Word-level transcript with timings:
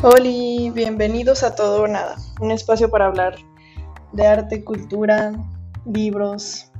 Hola, 0.00 0.30
bienvenidos 0.74 1.42
a 1.42 1.56
Todo 1.56 1.82
o 1.82 1.88
Nada, 1.88 2.14
un 2.40 2.52
espacio 2.52 2.88
para 2.88 3.06
hablar 3.06 3.34
de 4.12 4.28
arte, 4.28 4.62
cultura, 4.62 5.32
libros 5.92 6.70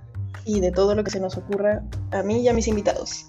y 0.44 0.60
de 0.60 0.70
todo 0.70 0.94
lo 0.94 1.02
que 1.02 1.10
se 1.10 1.18
nos 1.18 1.36
ocurra 1.36 1.82
a 2.12 2.22
mí 2.22 2.42
y 2.42 2.48
a 2.48 2.52
mis 2.52 2.68
invitados. 2.68 3.26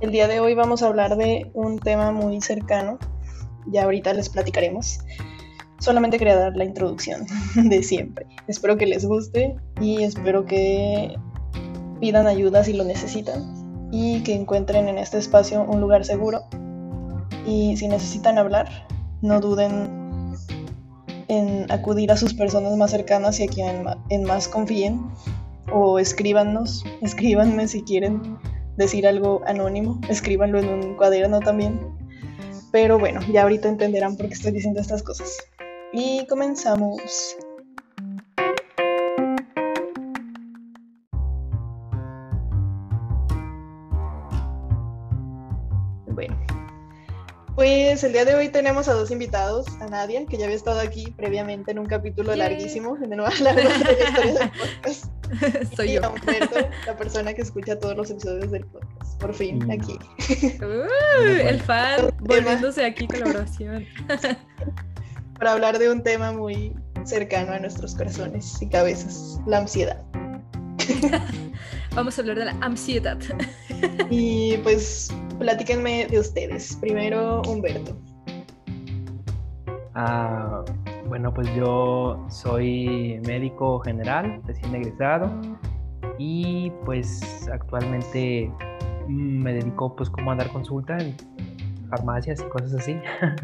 El 0.00 0.10
día 0.10 0.26
de 0.26 0.40
hoy 0.40 0.56
vamos 0.56 0.82
a 0.82 0.88
hablar 0.88 1.16
de 1.16 1.48
un 1.54 1.78
tema 1.78 2.10
muy 2.10 2.40
cercano, 2.40 2.98
ya 3.68 3.84
ahorita 3.84 4.12
les 4.14 4.28
platicaremos. 4.28 4.98
Solamente 5.78 6.18
quería 6.18 6.36
dar 6.36 6.56
la 6.56 6.64
introducción 6.64 7.24
de 7.54 7.84
siempre. 7.84 8.26
Espero 8.48 8.76
que 8.76 8.86
les 8.86 9.06
guste 9.06 9.54
y 9.80 10.02
espero 10.02 10.44
que 10.44 11.14
pidan 12.00 12.26
ayuda 12.26 12.64
si 12.64 12.72
lo 12.72 12.82
necesitan 12.82 13.88
y 13.92 14.24
que 14.24 14.34
encuentren 14.34 14.88
en 14.88 14.98
este 14.98 15.18
espacio 15.18 15.62
un 15.62 15.80
lugar 15.80 16.04
seguro. 16.04 16.42
Y 17.46 17.76
si 17.76 17.86
necesitan 17.86 18.36
hablar, 18.36 18.88
no 19.22 19.40
duden 19.40 20.34
en 21.28 21.70
acudir 21.70 22.10
a 22.10 22.16
sus 22.16 22.34
personas 22.34 22.76
más 22.76 22.90
cercanas 22.90 23.38
y 23.40 23.44
a 23.44 23.46
quien 23.46 23.84
en 24.08 24.24
más 24.24 24.48
confíen 24.48 25.00
o 25.72 25.98
escríbanos, 25.98 26.84
escríbanme 27.02 27.68
si 27.68 27.82
quieren 27.82 28.38
decir 28.76 29.06
algo 29.06 29.42
anónimo, 29.46 30.00
escríbanlo 30.08 30.58
en 30.58 30.68
un 30.68 30.96
cuaderno 30.96 31.40
también. 31.40 31.80
Pero 32.72 32.98
bueno, 32.98 33.20
ya 33.32 33.42
ahorita 33.42 33.68
entenderán 33.68 34.16
por 34.16 34.28
qué 34.28 34.34
estoy 34.34 34.52
diciendo 34.52 34.80
estas 34.80 35.02
cosas. 35.02 35.36
Y 35.92 36.24
comenzamos. 36.26 37.00
Pues 47.60 48.02
el 48.04 48.14
día 48.14 48.24
de 48.24 48.34
hoy 48.34 48.48
tenemos 48.48 48.88
a 48.88 48.94
dos 48.94 49.10
invitados, 49.10 49.66
a 49.82 49.86
Nadia, 49.86 50.24
que 50.24 50.38
ya 50.38 50.44
había 50.46 50.56
estado 50.56 50.80
aquí 50.80 51.12
previamente 51.14 51.72
en 51.72 51.78
un 51.78 51.84
capítulo 51.84 52.34
larguísimo, 52.34 52.96
en 52.96 53.12
el 53.12 53.20
más 53.20 53.38
largo 53.38 53.60
de 53.60 53.68
la 53.68 53.76
historia 53.76 54.32
del 54.32 54.50
podcast. 54.50 55.04
Soy 55.76 55.90
y 55.90 55.94
yo. 55.96 56.04
a 56.06 56.08
Humberto, 56.08 56.56
la 56.86 56.96
persona 56.96 57.34
que 57.34 57.42
escucha 57.42 57.78
todos 57.78 57.94
los 57.98 58.10
episodios 58.10 58.50
del 58.50 58.64
podcast. 58.64 59.20
Por 59.20 59.34
fin, 59.34 59.58
Mm. 59.58 59.70
aquí. 59.72 59.98
Uh, 60.58 61.26
el 61.26 61.60
fan 61.60 62.10
volviéndose 62.20 62.82
aquí 62.82 63.06
colaboración. 63.06 63.84
Para 65.38 65.52
hablar 65.52 65.78
de 65.78 65.90
un 65.90 66.02
tema 66.02 66.32
muy 66.32 66.72
cercano 67.04 67.52
a 67.52 67.58
nuestros 67.58 67.94
corazones 67.94 68.56
y 68.62 68.70
cabezas, 68.70 69.38
la 69.46 69.58
ansiedad. 69.58 70.02
Vamos 71.94 72.16
a 72.16 72.22
hablar 72.22 72.38
de 72.38 72.44
la 72.46 72.56
ansiedad. 72.62 73.18
Y 74.08 74.56
pues 74.62 75.12
platíquenme 75.40 76.06
de 76.06 76.20
ustedes. 76.20 76.76
Primero, 76.80 77.42
Humberto. 77.48 77.96
Ah, 79.94 80.62
bueno, 81.08 81.34
pues 81.34 81.52
yo 81.56 82.24
soy 82.28 83.20
médico 83.26 83.80
general, 83.80 84.40
recién 84.46 84.74
egresado, 84.74 85.28
y 86.18 86.70
pues 86.84 87.48
actualmente 87.52 88.52
mm, 89.08 89.42
me 89.42 89.54
dedico 89.54 89.96
pues 89.96 90.08
como 90.10 90.30
a 90.30 90.36
dar 90.36 90.48
consulta 90.52 90.96
en 90.98 91.16
farmacias 91.88 92.40
y 92.40 92.44
cosas 92.44 92.74
así. 92.74 92.96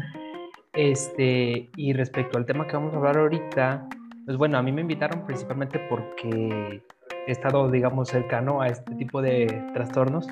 Este, 0.73 1.71
y 1.75 1.93
respecto 1.93 2.37
al 2.37 2.45
tema 2.45 2.67
que 2.67 2.73
vamos 2.73 2.93
a 2.93 2.97
hablar 2.97 3.17
ahorita, 3.17 3.89
pues 4.27 4.37
bueno, 4.37 4.59
a 4.59 4.61
mí 4.61 4.71
me 4.71 4.81
invitaron 4.81 5.25
principalmente 5.25 5.79
porque 5.89 6.83
he 7.25 7.31
estado, 7.31 7.71
digamos, 7.71 8.09
cercano 8.09 8.61
a 8.61 8.67
este 8.67 8.93
tipo 8.93 9.23
de 9.23 9.47
trastornos. 9.73 10.27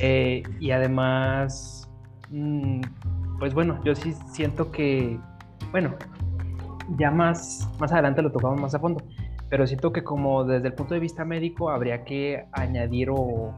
Eh, 0.00 0.42
y 0.60 0.70
además, 0.70 1.88
mm, 2.30 2.80
pues 3.38 3.54
bueno, 3.54 3.80
yo 3.84 3.94
sí 3.94 4.12
siento 4.32 4.70
que, 4.70 5.18
bueno, 5.70 5.94
ya 6.98 7.10
más, 7.10 7.68
más 7.78 7.92
adelante 7.92 8.22
lo 8.22 8.30
tocamos 8.32 8.60
más 8.60 8.74
a 8.74 8.78
fondo, 8.78 9.02
pero 9.50 9.66
siento 9.66 9.92
que 9.92 10.02
como 10.02 10.44
desde 10.44 10.68
el 10.68 10.74
punto 10.74 10.94
de 10.94 11.00
vista 11.00 11.24
médico 11.24 11.70
habría 11.70 12.04
que 12.04 12.44
añadir 12.52 13.10
o 13.10 13.52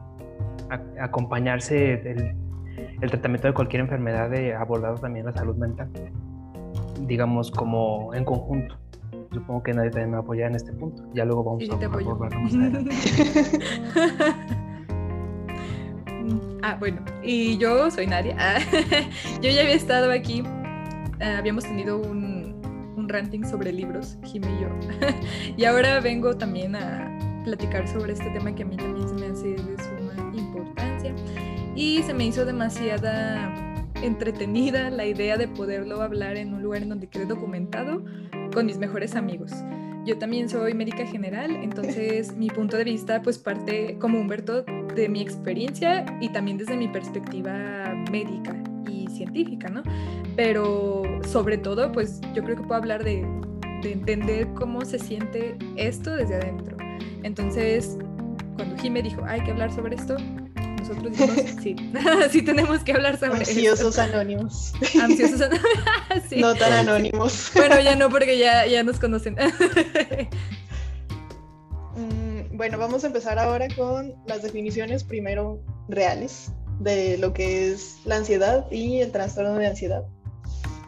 a- 0.69 1.03
acompañarse 1.03 1.97
del 1.97 2.35
el 3.01 3.09
tratamiento 3.11 3.47
de 3.47 3.53
cualquier 3.53 3.81
enfermedad 3.81 4.29
de 4.29 4.55
abordado 4.55 4.95
también 4.95 5.25
la 5.25 5.31
salud 5.33 5.55
mental, 5.55 5.89
digamos 7.07 7.51
como 7.51 8.13
en 8.15 8.25
conjunto. 8.25 8.75
Supongo 9.31 9.61
que 9.63 9.73
nadie 9.73 9.89
también 9.91 10.11
me 10.11 10.17
apoya 10.17 10.47
en 10.47 10.55
este 10.55 10.71
punto. 10.73 11.03
Ya 11.13 11.25
luego 11.25 11.43
vamos 11.43 11.63
Sí, 11.63 11.69
a 11.71 11.85
abordarlo 11.85 12.39
más 12.39 12.53
adelante. 12.55 12.95
ah, 16.63 16.75
bueno, 16.79 17.03
y 17.23 17.57
yo 17.57 17.89
soy 17.91 18.07
Nadia. 18.07 18.35
Yo 19.41 19.49
ya 19.49 19.61
había 19.61 19.75
estado 19.75 20.11
aquí. 20.11 20.43
ah, 21.21 21.37
habíamos 21.37 21.63
tenido 21.63 21.97
un, 21.97 22.61
un 22.95 23.09
ranting 23.09 23.43
sobre 23.43 23.71
libros, 23.71 24.17
Jim 24.23 24.43
y 24.43 24.61
yo. 24.61 24.69
y 25.57 25.65
ahora 25.65 25.99
vengo 25.99 26.35
también 26.35 26.75
a 26.75 27.17
platicar 27.43 27.87
sobre 27.87 28.13
este 28.13 28.29
tema 28.31 28.53
que 28.53 28.63
a 28.63 28.65
mí 28.65 28.75
también 28.75 29.07
se 29.07 29.15
me 29.15 29.27
hace 29.27 29.47
de 29.49 29.83
suma 29.83 30.31
importancia. 30.33 31.13
Y 31.75 32.03
se 32.03 32.13
me 32.13 32.25
hizo 32.25 32.43
demasiada 32.43 33.53
entretenida 34.01 34.89
la 34.89 35.05
idea 35.05 35.37
de 35.37 35.47
poderlo 35.47 36.01
hablar 36.01 36.37
en 36.37 36.53
un 36.53 36.61
lugar 36.61 36.83
en 36.83 36.89
donde 36.89 37.07
quede 37.07 37.25
documentado 37.25 38.03
con 38.53 38.65
mis 38.65 38.77
mejores 38.77 39.15
amigos. 39.15 39.51
Yo 40.07 40.17
también 40.17 40.47
soy 40.47 40.73
médica 40.73 41.05
general, 41.05 41.51
entonces 41.51 42.33
mi 42.37 42.47
punto 42.47 42.77
de 42.77 42.85
vista 42.85 43.21
pues 43.21 43.37
parte 43.37 43.97
como 43.99 44.17
Humberto 44.17 44.63
de 44.95 45.09
mi 45.09 45.19
experiencia 45.19 46.05
y 46.21 46.29
también 46.29 46.57
desde 46.57 46.77
mi 46.77 46.87
perspectiva 46.87 47.93
médica 48.09 48.55
y 48.89 49.07
científica, 49.09 49.67
¿no? 49.67 49.83
Pero 50.37 51.03
sobre 51.25 51.57
todo 51.57 51.91
pues 51.91 52.21
yo 52.33 52.41
creo 52.41 52.55
que 52.55 52.63
puedo 52.63 52.75
hablar 52.75 53.03
de, 53.03 53.27
de 53.83 53.91
entender 53.91 54.47
cómo 54.53 54.85
se 54.85 54.97
siente 54.97 55.57
esto 55.75 56.15
desde 56.15 56.35
adentro. 56.35 56.77
Entonces 57.23 57.97
cuando 58.55 58.77
Jimé 58.77 59.01
dijo 59.01 59.25
hay 59.25 59.41
que 59.41 59.51
hablar 59.51 59.73
sobre 59.73 59.97
esto, 59.97 60.15
nosotros 60.89 61.17
dijimos 61.17 61.35
sí, 61.63 61.75
sí 62.31 62.41
tenemos 62.41 62.83
que 62.83 62.93
hablar 62.93 63.19
sobre 63.19 63.39
Ansiosos 63.39 63.97
anónimos. 63.99 64.73
Ansiosos. 65.01 65.49
sí. 66.29 66.39
No 66.41 66.55
tan 66.55 66.73
anónimos. 66.73 67.51
Bueno, 67.55 67.79
ya 67.79 67.95
no, 67.95 68.09
porque 68.09 68.37
ya, 68.37 68.65
ya 68.65 68.83
nos 68.83 68.99
conocen. 68.99 69.35
Mm, 71.95 72.55
Bueno, 72.57 72.77
vamos 72.77 73.03
a 73.03 73.07
empezar 73.07 73.39
ahora 73.39 73.67
con 73.75 74.13
las 74.27 74.43
definiciones 74.43 75.03
primero 75.03 75.61
reales 75.89 76.51
de 76.79 77.17
lo 77.17 77.33
que 77.33 77.71
es 77.71 77.99
la 78.05 78.17
ansiedad 78.17 78.69
y 78.71 79.01
el 79.01 79.11
trastorno 79.11 79.55
de 79.55 79.67
ansiedad. 79.67 80.03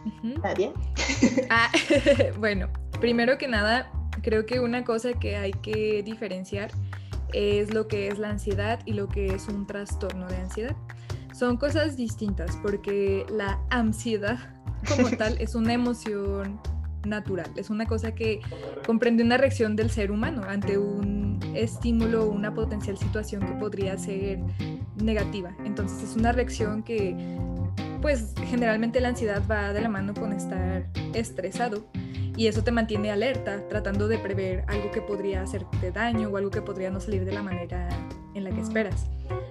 Ujú. 0.05 0.39
Nadia. 0.41 0.71
Ah, 1.49 1.69
bueno, 2.37 2.69
primero 2.99 3.37
que 3.37 3.47
nada, 3.47 3.91
creo 4.21 4.45
que 4.45 4.59
una 4.59 4.83
cosa 4.83 5.13
que 5.13 5.35
hay 5.35 5.51
que 5.51 6.03
diferenciar 6.03 6.71
es 7.33 7.73
lo 7.73 7.87
que 7.87 8.07
es 8.07 8.19
la 8.19 8.29
ansiedad 8.29 8.79
y 8.85 8.93
lo 8.93 9.07
que 9.07 9.33
es 9.33 9.47
un 9.47 9.65
trastorno 9.65 10.27
de 10.27 10.37
ansiedad. 10.37 10.75
Son 11.33 11.57
cosas 11.57 11.95
distintas 11.95 12.57
porque 12.61 13.25
la 13.29 13.59
ansiedad 13.69 14.39
como 14.87 15.09
tal 15.11 15.39
es 15.39 15.55
una 15.55 15.73
emoción 15.73 16.59
natural, 17.05 17.49
es 17.55 17.69
una 17.69 17.85
cosa 17.85 18.13
que 18.13 18.41
comprende 18.85 19.23
una 19.23 19.37
reacción 19.37 19.75
del 19.75 19.89
ser 19.89 20.11
humano 20.11 20.43
ante 20.47 20.77
un 20.77 21.39
estímulo 21.55 22.25
o 22.25 22.29
una 22.29 22.53
potencial 22.53 22.97
situación 22.97 23.45
que 23.45 23.53
podría 23.53 23.97
ser 23.97 24.39
negativa. 25.01 25.55
Entonces 25.63 26.09
es 26.09 26.15
una 26.15 26.31
reacción 26.31 26.83
que 26.83 27.15
pues 28.01 28.33
generalmente 28.45 28.99
la 29.01 29.09
ansiedad 29.09 29.41
va 29.49 29.73
de 29.73 29.81
la 29.81 29.89
mano 29.89 30.13
con 30.13 30.33
estar 30.33 30.85
estresado 31.13 31.85
y 32.35 32.47
eso 32.47 32.63
te 32.63 32.71
mantiene 32.71 33.11
alerta, 33.11 33.67
tratando 33.67 34.07
de 34.07 34.17
prever 34.17 34.63
algo 34.67 34.91
que 34.91 35.01
podría 35.01 35.41
hacerte 35.41 35.91
daño 35.91 36.29
o 36.29 36.37
algo 36.37 36.49
que 36.49 36.61
podría 36.61 36.89
no 36.89 37.01
salir 37.01 37.25
de 37.25 37.33
la 37.33 37.43
manera 37.43 37.89
en 38.33 38.45
la 38.45 38.51
que 38.51 38.61
esperas. 38.61 39.09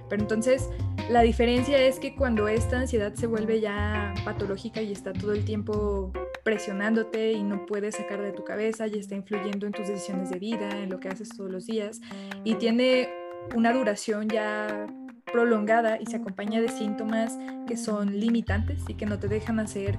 Pero 0.09 0.23
entonces 0.23 0.71
la 1.11 1.21
diferencia 1.23 1.79
es 1.79 1.99
que 1.99 2.15
cuando 2.15 2.49
esta 2.49 2.81
ansiedad 2.81 3.15
se 3.15 3.27
vuelve 3.27 3.61
ya 3.61 4.15
patológica 4.25 4.81
y 4.81 4.93
está 4.93 5.13
todo 5.13 5.33
el 5.33 5.45
tiempo 5.45 6.13
presionándote 6.45 7.33
y 7.33 7.43
no 7.43 7.67
puedes 7.67 7.97
sacar 7.97 8.23
de 8.23 8.33
tu 8.33 8.45
cabeza 8.45 8.87
y 8.87 8.99
está 8.99 9.15
influyendo 9.15 9.67
en 9.67 9.73
tus 9.73 9.89
decisiones 9.89 10.31
de 10.31 10.39
vida, 10.39 10.71
en 10.71 10.89
lo 10.89 10.99
que 10.99 11.09
haces 11.09 11.29
todos 11.29 11.51
los 11.51 11.67
días 11.67 12.01
y 12.45 12.55
tiene 12.55 13.11
una 13.55 13.73
duración 13.73 14.29
ya 14.29 14.87
prolongada 15.33 15.99
y 16.01 16.07
se 16.07 16.17
acompaña 16.17 16.61
de 16.61 16.69
síntomas 16.69 17.39
que 17.67 17.77
son 17.77 18.19
limitantes 18.19 18.83
y 18.89 18.95
que 18.95 19.07
no 19.07 19.19
te 19.19 19.29
dejan 19.29 19.61
hacer 19.61 19.99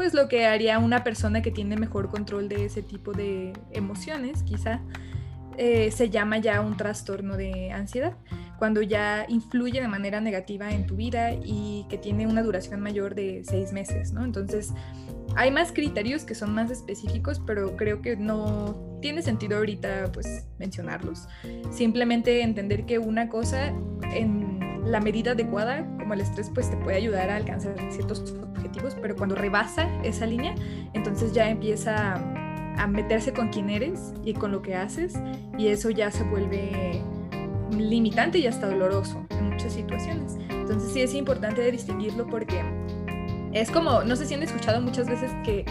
pues 0.00 0.14
lo 0.14 0.28
que 0.28 0.46
haría 0.46 0.78
una 0.78 1.04
persona 1.04 1.42
que 1.42 1.50
tiene 1.50 1.76
mejor 1.76 2.08
control 2.08 2.48
de 2.48 2.64
ese 2.64 2.82
tipo 2.82 3.12
de 3.12 3.52
emociones, 3.72 4.42
quizá, 4.44 4.80
eh, 5.58 5.90
se 5.90 6.08
llama 6.08 6.38
ya 6.38 6.62
un 6.62 6.76
trastorno 6.76 7.36
de 7.36 7.70
ansiedad, 7.72 8.16
cuando 8.58 8.80
ya 8.80 9.26
influye 9.28 9.80
de 9.80 9.88
manera 9.88 10.20
negativa 10.22 10.70
en 10.70 10.86
tu 10.86 10.96
vida 10.96 11.32
y 11.32 11.86
que 11.90 11.98
tiene 11.98 12.26
una 12.26 12.42
duración 12.42 12.80
mayor 12.80 13.14
de 13.14 13.42
seis 13.44 13.72
meses, 13.72 14.12
¿no? 14.12 14.24
Entonces, 14.24 14.72
hay 15.36 15.50
más 15.50 15.72
criterios 15.72 16.24
que 16.24 16.34
son 16.34 16.54
más 16.54 16.70
específicos, 16.70 17.40
pero 17.46 17.76
creo 17.76 18.00
que 18.00 18.16
no 18.16 18.98
tiene 19.02 19.22
sentido 19.22 19.58
ahorita 19.58 20.12
pues 20.12 20.46
mencionarlos. 20.58 21.28
Simplemente 21.70 22.42
entender 22.42 22.86
que 22.86 22.98
una 22.98 23.28
cosa 23.28 23.66
en 24.14 24.60
la 24.84 25.00
medida 25.00 25.32
adecuada, 25.32 25.86
como 25.98 26.14
el 26.14 26.20
estrés, 26.20 26.50
pues 26.52 26.70
te 26.70 26.76
puede 26.76 26.96
ayudar 26.96 27.30
a 27.30 27.36
alcanzar 27.36 27.74
ciertos 27.90 28.34
objetivos, 28.54 28.96
pero 29.00 29.16
cuando 29.16 29.34
rebasa 29.34 29.88
esa 30.02 30.26
línea, 30.26 30.54
entonces 30.92 31.32
ya 31.32 31.48
empieza 31.48 32.14
a 32.76 32.86
meterse 32.86 33.32
con 33.32 33.48
quién 33.48 33.68
eres 33.68 34.14
y 34.24 34.32
con 34.32 34.52
lo 34.52 34.62
que 34.62 34.74
haces 34.74 35.14
y 35.58 35.68
eso 35.68 35.90
ya 35.90 36.10
se 36.10 36.24
vuelve 36.24 37.02
limitante 37.76 38.38
y 38.38 38.46
hasta 38.46 38.68
doloroso 38.68 39.26
en 39.30 39.50
muchas 39.50 39.72
situaciones. 39.72 40.36
Entonces 40.48 40.92
sí 40.92 41.02
es 41.02 41.14
importante 41.14 41.68
distinguirlo 41.70 42.26
porque 42.26 42.62
es 43.52 43.70
como, 43.70 44.02
no 44.02 44.16
sé 44.16 44.26
si 44.26 44.34
han 44.34 44.42
escuchado 44.42 44.80
muchas 44.80 45.08
veces 45.08 45.30
que 45.44 45.64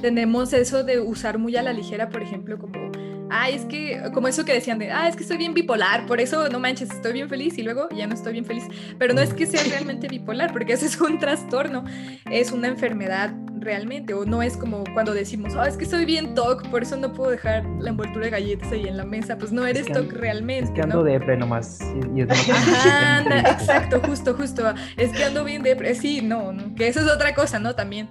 tenemos 0.00 0.52
eso 0.52 0.84
de 0.84 1.00
usar 1.00 1.38
muy 1.38 1.56
a 1.56 1.62
la 1.62 1.72
ligera, 1.72 2.08
por 2.08 2.22
ejemplo, 2.22 2.58
como, 2.58 2.90
ay, 3.30 3.54
es 3.54 3.64
que, 3.64 4.10
como 4.12 4.28
eso 4.28 4.44
que 4.44 4.52
decían 4.52 4.78
de, 4.78 4.90
ah, 4.90 5.08
es 5.08 5.16
que 5.16 5.22
estoy 5.22 5.36
bien 5.36 5.54
bipolar, 5.54 6.06
por 6.06 6.20
eso 6.20 6.48
no 6.48 6.58
manches, 6.58 6.90
estoy 6.90 7.12
bien 7.12 7.28
feliz 7.28 7.56
y 7.58 7.62
luego 7.62 7.88
ya 7.90 8.06
no 8.06 8.14
estoy 8.14 8.32
bien 8.32 8.44
feliz. 8.44 8.64
Pero 8.98 9.14
no 9.14 9.20
es 9.20 9.32
que 9.32 9.46
sea 9.46 9.62
realmente 9.64 10.08
bipolar, 10.08 10.52
porque 10.52 10.72
eso 10.72 10.86
es 10.86 11.00
un 11.00 11.18
trastorno, 11.18 11.84
es 12.30 12.52
una 12.52 12.68
enfermedad 12.68 13.32
realmente, 13.60 14.14
o 14.14 14.24
no 14.24 14.42
es 14.42 14.56
como 14.56 14.84
cuando 14.94 15.12
decimos, 15.14 15.54
oh, 15.54 15.64
es 15.64 15.76
que 15.76 15.84
soy 15.84 16.04
bien 16.04 16.34
TOC, 16.34 16.68
por 16.68 16.82
eso 16.82 16.96
no 16.96 17.12
puedo 17.12 17.30
dejar 17.30 17.64
la 17.78 17.90
envoltura 17.90 18.24
de 18.24 18.30
galletas 18.30 18.72
ahí 18.72 18.86
en 18.86 18.96
la 18.96 19.04
mesa, 19.04 19.36
pues 19.38 19.52
no 19.52 19.66
eres 19.66 19.86
TOC 19.86 20.12
realmente. 20.12 20.64
Es 20.64 20.70
que 20.70 20.82
ando 20.82 21.04
de 21.04 21.12
depre 21.12 21.36
nomás. 21.36 21.78
Y 22.14 22.22
es 22.22 22.50
Ajá, 22.50 23.22
exacto, 23.50 24.00
justo, 24.00 24.34
justo. 24.34 24.74
Es 24.96 25.12
que 25.12 25.24
ando 25.24 25.44
bien 25.44 25.62
depre, 25.62 25.94
sí, 25.94 26.22
no, 26.22 26.52
no, 26.52 26.74
que 26.74 26.88
eso 26.88 27.00
es 27.00 27.06
otra 27.06 27.34
cosa, 27.34 27.58
¿no? 27.58 27.74
También. 27.74 28.08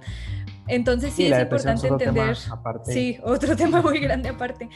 Entonces 0.70 1.12
sí, 1.12 1.26
es 1.26 1.40
importante 1.40 1.88
entender. 1.88 2.36
Sí, 2.84 3.18
otro 3.24 3.56
tema 3.56 3.82
muy 3.82 3.98
grande 3.98 4.28
aparte. 4.28 4.68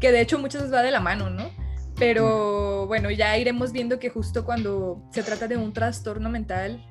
Que 0.00 0.12
de 0.12 0.20
hecho 0.20 0.38
muchas 0.38 0.62
veces 0.62 0.74
va 0.74 0.82
de 0.82 0.90
la 0.90 1.00
mano, 1.00 1.30
¿no? 1.30 1.50
Pero 1.98 2.86
bueno, 2.86 3.10
ya 3.10 3.36
iremos 3.38 3.72
viendo 3.72 3.98
que 3.98 4.10
justo 4.10 4.44
cuando 4.44 5.02
se 5.10 5.22
trata 5.22 5.48
de 5.48 5.56
un 5.56 5.72
trastorno 5.72 6.28
mental, 6.28 6.84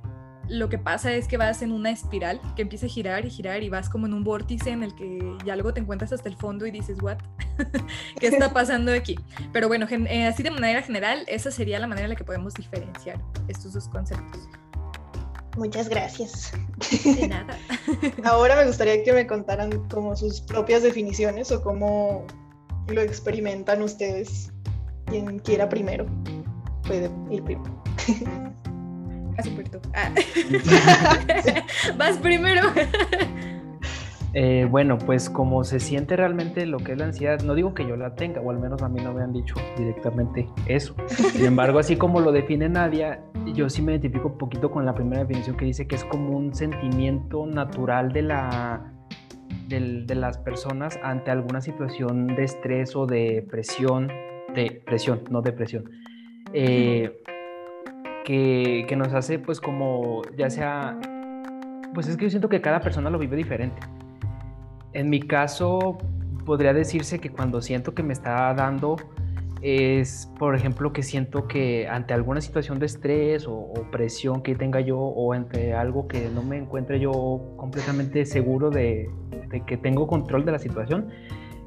lo 0.50 0.70
que 0.70 0.78
pasa 0.78 1.14
es 1.14 1.28
que 1.28 1.38
vas 1.38 1.62
en 1.62 1.72
una 1.72 1.92
espiral 1.92 2.40
que 2.56 2.64
empieza 2.64 2.86
a 2.86 2.90
girar 2.90 3.26
y 3.26 3.30
girar 3.30 3.64
y 3.64 3.70
vas 3.70 3.90
como 3.90 4.06
en 4.08 4.14
un 4.14 4.24
vórtice 4.24 4.72
en 4.72 4.84
el 4.84 4.96
que 4.96 5.20
ya 5.44 5.56
luego 5.56 5.74
te 5.74 5.80
encuentras 5.80 6.12
hasta 6.14 6.30
el 6.30 6.36
fondo 6.36 6.66
y 6.66 6.72
dices, 6.72 7.02
¿what? 7.02 7.18
¿Qué 8.20 8.28
está 8.28 8.52
pasando 8.54 8.92
aquí? 8.92 9.18
Pero 9.54 9.68
bueno, 9.68 9.88
eh, 9.90 10.28
así 10.28 10.44
de 10.44 10.52
manera 10.52 10.82
general, 10.82 11.24
esa 11.28 11.52
sería 11.52 11.80
la 11.80 11.88
manera 11.88 12.06
en 12.06 12.12
la 12.12 12.16
que 12.16 12.24
podemos 12.24 12.54
diferenciar 12.54 13.22
estos 13.48 13.74
dos 13.74 13.88
conceptos. 13.88 14.48
Muchas 15.58 15.90
gracias. 15.90 16.52
De 17.04 17.28
nada. 17.28 17.58
Ahora 18.24 18.56
me 18.56 18.66
gustaría 18.66 19.04
que 19.04 19.14
me 19.14 19.26
contaran 19.26 19.88
como 19.90 20.16
sus 20.16 20.42
propias 20.42 20.84
definiciones 20.84 21.52
o 21.52 21.62
cómo 21.62 22.26
lo 22.88 23.02
experimentan 23.02 23.82
ustedes. 23.82 24.52
Quien 25.06 25.40
quiera 25.40 25.70
primero 25.70 26.06
puede 26.86 27.10
ir 27.30 27.44
primero. 27.44 27.84
Ah. 29.94 30.12
Vas 31.98 32.18
primero. 32.18 32.72
Eh, 34.38 34.68
bueno, 34.70 34.98
pues 34.98 35.30
como 35.30 35.64
se 35.64 35.80
siente 35.80 36.18
realmente 36.18 36.66
lo 36.66 36.78
que 36.80 36.92
es 36.92 36.98
la 36.98 37.06
ansiedad, 37.06 37.40
no 37.40 37.56
digo 37.56 37.74
que 37.74 37.88
yo 37.88 37.96
la 37.96 38.16
tenga, 38.16 38.42
o 38.42 38.52
al 38.52 38.60
menos 38.60 38.82
a 38.82 38.90
mí 38.90 39.02
no 39.02 39.14
me 39.14 39.24
han 39.24 39.32
dicho 39.32 39.56
directamente 39.78 40.46
eso. 40.66 40.94
Sin 41.08 41.46
embargo, 41.46 41.80
así 41.80 41.96
como 41.96 42.20
lo 42.20 42.34
define 42.34 42.68
Nadia, 42.68 43.24
yo 43.54 43.70
sí 43.70 43.82
me 43.82 43.94
identifico 43.94 44.28
un 44.28 44.38
poquito 44.38 44.70
con 44.70 44.86
la 44.86 44.94
primera 44.94 45.24
definición 45.24 45.56
que 45.56 45.64
dice 45.64 45.88
que 45.88 45.96
es 45.96 46.04
como 46.04 46.36
un 46.36 46.54
sentimiento 46.54 47.46
natural 47.46 48.12
de, 48.12 48.24
la, 48.24 48.94
de, 49.70 50.16
las 50.16 50.38
personas 50.40 51.00
ante 51.02 51.32
alguna 51.32 51.62
situación 51.62 52.28
de 52.28 52.44
estrés 52.44 52.94
o 52.98 53.06
de 53.06 53.48
presión, 53.50 54.12
de 54.54 54.84
presión, 54.86 55.22
no 55.30 55.42
depresión. 55.44 55.90
Eh, 56.52 57.22
que, 58.26 58.86
que 58.86 58.96
nos 58.98 59.14
hace 59.14 59.40
pues 59.40 59.62
como 59.62 60.24
ya 60.38 60.50
sea, 60.50 61.00
pues 61.94 62.10
es 62.10 62.18
que 62.18 62.26
yo 62.26 62.30
siento 62.30 62.50
que 62.50 62.60
cada 62.60 62.82
persona 62.82 63.10
lo 63.10 63.18
vive 63.18 63.38
diferente. 63.38 63.82
En 64.96 65.10
mi 65.10 65.20
caso, 65.20 65.98
podría 66.46 66.74
decirse 66.74 67.20
que 67.20 67.30
cuando 67.30 67.62
siento 67.62 67.94
que 67.94 68.02
me 68.02 68.14
está 68.14 68.54
dando 68.54 68.96
es, 69.62 70.32
por 70.40 70.56
ejemplo, 70.56 70.94
que 70.94 71.04
siento 71.04 71.50
que 71.50 71.86
ante 71.90 72.14
alguna 72.14 72.40
situación 72.40 72.80
de 72.80 72.86
estrés 72.86 73.46
o, 73.46 73.74
presión 73.92 74.42
que 74.42 74.56
tenga 74.56 74.80
yo 74.80 74.98
o 74.98 75.34
ante 75.34 75.74
algo 75.74 76.08
que 76.08 76.30
no 76.34 76.44
me 76.44 76.58
encuentre 76.58 77.02
yo 77.02 77.12
completamente 77.58 78.26
seguro 78.26 78.70
de, 78.70 79.10
que 79.68 79.76
tengo 79.76 80.08
control 80.08 80.46
de 80.46 80.54
la 80.54 80.60
situación, 80.60 81.10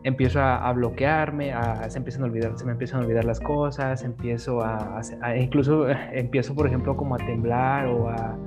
empiezo 0.04 0.40
a, 0.40 0.72
bloquearme, 0.72 1.52
a, 1.52 1.90
se, 1.90 1.98
empiezan 1.98 2.22
a 2.22 2.26
olvidar, 2.26 2.56
se 2.56 2.64
me 2.64 2.72
empiezan 2.72 3.00
a 3.00 3.02
olvidar 3.02 3.26
las 3.26 3.40
cosas, 3.40 4.04
empiezo 4.04 4.62
a, 4.62 5.02
incluso 5.36 5.86
empiezo, 6.12 6.54
por 6.54 6.66
ejemplo, 6.66 6.96
como 6.96 7.14
a 7.14 7.18
temblar 7.18 7.88
o 7.88 8.08
a, 8.08 8.38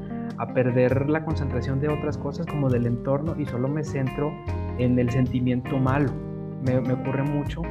perder 0.47 1.09
la 1.09 1.23
concentración 1.23 1.79
de 1.79 1.89
otras 1.89 2.17
cosas 2.17 2.45
como 2.45 2.69
del 2.69 2.85
entorno 2.85 3.35
y 3.37 3.45
solo 3.45 3.67
me 3.67 3.83
centro 3.83 4.33
en 4.77 4.97
el 4.99 5.09
sentimiento 5.09 5.77
malo. 5.77 6.11
Me, 6.63 6.77
ocurre 6.77 7.23
mucho 7.23 7.61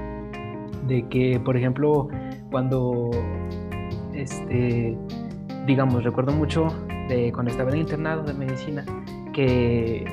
de 0.86 1.06
que, 1.08 1.40
por 1.40 1.56
ejemplo, 1.56 2.08
cuando, 2.50 3.10
este, 4.12 4.96
digamos, 5.66 6.04
recuerdo 6.04 6.32
mucho 6.32 6.68
de 7.08 7.32
cuando 7.32 7.50
estaba 7.50 7.70
en 7.70 7.76
el 7.76 7.80
internado 7.82 8.22
de 8.22 8.34
medicina, 8.34 8.84
que 9.32 10.04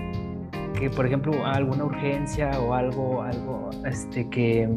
que 0.79 0.89
por 0.89 1.05
ejemplo 1.05 1.45
alguna 1.45 1.85
urgencia 1.85 2.51
o 2.59 2.73
algo, 2.73 3.21
algo, 3.21 3.69
este 3.85 4.29
que 4.29 4.67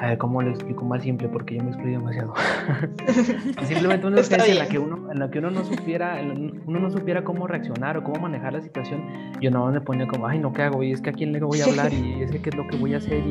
a 0.00 0.06
ver 0.08 0.18
cómo 0.18 0.42
lo 0.42 0.50
explico 0.50 0.84
más 0.84 1.02
simple 1.02 1.28
porque 1.28 1.56
yo 1.56 1.62
me 1.62 1.70
explico 1.70 1.98
demasiado. 1.98 2.34
Simplemente 3.66 4.06
una 4.06 4.20
urgencia 4.20 4.52
en 4.52 4.58
la 4.58 4.68
que 4.68 4.78
uno, 4.78 5.10
en 5.10 5.18
la 5.18 5.30
que 5.30 5.38
uno 5.38 5.50
no 5.50 5.64
supiera, 5.64 6.20
uno 6.66 6.78
no 6.78 6.90
supiera 6.90 7.24
cómo 7.24 7.46
reaccionar 7.46 7.96
o 7.96 8.04
cómo 8.04 8.20
manejar 8.20 8.52
la 8.52 8.60
situación, 8.60 9.02
yo 9.40 9.50
no 9.50 9.70
me 9.70 9.80
ponía 9.80 10.06
como, 10.06 10.26
ay 10.26 10.38
no 10.38 10.52
qué 10.52 10.62
hago 10.62 10.82
y 10.82 10.92
es 10.92 11.00
que 11.00 11.10
a 11.10 11.12
quién 11.12 11.32
le 11.32 11.40
voy 11.40 11.60
a 11.60 11.64
hablar 11.64 11.92
y 11.92 12.22
es 12.22 12.30
que 12.30 12.40
qué 12.40 12.50
es 12.50 12.56
lo 12.56 12.66
que 12.68 12.76
voy 12.76 12.94
a 12.94 12.98
hacer 12.98 13.24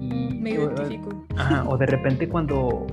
y, 0.00 0.04
y 0.04 0.38
me 0.40 0.50
identifico. 0.50 1.24
o 1.66 1.76
de 1.76 1.86
repente 1.86 2.28
cuando 2.28 2.86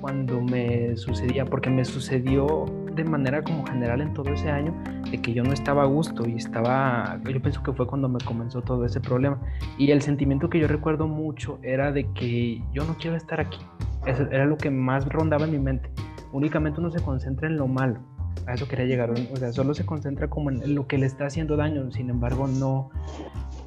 cuando 0.00 0.40
me 0.40 0.96
sucedía, 0.96 1.44
porque 1.44 1.70
me 1.70 1.84
sucedió 1.84 2.64
de 2.98 3.04
manera 3.04 3.42
como 3.42 3.64
general 3.66 4.00
en 4.00 4.12
todo 4.12 4.32
ese 4.32 4.50
año, 4.50 4.74
de 5.10 5.20
que 5.22 5.32
yo 5.32 5.42
no 5.42 5.52
estaba 5.52 5.82
a 5.84 5.86
gusto 5.86 6.28
y 6.28 6.34
estaba, 6.34 7.18
yo 7.24 7.40
pienso 7.40 7.62
que 7.62 7.72
fue 7.72 7.86
cuando 7.86 8.08
me 8.08 8.18
comenzó 8.18 8.60
todo 8.60 8.84
ese 8.84 9.00
problema. 9.00 9.40
Y 9.78 9.90
el 9.90 10.02
sentimiento 10.02 10.50
que 10.50 10.58
yo 10.58 10.68
recuerdo 10.68 11.06
mucho 11.06 11.58
era 11.62 11.92
de 11.92 12.12
que 12.12 12.62
yo 12.72 12.84
no 12.84 12.96
quiero 12.98 13.16
estar 13.16 13.40
aquí. 13.40 13.60
Eso 14.06 14.24
era 14.30 14.44
lo 14.44 14.56
que 14.56 14.70
más 14.70 15.08
rondaba 15.08 15.44
en 15.44 15.52
mi 15.52 15.58
mente. 15.58 15.90
Únicamente 16.32 16.80
uno 16.80 16.90
se 16.90 17.00
concentra 17.00 17.48
en 17.48 17.56
lo 17.56 17.66
malo. 17.66 18.00
A 18.46 18.54
eso 18.54 18.68
quería 18.68 18.86
llegar. 18.86 19.10
O 19.10 19.36
sea, 19.36 19.52
solo 19.52 19.74
se 19.74 19.86
concentra 19.86 20.28
como 20.28 20.50
en 20.50 20.74
lo 20.74 20.86
que 20.86 20.98
le 20.98 21.06
está 21.06 21.26
haciendo 21.26 21.56
daño. 21.56 21.90
Sin 21.92 22.10
embargo, 22.10 22.46
no, 22.46 22.90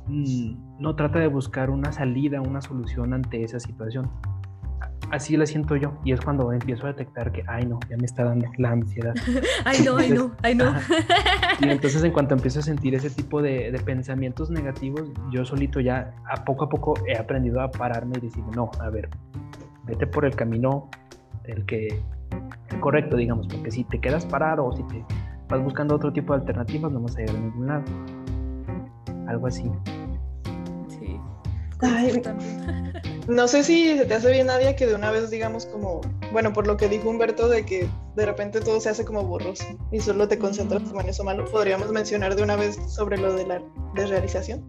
mm, 0.08 0.80
no 0.80 0.96
trata 0.96 1.20
de 1.20 1.28
buscar 1.28 1.70
una 1.70 1.92
salida, 1.92 2.42
una 2.42 2.62
solución 2.62 3.14
ante 3.14 3.44
esa 3.44 3.60
situación 3.60 4.10
así 5.12 5.38
la 5.38 5.46
siento 5.46 5.76
yo. 5.76 5.94
Y 6.04 6.14
es 6.14 6.22
cuando 6.22 6.52
empiezo 6.52 6.86
a 6.86 6.88
detectar 6.88 7.32
que, 7.32 7.44
ay 7.48 7.66
no, 7.66 7.80
ya 7.90 7.98
me 7.98 8.06
está 8.06 8.24
dando 8.24 8.48
la 8.58 8.72
ansiedad. 8.72 9.14
ay 9.66 9.84
no, 9.86 9.98
ay 9.98 10.10
no, 10.10 10.32
ay 10.42 10.56
no. 10.56 10.74
y 11.60 11.66
entonces 11.70 12.04
en 12.04 12.12
cuanto 12.12 12.34
empiezo 12.34 12.60
a 12.60 12.64
sentir 12.64 12.96
ese 12.96 13.10
tipo 13.10 13.42
de, 13.42 13.80
pensamientos 13.86 14.50
negativos, 14.50 15.10
yo 15.32 15.44
solito 15.46 15.80
ya 15.80 16.14
a 16.30 16.44
poco 16.46 16.66
a 16.66 16.70
poco 16.70 16.94
he 17.08 17.18
aprendido 17.18 17.62
a 17.62 17.72
pararme 17.72 18.18
y 18.18 18.22
decir, 18.22 18.44
no, 18.56 18.72
a 18.80 18.90
ver, 18.90 19.10
vete 19.86 20.08
por 20.08 20.26
el 20.26 20.36
camino 20.36 20.90
el 21.46 21.66
que 21.66 22.00
el 22.70 22.80
correcto, 22.80 23.18
digamos, 23.18 23.48
porque 23.48 23.72
si 23.72 23.84
te 23.84 24.00
quedas 24.00 24.26
parado 24.26 24.66
o 24.66 24.76
si 24.76 24.84
te 24.84 25.04
vas 25.50 25.62
buscando 25.62 25.96
otro 25.96 26.14
tipo 26.14 26.34
de 26.34 26.40
alternativas, 26.40 26.92
no 26.92 27.02
vas 27.02 27.16
a 27.18 27.20
llegar 27.20 27.36
a 27.36 27.40
ningún 27.40 27.68
lado. 27.68 27.84
Algo 29.28 29.48
así. 29.48 29.70
Sí. 30.88 31.20
Ay, 31.82 32.22
no 33.28 33.48
sé 33.48 33.64
si 33.64 33.98
se 33.98 34.06
te 34.06 34.14
hace 34.14 34.32
bien, 34.32 34.48
Nadia, 34.48 34.76
que 34.76 34.88
de 34.88 34.96
una 34.96 35.12
vez 35.12 35.30
digamos 35.30 35.66
como, 35.66 36.02
bueno, 36.32 36.54
por 36.54 36.68
lo 36.68 36.78
que 36.78 36.88
dijo 36.88 37.10
Humberto, 37.10 37.48
de 37.48 37.66
que 37.66 37.88
de 38.16 38.26
repente 38.26 38.62
todo 38.62 38.80
se 38.80 38.90
hace 38.90 39.06
como 39.06 39.24
borroso 39.24 39.66
y 39.92 40.00
solo 40.00 40.28
te 40.28 40.38
concentras 40.38 40.84
en 40.92 41.10
eso 41.10 41.24
malo, 41.24 41.46
podríamos 41.46 41.92
mencionar 41.92 42.36
de 42.36 42.44
una 42.44 42.56
vez 42.56 42.78
sobre 42.88 43.18
lo 43.18 43.34
de 43.34 43.46
la 43.46 43.62
desrealización. 43.96 44.64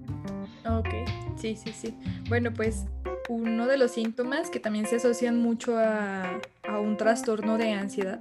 Ok, 0.64 0.88
sí, 1.36 1.56
sí, 1.56 1.72
sí. 1.72 1.94
Bueno, 2.28 2.52
pues 2.52 2.84
uno 3.28 3.66
de 3.66 3.76
los 3.76 3.92
síntomas 3.92 4.50
que 4.50 4.60
también 4.60 4.86
se 4.86 4.96
asocian 4.96 5.40
mucho 5.40 5.76
a, 5.78 6.40
a 6.68 6.78
un 6.78 6.96
trastorno 6.96 7.58
de 7.58 7.72
ansiedad 7.72 8.20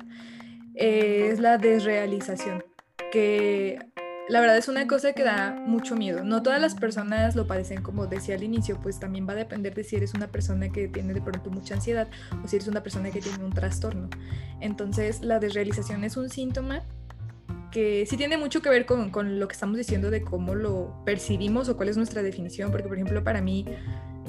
eh, 0.76 1.30
es 1.32 1.40
la 1.40 1.58
desrealización, 1.58 2.64
que 3.12 3.90
la 4.30 4.40
verdad 4.40 4.58
es 4.58 4.68
una 4.68 4.88
cosa 4.88 5.13
que 5.13 5.24
da 5.24 5.51
mucho 5.66 5.96
miedo. 5.96 6.24
No 6.24 6.42
todas 6.42 6.62
las 6.62 6.75
personas 6.75 7.36
lo 7.36 7.48
padecen, 7.48 7.82
como 7.82 8.08
decía 8.08 8.36
al 8.36 8.44
inicio, 8.44 8.80
pues 8.82 9.00
también 9.00 9.28
va 9.28 9.34
a 9.34 9.36
depender 9.36 9.74
de 9.74 9.84
si 9.84 9.96
eres 9.96 10.13
una 10.13 10.28
persona 10.28 10.70
que 10.70 10.88
tiene 10.88 11.13
de 11.13 11.22
pronto 11.22 11.50
mucha 11.50 11.75
ansiedad 11.75 12.08
o 12.44 12.48
si 12.48 12.56
eres 12.56 12.68
una 12.68 12.84
persona 12.84 13.12
que 13.12 13.22
tiene 13.22 13.44
un 13.44 13.51
trastorno. 13.51 14.10
Entonces, 14.60 15.22
la 15.22 15.40
desrealización 15.40 16.04
es 16.04 16.18
un 16.18 16.30
síntoma 16.30 16.84
que 17.72 18.06
sí 18.06 18.18
tiene 18.18 18.38
mucho 18.38 18.62
que 18.62 18.70
ver 18.70 18.86
con, 18.86 19.10
con 19.10 19.40
lo 19.40 19.48
que 19.48 19.54
estamos 19.54 19.78
diciendo 19.78 20.12
de 20.12 20.22
cómo 20.22 20.56
lo 20.56 21.04
percibimos 21.06 21.70
o 21.70 21.78
cuál 21.78 21.90
es 21.90 21.98
nuestra 21.98 22.22
definición, 22.22 22.70
porque 22.70 22.88
por 22.88 22.98
ejemplo 22.98 23.24
para 23.24 23.42
mí, 23.42 23.66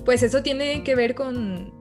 pues 0.04 0.22
eso 0.22 0.42
tiene 0.42 0.84
que 0.84 0.94
ver 0.94 1.14
con 1.14 1.72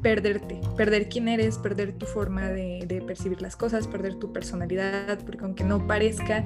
perderte, 0.00 0.60
perder 0.76 1.08
quién 1.08 1.28
eres, 1.28 1.58
perder 1.58 1.92
tu 1.92 2.06
forma 2.06 2.48
de, 2.48 2.84
de 2.86 3.02
percibir 3.02 3.42
las 3.42 3.56
cosas, 3.56 3.86
perder 3.86 4.14
tu 4.14 4.32
personalidad, 4.32 5.18
porque 5.24 5.44
aunque 5.44 5.64
no 5.64 5.86
parezca, 5.86 6.44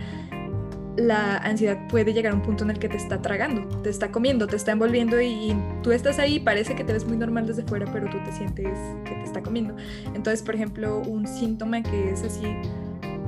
la 0.96 1.38
ansiedad 1.38 1.78
puede 1.88 2.12
llegar 2.12 2.32
a 2.32 2.36
un 2.36 2.42
punto 2.42 2.64
en 2.64 2.70
el 2.70 2.78
que 2.78 2.88
te 2.88 2.96
está 2.96 3.20
tragando, 3.20 3.66
te 3.82 3.90
está 3.90 4.10
comiendo, 4.12 4.46
te 4.46 4.56
está 4.56 4.72
envolviendo 4.72 5.20
y, 5.20 5.54
tú 5.82 5.92
estás 5.92 6.18
ahí, 6.18 6.40
parece 6.40 6.74
que 6.74 6.84
te 6.84 6.92
ves 6.92 7.04
muy 7.04 7.16
normal 7.16 7.46
desde 7.46 7.62
fuera, 7.62 7.86
pero 7.92 8.08
tú 8.08 8.18
te 8.24 8.32
sientes 8.32 8.78
que 9.04 9.14
te 9.14 9.22
está 9.24 9.42
comiendo. 9.42 9.76
Entonces, 10.14 10.42
por 10.42 10.54
ejemplo, 10.54 11.00
un 11.00 11.26
síntoma 11.26 11.82
que 11.82 12.10
es 12.10 12.22
así 12.22 12.46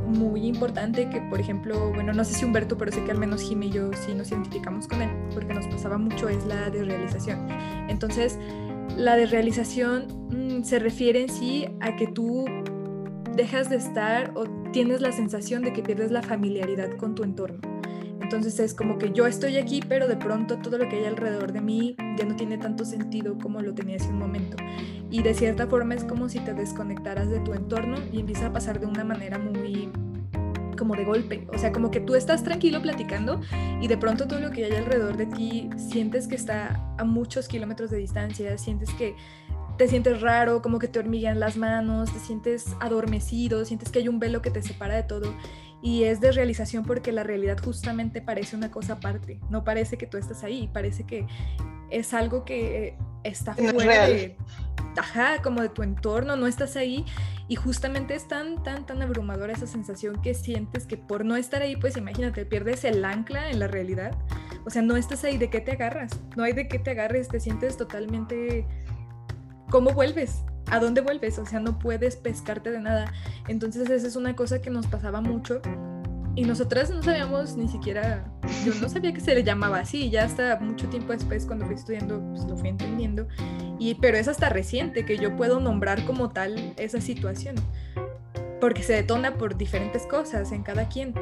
muy 0.07 0.47
importante, 0.47 1.11
que 1.11 1.21
por 1.23 1.41
ejemplo, 1.41 1.93
bueno, 1.93 2.13
no 2.13 2.25
sé 2.25 2.35
si 2.35 2.45
Humberto, 2.45 2.79
pero 2.79 2.93
sé 2.93 3.03
que 3.05 3.11
al 3.11 3.19
menos 3.19 3.43
Jimmy 3.43 3.67
y 3.67 3.71
yo 3.71 3.91
sí 3.93 4.15
nos 4.15 4.31
identificamos 4.31 4.87
con 4.87 5.03
él, 5.03 5.11
porque 5.35 5.53
nos 5.53 5.67
pasaba 5.67 5.99
mucho, 5.99 6.29
es 6.29 6.45
la 6.47 6.71
desrealización. 6.71 7.49
Entonces, 7.89 8.39
la 8.97 9.17
desrealización 9.17 10.07
mm, 10.31 10.63
se 10.63 10.79
refiere 10.79 11.23
en 11.23 11.29
sí 11.29 11.67
a 11.81 11.97
que 11.97 12.07
tú 12.07 12.45
dejas 13.37 13.69
de 13.71 13.77
estar 13.77 14.33
o 14.35 14.45
tienes 14.73 15.01
la 15.01 15.13
sensación 15.13 15.63
de 15.63 15.73
que 15.73 15.83
pierdes 15.83 16.11
la 16.11 16.23
familiaridad 16.23 16.97
con 16.97 17.15
tu 17.15 17.23
entorno. 17.23 17.61
Entonces 18.21 18.59
es 18.59 18.75
como 18.75 18.99
que 18.99 19.13
yo 19.13 19.27
estoy 19.27 19.57
aquí, 19.57 19.81
pero 19.89 20.09
de 20.09 20.17
pronto 20.17 20.59
todo 20.59 20.79
lo 20.79 20.89
que 20.89 20.97
hay 20.97 21.05
alrededor 21.05 21.53
de 21.53 21.61
mí 21.61 21.95
ya 22.19 22.25
no 22.25 22.35
tiene 22.35 22.59
tanto 22.59 22.85
sentido 22.85 23.39
como 23.39 23.61
lo 23.61 23.73
tenía 23.73 23.97
hace 23.97 24.09
un 24.09 24.19
momento. 24.19 24.57
Y 25.11 25.23
de 25.23 25.33
cierta 25.33 25.69
forma 25.69 25.95
es 25.95 26.03
como 26.03 26.29
si 26.29 26.41
te 26.41 26.53
desconectaras 26.53 27.31
de 27.31 27.39
tu 27.41 27.53
entorno 27.53 27.99
y 28.11 28.19
empieza 28.19 28.47
a 28.47 28.53
pasar 28.53 28.81
de 28.81 28.87
una 28.87 29.05
manera 29.05 29.39
muy 29.39 29.93
como 30.77 30.95
de 30.95 31.05
golpe, 31.05 31.47
o 31.53 31.59
sea, 31.59 31.73
como 31.73 31.91
que 31.91 32.01
tú 32.01 32.15
estás 32.15 32.45
tranquilo 32.45 32.83
platicando 32.83 33.41
y 33.81 33.89
de 33.89 33.97
pronto 33.97 34.29
todo 34.29 34.41
lo 34.41 34.51
que 34.51 34.67
hay 34.67 34.73
alrededor 34.73 35.17
de 35.17 35.27
ti 35.27 35.71
sientes 35.77 36.29
que 36.29 36.35
está 36.35 36.95
a 36.99 37.05
muchos 37.05 37.49
kilómetros 37.49 37.91
de 37.91 37.97
distancia, 37.97 38.59
sientes 38.59 38.93
que 38.95 39.17
te 39.77 39.89
sientes 39.89 40.21
raro, 40.21 40.63
como 40.63 40.79
que 40.79 40.89
te 40.89 40.99
hormiguean 40.99 41.41
las 41.41 41.57
manos, 41.57 42.13
te 42.13 42.19
sientes 42.19 42.67
adormecido, 42.81 43.65
sientes 43.65 43.91
que 43.91 43.99
hay 44.01 44.09
un 44.09 44.19
velo 44.19 44.43
que 44.43 44.51
te 44.51 44.63
separa 44.63 44.97
de 44.97 45.03
todo. 45.03 45.35
Y 45.83 46.05
es 46.05 46.21
de 46.21 46.33
realización 46.33 46.85
porque 46.85 47.13
la 47.13 47.23
realidad 47.23 47.59
justamente 47.63 48.23
parece 48.23 48.57
una 48.57 48.71
cosa 48.71 48.95
aparte, 48.95 49.39
no 49.51 49.63
parece 49.63 49.99
que 49.99 50.07
tú 50.07 50.17
estás 50.17 50.43
ahí, 50.43 50.69
parece 50.73 51.05
que 51.05 51.27
es 51.91 52.15
algo 52.15 52.45
que 52.45 52.97
está 53.23 53.55
fuera 53.55 54.09
de, 54.09 54.37
ajá, 54.97 55.43
como 55.43 55.61
de 55.61 55.69
tu 55.69 55.83
entorno, 55.83 56.37
no 56.37 56.47
estás 56.47 56.77
ahí 56.77 57.05
y 57.49 57.57
justamente 57.57 58.15
es 58.15 58.27
tan, 58.27 58.63
tan, 58.63 58.87
tan 58.87 59.03
abrumadora 59.03 59.53
esa 59.53 59.67
sensación 59.67 60.21
que 60.23 60.35
sientes 60.35 60.87
que 60.87 60.97
por 60.97 61.25
no 61.25 61.37
estar 61.37 61.63
ahí, 61.63 61.77
pues 61.77 61.97
imagínate, 61.97 62.47
pierdes 62.47 62.85
el 62.85 63.05
ancla 63.05 63.51
en 63.51 63.61
la 63.61 63.69
realidad, 63.69 64.17
o 64.65 64.71
sea, 64.71 64.83
no 64.83 64.97
estás 64.97 65.23
ahí, 65.25 65.39
¿de 65.39 65.51
qué 65.51 65.61
te 65.61 65.73
agarras? 65.73 66.19
No 66.37 66.43
hay 66.43 66.53
de 66.53 66.67
qué 66.67 66.79
te 66.79 66.91
agarres, 66.91 67.29
te 67.29 67.39
sientes 67.39 67.77
totalmente 67.77 68.67
¿cómo 69.71 69.91
vuelves? 69.91 70.43
¿A 70.71 70.81
dónde 70.81 71.01
vuelves? 71.01 71.39
O 71.39 71.47
sea, 71.47 71.61
no 71.61 71.79
puedes 71.79 72.17
pescarte 72.17 72.71
de 72.71 72.81
nada. 72.81 73.13
Entonces 73.49 73.89
esa 73.89 74.07
es 74.07 74.17
una 74.17 74.35
cosa 74.35 74.61
que 74.61 74.71
nos 74.71 74.87
pasaba 74.87 75.21
mucho 75.21 75.61
y 76.37 76.45
nosotras 76.45 76.91
no 76.91 77.03
sabíamos 77.03 77.57
ni 77.57 77.67
siquiera, 77.67 78.25
yo 78.65 78.75
no 78.81 78.89
sabía 78.91 79.13
que 79.13 79.21
se 79.21 79.35
le 79.35 79.43
llamaba 79.43 79.79
así, 79.79 80.11
ya 80.11 80.25
hasta 80.25 80.61
mucho 80.61 80.87
tiempo 80.89 81.13
después 81.13 81.47
cuando 81.47 81.65
fui 81.65 81.75
estudiando, 81.75 82.21
pues 82.31 82.45
lo 82.45 82.57
fui 82.59 82.69
entendiendo, 82.69 83.27
y, 83.79 83.95
pero 83.95 84.19
es 84.19 84.29
hasta 84.29 84.51
reciente 84.51 85.07
que 85.07 85.17
yo 85.17 85.35
puedo 85.35 85.61
nombrar 85.61 86.05
como 86.05 86.29
tal 86.29 86.75
esa 86.77 87.01
situación, 87.01 87.57
porque 88.61 88.83
se 88.83 88.93
detona 88.93 89.39
por 89.39 89.57
diferentes 89.57 90.07
cosas 90.07 90.53
en 90.53 90.63
cada 90.63 90.89
quien, 90.89 91.15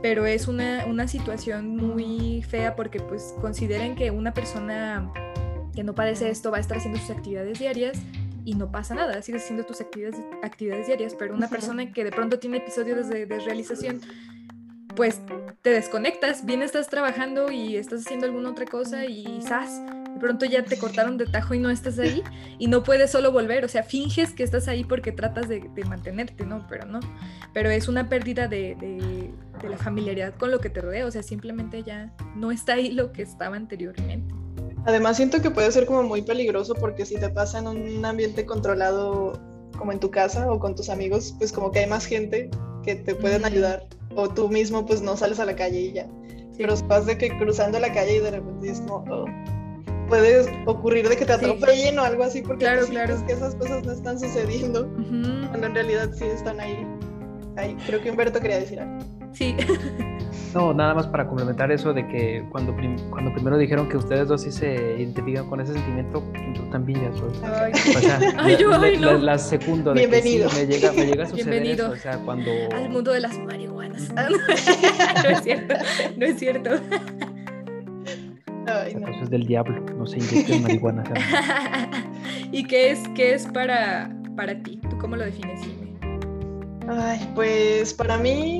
pero 0.00 0.26
es 0.26 0.46
una, 0.46 0.86
una 0.86 1.08
situación 1.08 1.76
muy 1.76 2.42
fea 2.42 2.76
porque 2.76 3.00
pues 3.00 3.34
consideren 3.40 3.96
que 3.96 4.12
una 4.12 4.32
persona 4.32 5.12
que 5.74 5.84
no 5.84 5.94
padece 5.94 6.30
esto 6.30 6.50
va 6.50 6.58
a 6.58 6.60
estar 6.60 6.78
haciendo 6.78 6.98
sus 6.98 7.10
actividades 7.10 7.58
diarias 7.58 7.98
y 8.44 8.54
no 8.54 8.70
pasa 8.70 8.94
nada, 8.94 9.22
sigues 9.22 9.44
haciendo 9.44 9.64
tus 9.64 9.80
actividades, 9.80 10.20
actividades 10.42 10.86
diarias, 10.86 11.14
pero 11.18 11.34
una 11.34 11.48
persona 11.48 11.92
que 11.92 12.04
de 12.04 12.10
pronto 12.10 12.38
tiene 12.38 12.58
episodios 12.58 13.08
de 13.08 13.26
desrealización, 13.26 14.00
pues 14.96 15.20
te 15.62 15.70
desconectas, 15.70 16.44
bien 16.44 16.62
estás 16.62 16.88
trabajando 16.88 17.50
y 17.50 17.76
estás 17.76 18.04
haciendo 18.04 18.26
alguna 18.26 18.50
otra 18.50 18.66
cosa 18.66 19.04
y 19.06 19.40
¡zas! 19.42 19.80
De 20.12 20.20
pronto 20.20 20.44
ya 20.44 20.64
te 20.64 20.76
cortaron 20.78 21.16
de 21.16 21.26
tajo 21.26 21.54
y 21.54 21.58
no 21.58 21.70
estás 21.70 21.98
ahí 21.98 22.22
y 22.58 22.66
no 22.68 22.82
puedes 22.82 23.10
solo 23.10 23.32
volver, 23.32 23.64
o 23.64 23.68
sea, 23.68 23.82
finges 23.82 24.34
que 24.34 24.42
estás 24.42 24.68
ahí 24.68 24.84
porque 24.84 25.10
tratas 25.10 25.48
de, 25.48 25.70
mantenerte, 25.88 26.44
¿no? 26.44 26.66
Pero 26.68 26.86
no, 26.86 27.00
pero 27.54 27.70
es 27.70 27.88
una 27.88 28.08
pérdida 28.08 28.46
de, 28.48 28.76
de 28.76 29.68
la 29.68 29.78
familiaridad 29.78 30.34
con 30.34 30.50
lo 30.50 30.60
que 30.60 30.68
te 30.68 30.80
rodea, 30.80 31.06
o 31.06 31.10
sea, 31.10 31.22
simplemente 31.22 31.82
ya 31.82 32.12
no 32.36 32.50
está 32.50 32.74
ahí 32.74 32.90
lo 32.90 33.12
que 33.12 33.22
estaba 33.22 33.56
anteriormente. 33.56 34.41
Además 34.84 35.16
siento 35.16 35.40
que 35.40 35.50
puede 35.50 35.70
ser 35.70 35.86
como 35.86 36.02
muy 36.02 36.22
peligroso 36.22 36.74
porque 36.74 37.06
si 37.06 37.16
te 37.16 37.28
pasa 37.28 37.58
en 37.58 37.68
un 37.68 38.04
ambiente 38.04 38.44
controlado 38.44 39.32
como 39.78 39.92
en 39.92 40.00
tu 40.00 40.10
casa 40.10 40.50
o 40.50 40.58
con 40.58 40.74
tus 40.74 40.88
amigos, 40.90 41.34
pues 41.38 41.52
como 41.52 41.70
que 41.70 41.80
hay 41.80 41.86
más 41.86 42.04
gente 42.04 42.50
que 42.82 42.96
te 42.96 43.14
pueden 43.14 43.44
ayudar 43.44 43.86
o 44.14 44.28
tú 44.28 44.48
mismo 44.48 44.84
pues 44.84 45.00
no 45.00 45.16
sales 45.16 45.38
a 45.40 45.44
la 45.44 45.54
calle 45.54 45.80
y 45.80 45.92
ya. 45.92 46.08
Pero 46.56 46.74
es 46.74 47.06
de 47.06 47.16
que 47.16 47.36
cruzando 47.38 47.78
la 47.78 47.92
calle 47.92 48.16
y 48.16 48.18
de 48.20 48.30
repente 48.32 48.70
es 48.70 48.80
como, 48.80 49.04
oh, 49.10 49.24
puede 50.08 50.64
ocurrir 50.66 51.08
de 51.08 51.16
que 51.16 51.24
te 51.24 51.32
atropellen 51.32 51.98
o 51.98 52.02
algo 52.02 52.24
así 52.24 52.42
porque 52.42 52.64
claro, 52.64 52.86
claro. 52.86 53.24
que 53.26 53.32
esas 53.32 53.54
cosas 53.54 53.84
no 53.84 53.92
están 53.92 54.20
suciendo 54.20 54.88
cuando 55.48 55.66
en 55.66 55.74
realidad 55.74 56.10
sí 56.12 56.24
están 56.24 56.60
ahí. 56.60 56.86
ahí. 57.56 57.76
Creo 57.86 58.02
que 58.02 58.10
Humberto 58.10 58.40
quería 58.40 58.58
decir 58.58 58.80
algo. 58.80 58.98
Sí. 59.32 59.56
No, 60.54 60.74
nada 60.74 60.92
más 60.92 61.06
para 61.06 61.26
complementar 61.26 61.72
eso 61.72 61.94
de 61.94 62.06
que 62.06 62.44
cuando, 62.50 62.76
cuando 63.10 63.32
primero 63.32 63.56
dijeron 63.56 63.88
que 63.88 63.96
ustedes 63.96 64.28
dos 64.28 64.42
sí 64.42 64.52
se 64.52 64.96
identifican 64.98 65.48
con 65.48 65.60
ese 65.60 65.72
sentimiento, 65.72 66.22
yo 66.54 66.62
también 66.64 67.00
ya 67.00 67.18
soy. 67.18 67.32
Ay, 67.42 67.72
o 67.72 68.00
sea, 68.00 68.20
ay, 68.38 68.56
yo, 68.58 68.74
ay, 68.74 68.98
no. 68.98 69.12
la, 69.14 69.38
segundo 69.38 69.94
de 69.94 70.00
Bienvenido. 70.00 70.50
Que 70.50 70.54
sí, 70.54 70.60
me, 70.60 70.72
llega, 70.72 70.92
me 70.92 71.06
llega 71.06 71.24
a 71.24 71.26
suceder 71.26 71.50
Bienvenido 71.62 71.86
eso, 71.86 71.94
o 71.94 71.96
sea, 71.96 72.18
cuando... 72.18 72.50
Al 72.74 72.90
mundo 72.90 73.12
de 73.12 73.20
las 73.20 73.38
marihuanas. 73.38 74.12
no 74.14 75.30
es 75.30 75.42
cierto, 75.42 75.74
no 76.18 76.26
es 76.26 76.38
cierto. 76.38 76.70
Ay, 78.66 78.94
no. 78.94 79.08
Eso 79.08 79.24
es 79.24 79.30
del 79.30 79.46
diablo, 79.46 79.80
no 79.96 80.06
se 80.06 80.18
inyecten 80.18 80.62
marihuana. 80.62 81.02
¿Y 82.52 82.64
qué 82.64 82.90
es, 82.90 83.00
qué 83.14 83.32
es 83.32 83.46
para, 83.46 84.14
para 84.36 84.62
ti? 84.62 84.78
¿Tú 84.90 84.98
cómo 84.98 85.16
lo 85.16 85.24
defines, 85.24 85.62
Jimmy? 85.62 85.96
Ay, 86.88 87.26
pues 87.34 87.94
para 87.94 88.18
mí 88.18 88.58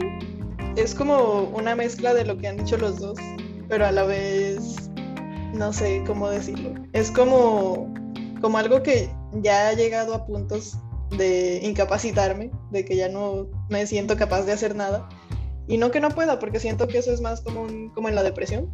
es 0.77 0.95
como 0.95 1.43
una 1.55 1.75
mezcla 1.75 2.15
de 2.15 2.25
lo 2.25 2.39
que 2.39 2.49
han 2.49 2.57
dicho 2.57 2.77
los 2.77 2.99
dos, 2.99 3.19
pero 3.69 3.87
a 3.87 3.93
la 3.93 4.05
vez 4.05 4.91
no 5.53 5.73
sé 5.73 6.03
cómo 6.07 6.29
decirlo. 6.29 6.75
Es 6.93 7.11
como, 7.11 7.93
como 8.41 8.59
algo 8.59 8.83
que 8.83 9.11
ya 9.43 9.69
ha 9.69 9.73
llegado 9.75 10.15
a 10.15 10.27
puntos 10.27 10.77
de 11.17 11.61
incapacitarme, 11.63 12.51
de 12.71 12.85
que 12.85 12.97
ya 12.97 13.09
no 13.09 13.49
me 13.69 13.87
siento 13.87 14.17
capaz 14.17 14.43
de 14.43 14.53
hacer 14.53 14.75
nada. 14.75 15.09
Y 15.69 15.77
no 15.77 15.91
que 15.91 16.01
no 16.01 16.09
pueda, 16.11 16.39
porque 16.39 16.59
siento 16.59 16.89
que 16.89 16.99
eso 16.99 17.13
es 17.13 17.21
más 17.21 17.41
como, 17.43 17.67
como 17.95 18.09
en 18.09 18.15
la 18.15 18.23
depresión 18.23 18.71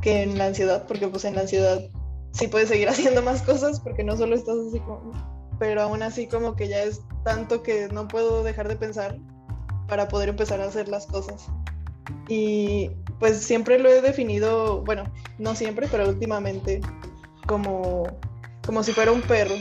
que 0.00 0.22
en 0.22 0.38
la 0.38 0.46
ansiedad, 0.46 0.86
porque 0.86 1.08
pues 1.08 1.26
en 1.26 1.34
la 1.34 1.42
ansiedad 1.42 1.90
sí 2.32 2.48
puedes 2.48 2.68
seguir 2.68 2.88
haciendo 2.90 3.22
más 3.22 3.42
cosas, 3.42 3.80
porque 3.80 4.04
no 4.04 4.16
solo 4.16 4.34
estás 4.34 4.56
así 4.68 4.80
como... 4.80 5.12
Pero 5.58 5.82
aún 5.82 6.02
así 6.02 6.26
como 6.26 6.56
que 6.56 6.68
ya 6.68 6.82
es 6.84 7.02
tanto 7.22 7.62
que 7.62 7.88
no 7.88 8.08
puedo 8.08 8.42
dejar 8.42 8.66
de 8.66 8.76
pensar 8.76 9.18
para 9.90 10.08
poder 10.08 10.30
empezar 10.30 10.60
a 10.60 10.64
hacer 10.64 10.88
las 10.88 11.06
cosas. 11.06 11.48
Y 12.28 12.92
pues 13.18 13.38
siempre 13.38 13.78
lo 13.78 13.90
he 13.90 14.00
definido, 14.00 14.82
bueno, 14.82 15.04
no 15.38 15.54
siempre, 15.54 15.88
pero 15.90 16.08
últimamente, 16.08 16.80
como, 17.46 18.06
como 18.64 18.82
si 18.82 18.92
fuera 18.92 19.12
un 19.12 19.20
perro, 19.20 19.56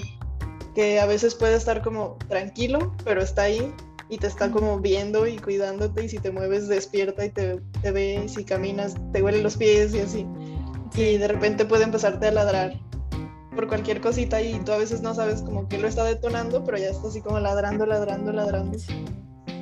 que 0.76 1.00
a 1.00 1.08
veces 1.08 1.36
puede 1.36 1.56
estar 1.56 1.82
como 1.82 2.18
tranquilo, 2.30 2.96
pero 3.04 3.22
está 3.22 3.44
ahí 3.44 3.74
y 4.08 4.18
te 4.18 4.28
está 4.28 4.52
como 4.52 4.80
viendo 4.80 5.28
y 5.28 5.38
cuidándote 5.38 6.06
y 6.06 6.10
si 6.10 6.20
te 6.20 6.32
mueves 6.32 6.68
despierta 6.68 7.26
y 7.26 7.30
te, 7.32 7.60
te 7.82 7.92
ve 7.92 8.24
y 8.26 8.30
si 8.30 8.46
caminas 8.46 8.96
te 9.12 9.22
huele 9.22 9.42
los 9.42 9.58
pies 9.58 9.94
y 9.94 10.00
así. 10.00 10.26
Y 10.96 11.18
de 11.18 11.28
repente 11.28 11.66
puede 11.66 11.84
empezarte 11.84 12.28
a 12.28 12.32
ladrar 12.32 12.80
por 13.56 13.68
cualquier 13.68 14.00
cosita 14.00 14.42
y 14.42 14.60
tú 14.60 14.72
a 14.72 14.78
veces 14.78 15.02
no 15.02 15.14
sabes 15.14 15.42
como 15.42 15.68
que 15.68 15.80
lo 15.80 15.88
está 15.88 16.04
detonando, 16.04 16.64
pero 16.64 16.78
ya 16.78 16.90
está 16.90 17.08
así 17.08 17.22
como 17.22 17.40
ladrando, 17.40 17.86
ladrando, 17.86 18.32
ladrando 18.32 18.78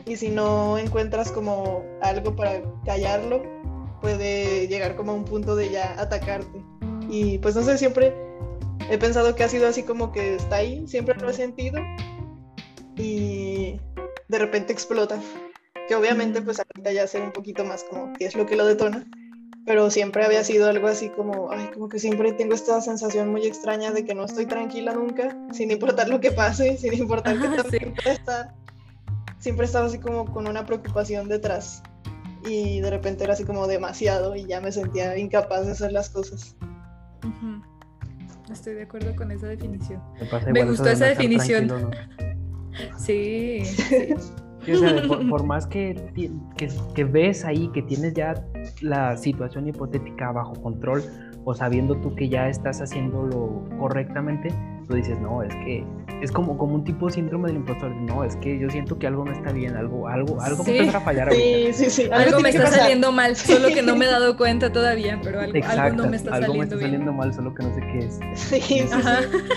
y 0.08 0.16
si 0.16 0.30
no 0.30 0.78
encuentras 0.78 1.32
como 1.32 1.84
algo 2.02 2.36
para 2.36 2.62
callarlo, 2.86 3.44
puede 4.02 4.68
llegar 4.68 4.96
como 4.96 5.12
a 5.12 5.16
un 5.16 5.26
punto 5.26 5.56
de 5.56 5.70
ya 5.70 6.00
atacarte. 6.00 6.64
Y 7.10 7.38
pues 7.40 7.56
no 7.56 7.64
sé, 7.64 7.78
siempre 7.78 8.14
he 8.90 8.98
pensado 8.98 9.36
que 9.36 9.44
ha 9.44 9.50
sido 9.50 9.68
así 9.68 9.84
como 9.84 10.12
que 10.12 10.36
está 10.36 10.58
ahí, 10.58 10.88
siempre 10.88 11.16
lo 11.16 11.30
he 11.30 11.34
sentido 11.34 11.82
y 12.96 13.80
de 14.30 14.40
repente 14.40 14.74
explota. 14.74 15.20
Que 15.88 15.96
obviamente 15.96 16.42
pues 16.42 16.60
ahorita 16.60 16.92
ya 16.92 17.08
sé 17.08 17.22
un 17.22 17.32
poquito 17.32 17.64
más 17.64 17.84
como 17.84 18.14
qué 18.14 18.26
es 18.26 18.36
lo 18.36 18.46
que 18.46 18.56
lo 18.56 18.66
detona, 18.66 19.06
pero 19.66 19.90
siempre 19.90 20.26
había 20.26 20.44
sido 20.44 20.70
algo 20.70 20.88
así 20.88 21.10
como, 21.10 21.52
ay, 21.52 21.70
como 21.74 21.90
que 21.90 22.00
siempre 22.00 22.32
tengo 22.34 22.54
esta 22.54 22.80
sensación 22.82 23.30
muy 23.30 23.46
extraña 23.46 23.92
de 23.92 24.06
que 24.06 24.16
no 24.16 24.26
estoy 24.26 24.46
tranquila 24.46 24.94
nunca, 24.94 25.38
sin 25.52 25.72
importar 25.72 26.08
lo 26.08 26.20
que 26.22 26.32
pase, 26.32 26.78
sin 26.78 26.94
importar 26.94 27.40
qué 27.40 27.48
tan 27.50 27.72
sí. 27.72 27.80
pueda 27.80 28.14
estar 28.14 28.67
siempre 29.48 29.66
estaba 29.66 29.86
así 29.86 29.98
como 29.98 30.26
con 30.26 30.46
una 30.46 30.66
preocupación 30.66 31.30
detrás 31.30 31.82
y 32.46 32.82
de 32.82 32.90
repente 32.90 33.24
era 33.24 33.32
así 33.32 33.46
como 33.46 33.66
demasiado 33.66 34.36
y 34.36 34.46
ya 34.46 34.60
me 34.60 34.74
sentía 34.74 35.18
incapaz 35.18 35.66
de 35.66 35.72
hacer 35.72 35.94
las 35.94 36.10
cosas. 36.10 36.58
estoy 38.52 38.74
de 38.74 38.84
acuerdo 38.84 39.16
con 39.16 39.32
esa 39.32 39.48
definición. 39.48 40.02
Me, 40.52 40.66
gustó 40.66 40.90
esa 40.90 41.06
definición. 41.06 41.92
Sí. 42.98 43.64
por, 45.30 45.44
más 45.46 45.66
que, 45.66 45.96
que, 46.58 46.70
que, 46.94 47.04
ves 47.06 47.46
ahí 47.46 47.70
que 47.70 47.82
tienes 47.84 48.14
ya 48.14 48.46
la 48.82 49.16
situación 49.16 49.68
hipotética 49.68 50.32
bajo 50.34 50.62
control 50.62 51.02
o 51.50 51.54
sabiendo 51.54 51.96
tú 51.96 52.14
que 52.14 52.28
ya 52.28 52.50
estás 52.50 52.82
haciéndolo 52.82 53.64
correctamente, 53.80 54.50
tú 54.86 54.96
dices, 54.96 55.18
no, 55.22 55.42
es 55.44 55.56
que 55.56 55.82
es 56.22 56.30
como, 56.30 56.58
como 56.58 56.76
un 56.76 56.84
tipo 56.84 57.08
de 57.08 57.14
síndrome 57.14 57.48
del 57.48 57.56
impostor. 57.56 57.90
No, 57.90 58.26
es 58.26 58.36
que 58.36 58.60
yo 58.60 58.70
siento 58.70 59.00
que 59.00 59.08
algo 59.08 59.24
no 59.24 59.32
está 59.32 59.54
bien, 59.54 59.78
algo, 59.78 60.10
algo, 60.10 60.42
algo 60.42 60.66
me 60.66 60.80
está 60.80 60.98
a 60.98 61.02
fallar. 61.02 61.32
Sí, 61.32 61.70
sí, 61.72 61.90
sí. 61.90 62.10
Algo, 62.12 62.42
me 62.42 62.50
está 62.50 62.68
saliendo 62.68 63.14
mal, 63.14 63.38
solo 63.38 63.70
que 63.70 63.82
no 63.82 63.96
me 63.96 64.04
he 64.04 64.08
dado 64.10 64.36
cuenta 64.36 64.74
todavía, 64.74 65.22
pero 65.24 65.40
algo, 65.40 65.58
algo 65.66 65.96
no 65.96 66.10
me 66.10 66.18
está 66.18 66.36
algo 66.36 66.48
saliendo 66.48 66.58
me 66.58 66.64
está 66.64 66.80
saliendo 66.82 67.14
mal, 67.14 67.34
solo 67.34 67.56
que 67.56 67.64
no 67.64 67.74
sé 67.76 67.80
qué 67.80 68.00
es. 68.00 68.20
Sí, 68.34 68.60
sí, 68.60 68.80
sí. 68.82 68.98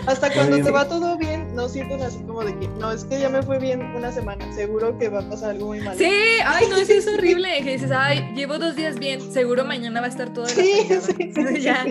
Hasta 0.06 0.32
cuando 0.32 0.62
te 0.62 0.70
va 0.70 0.86
todo 0.86 1.18
bien, 1.18 1.39
no 1.52 1.68
sientes 1.68 2.02
así 2.02 2.18
como 2.22 2.44
de 2.44 2.56
que, 2.58 2.68
no, 2.68 2.90
es 2.92 3.04
que 3.04 3.20
ya 3.20 3.28
me 3.28 3.42
fue 3.42 3.58
bien 3.58 3.80
una 3.94 4.12
semana, 4.12 4.52
seguro 4.52 4.96
que 4.98 5.08
va 5.08 5.20
a 5.20 5.28
pasar 5.28 5.50
algo 5.50 5.66
muy 5.66 5.80
mal. 5.80 5.96
Sí, 5.96 6.10
ay, 6.44 6.66
no, 6.70 6.76
sí, 6.84 6.94
es 6.94 7.08
horrible, 7.08 7.48
que 7.62 7.72
dices, 7.72 7.90
ay, 7.90 8.32
llevo 8.34 8.58
dos 8.58 8.76
días 8.76 8.98
bien, 8.98 9.20
seguro 9.32 9.64
mañana 9.64 10.00
va 10.00 10.06
a 10.06 10.10
estar 10.10 10.32
todo 10.32 10.44
la 10.44 10.50
sí, 10.50 10.88
sí, 11.00 11.60
ya, 11.60 11.84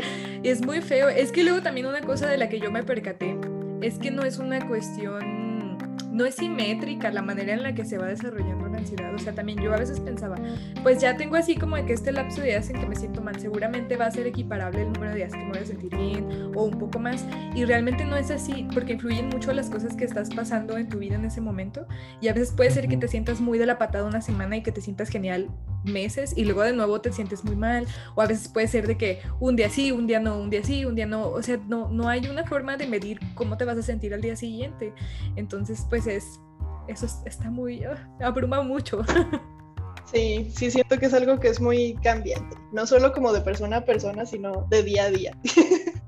es 0.43 0.65
muy 0.65 0.81
feo. 0.81 1.09
Es 1.09 1.31
que 1.31 1.43
luego 1.43 1.61
también 1.61 1.85
una 1.85 2.01
cosa 2.01 2.27
de 2.27 2.37
la 2.37 2.49
que 2.49 2.59
yo 2.59 2.71
me 2.71 2.83
percaté 2.83 3.37
es 3.81 3.97
que 3.97 4.11
no 4.11 4.23
es 4.23 4.39
una 4.39 4.67
cuestión, 4.67 5.38
no 6.19 6.25
es 6.25 6.35
simétrica 6.35 7.11
la 7.11 7.21
manera 7.21 7.53
en 7.53 7.63
la 7.63 7.73
que 7.73 7.85
se 7.85 7.97
va 7.97 8.07
desarrollando 8.07 8.67
la 8.67 8.79
ansiedad. 8.79 9.15
O 9.15 9.17
sea, 9.17 9.33
también 9.33 9.57
yo 9.59 9.73
a 9.73 9.77
veces 9.77 10.01
pensaba, 10.01 10.35
pues 10.83 10.99
ya 10.99 11.15
tengo 11.15 11.37
así 11.37 11.55
como 11.55 11.77
de 11.77 11.85
que 11.85 11.93
este 11.93 12.11
lapso 12.11 12.41
de 12.41 12.47
días 12.47 12.69
en 12.69 12.77
que 12.77 12.85
me 12.85 12.95
siento 12.97 13.21
mal, 13.21 13.39
seguramente 13.39 13.95
va 13.95 14.07
a 14.07 14.11
ser 14.11 14.27
equiparable 14.27 14.81
el 14.81 14.91
número 14.91 15.11
de 15.11 15.19
días 15.19 15.31
que 15.31 15.37
me 15.37 15.51
voy 15.51 15.59
a 15.59 15.65
sentir 15.65 15.95
bien 15.95 16.51
o 16.53 16.63
un 16.65 16.77
poco 16.77 16.99
más. 16.99 17.25
Y 17.55 17.63
realmente 17.63 18.03
no 18.03 18.17
es 18.17 18.31
así, 18.31 18.67
porque 18.73 18.93
influyen 18.93 19.29
mucho 19.29 19.53
las 19.53 19.69
cosas 19.69 19.95
que 19.95 20.03
estás 20.03 20.29
pasando 20.35 20.77
en 20.77 20.89
tu 20.89 20.99
vida 20.99 21.15
en 21.15 21.23
ese 21.23 21.39
momento. 21.39 21.87
Y 22.19 22.27
a 22.27 22.33
veces 22.33 22.51
puede 22.51 22.71
ser 22.71 22.89
que 22.89 22.97
te 22.97 23.07
sientas 23.07 23.39
muy 23.39 23.57
de 23.57 23.65
la 23.65 23.77
patada 23.77 24.03
una 24.03 24.19
semana 24.19 24.57
y 24.57 24.61
que 24.61 24.73
te 24.73 24.81
sientas 24.81 25.07
genial 25.07 25.47
meses 25.83 26.33
y 26.35 26.45
luego 26.45 26.63
de 26.63 26.73
nuevo 26.73 27.01
te 27.01 27.11
sientes 27.11 27.43
muy 27.43 27.55
mal 27.55 27.87
o 28.15 28.21
a 28.21 28.27
veces 28.27 28.47
puede 28.47 28.67
ser 28.67 28.87
de 28.87 28.97
que 28.97 29.21
un 29.39 29.55
día 29.55 29.69
sí, 29.69 29.91
un 29.91 30.07
día 30.07 30.19
no, 30.19 30.37
un 30.37 30.49
día 30.49 30.63
sí, 30.63 30.85
un 30.85 30.95
día 30.95 31.05
no, 31.05 31.29
o 31.29 31.41
sea, 31.41 31.57
no, 31.67 31.89
no 31.89 32.09
hay 32.09 32.27
una 32.27 32.45
forma 32.45 32.77
de 32.77 32.87
medir 32.87 33.19
cómo 33.35 33.57
te 33.57 33.65
vas 33.65 33.77
a 33.77 33.83
sentir 33.83 34.13
al 34.13 34.21
día 34.21 34.35
siguiente. 34.35 34.93
Entonces, 35.35 35.85
pues 35.89 36.07
es, 36.07 36.39
eso 36.87 37.07
está 37.25 37.49
muy, 37.49 37.83
ah, 37.83 38.09
abruma 38.21 38.61
mucho. 38.61 39.03
Sí, 40.11 40.51
sí 40.55 40.71
siento 40.71 40.97
que 40.97 41.05
es 41.05 41.13
algo 41.13 41.39
que 41.39 41.49
es 41.49 41.61
muy 41.61 41.93
cambiante, 42.01 42.57
no 42.71 42.87
solo 42.87 43.13
como 43.13 43.31
de 43.31 43.41
persona 43.41 43.77
a 43.77 43.85
persona, 43.85 44.25
sino 44.25 44.65
de 44.71 44.81
día 44.81 45.03
a 45.03 45.11
día. 45.11 45.37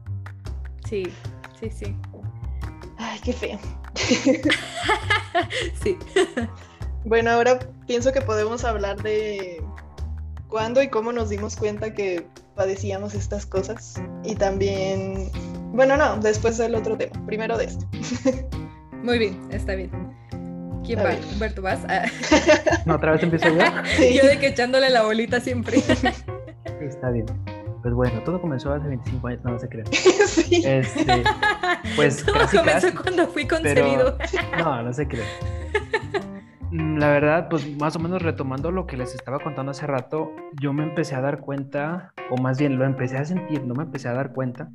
Sí, 0.90 1.04
sí, 1.58 1.70
sí. 1.70 1.96
Ay, 2.98 3.18
qué 3.24 3.32
feo. 3.32 3.58
sí. 5.82 5.98
Bueno, 7.04 7.32
ahora 7.32 7.60
pienso 7.88 8.12
que 8.12 8.22
podemos 8.22 8.64
hablar 8.64 9.02
de 9.02 9.64
cuándo 10.48 10.84
y 10.84 10.90
cómo 10.90 11.12
nos 11.12 11.30
dimos 11.30 11.56
cuenta 11.56 11.94
que 11.94 12.28
padecíamos 12.56 13.16
estas 13.16 13.46
cosas. 13.46 14.02
Y 14.24 14.36
también, 14.36 15.32
bueno, 15.72 15.98
no, 15.98 16.18
después 16.18 16.58
del 16.58 16.76
otro 16.76 16.98
tema. 16.98 17.26
Primero 17.26 17.58
de 17.58 17.66
esto. 17.66 17.88
Muy 19.04 19.18
bien, 19.18 19.40
está 19.50 19.74
bien. 19.74 19.90
¿Quién 20.86 21.00
va? 21.00 21.16
Humberto, 21.34 21.62
¿vas? 21.62 21.80
Ah. 21.88 22.06
No, 22.86 22.96
otra 22.96 23.14
vez 23.14 23.24
empiezo 23.24 23.48
yo. 23.50 23.58
Yo 24.14 24.28
de 24.28 24.40
que 24.40 24.48
echándole 24.48 24.90
la 24.90 25.04
bolita 25.04 25.40
siempre. 25.40 25.78
Está 26.82 27.10
bien. 27.12 27.26
Pues 27.82 27.96
bueno, 27.96 28.22
todo 28.24 28.40
comenzó 28.40 28.72
hace 28.74 28.88
25 28.88 29.28
años, 29.28 29.44
no, 29.44 29.58
se 29.58 29.68
crean. 29.68 29.88
Sí. 29.92 30.64
Este, 30.64 31.24
pues 31.96 32.24
todo 32.24 32.48
comenzó 32.56 32.88
cuando 33.02 33.28
fui 33.28 33.48
concebido. 33.48 34.18
no, 34.60 34.84
no 34.84 34.94
se 34.94 35.08
creen. 35.08 35.26
Mm, 36.72 37.00
la 37.00 37.10
verdad, 37.10 37.50
pues 37.50 37.78
más 37.78 37.96
o 37.98 38.00
menos 38.00 38.22
retomando 38.22 38.72
lo 38.72 38.88
que 38.88 38.96
les 38.96 39.14
estaba 39.14 39.40
contando 39.40 39.72
hace 39.72 39.86
rato, 39.88 40.32
yo 40.62 40.72
me 40.72 40.84
empecé 40.84 41.16
a 41.16 41.22
dar 41.22 41.40
cuenta, 41.40 42.14
o 42.30 42.38
más 42.38 42.58
bien 42.58 42.80
lo 42.80 42.86
empecé 42.86 43.18
a 43.18 43.26
sentir, 43.26 43.66
no 43.66 43.74
me 43.76 43.84
empecé 43.84 44.08
a 44.08 44.14
dar 44.14 44.32
cuenta, 44.32 44.70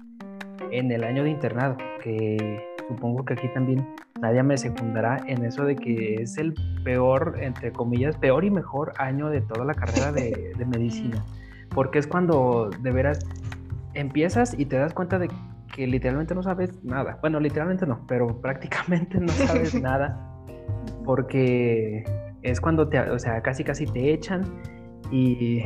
en 0.70 0.92
el 0.92 1.04
año 1.04 1.24
de 1.24 1.30
internado, 1.30 1.76
que 2.02 2.62
supongo 2.86 3.24
que 3.24 3.32
aquí 3.32 3.48
también 3.48 3.86
nadie 4.20 4.42
me 4.42 4.58
secundará 4.58 5.22
en 5.26 5.44
eso 5.44 5.64
de 5.64 5.76
que 5.76 6.22
es 6.22 6.36
el 6.36 6.54
peor, 6.84 7.36
entre 7.40 7.72
comillas, 7.72 8.16
peor 8.18 8.44
y 8.44 8.50
mejor 8.50 8.92
año 8.98 9.30
de 9.30 9.40
toda 9.40 9.64
la 9.64 9.74
carrera 9.74 10.12
de, 10.12 10.52
de 10.56 10.64
medicina, 10.66 11.24
porque 11.74 11.98
es 11.98 12.06
cuando 12.06 12.68
de 12.68 12.90
veras 12.90 13.20
empiezas 13.94 14.54
y 14.58 14.66
te 14.66 14.76
das 14.76 14.92
cuenta 14.92 15.18
de 15.18 15.30
que 15.74 15.86
literalmente 15.86 16.34
no 16.34 16.42
sabes 16.42 16.84
nada. 16.84 17.18
Bueno, 17.22 17.40
literalmente 17.40 17.86
no, 17.86 18.06
pero 18.06 18.38
prácticamente 18.42 19.18
no 19.18 19.28
sabes 19.28 19.74
nada 19.80 20.35
porque 21.04 22.04
es 22.42 22.60
cuando 22.60 22.88
te, 22.88 22.98
o 22.98 23.18
sea, 23.18 23.42
casi 23.42 23.64
casi 23.64 23.86
te 23.86 24.12
echan 24.12 24.44
y, 25.10 25.64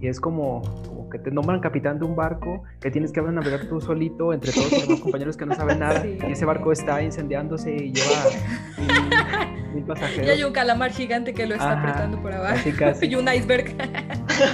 es 0.00 0.20
como, 0.20 0.62
que 1.10 1.18
te 1.18 1.30
nombran 1.30 1.60
capitán 1.60 1.98
de 1.98 2.04
un 2.04 2.14
barco, 2.14 2.62
que 2.80 2.90
tienes 2.90 3.12
que 3.12 3.22
navegar 3.22 3.66
tú 3.68 3.80
solito 3.80 4.32
entre 4.32 4.52
todos 4.52 4.88
los 4.88 5.00
compañeros 5.02 5.36
que 5.36 5.46
no 5.46 5.54
saben 5.54 5.80
nada, 5.80 6.06
y 6.06 6.18
ese 6.30 6.44
barco 6.44 6.70
está 6.70 7.02
incendiándose 7.02 7.74
y 7.74 7.92
lleva 7.92 9.74
mil, 9.74 9.84
pasajeros. 9.84 10.26
Y 10.26 10.30
hay 10.30 10.44
un 10.44 10.52
calamar 10.52 10.92
gigante 10.92 11.32
que 11.32 11.46
lo 11.46 11.54
está 11.54 11.80
apretando 11.80 12.20
por 12.22 12.32
abajo. 12.32 12.68
y 13.02 13.14
un 13.14 13.28
iceberg. 13.32 13.74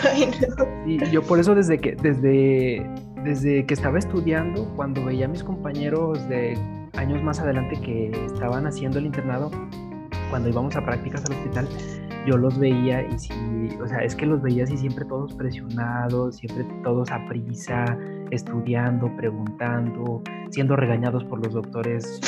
y 0.87 1.11
yo 1.11 1.23
por 1.23 1.39
eso 1.39 1.55
desde 1.55 1.79
que, 1.79 1.97
desde, 1.97 2.87
desde 3.25 3.67
que 3.67 3.75
estaba 3.75 3.99
estudiando, 3.99 4.73
cuando 4.75 5.05
veía 5.05 5.27
a 5.27 5.29
mis 5.29 5.45
compañeros 5.45 6.27
de 6.29 6.57
años 6.95 7.23
más 7.23 7.41
adelante 7.41 7.81
que 7.81 8.11
estaban 8.27 8.67
haciendo 8.67 8.99
el 8.99 9.07
internado, 9.07 9.51
cuando 10.31 10.49
íbamos 10.49 10.75
a 10.77 10.85
prácticas 10.85 11.25
al 11.27 11.33
hospital, 11.37 11.69
yo 12.27 12.37
los 12.37 12.59
veía 12.59 13.03
y 13.03 13.19
sí, 13.19 13.33
o 13.83 13.87
sea, 13.87 13.99
es 13.99 14.15
que 14.15 14.27
los 14.27 14.41
veía 14.41 14.65
así 14.65 14.77
siempre 14.77 15.05
todos 15.05 15.35
presionados, 15.35 16.37
siempre 16.37 16.65
todos 16.83 17.11
a 17.11 17.25
prisa, 17.27 17.99
estudiando, 18.31 19.15
preguntando, 19.17 20.23
siendo 20.51 20.77
regañados 20.77 21.25
por 21.25 21.45
los 21.45 21.55
doctores 21.55 22.21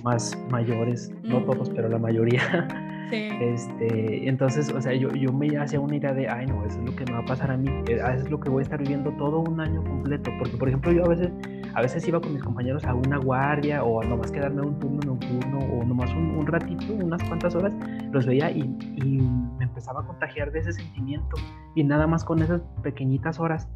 más 0.04 0.38
mayores, 0.50 1.12
no 1.22 1.42
todos, 1.44 1.68
pero 1.70 1.88
la 1.88 1.98
mayoría. 1.98 2.68
Este, 3.12 4.28
entonces, 4.28 4.72
o 4.72 4.80
sea, 4.80 4.94
yo, 4.94 5.10
yo 5.10 5.32
me 5.32 5.58
hacía 5.58 5.80
una 5.80 5.96
idea 5.96 6.12
de, 6.12 6.28
ay, 6.28 6.46
no, 6.46 6.64
eso 6.64 6.78
es 6.78 6.86
lo 6.90 6.94
que 6.94 7.04
me 7.06 7.12
va 7.12 7.18
a 7.18 7.24
pasar 7.24 7.50
a 7.50 7.56
mí, 7.56 7.68
eh, 7.88 7.96
eso 7.96 8.24
es 8.24 8.30
lo 8.30 8.38
que 8.38 8.48
voy 8.48 8.60
a 8.60 8.62
estar 8.62 8.78
viviendo 8.78 9.10
todo 9.12 9.40
un 9.40 9.60
año 9.60 9.82
completo, 9.82 10.30
porque, 10.38 10.56
por 10.56 10.68
ejemplo, 10.68 10.92
yo 10.92 11.04
a 11.04 11.08
veces, 11.08 11.30
a 11.74 11.82
veces 11.82 12.06
iba 12.06 12.20
con 12.20 12.32
mis 12.32 12.42
compañeros 12.42 12.84
a 12.84 12.94
una 12.94 13.18
guardia 13.18 13.84
o 13.84 14.02
a 14.02 14.04
nomás 14.04 14.30
quedarme 14.30 14.62
un 14.62 14.78
turno 14.78 15.00
nocturno 15.14 15.58
o 15.58 15.84
nomás 15.84 16.10
un, 16.12 16.36
un 16.36 16.46
ratito, 16.46 16.92
unas 16.92 17.22
cuantas 17.24 17.54
horas, 17.54 17.72
los 18.12 18.26
veía 18.26 18.50
y, 18.50 18.60
y 18.96 19.20
me 19.58 19.64
empezaba 19.64 20.00
a 20.00 20.06
contagiar 20.06 20.52
de 20.52 20.60
ese 20.60 20.72
sentimiento 20.72 21.36
y 21.74 21.84
nada 21.84 22.06
más 22.06 22.24
con 22.24 22.42
esas 22.42 22.62
pequeñitas 22.82 23.38
horas 23.40 23.68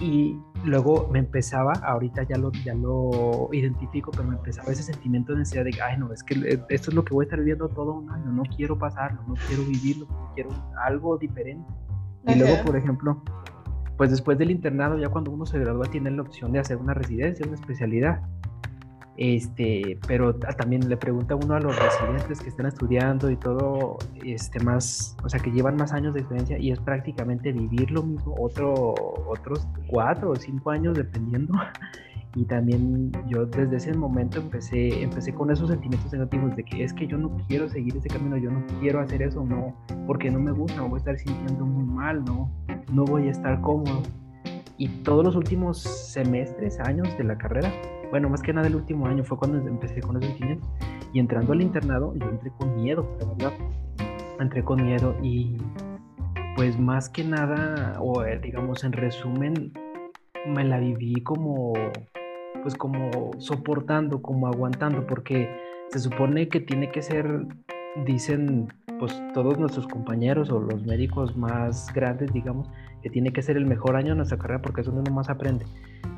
y 0.00 0.40
luego 0.64 1.08
me 1.12 1.18
empezaba, 1.18 1.72
ahorita 1.72 2.22
ya 2.22 2.38
lo, 2.38 2.50
ya 2.52 2.74
lo 2.74 3.48
identifico, 3.52 4.10
pero 4.10 4.24
me 4.24 4.36
empezaba 4.36 4.72
ese 4.72 4.82
sentimiento 4.82 5.32
de 5.32 5.40
necesidad 5.40 5.64
de, 5.64 5.72
ay 5.82 5.98
no, 5.98 6.12
es 6.12 6.22
que 6.22 6.34
esto 6.70 6.90
es 6.90 6.94
lo 6.94 7.04
que 7.04 7.12
voy 7.12 7.24
a 7.24 7.26
estar 7.26 7.38
viviendo 7.38 7.68
todo 7.68 7.92
un 7.94 8.10
año, 8.10 8.32
no 8.32 8.42
quiero 8.56 8.78
pasarlo, 8.78 9.22
no 9.28 9.34
quiero 9.46 9.62
vivirlo, 9.64 10.06
quiero 10.34 10.50
algo 10.84 11.18
diferente. 11.18 11.70
Y 12.26 12.34
luego, 12.34 12.64
por 12.64 12.76
ejemplo, 12.76 13.22
pues 14.00 14.10
después 14.10 14.38
del 14.38 14.50
internado, 14.50 14.96
ya 14.96 15.10
cuando 15.10 15.30
uno 15.30 15.44
se 15.44 15.58
gradúa, 15.58 15.84
tiene 15.84 16.10
la 16.10 16.22
opción 16.22 16.52
de 16.52 16.58
hacer 16.58 16.78
una 16.78 16.94
residencia, 16.94 17.44
una 17.46 17.56
especialidad. 17.56 18.22
Este, 19.18 19.98
pero 20.08 20.34
también 20.36 20.88
le 20.88 20.96
pregunta 20.96 21.34
uno 21.34 21.52
a 21.52 21.60
los 21.60 21.78
residentes 21.78 22.40
que 22.40 22.48
están 22.48 22.64
estudiando 22.64 23.30
y 23.30 23.36
todo, 23.36 23.98
este, 24.24 24.58
más, 24.60 25.18
o 25.22 25.28
sea, 25.28 25.38
que 25.38 25.50
llevan 25.50 25.76
más 25.76 25.92
años 25.92 26.14
de 26.14 26.20
experiencia 26.20 26.56
y 26.58 26.70
es 26.70 26.80
prácticamente 26.80 27.52
vivir 27.52 27.90
lo 27.90 28.02
mismo, 28.02 28.34
otro, 28.40 28.94
otros 29.28 29.68
cuatro 29.86 30.30
o 30.30 30.36
cinco 30.36 30.70
años 30.70 30.96
dependiendo. 30.96 31.52
Y 32.36 32.44
también 32.44 33.10
yo 33.26 33.44
desde 33.46 33.76
ese 33.76 33.92
momento 33.92 34.38
empecé, 34.38 35.02
empecé 35.02 35.34
con 35.34 35.50
esos 35.50 35.68
sentimientos 35.68 36.12
negativos 36.12 36.54
de 36.54 36.64
que 36.64 36.84
es 36.84 36.92
que 36.92 37.06
yo 37.06 37.18
no 37.18 37.36
quiero 37.48 37.68
seguir 37.68 37.96
ese 37.96 38.08
camino, 38.08 38.36
yo 38.36 38.50
no 38.50 38.64
quiero 38.80 39.00
hacer 39.00 39.22
eso, 39.22 39.44
no, 39.44 39.74
porque 40.06 40.30
no 40.30 40.38
me 40.38 40.52
gusta, 40.52 40.80
me 40.80 40.88
voy 40.88 40.96
a 40.96 40.98
estar 40.98 41.18
sintiendo 41.18 41.66
muy 41.66 41.84
mal, 41.84 42.24
no, 42.24 42.50
no 42.92 43.04
voy 43.04 43.26
a 43.28 43.30
estar 43.32 43.60
cómodo. 43.60 44.02
Y 44.78 44.88
todos 45.02 45.24
los 45.24 45.36
últimos 45.36 45.80
semestres, 45.80 46.78
años 46.80 47.08
de 47.18 47.24
la 47.24 47.36
carrera, 47.36 47.70
bueno, 48.10 48.28
más 48.28 48.42
que 48.42 48.52
nada 48.52 48.66
el 48.66 48.76
último 48.76 49.06
año 49.06 49.24
fue 49.24 49.36
cuando 49.36 49.58
empecé 49.58 50.00
con 50.00 50.16
esos 50.16 50.28
sentimientos. 50.30 50.68
Y 51.12 51.18
entrando 51.18 51.52
al 51.52 51.62
internado, 51.62 52.14
yo 52.16 52.28
entré 52.28 52.50
con 52.58 52.76
miedo, 52.76 53.16
la 53.20 53.26
verdad. 53.26 53.52
Entré 54.38 54.64
con 54.64 54.82
miedo 54.82 55.14
y 55.22 55.58
pues 56.56 56.78
más 56.78 57.08
que 57.08 57.24
nada, 57.24 58.00
o 58.00 58.24
eh, 58.24 58.38
digamos 58.42 58.84
en 58.84 58.92
resumen, 58.92 59.72
me 60.46 60.64
la 60.64 60.78
viví 60.78 61.14
como, 61.22 61.72
pues 62.62 62.74
como 62.74 63.30
soportando, 63.38 64.22
como 64.22 64.46
aguantando, 64.46 65.06
porque 65.06 65.48
se 65.90 65.98
supone 65.98 66.48
que 66.48 66.60
tiene 66.60 66.90
que 66.90 67.02
ser, 67.02 67.46
dicen 68.06 68.68
pues 68.98 69.20
todos 69.32 69.58
nuestros 69.58 69.86
compañeros 69.86 70.50
o 70.50 70.60
los 70.60 70.84
médicos 70.84 71.36
más 71.36 71.92
grandes, 71.94 72.32
digamos, 72.32 72.70
que 73.02 73.08
tiene 73.08 73.32
que 73.32 73.42
ser 73.42 73.56
el 73.56 73.66
mejor 73.66 73.96
año 73.96 74.10
de 74.10 74.16
nuestra 74.16 74.36
carrera 74.36 74.60
porque 74.60 74.82
es 74.82 74.86
donde 74.86 75.00
uno 75.00 75.12
más 75.12 75.30
aprende. 75.30 75.64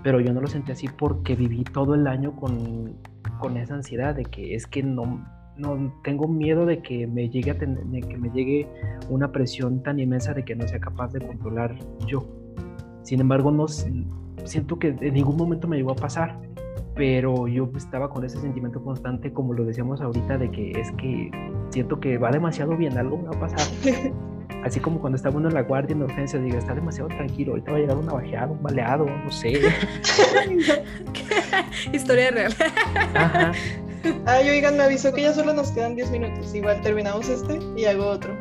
Pero 0.03 0.21
yo 0.21 0.33
no 0.33 0.41
lo 0.41 0.49
sentí 0.49 0.73
así 0.73 0.89
porque 0.89 1.37
viví 1.37 1.63
todo 1.63 1.95
el 1.95 2.07
año 2.09 2.35
con, 2.35 2.97
con 3.39 3.57
esa 3.57 3.75
ansiedad 3.75 4.17
de 4.17 4.25
que 4.25 4.57
es 4.57 4.67
que 4.67 4.83
no, 4.83 5.25
no 5.57 5.93
tengo 6.03 6.27
miedo 6.27 6.67
de 6.67 6.83
que 6.83 7.07
me 7.07 7.29
llegue 7.29 7.55
de 7.55 8.01
que 8.01 8.17
me 8.17 8.31
llegue 8.31 8.69
una 9.09 9.31
presión 9.31 9.83
tan 9.83 10.01
inmensa 10.01 10.35
de 10.35 10.45
que 10.45 10.57
no 10.57 10.67
sea 10.67 10.81
capaz 10.81 11.13
de 11.13 11.21
controlar 11.21 11.77
yo. 12.07 12.27
Sin 13.03 13.21
embargo, 13.21 13.51
no 13.51 13.67
siento 14.45 14.79
que 14.79 14.89
en 15.01 15.15
ningún 15.15 15.37
momento 15.37 15.69
me 15.69 15.77
llegó 15.77 15.93
a 15.93 15.97
pasar, 15.97 16.39
pero 16.95 17.49
yo 17.49 17.71
estaba 17.77 18.11
con 18.11 18.25
ese 18.25 18.39
sentimiento 18.41 18.83
constante, 18.83 19.33
como 19.33 19.55
lo 19.55 19.65
decíamos 19.65 20.01
ahorita, 20.01 20.39
de 20.39 20.51
que 20.51 20.73
es 20.73 20.91
que 20.93 21.31
siento 21.71 22.01
que 22.01 22.19
va 22.19 22.31
demasiado 22.31 22.77
bien, 22.77 22.99
algo 22.99 23.19
me 23.19 23.29
va 23.29 23.37
a 23.37 23.41
pasar. 23.41 23.61
Así 24.65 24.79
como 24.79 25.01
cuando 25.01 25.17
está 25.17 25.31
uno 25.31 25.49
en 25.49 25.55
la 25.55 25.63
guardia 25.63 25.95
en 25.95 26.03
urgencia, 26.03 26.39
diga, 26.39 26.59
está 26.59 26.75
demasiado 26.75 27.09
tranquilo, 27.09 27.53
ahorita 27.53 27.73
va 27.73 27.79
a 27.79 27.81
llegar 27.81 27.97
un 27.97 28.07
navajeado, 28.07 28.53
un 28.53 28.63
baleado, 28.63 29.07
no 29.07 29.31
sé. 29.33 29.61
Historia 31.93 32.31
real. 32.31 32.55
Ajá. 33.15 33.53
Ay, 34.27 34.49
oigan, 34.49 34.77
me 34.77 34.85
avisó 34.85 35.13
que 35.13 35.23
ya 35.23 35.33
solo 35.33 35.53
nos 35.53 35.73
quedan 35.73 35.97
10 35.97 36.11
minutos. 36.13 36.55
Igual 36.55 36.81
terminamos 36.81 37.29
este 37.29 37.59
y 37.77 37.87
hago 37.87 38.07
otro 38.07 38.37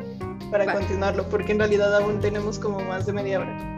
para 0.50 0.72
continuarlo, 0.72 1.28
porque 1.28 1.52
en 1.52 1.58
realidad 1.58 1.96
aún 1.96 2.20
tenemos 2.20 2.58
como 2.58 2.80
más 2.80 3.06
de 3.06 3.12
media 3.12 3.40
hora. 3.40 3.71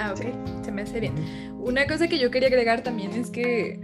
Ah, 0.00 0.12
ok, 0.12 0.64
se 0.64 0.72
me 0.72 0.82
hace 0.82 0.98
bien. 0.98 1.14
Una 1.58 1.86
cosa 1.86 2.08
que 2.08 2.18
yo 2.18 2.30
quería 2.30 2.48
agregar 2.48 2.82
también 2.82 3.12
es 3.12 3.30
que, 3.30 3.78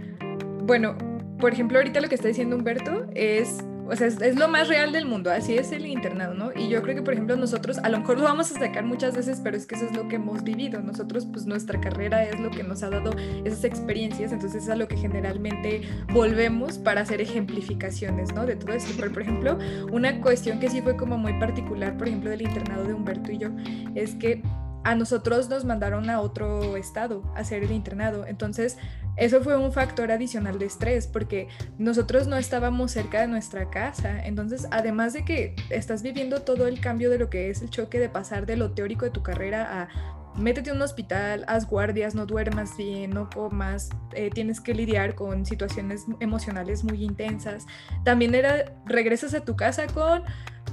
bueno, 0.63 0.97
por 1.39 1.53
ejemplo, 1.53 1.77
ahorita 1.77 2.01
lo 2.01 2.09
que 2.09 2.15
está 2.15 2.27
diciendo 2.27 2.55
Humberto 2.55 3.05
es 3.13 3.59
o 3.89 3.95
sea, 3.95 4.07
es, 4.07 4.35
lo 4.35 4.47
más 4.47 4.67
real 4.67 4.91
del 4.91 5.05
mundo, 5.05 5.31
así 5.31 5.57
es 5.57 5.71
el 5.71 5.85
internado, 5.85 6.33
¿no? 6.33 6.51
Y 6.53 6.67
yo 6.67 6.81
creo 6.81 6.95
que, 6.95 7.01
por 7.01 7.13
ejemplo, 7.13 7.37
nosotros 7.37 7.77
a 7.77 7.89
lo 7.89 7.99
mejor 7.99 8.17
lo 8.17 8.25
vamos 8.25 8.51
a 8.51 8.59
sacar 8.59 8.83
muchas 8.83 9.15
veces, 9.15 9.39
pero 9.41 9.55
es 9.55 9.65
que 9.65 9.75
eso 9.75 9.85
es 9.85 9.95
lo 9.95 10.07
que 10.09 10.17
hemos 10.17 10.43
vivido. 10.43 10.81
Nosotros, 10.81 11.25
pues 11.25 11.45
nuestra 11.45 11.79
carrera 11.79 12.23
es 12.23 12.39
lo 12.39 12.49
que 12.49 12.63
nos 12.63 12.83
ha 12.83 12.89
dado 12.89 13.11
esas 13.45 13.63
experiencias, 13.63 14.33
entonces 14.33 14.63
es 14.63 14.69
a 14.69 14.75
lo 14.75 14.87
que 14.87 14.97
generalmente 14.97 15.83
volvemos 16.11 16.77
para 16.77 17.01
hacer 17.01 17.21
ejemplificaciones, 17.21 18.33
¿no? 18.33 18.45
De 18.45 18.57
todo 18.57 18.73
esto. 18.73 18.91
Pero, 18.97 19.13
por 19.13 19.21
ejemplo, 19.21 19.57
una 19.91 20.19
cuestión 20.21 20.59
que 20.59 20.69
sí 20.69 20.81
fue 20.81 20.97
como 20.97 21.17
muy 21.17 21.39
particular, 21.39 21.97
por 21.97 22.07
ejemplo, 22.07 22.29
del 22.29 22.41
internado 22.41 22.83
de 22.83 22.93
Humberto 22.93 23.31
y 23.31 23.37
yo, 23.37 23.49
es 23.95 24.15
que 24.15 24.43
a 24.87 24.95
nosotros 24.95 25.49
nos 25.49 25.65
mandaron 25.65 26.09
a 26.09 26.21
otro 26.21 26.77
estado 26.77 27.21
a 27.35 27.39
hacer 27.39 27.61
el 27.61 27.71
internado. 27.71 28.25
Entonces, 28.25 28.77
eso 29.17 29.41
fue 29.41 29.57
un 29.57 29.73
factor 29.73 30.13
adicional 30.13 30.59
de 30.59 30.65
estrés 30.65 31.07
porque 31.07 31.49
nosotros 31.77 32.27
no 32.27 32.37
estábamos 32.37 32.91
cerca 32.93 33.19
de 33.19 33.27
nuestra 33.27 33.69
casa. 33.69 34.25
Entonces, 34.25 34.65
además 34.71 35.11
de 35.11 35.25
que 35.25 35.57
estás 35.69 36.03
viviendo 36.03 36.43
todo 36.43 36.67
el 36.67 36.79
cambio 36.79 37.09
de 37.09 37.19
lo 37.19 37.29
que 37.29 37.49
es 37.49 37.61
el 37.61 37.69
choque 37.69 37.99
de 37.99 38.07
pasar 38.07 38.45
de 38.45 38.55
lo 38.55 38.71
teórico 38.71 39.03
de 39.03 39.11
tu 39.11 39.23
carrera 39.23 39.81
a 39.81 39.89
métete 40.37 40.69
a 40.69 40.73
un 40.73 40.81
hospital, 40.81 41.43
haz 41.47 41.67
guardias, 41.67 42.15
no 42.15 42.25
duermas 42.25 42.77
bien, 42.77 43.11
no 43.11 43.29
comas, 43.29 43.89
eh, 44.13 44.29
tienes 44.29 44.61
que 44.61 44.73
lidiar 44.73 45.15
con 45.15 45.45
situaciones 45.45 46.05
emocionales 46.21 46.85
muy 46.85 47.03
intensas. 47.03 47.65
También 48.05 48.35
era, 48.35 48.71
regresas 48.85 49.33
a 49.33 49.41
tu 49.41 49.57
casa 49.57 49.87
con 49.87 50.23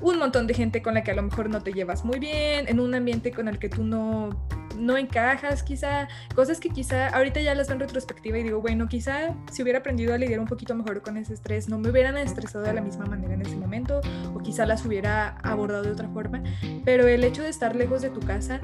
un 0.04 0.18
montón 0.18 0.46
de 0.46 0.52
gente 0.52 0.82
con 0.82 0.94
la 0.94 1.02
que 1.02 1.12
a 1.12 1.14
lo 1.14 1.22
mejor 1.22 1.48
no 1.48 1.62
te 1.62 1.72
llevas 1.72 2.04
muy 2.04 2.18
bien, 2.18 2.68
en 2.68 2.78
un 2.78 2.94
ambiente 2.94 3.32
con 3.32 3.48
el 3.48 3.58
que 3.58 3.70
tú 3.70 3.84
no, 3.84 4.30
no 4.78 4.98
encajas, 4.98 5.62
quizá, 5.62 6.08
cosas 6.34 6.60
que 6.60 6.68
quizá 6.68 7.08
ahorita 7.08 7.40
ya 7.40 7.54
las 7.54 7.68
veo 7.68 7.76
en 7.76 7.80
retrospectiva 7.80 8.38
y 8.38 8.42
digo, 8.42 8.60
bueno, 8.60 8.86
quizá 8.86 9.34
si 9.50 9.62
hubiera 9.62 9.78
aprendido 9.78 10.12
a 10.12 10.18
lidiar 10.18 10.40
un 10.40 10.46
poquito 10.46 10.74
mejor 10.74 11.00
con 11.00 11.16
ese 11.16 11.32
estrés, 11.32 11.70
no 11.70 11.78
me 11.78 11.88
hubieran 11.88 12.18
estresado 12.18 12.64
de 12.64 12.74
la 12.74 12.82
misma 12.82 13.06
manera 13.06 13.32
en 13.32 13.40
ese 13.40 13.56
momento, 13.56 14.02
o 14.34 14.40
quizá 14.40 14.66
las 14.66 14.84
hubiera 14.84 15.38
abordado 15.38 15.84
de 15.84 15.92
otra 15.92 16.08
forma, 16.10 16.42
pero 16.84 17.08
el 17.08 17.24
hecho 17.24 17.42
de 17.42 17.48
estar 17.48 17.74
lejos 17.74 18.02
de 18.02 18.10
tu 18.10 18.20
casa 18.20 18.60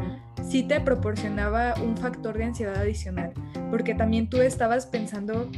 sí 0.46 0.62
te 0.62 0.78
proporcionaba 0.80 1.74
un 1.82 1.96
factor 1.96 2.36
de 2.36 2.44
ansiedad 2.44 2.76
adicional, 2.76 3.32
porque 3.70 3.94
también 3.94 4.28
tú 4.28 4.42
estabas 4.42 4.84
pensando 4.84 5.48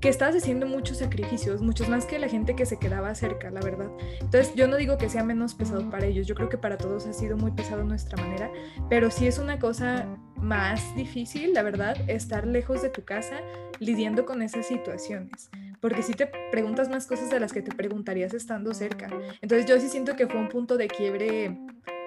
que 0.00 0.08
estabas 0.08 0.34
haciendo 0.34 0.66
muchos 0.66 0.98
sacrificios, 0.98 1.60
muchos 1.60 1.88
más 1.88 2.06
que 2.06 2.18
la 2.18 2.28
gente 2.28 2.56
que 2.56 2.64
se 2.64 2.78
quedaba 2.78 3.14
cerca, 3.14 3.50
la 3.50 3.60
verdad. 3.60 3.90
Entonces 4.20 4.54
yo 4.54 4.66
no 4.66 4.76
digo 4.76 4.96
que 4.96 5.10
sea 5.10 5.24
menos 5.24 5.54
pesado 5.54 5.88
para 5.90 6.06
ellos, 6.06 6.26
yo 6.26 6.34
creo 6.34 6.48
que 6.48 6.56
para 6.56 6.78
todos 6.78 7.06
ha 7.06 7.12
sido 7.12 7.36
muy 7.36 7.50
pesado 7.52 7.84
nuestra 7.84 8.16
manera, 8.22 8.50
pero 8.88 9.10
sí 9.10 9.26
es 9.26 9.38
una 9.38 9.58
cosa 9.58 10.06
más 10.36 10.94
difícil, 10.96 11.52
la 11.52 11.62
verdad, 11.62 11.96
estar 12.08 12.46
lejos 12.46 12.80
de 12.80 12.88
tu 12.88 13.04
casa 13.04 13.36
lidiando 13.78 14.24
con 14.24 14.40
esas 14.40 14.66
situaciones, 14.66 15.50
porque 15.80 16.02
si 16.02 16.14
te 16.14 16.30
preguntas 16.50 16.88
más 16.88 17.06
cosas 17.06 17.30
de 17.30 17.38
las 17.38 17.52
que 17.52 17.60
te 17.60 17.74
preguntarías 17.74 18.32
estando 18.32 18.72
cerca. 18.72 19.08
Entonces 19.42 19.66
yo 19.66 19.78
sí 19.80 19.88
siento 19.88 20.16
que 20.16 20.26
fue 20.26 20.40
un 20.40 20.48
punto 20.48 20.76
de 20.76 20.88
quiebre 20.88 21.58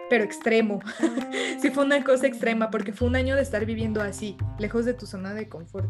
pero 0.10 0.24
extremo. 0.24 0.80
sí 1.60 1.72
fue 1.72 1.86
una 1.86 2.04
cosa 2.04 2.28
extrema 2.28 2.70
porque 2.70 2.94
fue 2.94 3.08
un 3.08 3.16
año 3.16 3.36
de 3.36 3.42
estar 3.42 3.66
viviendo 3.66 4.02
así, 4.02 4.38
lejos 4.60 4.86
de 4.86 4.94
tu 4.94 5.08
zona 5.08 5.34
de 5.34 5.48
confort. 5.50 5.90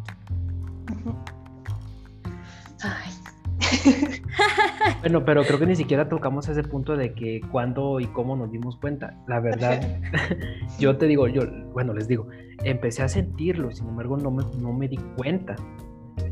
bueno, 5.02 5.24
pero 5.26 5.44
creo 5.44 5.60
que 5.60 5.66
ni 5.66 5.76
siquiera 5.76 6.10
tocamos 6.10 6.48
ese 6.50 6.64
punto 6.64 6.98
de 6.98 7.14
que 7.14 7.42
cuándo 7.52 8.00
y 8.00 8.08
cómo 8.08 8.36
nos 8.36 8.52
dimos 8.52 8.78
cuenta. 8.78 9.18
La 9.28 9.40
verdad, 9.40 9.82
yo 10.80 10.98
te 10.98 11.08
digo, 11.08 11.28
yo, 11.28 11.42
bueno, 11.74 11.94
les 11.94 12.08
digo, 12.08 12.28
empecé 12.64 13.04
a 13.04 13.08
sentirlo, 13.08 13.72
sin 13.72 13.88
embargo 13.88 14.18
no 14.18 14.32
me, 14.32 14.44
no 14.60 14.74
me 14.74 14.88
di 14.88 14.98
cuenta. 15.18 15.56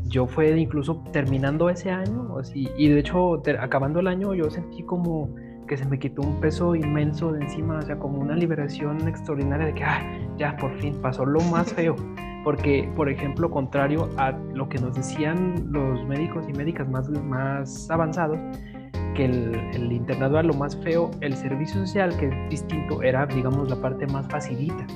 Yo 0.04 0.26
fue 0.26 0.50
incluso 0.58 1.02
terminando 1.12 1.70
ese 1.70 1.90
año, 1.90 2.38
así, 2.38 2.68
y 2.76 2.88
de 2.88 3.00
hecho, 3.00 3.42
acabando 3.58 4.00
el 4.00 4.06
año, 4.06 4.34
yo 4.34 4.50
sentí 4.50 4.82
como 4.82 5.34
que 5.66 5.76
se 5.76 5.86
me 5.86 5.98
quitó 5.98 6.22
un 6.22 6.38
peso 6.40 6.74
inmenso 6.74 7.32
de 7.32 7.40
encima, 7.40 7.78
o 7.78 7.82
sea, 7.82 7.98
como 7.98 8.18
una 8.18 8.36
liberación 8.36 9.08
extraordinaria 9.08 9.66
de 9.66 9.74
que, 9.74 9.84
ah, 9.84 10.02
ya 10.36 10.56
por 10.56 10.78
fin 10.80 11.00
pasó 11.00 11.24
lo 11.24 11.40
más 11.40 11.72
feo. 11.72 11.96
Porque, 12.44 12.90
por 12.96 13.08
ejemplo, 13.08 13.50
contrario 13.50 14.08
a 14.16 14.32
lo 14.32 14.68
que 14.68 14.78
nos 14.78 14.94
decían 14.94 15.54
los 15.70 16.04
médicos 16.06 16.44
y 16.48 16.52
médicas 16.52 16.88
más, 16.88 17.08
más 17.08 17.90
avanzados, 17.90 18.38
que 19.14 19.26
el, 19.26 19.54
el 19.74 19.92
internado 19.92 20.38
era 20.38 20.42
lo 20.42 20.54
más 20.54 20.76
feo, 20.78 21.10
el 21.20 21.34
servicio 21.34 21.86
social, 21.86 22.16
que 22.16 22.28
es 22.28 22.50
distinto, 22.50 23.02
era, 23.02 23.26
digamos, 23.26 23.68
la 23.68 23.76
parte 23.76 24.06
más 24.06 24.26
facilita. 24.28 24.86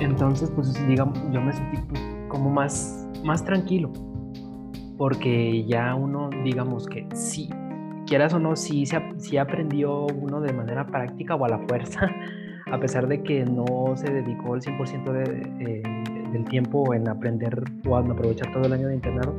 Entonces, 0.00 0.50
pues, 0.54 0.86
digamos, 0.86 1.18
yo 1.32 1.40
me 1.40 1.52
sentí 1.52 1.78
pues, 1.88 2.00
como 2.28 2.50
más, 2.50 3.08
más 3.24 3.44
tranquilo, 3.44 3.92
porque 4.96 5.64
ya 5.64 5.94
uno, 5.94 6.30
digamos 6.44 6.86
que 6.86 7.06
sí, 7.14 7.50
quieras 8.06 8.32
o 8.34 8.38
no, 8.38 8.56
sí, 8.56 8.84
sí 9.18 9.36
aprendió 9.36 10.06
uno 10.06 10.40
de 10.40 10.52
manera 10.52 10.86
práctica 10.86 11.34
o 11.34 11.44
a 11.44 11.48
la 11.48 11.58
fuerza 11.60 12.10
a 12.70 12.78
pesar 12.78 13.08
de 13.08 13.22
que 13.22 13.44
no 13.44 13.96
se 13.96 14.12
dedicó 14.12 14.54
el 14.54 14.62
100% 14.62 15.60
eh, 15.60 15.82
del 16.32 16.44
tiempo 16.44 16.94
en 16.94 17.08
aprender 17.08 17.64
o 17.88 17.98
en 17.98 18.10
aprovechar 18.10 18.52
todo 18.52 18.64
el 18.64 18.72
año 18.72 18.88
de 18.88 18.94
internado, 18.94 19.34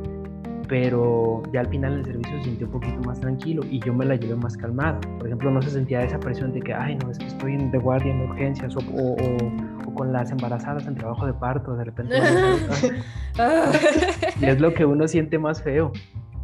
pero 0.68 1.42
ya 1.52 1.60
al 1.60 1.68
final 1.68 1.98
el 1.98 2.04
servicio 2.04 2.38
se 2.38 2.44
sintió 2.44 2.66
un 2.66 2.72
poquito 2.72 3.00
más 3.00 3.20
tranquilo 3.20 3.62
y 3.70 3.80
yo 3.80 3.94
me 3.94 4.04
la 4.04 4.16
llevé 4.16 4.36
más 4.36 4.56
calmada. 4.56 5.00
Por 5.18 5.26
ejemplo, 5.26 5.50
no 5.50 5.62
se 5.62 5.70
sentía 5.70 6.02
esa 6.02 6.20
presión 6.20 6.52
de 6.52 6.60
que, 6.60 6.74
ay, 6.74 6.96
no, 6.96 7.10
es 7.10 7.18
que 7.18 7.26
estoy 7.26 7.56
de 7.56 7.78
guardia 7.78 8.12
en 8.12 8.20
urgencias 8.22 8.76
o, 8.76 8.80
o, 8.80 9.94
con 9.94 10.12
las 10.12 10.30
embarazadas 10.30 10.86
en 10.86 10.94
trabajo 10.94 11.26
de 11.26 11.34
parto, 11.34 11.76
de 11.76 11.84
repente. 11.84 12.16
y 14.40 14.46
es 14.46 14.60
lo 14.60 14.72
que 14.72 14.86
uno 14.86 15.08
siente 15.08 15.38
más 15.38 15.62
feo. 15.62 15.92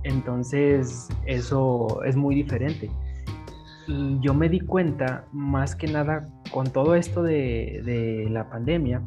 Entonces, 0.04 1.08
eso 1.26 2.02
es 2.04 2.16
muy 2.16 2.34
diferente 2.34 2.90
yo 4.20 4.34
me 4.34 4.48
di 4.48 4.60
cuenta, 4.60 5.24
más 5.32 5.74
que 5.74 5.86
nada, 5.86 6.26
con 6.52 6.66
todo 6.66 6.94
esto 6.94 7.22
de, 7.22 8.26
la 8.30 8.48
pandemia, 8.50 9.02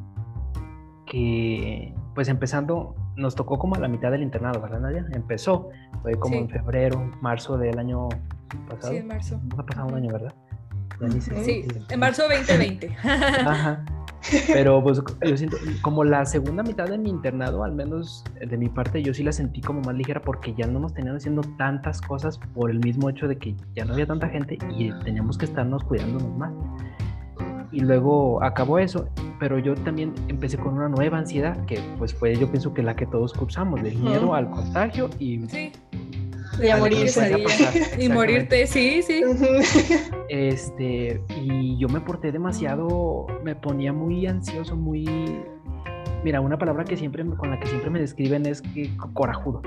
que 1.05 1.93
pues 2.15 2.27
empezando, 2.29 2.95
nos 3.15 3.35
tocó 3.35 3.59
como 3.59 3.75
a 3.75 3.79
la 3.79 3.87
mitad 3.87 4.11
del 4.11 4.23
internado, 4.23 4.61
¿verdad, 4.61 4.79
Nadia? 4.79 5.05
Empezó, 5.11 5.69
fue 6.01 6.13
como 6.13 6.35
en 6.35 6.49
febrero, 6.49 7.11
marzo 7.21 7.57
del 7.57 7.77
año 7.77 8.09
pasado. 8.67 8.93
Sí, 8.93 8.99
en 8.99 9.07
marzo. 9.07 9.39
ha 9.57 9.65
pasado 9.65 9.87
un 9.87 9.95
año, 9.95 10.11
¿verdad? 10.11 10.33
Sí, 11.43 11.65
en 11.89 11.99
marzo 11.99 12.23
2020. 12.23 12.95
Ajá. 13.03 13.83
Pero 14.47 14.83
pues 14.83 15.01
yo 15.27 15.37
siento, 15.37 15.57
como 15.81 16.03
la 16.03 16.25
segunda 16.25 16.63
mitad 16.63 16.87
de 16.87 16.97
mi 16.97 17.09
internado, 17.09 17.63
al 17.63 17.73
menos 17.73 18.23
de 18.39 18.57
mi 18.57 18.69
parte, 18.69 19.01
yo 19.01 19.13
sí 19.13 19.23
la 19.23 19.31
sentí 19.31 19.61
como 19.61 19.81
más 19.81 19.95
ligera 19.95 20.21
porque 20.21 20.53
ya 20.53 20.67
no 20.67 20.79
nos 20.79 20.93
tenían 20.93 21.15
haciendo 21.15 21.41
tantas 21.57 22.01
cosas 22.01 22.39
por 22.53 22.69
el 22.69 22.79
mismo 22.79 23.09
hecho 23.09 23.27
de 23.27 23.37
que 23.37 23.55
ya 23.75 23.85
no 23.85 23.93
había 23.93 24.05
tanta 24.05 24.29
gente 24.29 24.57
y 24.77 24.91
teníamos 25.03 25.37
que 25.37 25.45
estarnos 25.45 25.83
cuidándonos 25.83 26.37
más. 26.37 26.53
Y 27.71 27.79
luego 27.79 28.43
acabó 28.43 28.79
eso, 28.79 29.09
pero 29.39 29.57
yo 29.57 29.75
también 29.75 30.13
empecé 30.27 30.57
con 30.57 30.75
una 30.75 30.89
nueva 30.89 31.17
ansiedad 31.17 31.65
que 31.65 31.79
pues 31.97 32.13
fue 32.13 32.35
yo 32.35 32.49
pienso 32.51 32.73
que 32.73 32.83
la 32.83 32.95
que 32.95 33.05
todos 33.05 33.33
cursamos, 33.33 33.81
del 33.81 33.97
miedo 33.97 34.35
al 34.35 34.49
contagio 34.51 35.09
y 35.17 35.47
sí 35.47 35.71
y 36.59 36.69
a 36.69 36.77
morirse. 36.77 37.45
y 37.99 38.09
morirte, 38.09 38.67
sí, 38.67 39.01
sí. 39.01 39.21
Este, 40.29 41.21
y 41.29 41.77
yo 41.77 41.87
me 41.89 42.01
porté 42.01 42.31
demasiado, 42.31 43.27
me 43.43 43.55
ponía 43.55 43.93
muy 43.93 44.25
ansioso, 44.27 44.75
muy... 44.75 45.05
Mira, 46.23 46.39
una 46.41 46.57
palabra 46.57 46.83
que 46.83 46.97
siempre, 46.97 47.25
con 47.25 47.49
la 47.49 47.59
que 47.59 47.67
siempre 47.67 47.89
me 47.89 47.99
describen 47.99 48.45
es 48.45 48.61
que 48.61 48.91
corajudo. 49.13 49.61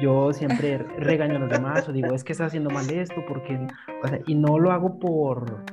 yo 0.00 0.32
siempre 0.32 0.78
regaño 0.98 1.36
a 1.36 1.38
los 1.40 1.50
demás 1.50 1.88
o 1.88 1.92
digo, 1.92 2.14
es 2.14 2.24
que 2.24 2.32
estás 2.32 2.48
haciendo 2.48 2.70
mal 2.70 2.88
esto, 2.90 3.22
porque, 3.26 3.58
o 4.02 4.08
sea, 4.08 4.20
y 4.26 4.34
no 4.34 4.58
lo 4.58 4.72
hago 4.72 4.98
por, 4.98 5.64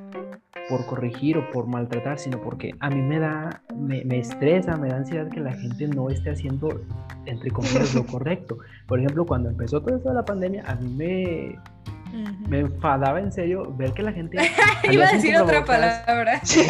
por 0.69 0.85
corregir 0.85 1.37
o 1.37 1.49
por 1.51 1.67
maltratar, 1.67 2.17
sino 2.19 2.41
porque 2.41 2.71
a 2.79 2.89
mí 2.89 3.01
me 3.01 3.19
da, 3.19 3.61
me, 3.75 4.03
me, 4.05 4.19
estresa, 4.19 4.75
me 4.77 4.89
da 4.89 4.97
ansiedad 4.97 5.29
que 5.29 5.39
la 5.39 5.53
gente 5.53 5.87
no 5.87 6.09
esté 6.09 6.31
haciendo, 6.31 6.81
entre 7.25 7.51
comillas, 7.51 7.93
lo 7.93 8.05
correcto. 8.07 8.57
Por 8.87 8.99
ejemplo, 8.99 9.25
cuando 9.25 9.49
empezó 9.49 9.81
todo 9.81 9.95
esto 9.95 10.09
de 10.09 10.15
la 10.15 10.25
pandemia, 10.25 10.63
a 10.65 10.75
mí 10.75 10.89
me, 10.95 11.59
me 12.47 12.59
enfadaba 12.59 13.19
en 13.19 13.31
serio 13.31 13.73
ver 13.75 13.93
que 13.93 14.03
la 14.03 14.11
gente. 14.13 14.37
Iba 14.91 15.07
a 15.07 15.13
decir 15.13 15.37
otra 15.37 15.63
palabra. 15.65 16.39
sí, 16.43 16.61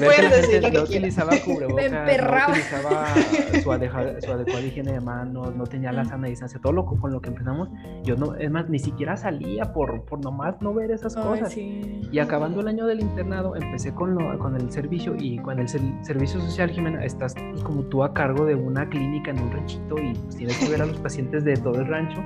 ver 0.00 0.10
que 0.14 0.22
la 0.22 0.30
gente 0.42 0.70
no 0.72 0.82
utilizaba 0.82 1.32
cubrebocas, 1.44 1.90
me 1.90 1.98
emperraba. 1.98 2.46
no 2.48 2.52
utilizaba 2.52 3.14
su, 3.62 3.72
adeja, 3.72 4.20
su 4.20 4.32
adecuada 4.32 4.60
higiene 4.62 4.92
de 4.92 5.00
manos, 5.00 5.54
no 5.54 5.64
tenía 5.64 5.92
la 5.92 6.04
sana 6.04 6.28
distancia, 6.28 6.60
todo 6.60 6.72
lo 6.72 6.84
con 6.86 7.12
lo 7.12 7.20
que 7.20 7.28
empezamos. 7.28 7.68
Yo 8.04 8.16
no, 8.16 8.34
es 8.34 8.50
más, 8.50 8.68
ni 8.68 8.78
siquiera 8.78 9.16
salía 9.16 9.72
por, 9.72 10.04
por 10.04 10.20
nomás 10.22 10.60
no 10.60 10.74
ver 10.74 10.90
esas 10.90 11.16
Ay, 11.16 11.22
cosas. 11.22 11.52
sí. 11.52 12.00
Y 12.10 12.18
acabando 12.18 12.60
el 12.60 12.68
año 12.68 12.86
del 12.86 13.00
internado, 13.00 13.56
empecé 13.56 13.94
con, 13.94 14.14
lo, 14.14 14.38
con 14.38 14.56
el 14.56 14.70
servicio 14.70 15.14
y 15.18 15.38
con 15.38 15.58
el 15.58 15.68
ser- 15.68 15.80
servicio 16.02 16.40
social, 16.40 16.70
Jimena, 16.70 17.04
estás 17.04 17.34
pues, 17.34 17.62
como 17.62 17.82
tú 17.84 18.02
a 18.04 18.12
cargo 18.12 18.44
de 18.44 18.54
una 18.54 18.88
clínica 18.88 19.30
en 19.30 19.40
un 19.40 19.52
ranchito 19.52 19.98
y 19.98 20.12
pues, 20.14 20.36
tienes 20.36 20.58
que 20.58 20.68
ver 20.68 20.82
a 20.82 20.86
los 20.86 20.98
pacientes 20.98 21.44
de 21.44 21.56
todo 21.56 21.80
el 21.80 21.86
rancho 21.86 22.22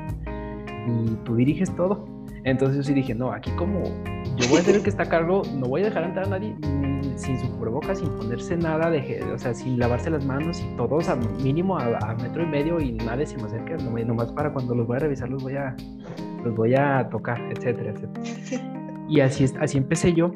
y 0.86 1.16
tú 1.24 1.36
diriges 1.36 1.74
todo. 1.76 2.06
Entonces 2.44 2.76
yo 2.76 2.82
sí 2.82 2.94
dije, 2.94 3.14
no, 3.14 3.32
aquí 3.32 3.50
como 3.52 3.82
yo 4.36 4.48
voy 4.48 4.58
a 4.58 4.62
ser 4.62 4.76
el 4.76 4.82
que 4.82 4.90
está 4.90 5.04
a 5.04 5.08
cargo, 5.08 5.42
no 5.54 5.66
voy 5.66 5.82
a 5.82 5.84
dejar 5.86 6.04
entrar 6.04 6.26
a 6.26 6.30
nadie 6.30 6.54
sin 7.16 7.38
su 7.38 7.50
cubrebocas, 7.56 7.98
sin 7.98 8.10
ponerse 8.10 8.56
nada, 8.56 8.90
de, 8.90 9.22
o 9.32 9.38
sea, 9.38 9.54
sin 9.54 9.78
lavarse 9.78 10.10
las 10.10 10.24
manos 10.24 10.60
y 10.60 10.76
todos 10.76 11.08
a 11.08 11.16
mínimo 11.16 11.78
a, 11.78 11.98
a 11.98 12.14
metro 12.14 12.42
y 12.42 12.46
medio 12.46 12.80
y 12.80 12.92
nadie 12.92 13.26
se 13.26 13.36
me 13.36 13.44
acerque, 13.44 13.76
no, 13.82 13.90
nomás 14.04 14.32
para 14.32 14.52
cuando 14.52 14.74
los 14.74 14.86
voy 14.86 14.96
a 14.96 15.00
revisar 15.00 15.28
los 15.28 15.42
voy 15.42 15.56
a, 15.56 15.74
los 16.44 16.54
voy 16.54 16.74
a 16.74 17.08
tocar, 17.10 17.40
etcétera, 17.50 17.90
etcétera. 17.90 18.72
Y 19.08 19.20
así, 19.20 19.46
así 19.60 19.78
empecé 19.78 20.12
yo 20.14 20.32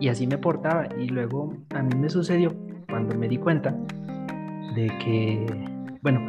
y 0.00 0.08
así 0.08 0.26
me 0.26 0.38
portaba. 0.38 0.88
Y 0.98 1.08
luego 1.08 1.54
a 1.74 1.82
mí 1.82 1.94
me 1.94 2.08
sucedió 2.08 2.54
cuando 2.88 3.14
me 3.18 3.28
di 3.28 3.36
cuenta 3.36 3.76
de 4.74 4.86
que, 5.04 5.46
bueno, 6.02 6.24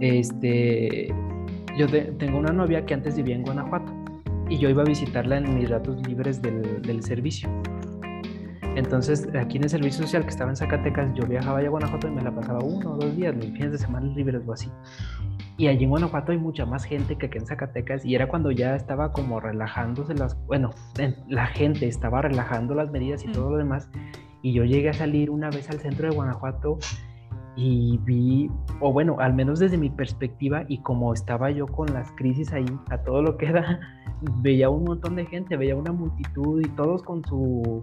este, 0.00 1.12
yo 1.76 1.86
te- 1.86 2.12
tengo 2.18 2.38
una 2.38 2.52
novia 2.52 2.84
que 2.86 2.94
antes 2.94 3.16
vivía 3.16 3.34
en 3.36 3.42
Guanajuato 3.42 3.92
y 4.48 4.58
yo 4.58 4.68
iba 4.68 4.82
a 4.82 4.84
visitarla 4.86 5.38
en 5.38 5.54
mis 5.54 5.68
ratos 5.68 6.06
libres 6.06 6.40
del, 6.42 6.82
del 6.82 7.02
servicio. 7.02 7.48
Entonces, 8.76 9.26
aquí 9.34 9.56
en 9.56 9.64
el 9.64 9.70
servicio 9.70 10.02
social 10.04 10.22
que 10.22 10.28
estaba 10.28 10.50
en 10.50 10.56
Zacatecas, 10.56 11.10
yo 11.14 11.26
viajaba 11.26 11.58
allá 11.58 11.68
a 11.68 11.70
Guanajuato 11.70 12.08
y 12.08 12.10
me 12.10 12.22
la 12.22 12.30
pasaba 12.34 12.58
uno 12.62 12.92
o 12.92 12.96
dos 12.98 13.16
días, 13.16 13.34
mis 13.34 13.46
fines 13.52 13.72
de 13.72 13.78
semana 13.78 14.06
libres 14.14 14.42
o 14.46 14.52
así. 14.52 14.70
Y 15.56 15.68
allí 15.68 15.84
en 15.84 15.90
Guanajuato 15.90 16.32
hay 16.32 16.38
mucha 16.38 16.66
más 16.66 16.84
gente 16.84 17.16
que 17.16 17.26
aquí 17.26 17.38
en 17.38 17.46
Zacatecas 17.46 18.04
y 18.04 18.14
era 18.14 18.28
cuando 18.28 18.50
ya 18.50 18.76
estaba 18.76 19.12
como 19.12 19.40
relajándose 19.40 20.14
las, 20.14 20.36
bueno, 20.46 20.70
en- 20.98 21.16
la 21.28 21.46
gente 21.46 21.88
estaba 21.88 22.20
relajando 22.20 22.74
las 22.74 22.90
medidas 22.90 23.24
y 23.24 23.28
Mm. 23.28 23.32
todo 23.32 23.50
lo 23.52 23.56
demás. 23.56 23.88
Y 24.42 24.52
yo 24.52 24.64
llegué 24.64 24.90
a 24.90 24.92
salir 24.92 25.30
una 25.30 25.48
vez 25.48 25.70
al 25.70 25.78
centro 25.78 26.10
de 26.10 26.14
Guanajuato 26.14 26.78
y 27.56 27.98
vi, 28.04 28.50
o 28.80 28.92
bueno, 28.92 29.16
al 29.18 29.32
menos 29.34 29.58
desde 29.58 29.78
mi 29.78 29.88
perspectiva 29.90 30.64
y 30.68 30.78
como 30.82 31.14
estaba 31.14 31.50
yo 31.50 31.66
con 31.66 31.92
las 31.92 32.12
crisis 32.12 32.52
ahí, 32.52 32.66
a 32.90 32.98
todo 32.98 33.22
lo 33.22 33.36
que 33.38 33.50
da, 33.50 33.80
veía 34.42 34.68
un 34.68 34.84
montón 34.84 35.16
de 35.16 35.24
gente, 35.26 35.56
veía 35.56 35.74
una 35.74 35.92
multitud 35.92 36.60
y 36.64 36.68
todos 36.70 37.02
con 37.02 37.24
su 37.24 37.82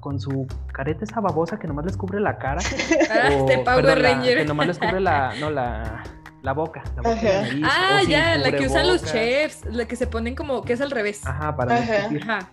con 0.00 0.18
su 0.18 0.48
careta 0.72 1.04
esa 1.04 1.20
babosa 1.20 1.60
que 1.60 1.68
nomás 1.68 1.84
les 1.86 1.96
cubre 1.96 2.18
la 2.18 2.36
cara. 2.38 2.60
Ah, 3.10 3.30
o, 3.40 3.46
de 3.46 3.58
Power 3.58 3.84
perdón, 3.84 4.02
la- 4.02 4.22
que 4.22 4.44
nomás 4.44 4.66
les 4.66 4.78
cubre 4.80 4.98
la, 4.98 5.32
no, 5.40 5.48
la, 5.48 6.02
la 6.42 6.52
boca. 6.52 6.82
La 6.96 7.02
boca 7.02 7.20
y 7.20 7.24
la 7.24 7.30
Ajá. 7.30 7.42
nariz, 7.42 7.66
Ah, 7.70 8.00
ya, 8.08 8.36
la 8.36 8.50
que 8.50 8.66
usan 8.66 8.88
los 8.88 9.04
chefs, 9.04 9.64
la 9.66 9.84
que 9.84 9.94
se 9.94 10.08
ponen 10.08 10.34
como 10.34 10.62
que 10.62 10.72
es 10.72 10.80
al 10.80 10.90
revés. 10.90 11.24
Ajá, 11.24 11.54
para 11.54 11.76
Ajá. 11.76 12.50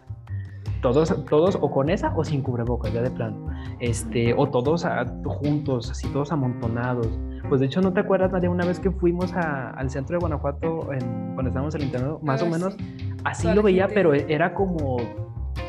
Todos, 0.82 1.26
todos 1.26 1.58
o 1.60 1.70
con 1.72 1.90
esa 1.90 2.14
o 2.16 2.24
sin 2.24 2.42
cubrebocas, 2.42 2.94
ya 2.94 3.02
de 3.02 3.12
plano. 3.12 3.48
Este, 3.80 4.34
o 4.34 4.48
todos 4.50 4.86
ah, 4.86 5.06
juntos, 5.26 5.92
así 5.92 6.08
todos 6.10 6.32
amontonados. 6.32 7.08
Pues 7.50 7.60
de 7.60 7.68
hecho, 7.68 7.82
¿no 7.82 7.92
te 7.92 8.00
acuerdas, 8.00 8.32
Nadia, 8.32 8.50
una 8.50 8.66
vez 8.66 8.80
que 8.80 8.90
fuimos 8.92 9.34
a- 9.34 9.72
al 9.72 9.90
centro 9.90 10.16
de 10.16 10.20
Guanajuato 10.22 10.94
en- 10.94 11.34
cuando 11.34 11.48
estábamos 11.50 11.76
en 11.76 11.82
el 11.82 11.88
internado? 11.88 12.20
Más 12.24 12.42
Ah, 12.42 12.46
o 12.46 12.50
menos 12.50 12.74
sí. 12.76 13.08
así 13.26 13.44
Toda 13.44 13.56
lo 13.56 13.64
veía, 13.64 13.84
gente. 13.88 13.96
pero 13.96 14.14
era 14.14 14.54
como, 14.54 14.98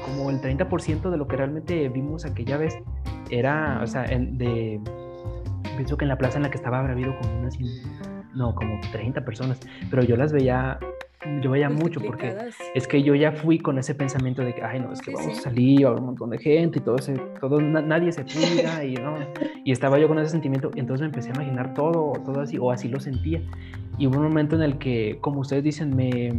como 0.05 0.31
el 0.31 0.41
30% 0.41 1.11
de 1.11 1.17
lo 1.17 1.27
que 1.27 1.37
realmente 1.37 1.89
vimos 1.89 2.25
aquella 2.25 2.57
vez. 2.57 2.77
Era, 3.31 3.81
o 3.83 3.87
sea, 3.87 4.05
en- 4.05 4.39
de, 4.39 4.81
pienso 5.77 5.97
que 5.97 6.05
en 6.05 6.09
la 6.11 6.19
plaza 6.19 6.37
en 6.37 6.43
la 6.45 6.51
que 6.51 6.57
estaba 6.57 6.79
habrá 6.81 6.93
habido 6.93 7.15
como 7.21 7.39
unas, 7.41 7.57
no, 8.35 8.55
como 8.55 8.81
30 8.93 9.25
personas, 9.25 9.61
pero 9.91 10.03
yo 10.03 10.17
las 10.17 10.33
veía, 10.33 10.79
yo 11.43 11.51
veía 11.51 11.69
mucho 11.69 12.01
porque 12.01 12.35
es 12.75 12.87
que 12.89 13.03
yo 13.03 13.15
ya 13.15 13.33
fui 13.33 13.59
con 13.59 13.79
ese 13.79 13.95
pensamiento 13.95 14.43
de 14.43 14.55
que, 14.55 14.63
ay, 14.63 14.81
no, 14.81 14.93
es 14.93 15.01
que 15.01 15.11
Sí, 15.11 15.17
vamos 15.17 15.33
sí. 15.35 15.41
a 15.41 15.43
salir, 15.43 15.85
va 15.85 15.89
a 15.89 15.91
haber 15.93 16.01
un 16.01 16.07
montón 16.07 16.31
de 16.31 16.39
gente 16.39 16.79
y 16.79 16.83
todo, 16.83 16.97
ese, 16.97 17.15
todo 17.41 17.61
na- 17.61 17.83
nadie 17.83 18.13
se 18.13 18.25
cuida 18.25 18.85
y 18.85 18.95
no. 18.95 19.17
Y 19.65 19.73
estaba 19.73 19.99
yo 19.99 20.09
con 20.09 20.19
ese 20.19 20.31
sentimiento, 20.31 20.71
entonces 20.75 21.03
me 21.03 21.07
empecé 21.07 21.31
a 21.31 21.35
imaginar 21.35 21.75
todo, 21.75 22.13
todo 22.25 22.41
así, 22.41 22.57
o 22.59 22.71
así 22.71 22.89
lo 22.89 22.99
sentía. 23.01 23.43
Y 23.99 24.07
hubo 24.07 24.17
un 24.17 24.23
momento 24.25 24.57
en 24.57 24.63
el 24.63 24.79
que, 24.79 25.19
como 25.21 25.41
ustedes 25.41 25.63
dicen, 25.63 25.95
me, 25.95 26.33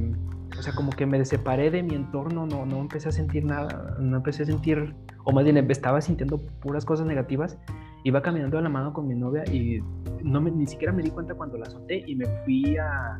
o 0.57 0.61
sea, 0.61 0.73
como 0.73 0.89
que 0.91 1.05
me 1.05 1.23
separé 1.23 1.69
de 1.69 1.83
mi 1.83 1.93
entorno, 1.95 2.47
no, 2.47 2.65
no 2.65 2.79
empecé 2.79 3.09
a 3.09 3.11
sentir 3.11 3.45
nada, 3.45 3.95
no 3.99 4.17
empecé 4.17 4.43
a 4.43 4.45
sentir, 4.47 4.95
o 5.23 5.31
más 5.31 5.43
bien 5.43 5.57
estaba 5.69 6.01
sintiendo 6.01 6.37
puras 6.61 6.83
cosas 6.85 7.05
negativas. 7.05 7.57
Iba 8.03 8.21
caminando 8.21 8.57
de 8.57 8.63
la 8.63 8.69
mano 8.69 8.93
con 8.93 9.07
mi 9.07 9.15
novia 9.15 9.43
y 9.51 9.79
no 10.23 10.41
me, 10.41 10.49
ni 10.51 10.65
siquiera 10.65 10.91
me 10.93 11.03
di 11.03 11.11
cuenta 11.11 11.35
cuando 11.35 11.57
la 11.57 11.65
solté 11.65 12.03
y 12.07 12.15
me 12.15 12.25
fui 12.43 12.75
a, 12.77 13.19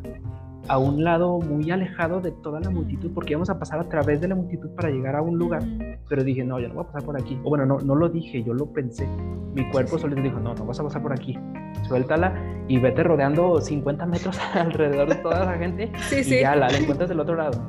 a 0.68 0.78
un 0.78 1.04
lado 1.04 1.40
muy 1.40 1.70
alejado 1.70 2.20
de 2.20 2.32
toda 2.32 2.60
la 2.60 2.70
multitud 2.72 3.12
porque 3.14 3.34
íbamos 3.34 3.50
a 3.52 3.60
pasar 3.60 3.80
a 3.80 3.88
través 3.88 4.22
de 4.22 4.28
la 4.28 4.36
multitud 4.36 4.70
para 4.72 4.90
llegar 4.90 5.16
a 5.16 5.22
un 5.22 5.38
lugar, 5.38 5.64
Mm. 5.64 5.80
pero 6.10 6.24
dije, 6.24 6.44
no, 6.44 6.60
yo 6.60 6.68
no 6.68 6.74
voy 6.76 6.84
a 6.84 6.88
pasar 6.88 7.04
por 7.04 7.20
aquí. 7.20 7.40
O 7.44 7.50
bueno, 7.50 7.66
no, 7.66 7.78
no 7.80 7.96
lo 7.96 8.10
dije, 8.10 8.44
yo 8.44 8.54
lo 8.54 8.66
pensé. 8.74 9.08
Mi 9.56 9.70
cuerpo 9.70 9.98
sí. 9.98 10.02
solito 10.02 10.22
dijo, 10.22 10.40
no, 10.40 10.56
no 10.56 10.66
vas 10.66 10.80
a 10.80 10.84
pasar 10.84 11.02
por 11.02 11.14
aquí. 11.14 11.38
Suéltala 11.88 12.34
y 12.68 12.80
vete 12.80 13.04
rodeando 13.04 13.60
50 13.62 14.06
metros 14.08 14.40
alrededor 14.56 15.10
de 15.10 15.16
toda 15.16 15.46
la 15.46 15.54
gente 15.58 15.92
Sí, 16.10 16.18
y 16.20 16.24
sí. 16.24 16.40
ya 16.42 16.56
la, 16.56 16.70
la 16.70 16.78
encuentras 16.80 17.10
del 17.10 17.20
otro 17.20 17.36
lado. 17.36 17.62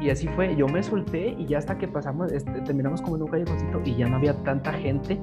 Y 0.00 0.10
así 0.10 0.28
fue, 0.28 0.54
yo 0.54 0.68
me 0.68 0.80
solté 0.82 1.34
y 1.38 1.46
ya 1.46 1.58
hasta 1.58 1.76
que 1.76 1.88
pasamos, 1.88 2.30
este, 2.32 2.60
terminamos 2.60 3.02
como 3.02 3.16
en 3.16 3.22
un 3.22 3.28
callejoncito 3.28 3.80
y 3.84 3.96
ya 3.96 4.08
no 4.08 4.16
había 4.16 4.32
tanta 4.44 4.72
gente 4.72 5.18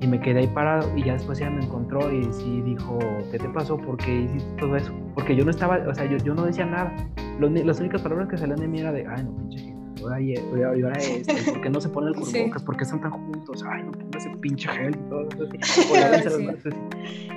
y 0.00 0.06
me 0.06 0.20
quedé 0.20 0.40
ahí 0.40 0.46
parado 0.48 0.94
y 0.96 1.02
ya 1.04 1.14
después 1.14 1.40
ella 1.40 1.50
me 1.50 1.64
encontró 1.64 2.12
y 2.12 2.24
sí 2.32 2.60
dijo, 2.62 2.98
¿qué 3.30 3.38
te 3.38 3.48
pasó? 3.48 3.76
¿Por 3.78 3.96
qué 3.96 4.22
hiciste 4.22 4.48
todo 4.58 4.76
eso? 4.76 4.92
Porque 5.14 5.34
yo 5.34 5.44
no 5.44 5.50
estaba, 5.50 5.78
o 5.88 5.94
sea, 5.94 6.04
yo, 6.04 6.16
yo 6.18 6.34
no 6.34 6.44
decía 6.44 6.66
nada. 6.66 6.94
Lo 7.40 7.46
uni- 7.48 7.64
las 7.64 7.80
únicas 7.80 8.02
palabras 8.02 8.28
que 8.28 8.36
salían 8.36 8.58
de 8.60 8.68
mí 8.68 8.80
era 8.80 8.92
de, 8.92 9.06
ay, 9.06 9.24
no, 9.24 9.34
pinche 9.36 9.74
ahora, 10.02 10.20
y- 10.20 10.36
ahora, 10.36 10.76
y 10.78 10.82
ahora 10.82 10.96
esto, 11.00 11.32
¿y 11.32 11.50
¿por 11.50 11.60
qué 11.62 11.70
no 11.70 11.80
se 11.80 11.88
ponen 11.88 12.08
el 12.10 12.14
Sí. 12.24 12.30
cubrebocas? 12.32 12.62
¿Por 12.62 12.76
qué 12.76 12.82
están 12.84 13.00
tan 13.00 13.10
juntos? 13.10 13.64
Ay, 13.68 13.84
no 13.84 13.92
pongas 13.92 14.26
ese 14.26 14.36
pinche 14.36 14.68
gel 14.68 14.94
y 14.94 15.08
todo 15.08 15.28
eso 15.28 15.48
Sí. 16.62 16.68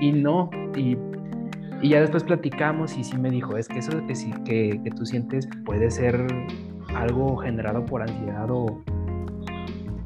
Y 0.02 0.12
no, 0.12 0.50
y, 0.76 0.98
y 1.82 1.90
ya 1.90 2.02
después 2.02 2.24
platicamos 2.24 2.98
y 2.98 3.04
sí 3.06 3.18
me 3.18 3.30
dijo, 3.32 3.56
es 3.58 3.70
que 3.70 3.80
eso 3.80 3.92
que, 4.06 4.16
sí, 4.16 4.32
que, 4.46 4.82
que 4.84 4.90
tú 4.92 5.06
sientes 5.06 5.48
puede 5.66 5.90
ser 5.92 6.28
algo 6.96 7.38
generado 7.38 7.86
por 7.86 8.02
ansiedad 8.02 8.50
o, 8.52 8.82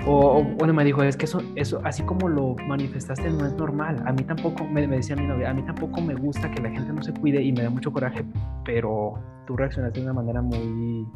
o, 0.05 0.39
o, 0.39 0.43
bueno, 0.43 0.73
me 0.73 0.83
dijo, 0.83 1.01
es 1.03 1.15
que 1.15 1.25
eso, 1.25 1.41
eso, 1.55 1.79
así 1.83 2.03
como 2.03 2.27
lo 2.27 2.55
manifestaste, 2.67 3.29
no 3.29 3.45
es 3.45 3.53
normal. 3.53 4.03
A 4.05 4.11
mí 4.11 4.23
tampoco, 4.23 4.65
me, 4.65 4.85
me 4.87 4.97
decía 4.97 5.15
mi 5.15 5.25
novia, 5.27 5.49
a 5.49 5.53
mí 5.53 5.61
tampoco 5.63 6.01
me 6.01 6.13
gusta 6.15 6.49
que 6.51 6.61
la 6.61 6.69
gente 6.69 6.91
no 6.91 7.01
se 7.03 7.13
cuide 7.13 7.41
y 7.41 7.51
me 7.53 7.63
da 7.63 7.69
mucho 7.69 7.91
coraje, 7.91 8.23
pero 8.65 9.13
tú 9.47 9.55
reaccionaste 9.55 9.99
de 9.99 10.05
una 10.05 10.13
manera 10.13 10.41
muy 10.41 11.07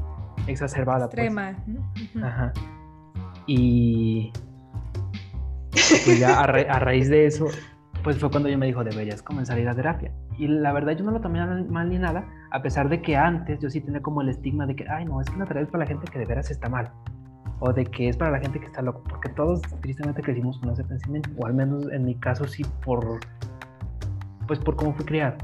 exacerbada. 0.47 1.07
pues". 1.09 1.17
Extrema. 1.19 1.55
Ujú. 1.67 2.25
Ajá. 2.25 2.53
Y 3.45 4.31
pues 6.05 6.19
ya 6.19 6.39
a, 6.39 6.47
ra- 6.47 6.61
a 6.73 6.79
raíz 6.79 7.09
de 7.09 7.25
eso, 7.25 7.45
pues 8.03 8.17
fue 8.17 8.29
cuando 8.29 8.49
ella 8.49 8.57
me 8.57 8.65
dijo, 8.67 8.83
deberías 8.83 9.21
comenzar 9.21 9.57
a 9.57 9.61
ir 9.61 9.69
a 9.69 9.75
terapia. 9.75 10.11
Y 10.37 10.47
la 10.47 10.71
verdad 10.71 10.93
yo 10.97 11.03
no 11.03 11.11
lo 11.11 11.19
tomé 11.21 11.39
mal, 11.45 11.65
mal 11.69 11.89
ni 11.89 11.97
nada, 11.97 12.25
a 12.51 12.61
pesar 12.61 12.89
de 12.89 13.01
que 13.01 13.15
antes 13.15 13.59
yo 13.59 13.69
sí 13.69 13.81
tenía 13.81 14.01
como 14.01 14.21
el 14.21 14.29
estigma 14.29 14.65
de 14.65 14.75
que, 14.75 14.87
ay 14.89 15.05
no, 15.05 15.19
es 15.21 15.29
que 15.29 15.37
la 15.37 15.45
terapia 15.45 15.63
es 15.65 15.69
para 15.71 15.83
la 15.83 15.87
gente 15.87 16.07
que 16.11 16.19
de 16.19 16.25
veras 16.25 16.49
está 16.51 16.69
mal. 16.69 16.91
O 17.59 17.73
de 17.73 17.85
que 17.85 18.09
es 18.09 18.17
para 18.17 18.31
la 18.31 18.39
gente 18.39 18.59
que 18.59 18.67
está 18.67 18.81
loco, 18.81 19.03
porque 19.09 19.29
todos 19.29 19.61
tristemente 19.81 20.21
crecimos 20.21 20.59
con 20.59 20.69
ese 20.69 20.83
pensamiento, 20.83 21.29
o 21.37 21.45
al 21.45 21.53
menos 21.53 21.91
en 21.91 22.05
mi 22.05 22.15
caso 22.15 22.47
sí 22.47 22.63
por, 22.85 23.19
pues 24.47 24.59
por 24.59 24.75
cómo 24.75 24.93
fui 24.93 25.05
criado. 25.05 25.37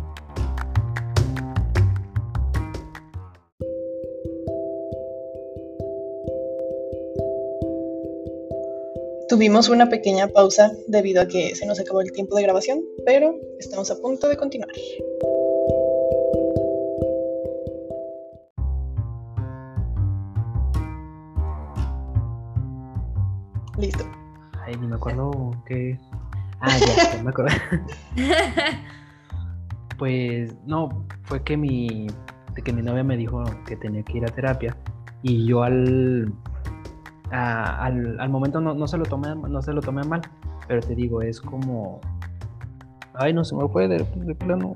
Tuvimos 9.34 9.69
una 9.69 9.89
pequeña 9.89 10.28
pausa 10.28 10.71
debido 10.88 11.21
a 11.21 11.28
que 11.28 11.56
se 11.56 11.65
nos 11.65 11.80
acabó 11.80 12.02
el 12.02 12.12
tiempo 12.12 12.36
de 12.36 12.43
grabación, 12.43 12.84
pero 13.04 13.36
estamos 13.58 13.89
a 13.89 13.95
punto 13.99 14.30
de 14.30 14.38
continuar. 14.38 14.69
Listo. 23.84 24.06
Ay, 24.65 24.76
ni 24.80 24.88
me 24.88 24.96
acuerdo 24.96 25.52
que... 25.65 26.00
Ah, 26.62 26.78
ya, 26.78 27.17
ya 27.17 27.24
me 27.24 27.30
acuerdo. 27.30 27.56
Pues 29.98 30.56
no, 30.65 31.06
fue 31.22 31.43
que 31.43 31.56
mi, 31.56 32.08
que 32.63 32.74
mi 32.74 32.82
novia 32.82 33.04
me 33.04 33.15
dijo 33.15 33.43
que 33.65 33.78
tenía 33.78 34.04
que 34.04 34.17
ir 34.17 34.26
a 34.26 34.28
terapia 34.28 34.76
y 35.22 35.46
yo 35.46 35.63
al, 35.63 36.34
al, 37.30 38.19
al, 38.19 38.30
momento 38.30 38.60
no, 38.60 38.74
no, 38.74 38.88
se 38.88 38.98
lo 38.98 39.06
tomé, 39.06 39.36
no 39.36 39.62
se 39.62 39.72
lo 39.72 39.82
tomé 39.82 40.04
mal, 40.04 40.22
pero 40.67 40.82
te 40.82 40.96
digo, 40.96 41.22
es 41.22 41.39
como... 41.39 42.02
Ay, 43.13 43.34
no 43.34 43.46
se 43.46 43.56
me 43.56 43.67
fue 43.69 43.88
de, 43.88 44.00
de 44.15 44.36
plano. 44.36 44.76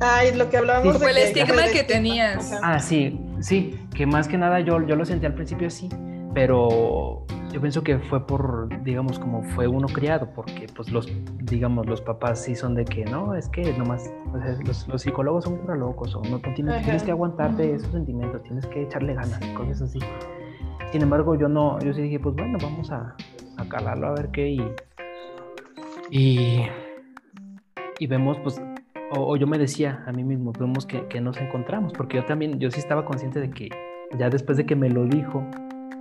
Ay, 0.00 0.34
lo 0.34 0.50
que 0.50 0.58
hablábamos 0.58 0.98
sí. 0.98 1.04
de 1.04 1.10
el 1.10 1.16
que, 1.16 1.40
estigma 1.40 1.62
que 1.72 1.82
tenías. 1.82 2.52
Ah, 2.62 2.78
sí, 2.78 3.18
sí, 3.40 3.80
que 3.94 4.06
más 4.06 4.28
que 4.28 4.36
nada 4.36 4.60
yo, 4.60 4.86
yo 4.86 4.94
lo 4.96 5.04
sentí 5.06 5.24
al 5.26 5.34
principio 5.34 5.70
sí, 5.70 5.88
pero 6.34 7.24
yo 7.52 7.60
pienso 7.60 7.82
que 7.82 7.98
fue 7.98 8.26
por, 8.26 8.68
digamos, 8.82 9.18
como 9.18 9.42
fue 9.42 9.66
uno 9.66 9.86
criado, 9.88 10.28
porque 10.34 10.66
pues 10.74 10.90
los, 10.90 11.08
digamos, 11.42 11.86
los 11.86 12.00
papás 12.00 12.42
sí 12.44 12.54
son 12.54 12.74
de 12.74 12.84
que, 12.84 13.04
no, 13.04 13.34
es 13.34 13.48
que 13.48 13.72
nomás, 13.76 14.12
o 14.32 14.38
sea, 14.38 14.56
los, 14.64 14.86
los, 14.86 15.02
psicólogos 15.02 15.44
son 15.44 15.58
pura 15.58 15.74
locos, 15.74 16.14
o 16.14 16.22
no, 16.22 16.38
tienes, 16.40 16.82
tienes, 16.82 17.02
que 17.02 17.10
aguantarte 17.10 17.74
esos 17.74 17.90
sentimientos, 17.90 18.42
tienes 18.42 18.66
que 18.66 18.82
echarle 18.82 19.14
ganas, 19.14 19.40
cosas 19.56 19.82
así. 19.82 19.98
Sin 20.92 21.02
embargo, 21.02 21.34
yo 21.34 21.48
no, 21.48 21.78
yo 21.80 21.92
sí 21.92 22.02
dije, 22.02 22.18
pues 22.18 22.34
bueno, 22.34 22.58
vamos 22.60 22.90
a, 22.90 23.14
a 23.56 23.64
calarlo 23.68 24.08
a 24.08 24.12
ver 24.12 24.30
qué 24.30 24.50
y, 24.50 24.72
y, 26.10 26.66
y 27.98 28.06
vemos, 28.06 28.38
pues, 28.42 28.60
o, 29.10 29.32
o, 29.32 29.36
yo 29.36 29.46
me 29.46 29.58
decía 29.58 30.04
a 30.06 30.12
mí 30.12 30.22
mismo, 30.22 30.52
vemos 30.52 30.84
que, 30.84 31.06
que 31.06 31.20
nos 31.20 31.38
encontramos, 31.38 31.92
porque 31.94 32.18
yo 32.18 32.24
también, 32.24 32.58
yo 32.58 32.70
sí 32.70 32.78
estaba 32.78 33.06
consciente 33.06 33.40
de 33.40 33.50
que 33.50 33.70
ya 34.18 34.28
después 34.28 34.58
de 34.58 34.66
que 34.66 34.76
me 34.76 34.90
lo 34.90 35.04
dijo, 35.04 35.46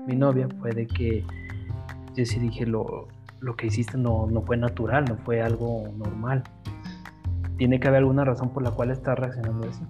mi 0.08 0.15
novia 0.15 0.48
fue 0.60 0.72
de 0.72 0.88
que 0.88 1.24
yo 2.15 2.26
sí 2.26 2.39
dije 2.39 2.65
lo, 2.65 3.08
lo 3.41 3.56
que 3.56 3.67
hiciste 3.67 3.98
no, 3.98 4.26
no, 4.28 4.41
fue 4.41 4.58
natural, 4.58 5.06
no 5.06 5.17
fue 5.17 5.41
algo 5.41 5.84
normal. 5.98 6.43
Tiene 7.58 7.80
que 7.80 7.88
haber 7.88 8.00
alguna 8.00 8.24
razón 8.24 8.50
por 8.50 8.63
la 8.63 8.72
cual 8.72 8.91
estás 8.91 9.20
reaccionando 9.20 9.67
así. 9.67 9.84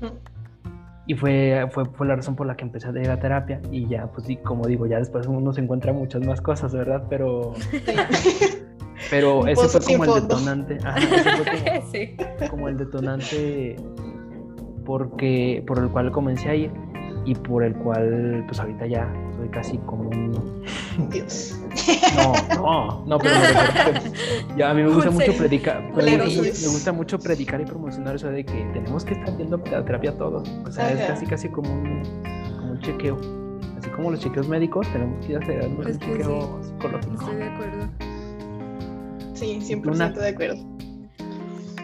Uh 0.00 0.06
-huh. 0.06 0.12
Y 1.06 1.14
fue, 1.14 1.68
fue, 1.72 1.86
fue, 1.86 2.06
la 2.06 2.14
razón 2.14 2.36
por 2.36 2.46
la 2.46 2.56
que 2.56 2.64
empecé 2.64 2.88
a 2.88 2.90
ir 2.90 3.10
a 3.10 3.18
terapia 3.18 3.60
y 3.72 3.88
ya, 3.88 4.06
pues 4.06 4.26
sí, 4.26 4.36
como 4.36 4.66
digo, 4.66 4.86
ya 4.86 4.98
después 4.98 5.26
uno 5.26 5.52
se 5.52 5.60
encuentra 5.60 5.92
muchas 5.92 6.24
más 6.24 6.40
cosas, 6.40 6.72
¿verdad? 6.72 7.04
Pero... 7.10 7.54
Pero 9.10 9.46
ese 9.46 9.80
fue 9.80 9.96
como 9.96 10.04
el 10.04 10.22
detonante. 10.22 10.78
Ajá, 10.84 10.98
ese 10.98 11.30
fue 11.32 11.46
como, 11.46 11.86
sí. 11.90 12.16
como 12.48 12.68
el 12.68 12.76
detonante 12.76 13.76
porque, 14.84 15.64
por 15.66 15.78
el 15.78 15.88
cual 15.88 16.12
comencé 16.12 16.48
a 16.48 16.54
ir 16.54 16.70
y 17.24 17.34
por 17.34 17.64
el 17.64 17.74
cual 17.74 18.44
pues 18.46 18.60
ahorita 18.60 18.86
ya 18.86 19.12
soy 19.40 19.48
casi 19.48 19.78
como 19.78 20.10
un 20.10 21.10
Dios. 21.10 21.58
No, 22.14 22.32
no, 22.56 23.04
no, 23.06 23.18
pero 23.18 23.34
ya 24.56 24.70
a 24.70 24.74
mí 24.74 24.82
me 24.82 24.90
gusta 24.90 25.10
mucho 25.10 25.32
predicar, 25.36 25.82
me, 25.94 26.18
me, 26.18 26.24
gusta 26.26 26.92
mucho 26.92 27.18
predicar 27.18 27.60
y 27.60 27.64
promocionar 27.64 28.16
eso 28.16 28.28
de 28.28 28.44
que 28.44 28.52
tenemos 28.74 29.04
que 29.04 29.14
estar 29.14 29.36
yendo 29.38 29.56
a 29.56 29.84
terapia 29.84 30.16
todos. 30.16 30.48
O 30.66 30.72
sea, 30.72 30.86
Ajá. 30.86 30.94
es 30.94 31.06
casi 31.06 31.26
casi 31.26 31.48
como 31.48 31.72
un, 31.72 32.02
como 32.58 32.72
un 32.72 32.80
chequeo. 32.80 33.18
Así 33.78 33.88
como 33.90 34.10
los 34.10 34.20
chequeos 34.20 34.46
médicos, 34.46 34.86
tenemos 34.92 35.24
que 35.24 35.32
ir 35.32 35.38
a 35.38 35.40
hacer 35.40 35.66
un 35.66 35.76
pues 35.76 35.98
chequeo 35.98 36.60
sí. 36.60 36.68
psicológico. 36.68 37.14
Estoy 37.14 37.36
de 37.36 37.44
acuerdo. 37.44 37.88
Sí, 39.34 39.58
100% 39.62 39.94
Una... 39.94 40.10
de 40.10 40.28
acuerdo. 40.28 40.56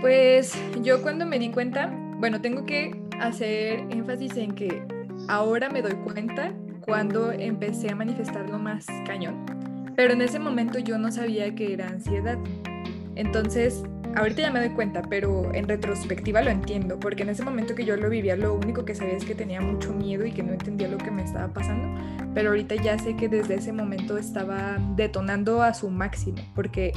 Pues 0.03 0.59
yo 0.83 1.01
cuando 1.01 1.25
me 1.25 1.39
di 1.39 1.51
cuenta, 1.51 1.91
bueno, 2.19 2.43
tengo 2.43 2.67
que 2.67 3.01
hacer 3.19 3.81
énfasis 3.89 4.37
en 4.37 4.55
que 4.55 4.83
ahora 5.29 5.71
me 5.71 5.81
doy 5.81 5.95
cuenta 5.95 6.53
cuando 6.87 7.33
empecé 7.33 7.91
a 7.91 7.97
manifestarlo 7.97 8.59
más 8.59 8.87
cañón. 9.05 9.45
Pero 9.97 10.13
en 10.13 10.23
ese 10.23 10.39
momento 10.39 10.79
yo 10.79 10.97
no 10.99 11.11
sabía 11.11 11.55
que 11.55 11.73
era 11.73 11.89
ansiedad. 11.89 12.39
Entonces, 13.17 13.83
ahorita 14.15 14.43
ya 14.43 14.51
me 14.51 14.61
doy 14.61 14.71
cuenta, 14.71 15.03
pero 15.03 15.53
en 15.53 15.69
retrospectiva 15.69 16.43
lo 16.43 16.51
entiendo, 16.51 17.01
porque 17.01 17.23
en 17.23 17.31
ese 17.31 17.43
momento 17.43 17.75
que 17.75 17.85
yo 17.85 17.97
lo 17.97 18.09
vivía, 18.09 18.37
lo 18.37 18.55
único 18.55 18.85
que 18.85 18.95
sabía 18.95 19.17
es 19.17 19.25
que 19.25 19.35
tenía 19.35 19.61
mucho 19.61 19.93
miedo 19.93 20.25
y 20.25 20.33
que 20.33 20.43
no 20.43 20.53
entendía 20.53 20.89
lo 20.89 20.99
que 20.99 21.11
me 21.11 21.25
estaba 21.25 21.49
pasando. 21.53 22.01
Pero 22.35 22.51
ahorita 22.51 22.77
ya 22.77 22.99
sé 22.99 23.17
que 23.17 23.29
desde 23.29 23.57
ese 23.57 23.73
momento 23.73 24.17
estaba 24.17 24.79
detonando 24.97 25.63
a 25.63 25.75
su 25.75 25.91
máximo, 25.91 26.39
porque 26.55 26.93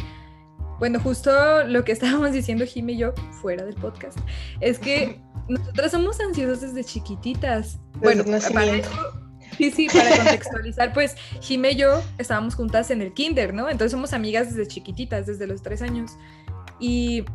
bueno, 0.78 1.00
justo 1.00 1.32
lo 1.66 1.84
que 1.84 1.92
estábamos 1.94 2.32
diciendo 2.32 2.66
Jimmy 2.66 2.94
y 2.94 2.98
yo 2.98 3.14
fuera 3.42 3.66
del 3.66 3.76
podcast 3.76 4.18
es 4.62 4.80
que 4.80 5.20
nosotras 5.48 5.92
somos 5.92 6.20
ansiosas 6.20 6.62
desde 6.62 6.84
chiquititas. 6.84 7.80
Desde 7.94 8.24
bueno, 8.24 8.24
para 8.54 8.72
eso, 8.76 9.29
sí, 9.60 9.72
sí, 9.72 9.88
para 9.88 10.16
contextualizar, 10.16 10.94
pues 10.94 11.16
Jimmy 11.42 11.70
y 11.70 11.76
yo 11.76 12.02
estábamos 12.18 12.56
juntas 12.56 12.90
en 12.92 13.02
el 13.02 13.14
kinder, 13.14 13.54
¿no? 13.54 13.70
Entonces 13.70 13.92
somos 13.92 14.14
amigas 14.14 14.56
desde 14.56 14.68
chiquititas, 14.68 15.26
desde 15.26 15.48
los 15.48 15.62
tres 15.62 15.82
años. 15.82 16.12
Y 16.80 17.26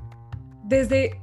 desde 0.65 1.21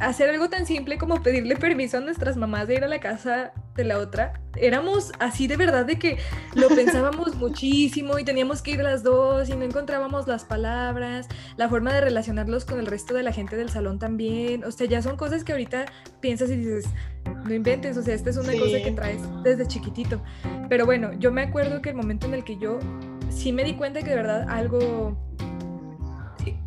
hacer 0.00 0.30
algo 0.30 0.48
tan 0.48 0.66
simple 0.66 0.98
como 0.98 1.22
pedirle 1.22 1.56
permiso 1.56 1.98
a 1.98 2.00
nuestras 2.00 2.36
mamás 2.36 2.66
de 2.68 2.76
ir 2.76 2.84
a 2.84 2.88
la 2.88 3.00
casa 3.00 3.52
de 3.76 3.84
la 3.84 3.98
otra, 3.98 4.40
éramos 4.56 5.12
así 5.20 5.46
de 5.46 5.56
verdad 5.56 5.84
de 5.86 5.98
que 5.98 6.18
lo 6.54 6.68
pensábamos 6.74 7.36
muchísimo 7.36 8.18
y 8.18 8.24
teníamos 8.24 8.62
que 8.62 8.72
ir 8.72 8.80
las 8.82 9.02
dos 9.02 9.48
y 9.48 9.56
no 9.56 9.64
encontrábamos 9.64 10.26
las 10.26 10.44
palabras, 10.44 11.28
la 11.56 11.68
forma 11.68 11.92
de 11.92 12.00
relacionarlos 12.00 12.64
con 12.64 12.78
el 12.78 12.86
resto 12.86 13.14
de 13.14 13.22
la 13.22 13.32
gente 13.32 13.56
del 13.56 13.70
salón 13.70 13.98
también, 13.98 14.64
o 14.64 14.70
sea, 14.70 14.86
ya 14.86 15.02
son 15.02 15.16
cosas 15.16 15.44
que 15.44 15.52
ahorita 15.52 15.86
piensas 16.20 16.50
y 16.50 16.56
dices, 16.56 16.86
no 17.44 17.54
inventes, 17.54 17.96
o 17.96 18.02
sea, 18.02 18.14
esta 18.14 18.30
es 18.30 18.36
una 18.36 18.52
sí. 18.52 18.58
cosa 18.58 18.82
que 18.82 18.92
traes 18.92 19.22
desde 19.42 19.66
chiquitito. 19.66 20.22
Pero 20.68 20.86
bueno, 20.86 21.12
yo 21.14 21.32
me 21.32 21.42
acuerdo 21.42 21.80
que 21.82 21.90
el 21.90 21.96
momento 21.96 22.26
en 22.26 22.34
el 22.34 22.44
que 22.44 22.56
yo 22.58 22.78
sí 23.30 23.52
me 23.52 23.64
di 23.64 23.74
cuenta 23.74 24.02
que 24.02 24.10
de 24.10 24.16
verdad 24.16 24.46
algo. 24.48 25.16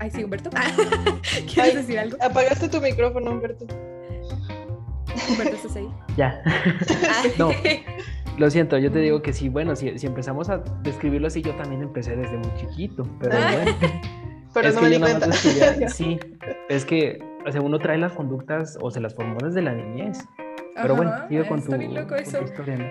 Ay, 0.04 0.12
sí, 0.12 0.22
Humberto. 0.22 0.50
¿Quieres 1.32 1.58
Ay, 1.58 1.76
decir 1.78 1.98
algo? 1.98 2.18
Apagaste 2.20 2.68
tu 2.68 2.82
micrófono, 2.82 3.32
Humberto. 3.32 3.66
Humberto, 5.30 5.56
¿estás 5.56 5.78
ahí? 5.78 5.88
Ya. 6.18 6.44
no. 7.40 7.52
Lo 8.38 8.50
siento, 8.50 8.78
yo 8.78 8.92
te 8.92 9.00
digo 9.00 9.22
que 9.22 9.32
sí, 9.32 9.48
bueno, 9.48 9.78
si, 9.78 9.98
si, 9.98 10.06
empezamos 10.06 10.50
a 10.50 10.58
describirlo 10.82 11.28
así, 11.28 11.42
yo 11.42 11.56
también 11.56 11.84
empecé 11.84 12.18
desde 12.18 12.36
muy 12.36 12.54
chiquito, 12.56 13.08
pero 13.18 13.38
bueno. 13.38 13.78
pero 14.54 14.68
es 14.68 14.76
no 14.76 14.82
que 14.82 14.88
me 14.88 14.94
yo 14.96 15.00
cuenta. 15.00 15.28
Descubrí, 15.28 15.88
sí, 15.88 16.20
es 16.68 16.84
que, 16.84 17.24
o 17.48 17.52
sea, 17.54 17.62
uno 17.62 17.80
trae 17.80 17.98
las 17.98 18.12
conductas 18.12 18.78
o 18.82 18.92
se 18.92 19.00
las 19.00 19.16
formó 19.16 19.38
desde 19.42 19.62
la 19.62 19.72
niñez. 19.72 20.20
Pero 20.76 20.96
Ajá, 20.96 21.04
bueno, 21.04 21.28
sigue 21.30 21.48
con 21.48 21.64
tu, 21.64 21.72
loco 21.78 22.08
con 22.10 22.20
eso. 22.20 22.40
tu 22.40 22.44
historia. 22.44 22.76
¿no? 22.76 22.86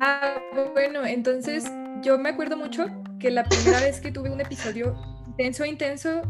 Ah, 0.00 0.40
bueno, 0.74 1.06
entonces 1.06 1.70
yo 2.04 2.18
me 2.18 2.28
acuerdo 2.28 2.56
mucho 2.56 2.86
que 3.18 3.30
la 3.30 3.44
primera 3.44 3.80
vez 3.80 4.00
que 4.00 4.12
tuve 4.12 4.30
un 4.30 4.40
episodio 4.40 4.94
intenso, 5.26 5.64
intenso 5.64 6.22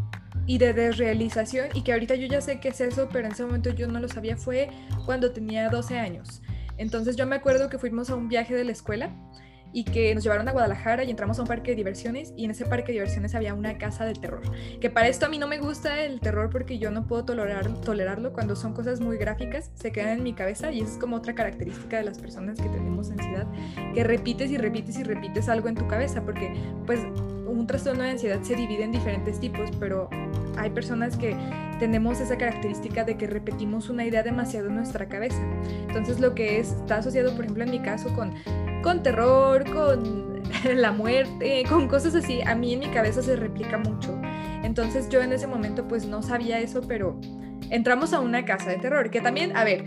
y 0.46 0.58
de 0.58 0.72
desrealización, 0.72 1.68
y 1.74 1.82
que 1.82 1.92
ahorita 1.92 2.14
yo 2.14 2.26
ya 2.26 2.40
sé 2.40 2.60
qué 2.60 2.68
es 2.68 2.80
eso, 2.80 3.08
pero 3.12 3.26
en 3.26 3.32
ese 3.32 3.44
momento 3.44 3.70
yo 3.70 3.88
no 3.88 3.98
lo 3.98 4.08
sabía, 4.08 4.36
fue 4.36 4.68
cuando 5.04 5.32
tenía 5.32 5.68
12 5.68 5.98
años. 5.98 6.42
Entonces 6.78 7.16
yo 7.16 7.26
me 7.26 7.36
acuerdo 7.36 7.68
que 7.68 7.78
fuimos 7.78 8.10
a 8.10 8.14
un 8.14 8.28
viaje 8.28 8.54
de 8.54 8.64
la 8.64 8.72
escuela 8.72 9.10
y 9.74 9.84
que 9.84 10.14
nos 10.14 10.22
llevaron 10.22 10.48
a 10.48 10.52
Guadalajara 10.52 11.02
y 11.02 11.10
entramos 11.10 11.38
a 11.38 11.42
un 11.42 11.48
parque 11.48 11.72
de 11.72 11.76
diversiones 11.76 12.32
y 12.36 12.44
en 12.44 12.52
ese 12.52 12.64
parque 12.64 12.86
de 12.86 12.92
diversiones 12.92 13.34
había 13.34 13.54
una 13.54 13.76
casa 13.76 14.04
del 14.04 14.20
terror. 14.20 14.42
Que 14.80 14.88
para 14.88 15.08
esto 15.08 15.26
a 15.26 15.28
mí 15.28 15.36
no 15.36 15.48
me 15.48 15.58
gusta 15.58 16.00
el 16.00 16.20
terror 16.20 16.48
porque 16.48 16.78
yo 16.78 16.92
no 16.92 17.06
puedo 17.06 17.24
tolerar, 17.24 17.68
tolerarlo 17.80 18.32
cuando 18.32 18.54
son 18.54 18.72
cosas 18.72 19.00
muy 19.00 19.18
gráficas, 19.18 19.72
se 19.74 19.90
quedan 19.90 20.18
en 20.18 20.22
mi 20.22 20.32
cabeza 20.32 20.70
y 20.70 20.80
es 20.80 20.96
como 20.98 21.16
otra 21.16 21.34
característica 21.34 21.96
de 21.96 22.04
las 22.04 22.18
personas 22.18 22.56
que 22.56 22.68
tenemos 22.68 23.10
ansiedad, 23.10 23.46
que 23.92 24.04
repites 24.04 24.52
y 24.52 24.56
repites 24.58 24.96
y 24.96 25.02
repites 25.02 25.48
algo 25.48 25.68
en 25.68 25.74
tu 25.74 25.88
cabeza 25.88 26.22
porque 26.22 26.54
pues 26.86 27.00
un 27.48 27.66
trastorno 27.66 28.04
de 28.04 28.10
ansiedad 28.10 28.40
se 28.42 28.54
divide 28.54 28.84
en 28.84 28.92
diferentes 28.92 29.40
tipos, 29.40 29.70
pero 29.80 30.08
hay 30.56 30.70
personas 30.70 31.16
que 31.16 31.36
tenemos 31.78 32.20
esa 32.20 32.38
característica 32.38 33.04
de 33.04 33.16
que 33.16 33.26
repetimos 33.26 33.90
una 33.90 34.04
idea 34.04 34.22
demasiado 34.22 34.68
en 34.68 34.76
nuestra 34.76 35.08
cabeza. 35.08 35.42
Entonces 35.88 36.20
lo 36.20 36.34
que 36.34 36.60
es, 36.60 36.72
está 36.72 36.98
asociado, 36.98 37.34
por 37.34 37.44
ejemplo, 37.44 37.64
en 37.64 37.70
mi 37.70 37.80
caso 37.80 38.14
con, 38.14 38.34
con 38.84 39.02
terror, 39.02 39.64
con 39.72 40.42
la 40.76 40.92
muerte, 40.92 41.64
con 41.68 41.88
cosas 41.88 42.14
así, 42.14 42.42
a 42.42 42.54
mí 42.54 42.74
en 42.74 42.80
mi 42.80 42.88
cabeza 42.88 43.22
se 43.22 43.34
replica 43.34 43.78
mucho. 43.78 44.16
Entonces 44.62 45.08
yo 45.08 45.22
en 45.22 45.32
ese 45.32 45.46
momento 45.46 45.88
pues 45.88 46.04
no 46.04 46.22
sabía 46.22 46.60
eso, 46.60 46.82
pero 46.86 47.18
entramos 47.70 48.12
a 48.12 48.20
una 48.20 48.44
casa 48.44 48.68
de 48.68 48.76
terror, 48.76 49.10
que 49.10 49.22
también, 49.22 49.56
a 49.56 49.64
ver, 49.64 49.84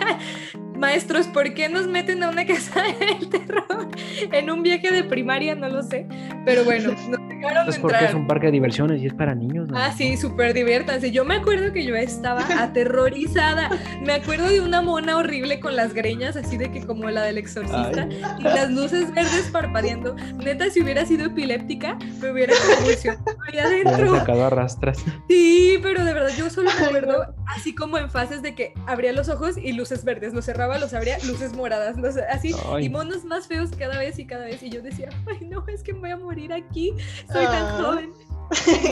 maestros, 0.78 1.28
¿por 1.28 1.54
qué 1.54 1.70
nos 1.70 1.86
meten 1.86 2.22
a 2.22 2.28
una 2.28 2.46
casa 2.46 2.82
del 2.82 3.30
terror 3.30 3.88
en 4.30 4.50
un 4.50 4.62
viaje 4.62 4.92
de 4.92 5.02
primaria? 5.02 5.54
No 5.54 5.70
lo 5.70 5.82
sé, 5.82 6.06
pero 6.44 6.62
bueno, 6.64 6.94
dejaron 7.40 7.68
Es 7.68 7.76
entrar. 7.76 7.80
porque 7.92 8.04
es 8.06 8.14
un 8.14 8.26
parque 8.26 8.46
de 8.46 8.52
diversiones 8.52 9.02
y 9.02 9.06
es 9.06 9.14
para 9.14 9.34
niños. 9.34 9.68
¿no? 9.68 9.76
Ah, 9.78 9.92
sí, 9.92 10.16
súper 10.16 10.54
diviértanse. 10.54 11.10
Yo 11.10 11.24
me 11.24 11.36
acuerdo 11.36 11.72
que 11.72 11.84
yo 11.84 11.94
estaba 11.96 12.40
aterrorizada. 12.62 13.70
Me 14.02 14.12
acuerdo 14.14 14.48
de 14.48 14.60
una 14.60 14.82
mona 14.82 15.16
horrible 15.16 15.60
con 15.60 15.76
las 15.76 15.94
greñas, 15.94 16.36
así 16.36 16.56
de 16.56 16.70
que 16.70 16.84
como 16.86 17.08
la 17.10 17.22
del 17.22 17.38
exorcista, 17.38 18.06
Ay. 18.08 18.22
y 18.38 18.42
las 18.42 18.70
luces 18.70 19.12
verdes 19.14 19.48
parpadeando. 19.52 20.14
Neta, 20.36 20.70
si 20.70 20.80
hubiera 20.82 21.04
sido 21.06 21.26
epiléptica, 21.26 21.96
me 22.20 22.30
hubiera 22.30 22.54
convulsionado 22.76 23.24
ahí 23.52 23.58
adentro. 23.84 24.16
sacado 24.16 24.44
a 24.46 24.50
rastras. 24.50 25.04
Sí, 25.28 25.78
pero 25.82 26.04
de 26.04 26.12
verdad 26.12 26.30
yo 26.36 26.50
solo 26.50 26.70
me 26.78 26.86
acuerdo 26.86 27.34
así 27.56 27.74
como 27.74 27.98
en 27.98 28.10
fases 28.10 28.42
de 28.42 28.54
que 28.54 28.74
abría 28.86 29.12
los 29.12 29.28
ojos 29.28 29.56
y 29.56 29.72
luces 29.72 30.04
verdes, 30.04 30.32
los 30.34 30.44
cerraba, 30.44 30.78
los 30.78 30.94
abría, 30.94 31.18
luces 31.26 31.52
moradas, 31.54 31.96
los- 31.96 32.16
así, 32.16 32.54
Ay. 32.72 32.86
y 32.86 32.88
monos 32.88 33.24
más 33.24 33.46
feos 33.46 33.70
cada 33.78 33.98
vez 33.98 34.18
y 34.18 34.26
cada 34.26 34.44
vez. 34.44 34.62
Y 34.62 34.70
yo 34.70 34.82
decía, 34.82 35.08
ay 35.28 35.46
no, 35.48 35.64
es 35.68 35.82
que 35.82 35.92
me 35.92 36.00
voy 36.00 36.10
a 36.10 36.16
morir 36.16 36.52
aquí, 36.52 36.94
soy 37.32 37.44
tan 37.46 37.64
Ah. 37.66 37.78
joven. 37.82 38.12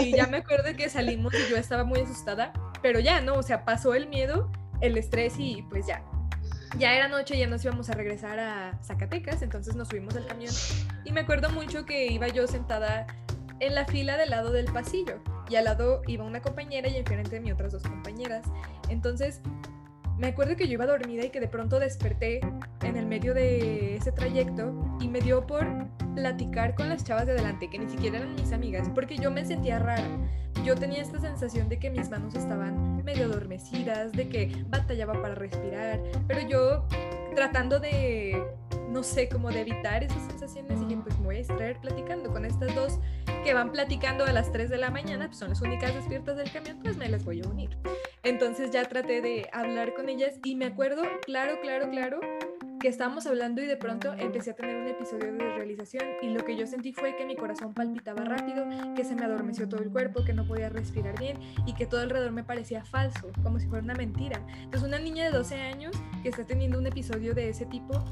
Y 0.03 0.13
ya 0.17 0.27
me 0.29 0.37
acuerdo 0.39 0.75
que 0.77 0.89
salimos 0.89 1.35
y 1.35 1.51
yo 1.51 1.57
estaba 1.57 1.83
muy 1.85 2.01
asustada 2.01 2.53
pero 2.81 3.01
ya, 3.01 3.21
¿no? 3.21 3.35
O 3.35 3.43
sea, 3.43 3.65
pasó 3.65 3.93
el 3.95 4.07
miedo, 4.07 4.51
el 4.81 4.97
estrés 4.97 5.35
y 5.39 5.63
pues 5.69 5.85
ya. 5.89 6.01
Ya 6.79 6.95
era 6.95 7.09
noche, 7.09 7.37
ya 7.37 7.49
nos 7.49 7.65
íbamos 7.65 7.91
a 7.91 7.95
regresar 7.95 8.39
a 8.39 8.79
Zacatecas, 8.85 9.43
entonces 9.43 9.75
nos 9.75 9.89
subimos 9.89 10.15
al 10.15 10.27
camión 10.27 10.55
y 11.05 11.11
me 11.11 11.21
acuerdo 11.23 11.51
mucho 11.51 11.85
que 11.85 12.07
iba 12.07 12.29
yo 12.29 12.47
sentada 12.47 13.07
en 13.59 13.75
la 13.75 13.85
fila 13.87 14.17
del 14.17 14.31
lado 14.31 14.53
del 14.53 14.67
pasillo 14.67 15.21
y 15.49 15.57
al 15.57 15.65
lado 15.65 16.03
iba 16.07 16.25
una 16.25 16.41
compañera 16.41 16.89
y 16.89 16.97
enfrente 16.97 17.31
de 17.31 17.41
mí 17.41 17.51
otras 17.53 17.73
dos 17.73 17.83
compañeras. 17.83 18.45
Entonces 18.89 19.41
me 20.19 20.27
acuerdo 20.27 20.57
que 20.57 20.67
yo 20.67 20.73
iba 20.73 20.87
dormida 20.87 21.25
y 21.25 21.31
que 21.31 21.39
de 21.39 21.47
pronto 21.47 21.79
desperté 21.79 22.41
en 22.83 22.97
el 22.97 23.07
medio 23.07 23.35
de 23.35 23.97
ese 23.97 24.11
trayecto 24.11 24.75
y 25.01 25.07
me 25.07 25.21
dio 25.21 25.47
por 25.47 25.65
platicar 26.17 26.75
con 26.75 26.89
las 26.89 27.05
chavas 27.05 27.27
de 27.27 27.33
adelante, 27.33 27.71
que 27.71 27.79
ni 27.79 27.89
siquiera 27.89 28.19
eran 28.19 28.35
mis 28.35 28.53
amigas, 28.53 28.91
porque 28.93 29.17
yo 29.17 29.31
me 29.31 29.45
sentía 29.45 29.79
rara. 29.79 30.09
Yo 30.65 30.75
tenía 30.75 31.03
esta 31.03 31.19
sensación 31.21 31.69
de 31.69 31.79
que 31.79 31.91
mis 31.91 32.11
manos 32.11 32.35
estaban 32.35 33.03
medio 33.05 33.25
adormecidas, 33.25 34.13
de 34.13 34.29
que 34.29 34.65
batallaba 34.69 35.15
para 35.21 35.35
respirar, 35.35 36.01
pero 36.27 36.41
yo 36.47 36.87
tratando 37.35 37.81
de, 37.81 38.45
no 38.91 39.03
sé, 39.03 39.29
como 39.29 39.51
de 39.51 39.61
evitar 39.61 40.05
esas 40.05 40.23
sensaciones, 40.25 40.81
dije, 40.81 41.01
pues 41.03 41.19
me 41.19 41.27
voy 41.27 41.37
a 41.37 41.39
extraer 41.39 41.79
platicando 41.81 42.31
con 42.31 42.45
estas 42.45 42.75
dos 42.75 42.99
que 43.45 43.55
van 43.55 43.73
platicando 43.73 44.25
a 44.25 44.33
las 44.33 44.53
3 44.53 44.69
de 44.69 44.77
la 44.77 44.91
mañana, 44.91 45.27
pues 45.27 45.39
son 45.39 45.51
las 45.51 45.63
únicas 45.63 45.95
despiertas 45.95 46.37
del 46.37 46.51
camión, 46.51 46.79
pues 46.83 46.97
me 46.97 47.09
las 47.09 47.25
voy 47.25 47.41
a 47.41 47.49
unir. 47.49 47.79
Entonces 48.23 48.71
ya 48.71 48.85
traté 48.85 49.23
de 49.23 49.49
hablar 49.53 49.95
con 49.95 50.09
ellas 50.09 50.35
y 50.45 50.57
me 50.57 50.67
acuerdo, 50.67 51.03
claro, 51.25 51.59
claro, 51.63 51.89
claro, 51.91 52.21
que 52.79 52.89
estábamos 52.89 53.27
hablando 53.27 53.61
y 53.61 53.67
de 53.67 53.77
pronto 53.77 54.15
empecé 54.15 54.51
a 54.51 54.55
tener 54.55 54.77
un 54.77 54.87
episodio 54.87 55.33
de 55.33 55.55
realización 55.55 56.05
y 56.23 56.29
lo 56.31 56.45
que 56.45 56.57
yo 56.57 56.67
sentí 56.67 56.93
fue 56.93 57.17
que 57.17 57.27
mi 57.27 57.35
corazón 57.35 57.75
palpitaba 57.75 58.25
rápido, 58.25 58.65
que 58.95 59.05
se 59.05 59.17
me 59.17 59.25
adormeció 59.25 59.69
todo 59.69 59.83
el 59.83 59.91
cuerpo, 59.91 60.25
que 60.25 60.33
no 60.33 60.47
podía 60.47 60.69
respirar 60.69 61.19
bien 61.19 61.39
y 61.67 61.75
que 61.75 61.87
todo 61.87 62.01
alrededor 62.01 62.31
me 62.33 62.45
parecía 62.45 62.85
falso, 62.85 63.33
como 63.43 63.59
si 63.59 63.67
fuera 63.67 63.83
una 63.85 63.95
mentira. 63.95 64.41
Entonces 64.63 64.87
una 64.87 64.99
niña 64.99 65.25
de 65.25 65.31
12 65.31 65.57
años 65.57 65.97
que 66.23 66.29
está 66.29 66.45
teniendo 66.45 66.79
un 66.79 66.87
episodio 66.87 67.35
de 67.35 67.49
ese 67.49 67.67
tipo 67.67 68.05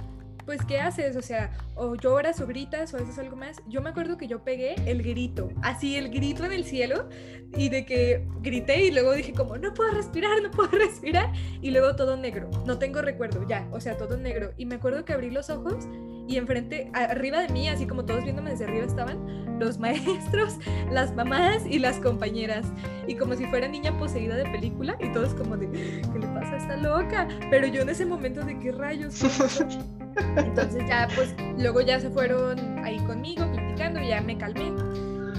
pues 0.47 0.64
¿qué 0.64 0.80
haces? 0.80 1.16
O 1.16 1.22
sea, 1.22 1.51
o 1.74 1.97
lloras 1.97 2.40
o 2.40 2.47
gritas 2.47 2.94
o 2.94 2.97
haces 2.97 3.18
algo 3.18 3.36
más. 3.36 3.61
Yo 3.66 3.82
me 3.82 3.90
acuerdo 3.90 4.16
que 4.16 4.28
yo 4.28 4.44
pegué 4.44 4.76
el 4.86 5.03
grito, 5.03 5.51
así 5.62 5.97
el 5.97 6.09
grito 6.09 6.44
en 6.44 6.53
el 6.53 6.64
cielo 6.64 7.09
y 7.57 7.68
de 7.68 7.84
que 7.84 8.26
grité 8.40 8.84
y 8.84 8.92
luego 8.92 9.12
dije 9.12 9.32
como, 9.32 9.59
no 9.59 9.74
puedo 9.74 9.90
respirar, 9.90 10.40
no 10.42 10.51
puedo 10.51 10.70
respirar 10.78 11.32
y 11.61 11.70
luego 11.72 11.97
todo 11.97 12.16
negro, 12.16 12.49
no 12.64 12.78
tengo 12.78 13.03
recuerdo, 13.03 13.47
ya, 13.47 13.68
o 13.72 13.80
sea, 13.80 13.97
todo 13.97 14.16
negro. 14.16 14.53
Y 14.57 14.66
me 14.66 14.76
acuerdo 14.76 15.05
que 15.05 15.12
abrí 15.12 15.30
los 15.30 15.51
ojos 15.51 15.86
y 16.28 16.36
enfrente, 16.36 16.90
arriba 16.92 17.40
de 17.40 17.48
mí, 17.48 17.68
así 17.68 17.86
como 17.86 18.04
todos 18.04 18.24
viéndome 18.24 18.50
desde 18.50 18.64
arriba 18.64 18.84
estaban 18.84 19.58
los 19.58 19.78
maestros, 19.80 20.56
las 20.90 21.14
mamás 21.14 21.64
y 21.66 21.78
las 21.78 21.98
compañeras. 21.98 22.66
Y 23.06 23.14
como 23.14 23.34
si 23.34 23.46
fuera 23.46 23.68
niña 23.68 23.96
poseída 23.98 24.36
de 24.36 24.44
película 24.44 24.96
y 25.00 25.12
todos 25.12 25.34
como 25.34 25.56
de, 25.56 25.68
¿qué 25.68 26.18
le 26.18 26.26
pasa 26.28 26.52
a 26.52 26.56
esta 26.56 26.76
loca? 26.76 27.28
Pero 27.50 27.66
yo 27.66 27.82
en 27.82 27.88
ese 27.88 28.04
momento 28.06 28.44
de 28.44 28.58
qué 28.58 28.72
rayos. 28.72 29.22
Entonces 30.36 30.82
ya 30.88 31.08
pues 31.14 31.34
luego 31.58 31.80
ya 31.80 32.00
se 32.00 32.10
fueron 32.10 32.78
ahí 32.84 32.98
conmigo 33.00 33.44
platicando 33.52 34.00
y 34.00 34.08
ya 34.08 34.20
me 34.20 34.36
calmé. 34.36 34.72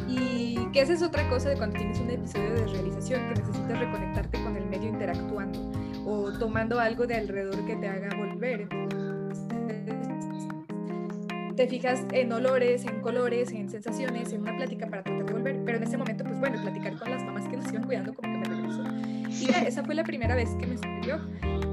Y 0.07 0.67
que 0.71 0.81
esa 0.81 0.93
es 0.93 1.01
otra 1.01 1.27
cosa 1.29 1.49
de 1.49 1.57
cuando 1.57 1.77
tienes 1.77 1.99
un 1.99 2.09
episodio 2.09 2.53
de 2.53 2.67
realización, 2.67 3.27
que 3.27 3.41
necesitas 3.41 3.79
reconectarte 3.79 4.43
con 4.43 4.55
el 4.55 4.65
medio 4.65 4.89
interactuando 4.89 5.71
o 6.05 6.31
tomando 6.31 6.79
algo 6.79 7.05
de 7.05 7.15
alrededor 7.15 7.65
que 7.65 7.75
te 7.75 7.87
haga 7.87 8.09
volver. 8.15 8.67
Te 11.57 11.67
fijas 11.67 12.05
en 12.13 12.31
olores, 12.31 12.85
en 12.85 13.01
colores, 13.01 13.51
en 13.51 13.67
sensaciones, 13.67 14.31
en 14.31 14.41
una 14.41 14.55
plática 14.55 14.85
para 14.87 15.01
tratar 15.01 15.25
de 15.25 15.33
volver. 15.33 15.59
Pero 15.65 15.77
en 15.79 15.83
ese 15.83 15.97
momento, 15.97 16.23
pues 16.23 16.39
bueno, 16.39 16.61
platicar 16.61 16.97
con 16.97 17.09
las 17.09 17.23
mamás 17.23 17.47
que 17.49 17.57
nos 17.57 17.67
iban 17.69 17.83
cuidando 17.83 18.13
como 18.13 18.31
que 18.31 18.37
me 18.37 18.55
regresó. 18.55 18.83
Y 19.29 19.67
esa 19.67 19.83
fue 19.83 19.95
la 19.95 20.03
primera 20.03 20.35
vez 20.35 20.51
que 20.59 20.67
me 20.67 20.77
sucedió. 20.77 21.19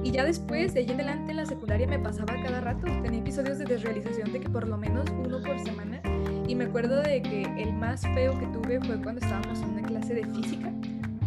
Y 0.03 0.11
ya 0.11 0.25
después, 0.25 0.73
de 0.73 0.81
ahí 0.81 0.87
en 0.87 0.95
adelante, 0.95 1.33
en 1.33 1.37
la 1.37 1.47
secundaria 1.47 1.87
me 1.87 1.99
pasaba 1.99 2.35
cada 2.43 2.63
rato. 2.63 2.87
Tenía 3.03 3.21
episodios 3.21 3.59
de 3.59 3.67
desrealización 3.67 4.33
de 4.33 4.41
que 4.41 4.49
por 4.49 4.67
lo 4.67 4.79
menos 4.79 5.05
uno 5.11 5.43
por 5.43 5.59
semana. 5.63 6.01
Y 6.49 6.55
me 6.55 6.65
acuerdo 6.65 7.03
de 7.03 7.21
que 7.21 7.43
el 7.59 7.75
más 7.75 8.01
feo 8.15 8.39
que 8.39 8.47
tuve 8.47 8.81
fue 8.81 9.01
cuando 9.03 9.21
estábamos 9.21 9.61
en 9.61 9.69
una 9.69 9.83
clase 9.83 10.15
de 10.15 10.25
física. 10.25 10.74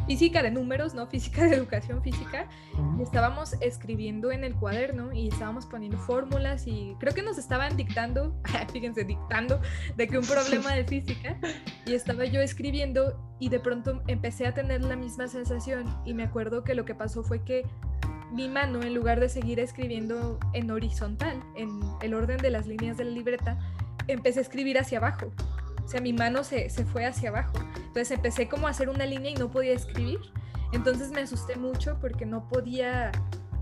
Física 0.08 0.42
de 0.42 0.52
números, 0.52 0.94
no 0.94 1.06
física 1.08 1.44
de 1.44 1.56
educación 1.56 2.02
física. 2.02 2.48
Y 2.98 3.04
estábamos 3.04 3.54
escribiendo 3.62 4.32
en 4.32 4.44
el 4.44 4.56
cuaderno 4.56 5.14
y 5.14 5.28
estábamos 5.28 5.66
poniendo 5.66 5.98
fórmulas 5.98 6.66
y 6.66 6.96
creo 7.00 7.14
que 7.14 7.22
nos 7.22 7.38
estaban 7.38 7.76
dictando, 7.76 8.34
fíjense, 8.72 9.04
dictando 9.04 9.62
de 9.96 10.08
que 10.08 10.18
un 10.18 10.26
problema 10.28 10.74
de 10.74 10.86
física. 10.86 11.38
Y 11.86 11.94
estaba 11.94 12.26
yo 12.26 12.42
escribiendo 12.42 13.20
y 13.40 13.50
de 13.50 13.60
pronto 13.60 14.02
empecé 14.08 14.48
a 14.48 14.54
tener 14.54 14.82
la 14.82 14.96
misma 14.96 15.28
sensación 15.28 15.86
y 16.06 16.14
me 16.14 16.24
acuerdo 16.24 16.64
que 16.64 16.74
lo 16.74 16.86
que 16.86 16.96
pasó 16.96 17.24
fue 17.24 17.44
que 17.44 17.66
mi 18.32 18.50
mano, 18.50 18.82
en 18.82 18.94
lugar 18.94 19.20
de 19.20 19.30
seguir 19.30 19.60
escribiendo 19.60 20.40
en 20.54 20.70
horizontal, 20.72 21.42
en 21.56 21.80
el 22.02 22.14
orden 22.14 22.38
de 22.38 22.50
las 22.50 22.68
líneas 22.68 22.98
de 22.98 23.06
la 23.06 23.12
libreta, 23.12 23.58
empecé 24.08 24.40
a 24.40 24.42
escribir 24.42 24.78
hacia 24.78 24.98
abajo. 24.98 25.32
O 25.88 25.90
sea, 25.90 26.02
mi 26.02 26.12
mano 26.12 26.44
se, 26.44 26.70
se 26.70 26.84
fue 26.84 27.06
hacia 27.06 27.30
abajo. 27.30 27.54
Entonces 27.78 28.12
empecé 28.12 28.50
como 28.50 28.68
a 28.68 28.72
hacer 28.72 28.90
una 28.90 29.06
línea 29.06 29.32
y 29.32 29.36
no 29.36 29.50
podía 29.50 29.72
escribir. 29.72 30.20
Entonces 30.74 31.12
me 31.12 31.22
asusté 31.22 31.56
mucho 31.56 31.98
porque 32.02 32.26
no 32.26 32.50
podía 32.50 33.10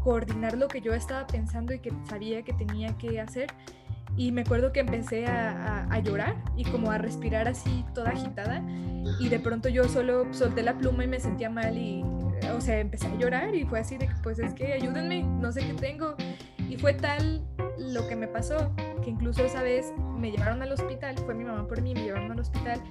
coordinar 0.04 0.58
lo 0.58 0.68
que 0.68 0.82
yo 0.82 0.96
estaba 0.96 1.28
pensando 1.28 1.72
y 1.72 1.78
que 1.78 1.92
sabía 2.10 2.42
que 2.42 2.54
tenía 2.54 2.98
que 2.98 3.22
hacer. 3.22 3.54
Y 4.18 4.32
me 4.32 4.42
acuerdo 4.42 4.72
que 4.72 4.80
empecé 4.80 5.28
a, 5.28 5.84
a, 5.88 6.00
llorar 6.00 6.36
y 6.58 6.64
como 6.64 6.90
a 6.90 6.98
respirar 6.98 7.48
así 7.48 7.86
toda 7.94 8.10
agitada. 8.10 8.64
Y 9.20 9.30
de 9.30 9.40
pronto 9.40 9.70
yo 9.70 9.84
solo 9.84 10.34
solté 10.34 10.64
la 10.64 10.80
pluma 10.80 11.04
y 11.04 11.08
me 11.08 11.20
sentía 11.20 11.52
mal 11.52 11.78
y 11.78 12.04
o 12.56 12.62
sea, 12.62 12.80
empecé 12.80 13.08
a 13.08 13.16
llorar 13.16 13.54
y 13.54 13.66
fue 13.66 13.80
así 13.80 13.98
de 13.98 14.08
que, 14.08 14.16
pues 14.24 14.40
es 14.40 14.54
que 14.56 14.74
ayúdenme, 14.74 15.24
no 15.24 15.52
sé 15.52 15.62
qué 15.62 15.74
tengo. 15.74 16.16
Y 16.70 16.78
fue 16.78 16.94
tal 16.94 17.46
lo 17.78 18.08
que 18.08 18.16
me 18.16 18.28
pasó 18.28 18.74
que 19.06 19.12
incluso 19.12 19.44
esa 19.44 19.62
vez 19.62 19.94
me 20.18 20.32
llevaron 20.32 20.62
al 20.64 20.72
hospital, 20.72 21.16
fue 21.20 21.36
mi 21.36 21.44
mamá 21.44 21.68
por 21.68 21.82
mí, 21.82 21.94
me 21.94 22.04
llevaron 22.04 22.32
al 22.32 22.40
hospital 22.40 22.82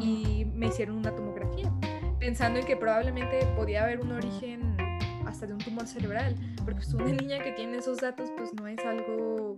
y 0.00 0.46
me 0.54 0.68
hicieron 0.68 0.96
una 0.96 1.14
tomografía, 1.14 1.72
pensando 2.20 2.60
en 2.60 2.66
que 2.66 2.76
probablemente 2.76 3.44
podía 3.56 3.82
haber 3.82 4.00
un 4.00 4.12
origen 4.12 4.76
hasta 5.26 5.46
de 5.46 5.52
un 5.52 5.58
tumor 5.58 5.86
cerebral, 5.86 6.36
porque 6.58 6.74
pues, 6.74 6.94
una 6.94 7.06
niña 7.06 7.42
que 7.42 7.52
tiene 7.52 7.78
esos 7.78 7.98
datos 7.98 8.30
pues 8.36 8.54
no 8.54 8.68
es 8.68 8.78
algo 8.86 9.56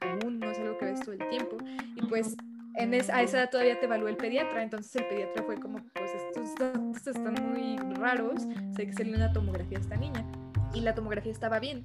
común, 0.00 0.38
no 0.38 0.50
es 0.50 0.58
algo 0.58 0.78
que 0.78 0.84
ves 0.84 1.00
todo 1.00 1.12
el 1.12 1.28
tiempo. 1.28 1.56
Y 1.96 2.06
pues 2.06 2.36
en 2.76 2.94
a 2.94 2.96
esa 2.96 3.22
edad 3.22 3.50
todavía 3.50 3.80
te 3.80 3.86
evaluó 3.86 4.06
el 4.06 4.16
pediatra, 4.16 4.62
entonces 4.62 4.94
el 4.94 5.08
pediatra 5.08 5.42
fue 5.42 5.56
como, 5.56 5.78
pues 5.94 6.10
estos 6.14 6.54
datos 6.54 7.06
están 7.06 7.34
muy 7.52 7.76
raros, 7.96 8.42
sé 8.76 8.84
que 8.84 8.90
hacerle 8.90 9.16
una 9.16 9.32
tomografía 9.32 9.78
a 9.78 9.80
esta 9.80 9.96
niña. 9.96 10.24
Y 10.72 10.82
la 10.82 10.94
tomografía 10.94 11.32
estaba 11.32 11.58
bien. 11.58 11.84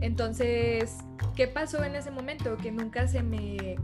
Entonces, 0.00 0.98
¿qué 1.34 1.46
pasó 1.46 1.82
en 1.84 1.96
ese 1.96 2.10
momento? 2.10 2.56
Que 2.56 2.70
nunca 2.70 3.08
se 3.08 3.22
me 3.22 3.76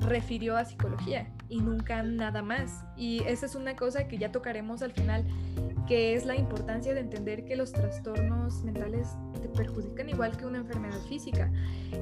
refirió 0.00 0.56
a 0.56 0.64
psicología 0.64 1.28
y 1.48 1.60
nunca 1.60 2.02
nada 2.02 2.42
más. 2.42 2.84
Y 2.96 3.22
esa 3.24 3.46
es 3.46 3.54
una 3.54 3.74
cosa 3.76 4.06
que 4.06 4.18
ya 4.18 4.30
tocaremos 4.30 4.82
al 4.82 4.92
final, 4.92 5.24
que 5.86 6.14
es 6.14 6.24
la 6.26 6.36
importancia 6.36 6.94
de 6.94 7.00
entender 7.00 7.44
que 7.44 7.56
los 7.56 7.72
trastornos 7.72 8.62
mentales 8.62 9.08
te 9.40 9.48
perjudican 9.48 10.08
igual 10.08 10.36
que 10.36 10.46
una 10.46 10.58
enfermedad 10.58 11.00
física. 11.08 11.50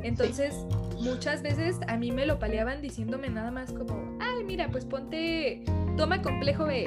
Entonces, 0.03 0.55
muchas 1.01 1.43
veces 1.43 1.79
a 1.89 1.97
mí 1.97 2.13
me 2.13 2.27
lo 2.27 2.39
paleaban 2.39 2.83
diciéndome 2.83 3.31
nada 3.31 3.51
más 3.51 3.73
como, 3.73 4.19
ay, 4.21 4.45
mira, 4.45 4.69
pues 4.71 4.85
ponte, 4.85 5.65
toma 5.97 6.21
complejo 6.21 6.67
B. 6.67 6.87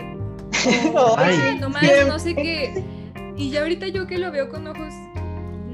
O, 0.94 1.16
ay, 1.18 1.58
nomás, 1.60 1.84
no 2.08 2.20
sé 2.20 2.36
qué. 2.36 2.84
Y 3.38 3.52
ya 3.52 3.62
ahorita 3.62 3.88
yo 3.88 4.06
que 4.06 4.18
lo 4.18 4.32
veo 4.32 4.50
con 4.50 4.68
ojos 4.68 4.94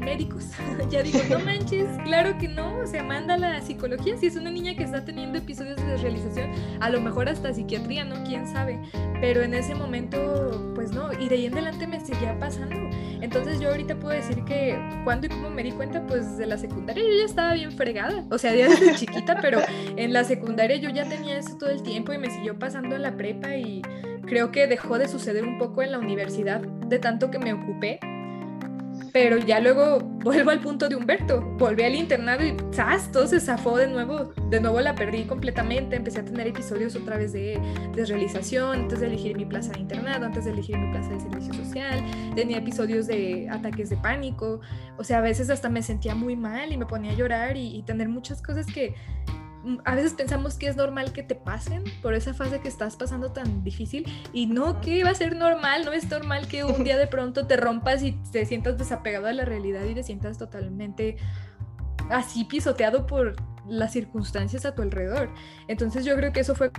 médicos. 0.05 0.45
ya 0.89 1.03
digo, 1.03 1.19
no 1.29 1.39
manches, 1.39 1.87
claro 2.03 2.37
que 2.37 2.47
no, 2.47 2.79
o 2.79 2.87
sea, 2.87 3.03
manda 3.03 3.37
la 3.37 3.59
psicología. 3.61 4.15
Si 4.17 4.27
es 4.27 4.35
una 4.35 4.51
niña 4.51 4.75
que 4.75 4.83
está 4.83 5.03
teniendo 5.03 5.39
episodios 5.39 5.77
de 5.77 5.85
desrealización, 5.85 6.51
a 6.79 6.89
lo 6.89 7.01
mejor 7.01 7.27
hasta 7.27 7.53
psiquiatría, 7.53 8.05
¿no? 8.05 8.23
¿Quién 8.23 8.47
sabe? 8.47 8.79
Pero 9.19 9.41
en 9.41 9.53
ese 9.53 9.75
momento, 9.75 10.71
pues 10.75 10.91
no, 10.91 11.11
y 11.11 11.27
de 11.27 11.35
ahí 11.35 11.45
en 11.47 11.53
adelante 11.53 11.87
me 11.87 11.99
seguía 11.99 12.37
pasando. 12.39 12.75
Entonces 13.21 13.59
yo 13.59 13.69
ahorita 13.69 13.95
puedo 13.95 14.13
decir 14.13 14.43
que 14.45 14.77
cuando 15.03 15.25
y 15.25 15.29
cómo 15.29 15.49
me 15.49 15.63
di 15.63 15.71
cuenta, 15.71 16.05
pues 16.05 16.37
de 16.37 16.45
la 16.45 16.57
secundaria 16.57 17.03
yo 17.03 17.17
ya 17.17 17.25
estaba 17.25 17.53
bien 17.53 17.71
fregada. 17.71 18.23
O 18.29 18.37
sea, 18.37 18.53
ya 18.53 18.69
desde 18.69 18.95
chiquita, 18.95 19.37
pero 19.41 19.59
en 19.97 20.13
la 20.13 20.23
secundaria 20.23 20.77
yo 20.77 20.89
ya 20.89 21.05
tenía 21.09 21.37
eso 21.37 21.57
todo 21.57 21.71
el 21.71 21.81
tiempo 21.81 22.13
y 22.13 22.19
me 22.19 22.29
siguió 22.29 22.59
pasando 22.59 22.95
en 22.95 23.01
la 23.01 23.17
prepa 23.17 23.55
y 23.55 23.81
creo 24.27 24.51
que 24.51 24.67
dejó 24.67 24.99
de 24.99 25.07
suceder 25.07 25.43
un 25.43 25.57
poco 25.57 25.81
en 25.81 25.91
la 25.91 25.99
universidad 25.99 26.61
de 26.61 26.99
tanto 26.99 27.31
que 27.31 27.39
me 27.39 27.53
ocupé 27.53 27.99
pero 29.15 29.37
ya 29.37 29.61
luego 29.61 29.99
vuelvo 30.25 30.51
al 30.51 30.59
punto 30.59 30.89
de 30.89 30.97
Humberto, 30.97 31.39
volví 31.57 31.83
al 31.83 31.95
internado 31.95 32.43
y 32.43 32.53
¡zas! 32.73 33.09
todo 33.13 33.25
se 33.27 33.39
zafó 33.39 33.77
de 33.77 33.87
nuevo, 33.87 34.33
de 34.49 34.59
nuevo 34.59 34.81
la 34.81 34.93
perdí 34.93 35.23
completamente, 35.23 35.95
empecé 35.95 36.19
a 36.19 36.25
tener 36.25 36.47
episodios 36.47 36.97
otra 36.97 37.15
vez 37.15 37.31
de 37.31 37.57
desrealización, 37.95 38.81
antes 38.81 38.99
de 38.99 39.07
elegir 39.07 39.37
mi 39.37 39.45
plaza 39.45 39.71
de 39.71 39.79
internado, 39.79 40.25
antes 40.25 40.43
de 40.43 40.51
elegir 40.51 40.77
mi 40.77 40.91
plaza 40.91 41.11
de 41.11 41.21
servicio 41.21 41.53
social, 41.53 42.03
tenía 42.35 42.57
episodios 42.57 43.07
de 43.07 43.47
ataques 43.49 43.89
de 43.89 43.95
pánico, 43.95 44.59
o 44.97 45.03
sea, 45.05 45.19
a 45.19 45.21
veces 45.21 45.49
hasta 45.49 45.69
me 45.69 45.81
sentía 45.81 46.13
muy 46.13 46.35
mal 46.35 46.73
y 46.73 46.77
me 46.77 46.85
ponía 46.85 47.11
a 47.11 47.15
llorar 47.15 47.55
y, 47.55 47.73
y 47.73 47.83
tener 47.83 48.09
muchas 48.09 48.41
cosas 48.41 48.65
que 48.65 48.95
a 49.85 49.95
veces 49.95 50.13
pensamos 50.13 50.55
que 50.55 50.67
es 50.67 50.75
normal 50.75 51.13
que 51.13 51.23
te 51.23 51.35
pasen 51.35 51.83
por 52.01 52.13
esa 52.13 52.33
fase 52.33 52.59
que 52.59 52.67
estás 52.67 52.95
pasando 52.95 53.31
tan 53.31 53.63
difícil 53.63 54.05
y 54.33 54.47
no 54.47 54.81
que 54.81 55.03
va 55.03 55.11
a 55.11 55.15
ser 55.15 55.35
normal, 55.35 55.85
no 55.85 55.93
es 55.93 56.09
normal 56.09 56.47
que 56.47 56.63
un 56.63 56.83
día 56.83 56.97
de 56.97 57.07
pronto 57.07 57.47
te 57.47 57.57
rompas 57.57 58.03
y 58.03 58.13
te 58.31 58.45
sientas 58.45 58.77
desapegado 58.77 59.25
de 59.27 59.33
la 59.33 59.45
realidad 59.45 59.83
y 59.85 59.95
te 59.95 60.03
sientas 60.03 60.37
totalmente 60.37 61.17
así 62.09 62.43
pisoteado 62.43 63.07
por 63.07 63.35
las 63.67 63.93
circunstancias 63.93 64.65
a 64.65 64.75
tu 64.75 64.81
alrededor. 64.81 65.29
Entonces 65.67 66.05
yo 66.05 66.15
creo 66.15 66.31
que 66.31 66.41
eso 66.41 66.55
fue 66.55 66.71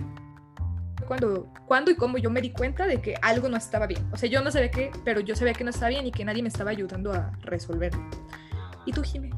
cuando, 1.07 1.47
cuando 1.65 1.91
y 1.91 1.95
cómo 1.95 2.17
yo 2.17 2.29
me 2.29 2.41
di 2.41 2.51
cuenta 2.51 2.85
de 2.85 3.01
que 3.01 3.15
algo 3.21 3.49
no 3.49 3.57
estaba 3.57 3.87
bien. 3.87 4.05
O 4.11 4.17
sea, 4.17 4.29
yo 4.29 4.41
no 4.41 4.51
sabía 4.51 4.71
qué, 4.71 4.91
pero 5.03 5.19
yo 5.21 5.35
sabía 5.35 5.53
que 5.53 5.63
no 5.63 5.69
estaba 5.69 5.89
bien 5.89 6.05
y 6.05 6.11
que 6.11 6.25
nadie 6.25 6.41
me 6.41 6.49
estaba 6.49 6.71
ayudando 6.71 7.13
a 7.13 7.31
resolverlo. 7.41 8.01
¿Y 8.85 8.91
tú, 8.91 9.03
Jimé? 9.03 9.31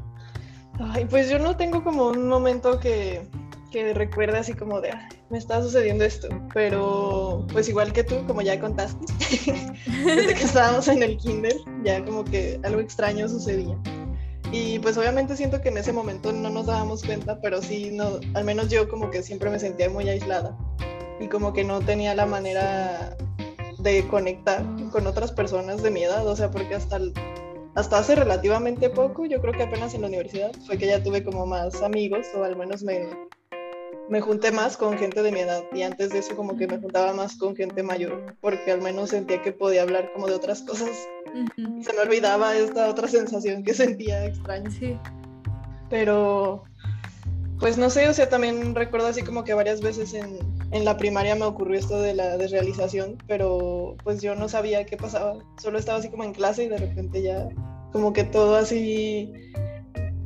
Ay, 0.80 1.04
pues 1.04 1.28
yo 1.28 1.38
no 1.38 1.56
tengo 1.56 1.84
como 1.84 2.08
un 2.08 2.28
momento 2.28 2.80
que, 2.80 3.28
que 3.70 3.94
recuerde 3.94 4.38
así 4.38 4.54
como 4.54 4.80
de, 4.80 4.90
me 5.30 5.38
está 5.38 5.62
sucediendo 5.62 6.04
esto, 6.04 6.28
pero 6.52 7.46
pues 7.52 7.68
igual 7.68 7.92
que 7.92 8.04
tú, 8.04 8.26
como 8.26 8.42
ya 8.42 8.58
contaste, 8.60 9.06
desde 10.04 10.34
que 10.34 10.42
estábamos 10.42 10.88
en 10.88 11.02
el 11.02 11.16
kinder, 11.16 11.54
ya 11.84 12.04
como 12.04 12.24
que 12.24 12.60
algo 12.64 12.80
extraño 12.80 13.28
sucedía. 13.28 13.76
Y 14.52 14.80
pues 14.80 14.96
obviamente 14.96 15.36
siento 15.36 15.60
que 15.60 15.68
en 15.68 15.78
ese 15.78 15.92
momento 15.92 16.32
no 16.32 16.50
nos 16.50 16.66
dábamos 16.66 17.04
cuenta, 17.04 17.40
pero 17.40 17.62
sí, 17.62 17.90
no, 17.92 18.18
al 18.34 18.44
menos 18.44 18.68
yo 18.68 18.88
como 18.88 19.10
que 19.10 19.22
siempre 19.22 19.48
me 19.48 19.60
sentía 19.60 19.88
muy 19.88 20.08
aislada 20.08 20.56
y 21.20 21.28
como 21.28 21.52
que 21.52 21.62
no 21.62 21.80
tenía 21.80 22.14
la 22.14 22.26
manera 22.26 23.16
de 23.78 24.06
conectar 24.08 24.64
con 24.90 25.06
otras 25.06 25.30
personas 25.30 25.82
de 25.82 25.90
mi 25.90 26.02
edad, 26.02 26.26
o 26.26 26.34
sea, 26.34 26.50
porque 26.50 26.74
hasta 26.74 26.98
hasta 27.74 27.98
hace 27.98 28.16
relativamente 28.16 28.90
poco, 28.90 29.26
yo 29.26 29.40
creo 29.40 29.54
que 29.54 29.62
apenas 29.62 29.94
en 29.94 30.00
la 30.02 30.08
universidad, 30.08 30.52
fue 30.66 30.76
que 30.76 30.86
ya 30.86 31.02
tuve 31.02 31.22
como 31.22 31.46
más 31.46 31.80
amigos, 31.82 32.26
o 32.34 32.42
al 32.42 32.56
menos 32.56 32.82
me, 32.82 33.08
me 34.10 34.20
junté 34.20 34.50
más 34.50 34.76
con 34.76 34.98
gente 34.98 35.22
de 35.22 35.30
mi 35.30 35.40
edad. 35.40 35.62
Y 35.72 35.82
antes 35.82 36.10
de 36.10 36.18
eso 36.18 36.36
como 36.36 36.56
que 36.56 36.66
me 36.66 36.78
juntaba 36.78 37.14
más 37.14 37.36
con 37.36 37.56
gente 37.56 37.82
mayor, 37.82 38.36
porque 38.40 38.72
al 38.72 38.82
menos 38.82 39.10
sentía 39.10 39.40
que 39.40 39.52
podía 39.52 39.82
hablar 39.82 40.12
como 40.12 40.26
de 40.26 40.34
otras 40.34 40.62
cosas. 40.62 40.90
Y 41.56 41.84
se 41.84 41.92
me 41.92 42.00
olvidaba 42.00 42.56
esta 42.56 42.90
otra 42.90 43.06
sensación 43.06 43.62
que 43.62 43.72
sentía 43.72 44.26
extraña. 44.26 44.68
Sí. 44.72 44.98
Pero, 45.88 46.64
pues 47.60 47.78
no 47.78 47.88
sé, 47.88 48.08
o 48.08 48.12
sea, 48.12 48.28
también 48.28 48.74
recuerdo 48.74 49.06
así 49.06 49.22
como 49.22 49.44
que 49.44 49.54
varias 49.54 49.80
veces 49.80 50.12
en, 50.14 50.38
en 50.72 50.84
la 50.84 50.96
primaria 50.96 51.36
me 51.36 51.44
ocurrió 51.44 51.78
esto 51.78 52.00
de 52.00 52.14
la 52.14 52.36
desrealización, 52.36 53.16
pero 53.28 53.96
pues 54.02 54.20
yo 54.20 54.34
no 54.34 54.48
sabía 54.48 54.84
qué 54.86 54.96
pasaba. 54.96 55.38
Solo 55.62 55.78
estaba 55.78 55.98
así 55.98 56.08
como 56.08 56.24
en 56.24 56.32
clase 56.32 56.64
y 56.64 56.68
de 56.68 56.78
repente 56.78 57.22
ya 57.22 57.48
como 57.92 58.12
que 58.12 58.24
todo 58.24 58.56
así... 58.56 59.32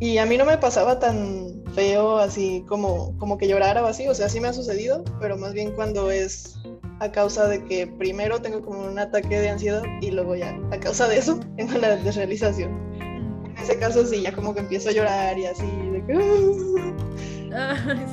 Y 0.00 0.18
a 0.18 0.26
mí 0.26 0.36
no 0.36 0.44
me 0.44 0.58
pasaba 0.58 0.98
tan 0.98 1.62
feo 1.74 2.18
así 2.18 2.64
como, 2.68 3.16
como 3.18 3.38
que 3.38 3.48
llorara 3.48 3.82
o 3.82 3.86
así, 3.86 4.06
o 4.08 4.14
sea, 4.14 4.28
sí 4.28 4.40
me 4.40 4.48
ha 4.48 4.52
sucedido, 4.52 5.04
pero 5.20 5.36
más 5.36 5.52
bien 5.52 5.72
cuando 5.72 6.10
es 6.10 6.56
a 7.00 7.10
causa 7.10 7.48
de 7.48 7.64
que 7.64 7.86
primero 7.86 8.40
tengo 8.40 8.62
como 8.62 8.84
un 8.84 8.98
ataque 8.98 9.40
de 9.40 9.50
ansiedad 9.50 9.82
y 10.00 10.10
luego 10.10 10.36
ya 10.36 10.56
a 10.70 10.78
causa 10.78 11.08
de 11.08 11.18
eso 11.18 11.40
tengo 11.56 11.78
la 11.78 11.96
desrealización. 11.96 12.72
En 13.00 13.58
ese 13.62 13.78
caso 13.78 14.04
sí, 14.06 14.22
ya 14.22 14.32
como 14.32 14.54
que 14.54 14.60
empiezo 14.60 14.88
a 14.90 14.92
llorar 14.92 15.38
y 15.38 15.46
así, 15.46 15.66
de 15.66 16.04
que... 16.06 16.14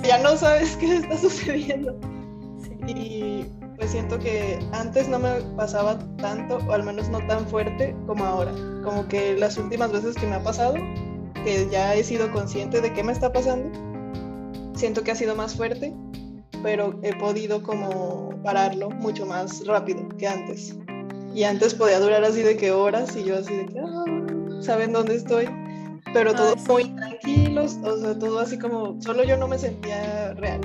ya 0.07 0.19
no 0.19 0.37
sabes 0.37 0.75
qué 0.77 0.97
está 0.97 1.17
sucediendo. 1.17 1.99
Y 2.87 3.45
pues 3.75 3.91
siento 3.91 4.19
que 4.19 4.59
antes 4.73 5.07
no 5.07 5.17
me 5.17 5.41
pasaba 5.57 5.97
tanto, 6.17 6.57
o 6.67 6.71
al 6.71 6.83
menos 6.83 7.09
no 7.09 7.25
tan 7.25 7.47
fuerte 7.47 7.95
como 8.05 8.23
ahora. 8.23 8.51
Como 8.83 9.07
que 9.07 9.35
las 9.35 9.57
últimas 9.57 9.91
veces 9.91 10.15
que 10.15 10.27
me 10.27 10.35
ha 10.35 10.43
pasado, 10.43 10.75
que 11.43 11.67
ya 11.69 11.95
he 11.95 12.03
sido 12.03 12.31
consciente 12.31 12.81
de 12.81 12.93
qué 12.93 13.03
me 13.03 13.11
está 13.11 13.31
pasando, 13.31 13.69
siento 14.75 15.03
que 15.03 15.11
ha 15.11 15.15
sido 15.15 15.35
más 15.35 15.55
fuerte, 15.55 15.93
pero 16.63 16.99
he 17.03 17.15
podido 17.15 17.61
como 17.63 18.29
pararlo 18.43 18.89
mucho 18.89 19.25
más 19.25 19.65
rápido 19.65 20.07
que 20.17 20.27
antes. 20.27 20.75
Y 21.33 21.43
antes 21.43 21.73
podía 21.73 21.99
durar 21.99 22.23
así 22.23 22.41
de 22.41 22.57
que 22.57 22.71
horas 22.71 23.15
y 23.15 23.23
yo 23.23 23.37
así 23.37 23.55
de 23.55 23.65
que, 23.65 23.79
ah, 23.79 24.05
¿saben 24.61 24.91
dónde 24.91 25.15
estoy? 25.15 25.47
Pero 26.13 26.33
todo 26.33 26.55
muy 26.67 26.93
tranquilos, 26.95 27.77
o 27.83 27.97
sea, 27.97 28.19
todo 28.19 28.39
así 28.39 28.59
como, 28.59 29.01
solo 29.01 29.23
yo 29.23 29.37
no 29.37 29.47
me 29.47 29.57
sentía 29.57 30.33
real, 30.33 30.59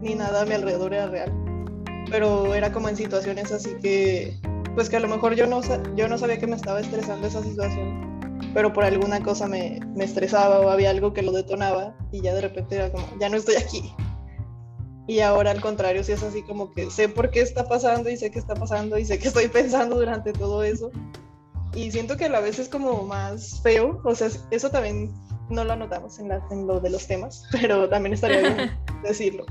ni 0.00 0.14
nada 0.14 0.42
a 0.42 0.46
mi 0.46 0.54
alrededor 0.54 0.94
era 0.94 1.06
real 1.08 1.46
pero 2.10 2.54
era 2.54 2.72
como 2.72 2.88
en 2.88 2.96
situaciones 2.96 3.52
así 3.52 3.74
que, 3.82 4.38
pues 4.74 4.88
que 4.88 4.96
a 4.96 5.00
lo 5.00 5.08
mejor 5.08 5.34
yo 5.34 5.46
no, 5.46 5.60
yo 5.94 6.08
no 6.08 6.18
sabía 6.18 6.38
que 6.38 6.46
me 6.46 6.56
estaba 6.56 6.80
estresando 6.80 7.26
esa 7.26 7.42
situación, 7.42 8.05
pero 8.56 8.72
por 8.72 8.84
alguna 8.84 9.22
cosa 9.22 9.48
me, 9.48 9.80
me 9.94 10.04
estresaba 10.04 10.60
o 10.60 10.70
había 10.70 10.88
algo 10.88 11.12
que 11.12 11.20
lo 11.20 11.30
detonaba 11.30 11.94
y 12.10 12.22
ya 12.22 12.32
de 12.32 12.40
repente 12.40 12.76
era 12.76 12.90
como, 12.90 13.06
ya 13.20 13.28
no 13.28 13.36
estoy 13.36 13.56
aquí. 13.56 13.92
Y 15.06 15.20
ahora 15.20 15.50
al 15.50 15.60
contrario, 15.60 16.02
si 16.02 16.12
es 16.12 16.22
así 16.22 16.42
como 16.42 16.72
que 16.72 16.90
sé 16.90 17.10
por 17.10 17.28
qué 17.30 17.42
está 17.42 17.68
pasando 17.68 18.08
y 18.08 18.16
sé 18.16 18.30
qué 18.30 18.38
está 18.38 18.54
pasando 18.54 18.96
y 18.96 19.04
sé 19.04 19.18
qué 19.18 19.28
estoy 19.28 19.48
pensando 19.48 19.96
durante 19.96 20.32
todo 20.32 20.62
eso. 20.62 20.90
Y 21.74 21.90
siento 21.90 22.16
que 22.16 22.24
a 22.24 22.28
la 22.30 22.40
vez 22.40 22.58
es 22.58 22.70
como 22.70 23.02
más 23.02 23.60
feo, 23.60 24.00
o 24.02 24.14
sea, 24.14 24.30
eso 24.50 24.70
también 24.70 25.12
no 25.50 25.62
lo 25.62 25.76
notamos 25.76 26.18
en, 26.18 26.28
la, 26.28 26.42
en 26.50 26.66
lo 26.66 26.80
de 26.80 26.88
los 26.88 27.06
temas, 27.06 27.44
pero 27.52 27.90
también 27.90 28.14
estaría 28.14 28.40
bien 28.40 28.70
decirlo, 29.02 29.44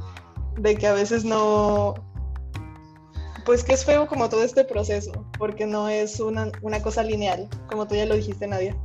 de 0.57 0.75
que 0.77 0.87
a 0.87 0.93
veces 0.93 1.23
no, 1.23 1.93
pues 3.45 3.63
que 3.63 3.73
es 3.73 3.85
feo 3.85 4.07
como 4.07 4.27
todo 4.27 4.43
este 4.43 4.65
proceso, 4.65 5.11
porque 5.37 5.65
no 5.65 5.87
es 5.87 6.19
una, 6.19 6.51
cosa 6.81 7.03
lineal, 7.03 7.47
como 7.69 7.87
tú 7.87 7.95
ya 7.95 8.05
lo 8.05 8.15
dijiste, 8.15 8.47
Nadia. 8.47 8.75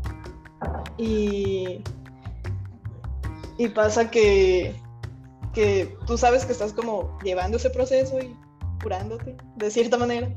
Y, 0.98 1.82
y 3.56 3.68
pasa 3.68 4.10
que, 4.10 4.74
que 5.54 5.96
tú 6.06 6.18
sabes 6.18 6.44
que 6.44 6.52
estás 6.52 6.74
como 6.74 7.18
llevando 7.24 7.56
ese 7.56 7.70
proceso 7.70 8.18
y 8.18 8.36
curándote, 8.82 9.36
de 9.56 9.70
cierta 9.70 9.96
manera. 9.96 10.32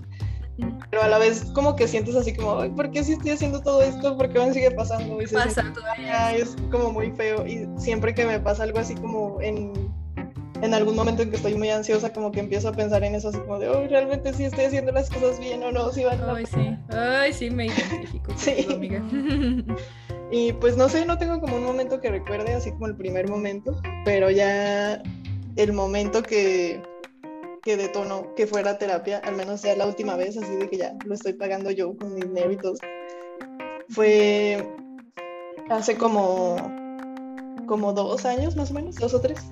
Pero 0.89 1.01
a 1.01 1.07
la 1.07 1.17
vez 1.17 1.45
como 1.55 1.75
que 1.75 1.87
sientes 1.87 2.15
así 2.15 2.33
como, 2.33 2.59
Ay, 2.59 2.69
¿por 2.69 2.91
qué 2.91 3.03
si 3.03 3.13
estoy 3.13 3.31
haciendo 3.31 3.61
todo 3.61 3.81
esto? 3.81 4.15
¿Por 4.15 4.31
qué 4.31 4.39
me 4.39 4.53
sigue 4.53 4.71
pasando? 4.71 5.19
Y 5.21 5.25
pasa 5.25 5.63
todavía. 5.73 6.35
Es 6.35 6.55
como 6.69 6.91
muy 6.91 7.11
feo. 7.11 7.45
Y 7.47 7.67
siempre 7.77 8.13
que 8.13 8.23
me 8.25 8.39
pasa 8.39 8.63
algo 8.63 8.77
así 8.77 8.93
como 8.93 9.41
en 9.41 9.82
en 10.61 10.73
algún 10.73 10.95
momento 10.95 11.23
en 11.23 11.29
que 11.29 11.35
estoy 11.37 11.55
muy 11.55 11.69
ansiosa, 11.69 12.13
como 12.13 12.31
que 12.31 12.39
empiezo 12.39 12.69
a 12.69 12.71
pensar 12.73 13.03
en 13.03 13.15
eso, 13.15 13.29
así 13.29 13.39
como 13.39 13.59
de, 13.59 13.69
oh, 13.69 13.87
realmente 13.87 14.33
sí 14.33 14.45
estoy 14.45 14.65
haciendo 14.65 14.91
las 14.91 15.09
cosas 15.09 15.39
bien 15.39 15.63
o 15.63 15.71
no, 15.71 15.91
si 15.91 16.03
van 16.03 16.21
Ay, 16.29 16.45
sí, 16.45 16.77
ay, 16.89 17.33
sí, 17.33 17.49
me 17.49 17.67
identifico. 17.67 18.33
sí. 18.37 18.67
amiga. 18.71 19.03
y 20.31 20.53
pues 20.53 20.77
no 20.77 20.89
sé, 20.89 21.05
no 21.05 21.17
tengo 21.17 21.39
como 21.39 21.57
un 21.57 21.63
momento 21.63 21.99
que 21.99 22.09
recuerde, 22.09 22.53
así 22.53 22.71
como 22.71 22.87
el 22.87 22.95
primer 22.95 23.27
momento, 23.29 23.81
pero 24.05 24.29
ya 24.29 25.01
el 25.55 25.73
momento 25.73 26.21
que, 26.21 26.81
que 27.63 27.77
detonó 27.77 28.33
que 28.35 28.47
fuera 28.47 28.77
terapia, 28.77 29.19
al 29.19 29.35
menos 29.35 29.63
ya 29.63 29.75
la 29.75 29.87
última 29.87 30.15
vez, 30.15 30.37
así 30.37 30.55
de 30.55 30.69
que 30.69 30.77
ya 30.77 30.95
lo 31.05 31.15
estoy 31.15 31.33
pagando 31.33 31.71
yo 31.71 31.97
con 31.97 32.13
mi 32.13 32.21
dinero 32.21 32.51
y 32.51 32.57
todo, 32.57 32.75
fue 33.89 34.65
hace 35.69 35.97
como, 35.97 36.55
como 37.65 37.93
dos 37.93 38.25
años 38.25 38.55
más 38.55 38.71
o 38.71 38.75
menos, 38.75 38.95
dos 38.95 39.13
o 39.13 39.19
tres 39.19 39.43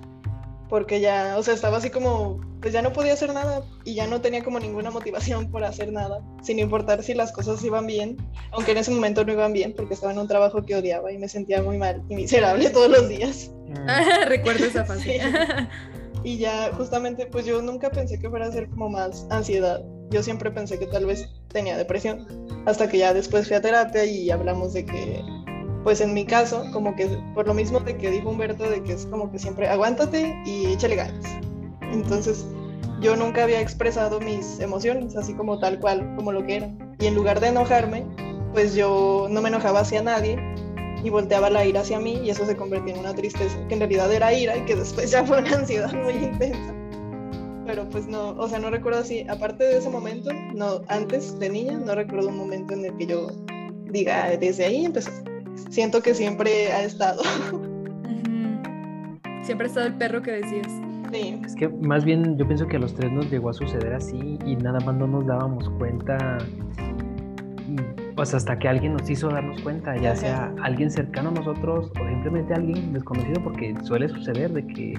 porque 0.71 1.01
ya, 1.01 1.35
o 1.37 1.43
sea, 1.43 1.53
estaba 1.53 1.79
así 1.79 1.89
como, 1.89 2.39
pues 2.61 2.71
ya 2.71 2.81
no 2.81 2.93
podía 2.93 3.11
hacer 3.11 3.33
nada 3.33 3.61
y 3.83 3.93
ya 3.93 4.07
no 4.07 4.21
tenía 4.21 4.41
como 4.41 4.57
ninguna 4.57 4.89
motivación 4.89 5.51
por 5.51 5.65
hacer 5.65 5.91
nada, 5.91 6.21
sin 6.41 6.59
importar 6.59 7.03
si 7.03 7.13
las 7.13 7.33
cosas 7.33 7.61
iban 7.65 7.85
bien, 7.85 8.15
aunque 8.51 8.71
en 8.71 8.77
ese 8.77 8.89
momento 8.89 9.25
no 9.25 9.33
iban 9.33 9.51
bien 9.51 9.73
porque 9.75 9.95
estaba 9.95 10.13
en 10.13 10.19
un 10.19 10.29
trabajo 10.29 10.61
que 10.61 10.77
odiaba 10.77 11.11
y 11.11 11.17
me 11.17 11.27
sentía 11.27 11.61
muy 11.61 11.77
mal 11.77 12.01
y 12.07 12.15
miserable 12.15 12.69
todos 12.73 12.89
los 12.89 13.09
días. 13.09 13.51
Mm. 13.67 14.27
Recuerdo 14.29 14.65
esa 14.65 14.85
fase. 14.85 15.19
Y 16.23 16.37
ya 16.37 16.71
justamente, 16.77 17.25
pues 17.25 17.47
yo 17.47 17.63
nunca 17.63 17.89
pensé 17.89 18.19
que 18.19 18.29
fuera 18.29 18.45
a 18.45 18.51
ser 18.51 18.69
como 18.69 18.89
más 18.89 19.25
ansiedad. 19.31 19.81
Yo 20.11 20.21
siempre 20.21 20.51
pensé 20.51 20.77
que 20.77 20.85
tal 20.85 21.07
vez 21.07 21.27
tenía 21.47 21.75
depresión, 21.75 22.27
hasta 22.67 22.87
que 22.87 22.99
ya 22.99 23.11
después 23.11 23.47
fui 23.47 23.57
a 23.57 23.61
terapia 23.61 24.05
y 24.05 24.29
hablamos 24.29 24.73
de 24.73 24.85
que 24.85 25.23
pues 25.83 26.01
en 26.01 26.13
mi 26.13 26.25
caso, 26.25 26.63
como 26.71 26.95
que 26.95 27.07
por 27.33 27.47
lo 27.47 27.53
mismo 27.53 27.79
de 27.79 27.97
que 27.97 28.11
dijo 28.11 28.29
Humberto, 28.29 28.69
de 28.69 28.83
que 28.83 28.93
es 28.93 29.05
como 29.07 29.31
que 29.31 29.39
siempre 29.39 29.67
aguántate 29.67 30.35
y 30.45 30.67
échale 30.67 30.95
ganas. 30.95 31.25
Entonces, 31.91 32.45
yo 33.01 33.15
nunca 33.15 33.43
había 33.43 33.59
expresado 33.59 34.19
mis 34.19 34.59
emociones, 34.59 35.15
así 35.15 35.33
como 35.33 35.59
tal 35.59 35.79
cual, 35.79 36.15
como 36.15 36.31
lo 36.31 36.45
que 36.45 36.57
eran. 36.57 36.95
Y 36.99 37.07
en 37.07 37.15
lugar 37.15 37.39
de 37.39 37.47
enojarme, 37.47 38.05
pues 38.53 38.75
yo 38.75 39.27
no 39.29 39.41
me 39.41 39.49
enojaba 39.49 39.79
hacia 39.79 40.03
nadie 40.03 40.37
y 41.03 41.09
volteaba 41.09 41.49
la 41.49 41.65
ira 41.65 41.81
hacia 41.81 41.99
mí 41.99 42.21
y 42.23 42.29
eso 42.29 42.45
se 42.45 42.55
convirtió 42.55 42.93
en 42.93 42.99
una 42.99 43.15
tristeza, 43.15 43.57
que 43.67 43.73
en 43.73 43.79
realidad 43.79 44.11
era 44.13 44.31
ira 44.31 44.55
y 44.55 44.65
que 44.65 44.75
después 44.75 45.09
ya 45.09 45.25
fue 45.25 45.39
una 45.39 45.51
ansiedad 45.55 45.91
muy 45.93 46.13
intensa. 46.13 46.75
Pero 47.65 47.89
pues 47.89 48.05
no, 48.05 48.31
o 48.31 48.47
sea, 48.47 48.59
no 48.59 48.69
recuerdo 48.69 48.99
así, 48.99 49.25
aparte 49.29 49.63
de 49.63 49.77
ese 49.77 49.89
momento, 49.89 50.31
no, 50.53 50.81
antes 50.87 51.39
de 51.39 51.49
niña, 51.49 51.79
no 51.79 51.95
recuerdo 51.95 52.29
un 52.29 52.37
momento 52.37 52.73
en 52.73 52.85
el 52.85 52.97
que 52.97 53.07
yo 53.07 53.27
diga, 53.85 54.29
desde 54.37 54.65
ahí 54.65 54.85
empezó 54.85 55.11
siento 55.69 56.01
que 56.01 56.13
siempre 56.13 56.71
ha 56.71 56.83
estado. 56.83 57.21
Siempre 59.43 59.65
ha 59.65 59.69
estado 59.69 59.87
el 59.87 59.95
perro 59.95 60.21
que 60.21 60.31
decías. 60.33 60.67
Sí. 61.11 61.41
Es 61.45 61.55
que 61.55 61.67
más 61.67 62.05
bien 62.05 62.37
yo 62.37 62.45
pienso 62.47 62.67
que 62.67 62.77
a 62.77 62.79
los 62.79 62.93
tres 62.93 63.11
nos 63.11 63.29
llegó 63.29 63.49
a 63.49 63.53
suceder 63.53 63.93
así 63.93 64.39
y 64.45 64.55
nada 64.55 64.79
más 64.85 64.95
no 64.95 65.07
nos 65.07 65.25
dábamos 65.25 65.69
cuenta. 65.71 66.37
Pues 68.15 68.33
hasta 68.33 68.59
que 68.59 68.67
alguien 68.67 68.93
nos 68.93 69.09
hizo 69.09 69.29
darnos 69.29 69.59
cuenta, 69.61 69.97
ya 69.97 70.15
sea 70.15 70.53
alguien 70.61 70.91
cercano 70.91 71.29
a 71.29 71.33
nosotros 71.33 71.91
o 71.99 72.07
simplemente 72.07 72.53
alguien 72.53 72.93
desconocido, 72.93 73.41
porque 73.43 73.73
suele 73.83 74.09
suceder 74.09 74.51
de 74.51 74.67
que 74.67 74.93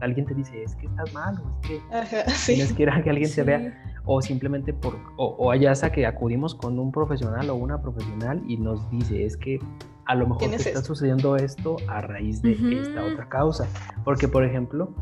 alguien 0.00 0.26
te 0.26 0.34
dice, 0.34 0.62
es 0.62 0.76
que 0.76 0.86
estás 0.86 1.12
mal, 1.12 1.36
o 1.38 1.58
es 1.60 1.68
que 1.68 2.24
tienes 2.54 2.72
que 2.72 2.82
ir 2.82 2.90
a 2.90 3.02
que 3.02 3.10
alguien 3.10 3.30
te 3.34 3.42
vea, 3.42 3.93
o 4.04 4.20
simplemente 4.20 4.72
por, 4.72 4.96
o, 5.16 5.26
o 5.26 5.50
allá 5.50 5.72
hasta 5.72 5.90
que 5.90 6.06
acudimos 6.06 6.54
con 6.54 6.78
un 6.78 6.92
profesional 6.92 7.48
o 7.50 7.54
una 7.54 7.80
profesional 7.80 8.42
y 8.46 8.56
nos 8.56 8.90
dice, 8.90 9.24
es 9.24 9.36
que 9.36 9.58
a 10.06 10.14
lo 10.14 10.26
mejor 10.26 10.50
te 10.50 10.56
está 10.56 10.82
sucediendo 10.82 11.36
esto 11.36 11.76
a 11.88 12.00
raíz 12.00 12.42
de 12.42 12.52
esta 12.80 13.04
otra 13.04 13.28
causa. 13.28 13.66
Porque, 14.04 14.28
por 14.28 14.44
ejemplo, 14.44 14.94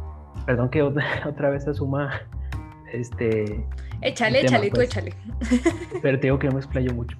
perdón 0.47 0.69
que 0.71 0.83
otra, 1.27 1.51
vez 1.51 1.67
asuma 1.67 2.11
este... 2.93 3.67
Échale, 4.01 4.41
échale, 4.41 4.69
tú 4.69 4.77
pues, 4.77 4.89
échale. 4.89 5.15
Pero 6.03 6.19
te 6.19 6.27
digo 6.27 6.39
que 6.39 6.49
no 6.49 6.55
me 6.55 6.59
explayo 6.59 6.93
mucho. 6.93 7.17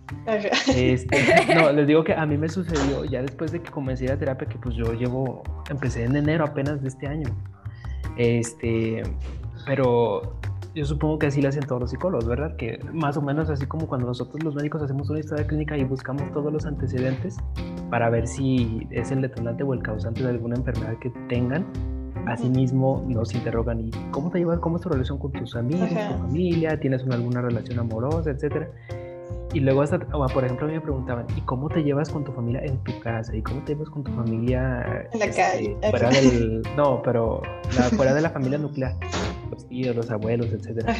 Este, 0.75 1.17
no, 1.55 1.73
les 1.73 1.87
digo 1.87 2.03
que 2.03 2.13
a 2.13 2.27
mí 2.27 2.37
me 2.37 2.49
sucedió 2.49 3.05
ya 3.05 3.23
después 3.23 3.53
de 3.53 3.63
que 3.63 3.71
comencé 3.71 4.07
la 4.07 4.17
terapia, 4.17 4.49
que 4.49 4.59
pues 4.59 4.75
yo 4.75 4.93
llevo, 4.93 5.43
empecé 5.71 6.05
en 6.05 6.17
enero 6.17 6.45
apenas 6.45 6.83
de 6.83 6.89
este 6.89 7.07
año. 7.07 7.29
Este, 8.17 9.03
pero 9.65 10.41
yo 10.75 10.85
supongo 10.85 11.19
que 11.19 11.27
así 11.27 11.43
lo 11.43 11.49
hacen 11.49 11.65
todos 11.65 11.81
los 11.81 11.91
psicólogos, 11.91 12.27
¿verdad? 12.27 12.57
Que 12.57 12.81
más 12.93 13.17
o 13.17 13.23
menos 13.23 13.51
así 13.51 13.67
como 13.67 13.87
cuando 13.87 14.07
nosotros 14.07 14.43
los 14.43 14.55
médicos 14.55 14.83
hacemos 14.83 15.11
una 15.11 15.21
historia 15.21 15.47
clínica 15.47 15.77
y 15.77 15.85
buscamos 15.85 16.31
todos 16.33 16.53
los 16.53 16.65
antecedentes 16.65 17.37
para 17.91 18.09
ver 18.09 18.27
si 18.27 18.87
es 18.91 19.11
el 19.11 19.21
detonante 19.21 19.63
o 19.63 19.75
el 19.75 19.83
causante 19.83 20.23
de 20.23 20.31
alguna 20.31 20.57
enfermedad 20.57 20.99
que 20.99 21.11
tengan, 21.29 21.67
asimismo 22.27 23.05
nos 23.07 23.35
interrogan 23.35 23.81
y 23.81 23.91
cómo 24.11 24.31
te 24.31 24.39
llevas, 24.39 24.61
cómo 24.61 24.77
es 24.77 24.83
tu 24.83 24.89
relación 24.89 25.19
con 25.19 25.33
tus 25.33 25.55
amigos, 25.57 25.89
tu 25.91 25.95
familia, 25.95 26.81
tienes 26.81 27.05
alguna 27.05 27.43
relación 27.43 27.79
amorosa, 27.79 28.31
etcétera. 28.31 28.71
Y 29.53 29.61
luego 29.61 29.83
hasta, 29.83 29.99
por 29.99 30.45
ejemplo, 30.45 30.65
a 30.65 30.69
mí 30.71 30.75
me 30.77 30.81
preguntaban, 30.81 31.27
¿y 31.37 31.43
cómo 31.43 31.69
te 31.69 31.83
llevas 31.83 32.09
con 32.09 32.25
tu 32.25 32.33
familia 32.33 32.63
en 32.65 32.79
tu 32.85 32.99
casa? 33.01 33.37
¿Y 33.37 33.43
cómo 33.43 33.63
te 33.65 33.75
llevas 33.75 33.91
con 33.91 34.03
tu 34.03 34.11
familia 34.13 35.07
en 35.13 35.19
la 35.19 35.27
este, 35.27 35.43
calle? 35.43 35.77
Fuera 35.91 36.09
del, 36.09 36.63
no, 36.75 37.03
pero 37.03 37.43
fuera 37.95 38.15
de 38.15 38.23
la 38.23 38.31
familia 38.31 38.57
nuclear 38.57 38.97
los 39.53 39.69
tíos, 39.69 39.95
los 39.95 40.11
abuelos, 40.11 40.53
etcétera. 40.53 40.95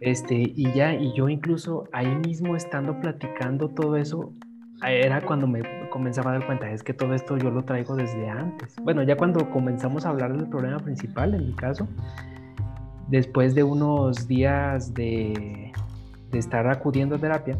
Este, 0.00 0.34
y 0.34 0.72
ya, 0.72 0.94
y 0.94 1.12
yo 1.14 1.28
incluso 1.28 1.84
ahí 1.92 2.14
mismo 2.26 2.54
estando 2.54 3.00
platicando 3.00 3.68
todo 3.68 3.96
eso, 3.96 4.32
era 4.86 5.22
cuando 5.22 5.46
me 5.46 5.62
comenzaba 5.90 6.30
a 6.30 6.34
dar 6.34 6.46
cuenta, 6.46 6.70
es 6.70 6.82
que 6.82 6.92
todo 6.92 7.14
esto 7.14 7.38
yo 7.38 7.50
lo 7.50 7.64
traigo 7.64 7.96
desde 7.96 8.28
antes. 8.28 8.76
Bueno, 8.82 9.02
ya 9.02 9.16
cuando 9.16 9.50
comenzamos 9.50 10.04
a 10.04 10.10
hablar 10.10 10.36
del 10.36 10.48
problema 10.48 10.78
principal, 10.78 11.34
en 11.34 11.46
mi 11.46 11.52
caso, 11.54 11.88
después 13.08 13.54
de 13.54 13.62
unos 13.62 14.28
días 14.28 14.92
de, 14.92 15.72
de 16.30 16.38
estar 16.38 16.68
acudiendo 16.68 17.16
a 17.16 17.18
terapia, 17.18 17.56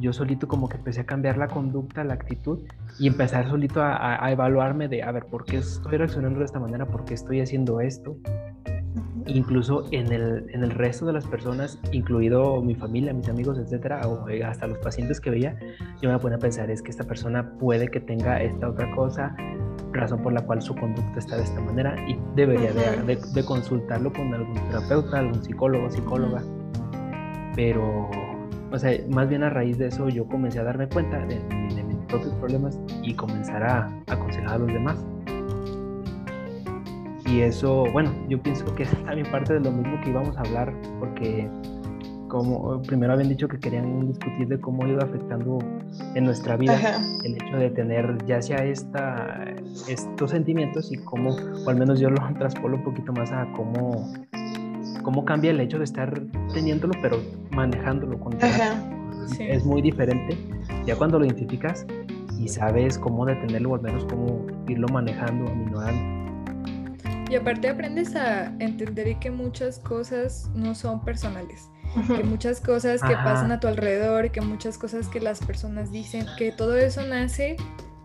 yo 0.00 0.12
solito 0.12 0.48
como 0.48 0.68
que 0.68 0.76
empecé 0.76 1.02
a 1.02 1.06
cambiar 1.06 1.38
la 1.38 1.46
conducta, 1.46 2.02
la 2.02 2.14
actitud 2.14 2.60
y 2.98 3.06
empezar 3.06 3.48
solito 3.48 3.80
a, 3.80 4.24
a, 4.24 4.32
evaluarme 4.32 4.88
de, 4.88 5.02
a 5.02 5.12
ver, 5.12 5.26
¿por 5.26 5.44
qué 5.44 5.58
estoy 5.58 5.98
reaccionando 5.98 6.40
de 6.40 6.44
esta 6.44 6.58
manera? 6.58 6.86
¿Por 6.86 7.04
qué 7.04 7.14
estoy 7.14 7.40
haciendo 7.40 7.80
esto? 7.80 8.16
Incluso 9.26 9.86
en 9.90 10.12
el, 10.12 10.46
en 10.50 10.62
el 10.62 10.70
resto 10.70 11.06
de 11.06 11.12
las 11.12 11.26
personas, 11.26 11.78
incluido 11.92 12.62
mi 12.62 12.74
familia, 12.74 13.12
mis 13.12 13.28
amigos, 13.28 13.58
etcétera, 13.58 14.06
o 14.06 14.28
eh, 14.28 14.44
hasta 14.44 14.66
los 14.66 14.78
pacientes 14.78 15.20
que 15.20 15.30
veía, 15.30 15.58
yo 16.00 16.10
me 16.10 16.18
ponía 16.18 16.36
a 16.36 16.40
pensar, 16.40 16.70
es 16.70 16.82
que 16.82 16.90
esta 16.90 17.04
persona 17.04 17.56
puede 17.58 17.88
que 17.88 18.00
tenga 18.00 18.42
esta 18.42 18.68
otra 18.68 18.90
cosa, 18.94 19.34
razón 19.92 20.22
por 20.22 20.32
la 20.32 20.42
cual 20.42 20.60
su 20.60 20.74
conducta 20.74 21.18
está 21.18 21.36
de 21.36 21.44
esta 21.44 21.60
manera 21.60 21.96
y 22.08 22.18
debería 22.34 22.72
de, 22.72 23.16
de, 23.16 23.44
consultarlo 23.44 24.12
con 24.12 24.34
algún 24.34 24.54
terapeuta, 24.54 25.18
algún 25.18 25.42
psicólogo, 25.42 25.90
psicóloga. 25.90 26.42
Pero, 27.54 28.10
o 28.72 28.78
sea, 28.78 28.92
más 29.08 29.28
bien 29.28 29.44
a 29.44 29.50
raíz 29.50 29.78
de 29.78 29.86
eso 29.86 30.08
yo 30.08 30.26
comencé 30.26 30.58
a 30.58 30.64
darme 30.64 30.88
cuenta 30.88 31.18
de, 31.26 31.36
de 31.36 31.84
mis 31.84 31.96
propios 32.06 32.34
problemas 32.34 32.78
y 33.02 33.14
comenzar 33.14 33.62
a 33.62 34.02
aconsejar 34.08 34.54
a 34.54 34.58
los 34.58 34.68
demás. 34.68 35.04
Y 37.26 37.40
eso, 37.40 37.84
bueno, 37.92 38.12
yo 38.28 38.40
pienso 38.42 38.64
que 38.74 38.82
es 38.82 38.90
también 39.04 39.30
parte 39.30 39.54
de 39.54 39.60
lo 39.60 39.70
mismo 39.72 40.00
que 40.02 40.10
íbamos 40.10 40.36
a 40.36 40.40
hablar, 40.40 40.72
porque 41.00 41.48
como 42.34 42.82
primero 42.82 43.12
habían 43.12 43.28
dicho 43.28 43.46
que 43.46 43.60
querían 43.60 44.08
discutir 44.08 44.48
de 44.48 44.60
cómo 44.60 44.84
ido 44.88 45.00
afectando 45.00 45.58
en 46.16 46.24
nuestra 46.24 46.56
vida 46.56 46.76
el 47.22 47.36
hecho 47.36 47.56
de 47.56 47.70
tener 47.70 48.18
ya 48.26 48.42
sea 48.42 48.64
esta, 48.64 49.44
estos 49.88 50.32
sentimientos 50.32 50.90
y 50.90 50.96
cómo, 50.96 51.30
o 51.30 51.70
al 51.70 51.76
menos 51.76 52.00
yo 52.00 52.10
lo 52.10 52.20
traspolo 52.38 52.76
un 52.76 52.82
poquito 52.82 53.12
más 53.12 53.30
a 53.30 53.46
cómo, 53.52 54.12
cómo 55.02 55.24
cambia 55.24 55.52
el 55.52 55.60
hecho 55.60 55.78
de 55.78 55.84
estar 55.84 56.12
teniéndolo, 56.52 56.94
pero 57.00 57.18
manejándolo 57.52 58.18
con 58.18 58.36
Es 59.38 59.64
muy 59.64 59.80
diferente 59.80 60.36
ya 60.84 60.96
cuando 60.96 61.20
lo 61.20 61.24
identificas 61.24 61.86
y 62.36 62.48
sabes 62.48 62.98
cómo 62.98 63.24
detenerlo 63.26 63.70
o 63.70 63.74
al 63.76 63.82
menos 63.82 64.04
cómo 64.06 64.44
irlo 64.66 64.88
manejando, 64.88 65.48
aminorando. 65.48 66.23
Y 67.34 67.36
aparte 67.36 67.68
aprendes 67.68 68.14
a 68.14 68.54
entender 68.60 69.18
que 69.18 69.28
muchas 69.28 69.80
cosas 69.80 70.48
no 70.54 70.76
son 70.76 71.04
personales, 71.04 71.68
que 72.06 72.22
muchas 72.22 72.60
cosas 72.60 73.02
que 73.02 73.12
pasan 73.12 73.50
a 73.50 73.58
tu 73.58 73.66
alrededor, 73.66 74.30
que 74.30 74.40
muchas 74.40 74.78
cosas 74.78 75.08
que 75.08 75.18
las 75.18 75.40
personas 75.40 75.90
dicen, 75.90 76.26
que 76.38 76.52
todo 76.52 76.76
eso 76.76 77.04
nace 77.04 77.56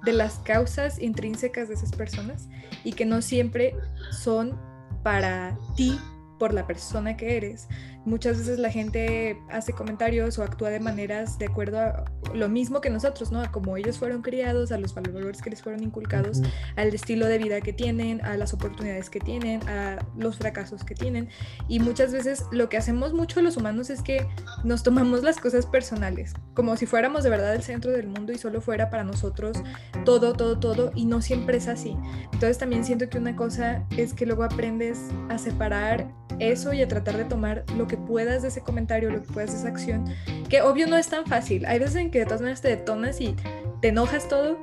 de 0.04 0.14
las 0.14 0.40
causas 0.40 1.00
intrínsecas 1.00 1.68
de 1.68 1.76
esas 1.76 1.92
personas 1.92 2.50
y 2.84 2.94
que 2.94 3.06
no 3.06 3.22
siempre 3.22 3.76
son 4.10 4.60
para 5.04 5.56
ti 5.76 6.00
por 6.40 6.52
la 6.52 6.66
persona 6.66 7.16
que 7.16 7.38
eres, 7.38 7.68
muchas 8.06 8.38
veces 8.38 8.60
la 8.60 8.72
gente 8.72 9.38
hace 9.50 9.74
comentarios 9.74 10.40
o 10.40 10.44
actúa 10.44 10.70
de 10.70 10.80
maneras 10.80 11.38
de 11.38 11.46
acuerdo 11.46 11.80
a 11.80 12.06
lo 12.34 12.50
mismo 12.50 12.82
que 12.82 12.90
nosotros, 12.90 13.32
¿no? 13.32 13.42
A 13.42 13.52
cómo 13.52 13.78
ellos 13.78 13.98
fueron 13.98 14.22
criados, 14.22 14.72
a 14.72 14.78
los 14.78 14.94
valores 14.94 15.42
que 15.42 15.50
les 15.50 15.62
fueron 15.62 15.84
inculcados, 15.84 16.42
al 16.76 16.94
estilo 16.94 17.28
de 17.28 17.38
vida 17.38 17.62
que 17.62 17.74
tienen, 17.74 18.24
a 18.26 18.38
las 18.38 18.54
oportunidades 18.54 19.10
que 19.10 19.20
tienen, 19.20 19.68
a 19.68 20.06
los 20.18 20.38
fracasos 20.38 20.84
que 20.84 20.96
tienen. 20.96 21.30
Y 21.68 21.80
muchas 21.80 22.12
veces 22.12 22.46
lo 22.52 22.70
que 22.70 22.78
hacemos 22.78 23.14
mucho 23.14 23.42
los 23.42 23.58
humanos 23.58 23.90
es 23.90 24.02
que 24.02 24.28
nos 24.64 24.84
tomamos 24.84 25.24
las 25.24 25.38
cosas 25.38 25.66
personales, 25.66 26.34
como 26.54 26.76
si 26.78 26.86
fuéramos 26.86 27.24
de 27.24 27.30
verdad 27.30 27.56
el 27.56 27.64
centro 27.64 27.92
del 27.92 28.08
mundo 28.08 28.32
y 28.32 28.38
solo 28.38 28.62
fuera 28.62 28.90
para 28.90 29.04
nosotros 29.04 29.58
todo, 30.06 30.34
todo, 30.34 30.60
todo, 30.60 30.92
y 30.96 31.06
no 31.06 31.22
siempre 31.22 31.58
es 31.58 31.68
así. 31.68 31.96
Entonces 32.34 32.58
también 32.58 32.84
siento 32.84 33.10
que 33.10 33.18
una 33.18 33.36
cosa 33.36 33.86
es 33.98 34.14
que 34.14 34.26
luego 34.26 34.44
aprendes 34.44 35.00
a 35.30 35.38
separar 35.38 36.08
eso 36.40 36.74
y 36.74 36.82
a 36.82 36.88
tratar 36.88 37.18
de 37.18 37.26
tomar 37.26 37.66
lo 37.78 37.88
que 37.90 37.98
puedas 37.98 38.44
de 38.44 38.48
ese 38.48 38.62
comentario, 38.62 39.10
lo 39.10 39.22
que 39.22 39.34
puedas 39.34 39.52
de 39.52 39.58
esa 39.58 39.68
acción, 39.68 40.06
que 40.48 40.62
obvio 40.62 40.88
no 40.88 40.96
es 40.96 41.10
tan 41.10 41.26
fácil. 41.26 41.66
Hay 41.66 41.80
veces 41.80 41.98
en 41.98 42.12
que 42.12 42.20
de 42.20 42.26
todas 42.26 42.40
maneras 42.40 42.62
te 42.62 42.70
detonas 42.70 43.20
y 43.20 43.36
te 43.82 43.90
enojas 43.90 44.30
todo 44.30 44.58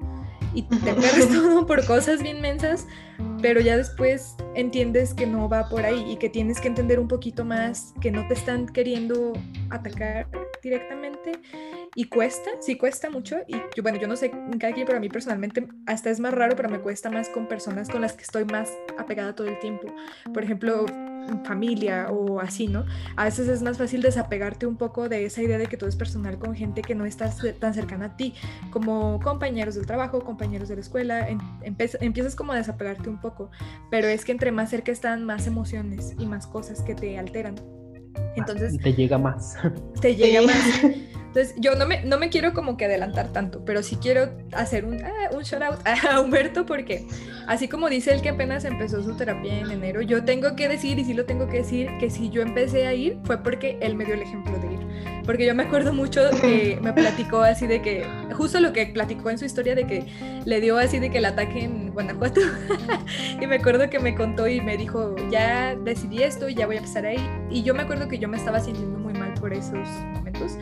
y 0.54 0.62
te 0.62 0.76
pierdes 0.94 1.28
todo 1.32 1.66
por 1.66 1.84
cosas 1.84 2.22
bien 2.22 2.40
mensas, 2.40 2.86
pero 3.42 3.60
ya 3.60 3.76
después 3.76 4.36
entiendes 4.54 5.12
que 5.12 5.26
no 5.26 5.48
va 5.48 5.68
por 5.68 5.84
ahí 5.84 6.10
y 6.10 6.16
que 6.16 6.30
tienes 6.30 6.60
que 6.60 6.68
entender 6.68 6.98
un 6.98 7.08
poquito 7.08 7.44
más 7.44 7.92
que 8.00 8.10
no 8.10 8.26
te 8.26 8.34
están 8.34 8.66
queriendo 8.66 9.34
atacar 9.68 10.28
directamente 10.62 11.32
y 11.94 12.04
cuesta, 12.06 12.50
sí 12.60 12.76
cuesta 12.76 13.10
mucho 13.10 13.38
y 13.46 13.54
yo, 13.74 13.82
bueno, 13.82 13.98
yo 13.98 14.06
no 14.08 14.16
sé 14.16 14.30
cada 14.58 14.72
quien, 14.72 14.86
pero 14.86 14.98
a 14.98 15.00
mí 15.00 15.08
personalmente 15.08 15.66
hasta 15.86 16.10
es 16.10 16.20
más 16.20 16.32
raro, 16.34 16.56
pero 16.56 16.68
me 16.68 16.80
cuesta 16.80 17.10
más 17.10 17.28
con 17.28 17.48
personas 17.48 17.88
con 17.88 18.00
las 18.00 18.12
que 18.14 18.22
estoy 18.22 18.44
más 18.44 18.70
apegada 18.98 19.34
todo 19.34 19.48
el 19.48 19.58
tiempo. 19.58 19.88
Por 20.32 20.44
ejemplo, 20.44 20.84
familia 21.44 22.08
o 22.10 22.40
así, 22.40 22.66
¿no? 22.68 22.84
A 23.16 23.24
veces 23.24 23.48
es 23.48 23.62
más 23.62 23.78
fácil 23.78 24.02
desapegarte 24.02 24.66
un 24.66 24.76
poco 24.76 25.08
de 25.08 25.24
esa 25.24 25.42
idea 25.42 25.58
de 25.58 25.66
que 25.66 25.76
todo 25.76 25.88
es 25.88 25.96
personal 25.96 26.38
con 26.38 26.54
gente 26.54 26.82
que 26.82 26.94
no 26.94 27.04
está 27.04 27.30
tan 27.58 27.74
cercana 27.74 28.06
a 28.06 28.16
ti, 28.16 28.34
como 28.70 29.20
compañeros 29.20 29.74
del 29.74 29.86
trabajo, 29.86 30.20
compañeros 30.20 30.68
de 30.68 30.76
la 30.76 30.80
escuela, 30.80 31.28
empiezas 31.60 32.34
como 32.34 32.52
a 32.52 32.56
desapegarte 32.56 33.08
un 33.08 33.20
poco, 33.20 33.50
pero 33.90 34.06
es 34.08 34.24
que 34.24 34.32
entre 34.32 34.52
más 34.52 34.70
cerca 34.70 34.92
están 34.92 35.24
más 35.24 35.46
emociones 35.46 36.14
y 36.18 36.26
más 36.26 36.46
cosas 36.46 36.82
que 36.82 36.94
te 36.94 37.18
alteran. 37.18 37.56
Entonces... 38.36 38.76
Te 38.78 38.94
llega 38.94 39.18
más. 39.18 39.56
Te 40.00 40.14
llega 40.14 40.42
más. 40.42 40.80
Entonces, 41.36 41.54
yo 41.58 41.74
no 41.74 41.84
me, 41.84 42.02
no 42.02 42.16
me 42.16 42.30
quiero 42.30 42.54
como 42.54 42.78
que 42.78 42.86
adelantar 42.86 43.30
tanto, 43.30 43.62
pero 43.62 43.82
sí 43.82 43.96
quiero 43.96 44.30
hacer 44.52 44.86
un, 44.86 45.04
ah, 45.04 45.28
un 45.32 45.42
shout 45.42 45.62
out 45.62 45.78
a 45.84 46.18
Humberto 46.18 46.64
porque 46.64 47.06
así 47.46 47.68
como 47.68 47.90
dice 47.90 48.14
él 48.14 48.22
que 48.22 48.30
apenas 48.30 48.64
empezó 48.64 49.02
su 49.02 49.14
terapia 49.18 49.58
en 49.58 49.70
enero, 49.70 50.00
yo 50.00 50.24
tengo 50.24 50.56
que 50.56 50.66
decir, 50.66 50.98
y 50.98 51.04
sí 51.04 51.12
lo 51.12 51.26
tengo 51.26 51.46
que 51.46 51.58
decir, 51.58 51.90
que 52.00 52.08
si 52.08 52.30
yo 52.30 52.40
empecé 52.40 52.86
a 52.86 52.94
ir 52.94 53.18
fue 53.24 53.42
porque 53.42 53.76
él 53.82 53.96
me 53.96 54.06
dio 54.06 54.14
el 54.14 54.22
ejemplo 54.22 54.58
de 54.60 54.66
ir. 54.66 54.86
Porque 55.26 55.44
yo 55.44 55.54
me 55.54 55.64
acuerdo 55.64 55.92
mucho 55.92 56.22
que 56.40 56.78
me 56.82 56.94
platicó 56.94 57.42
así 57.42 57.66
de 57.66 57.82
que, 57.82 58.06
justo 58.32 58.58
lo 58.58 58.72
que 58.72 58.86
platicó 58.86 59.28
en 59.28 59.36
su 59.36 59.44
historia 59.44 59.74
de 59.74 59.86
que 59.86 60.06
le 60.46 60.62
dio 60.62 60.78
así 60.78 61.00
de 61.00 61.10
que 61.10 61.18
el 61.18 61.26
ataque 61.26 61.64
en 61.64 61.92
Guanajuato. 61.92 62.40
y 63.42 63.46
me 63.46 63.56
acuerdo 63.56 63.90
que 63.90 63.98
me 63.98 64.14
contó 64.14 64.48
y 64.48 64.62
me 64.62 64.78
dijo, 64.78 65.14
ya 65.30 65.76
decidí 65.76 66.22
esto 66.22 66.48
y 66.48 66.54
ya 66.54 66.64
voy 66.64 66.76
a 66.76 66.78
empezar 66.78 67.04
ahí. 67.04 67.18
Y 67.50 67.62
yo 67.62 67.74
me 67.74 67.82
acuerdo 67.82 68.08
que 68.08 68.18
yo 68.18 68.26
me 68.26 68.38
estaba 68.38 68.58
sintiendo 68.58 68.98
muy 68.98 69.12
mal 69.12 69.34
por 69.34 69.52
esos 69.52 69.86
momentos 70.14 70.56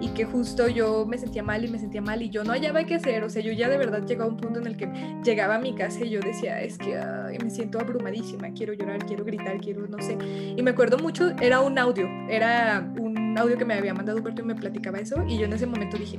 y 0.00 0.08
que 0.08 0.24
justo 0.24 0.68
yo 0.68 1.06
me 1.06 1.18
sentía 1.18 1.42
mal 1.42 1.64
y 1.64 1.68
me 1.68 1.78
sentía 1.78 2.00
mal 2.00 2.22
y 2.22 2.30
yo 2.30 2.44
no 2.44 2.52
hallaba 2.52 2.84
qué 2.84 2.96
hacer, 2.96 3.24
o 3.24 3.30
sea, 3.30 3.42
yo 3.42 3.52
ya 3.52 3.68
de 3.68 3.78
verdad 3.78 4.06
llegaba 4.06 4.26
a 4.26 4.32
un 4.32 4.36
punto 4.36 4.60
en 4.60 4.66
el 4.66 4.76
que 4.76 4.88
llegaba 5.24 5.56
a 5.56 5.58
mi 5.58 5.74
casa 5.74 6.04
y 6.04 6.10
yo 6.10 6.20
decía, 6.20 6.60
es 6.62 6.78
que 6.78 6.98
me 7.42 7.50
siento 7.50 7.80
abrumadísima, 7.80 8.50
quiero 8.52 8.72
llorar, 8.72 9.04
quiero 9.06 9.24
gritar, 9.24 9.58
quiero, 9.58 9.86
no 9.86 9.98
sé. 10.00 10.16
Y 10.56 10.62
me 10.62 10.70
acuerdo 10.70 10.98
mucho, 10.98 11.30
era 11.40 11.60
un 11.60 11.78
audio, 11.78 12.06
era 12.28 12.92
un 12.98 13.36
audio 13.36 13.56
que 13.56 13.64
me 13.64 13.74
había 13.74 13.94
mandado 13.94 14.18
Humberto 14.18 14.42
y 14.42 14.44
me 14.44 14.54
platicaba 14.54 14.98
eso 14.98 15.24
y 15.28 15.38
yo 15.38 15.46
en 15.46 15.52
ese 15.52 15.66
momento 15.66 15.96
dije, 15.96 16.18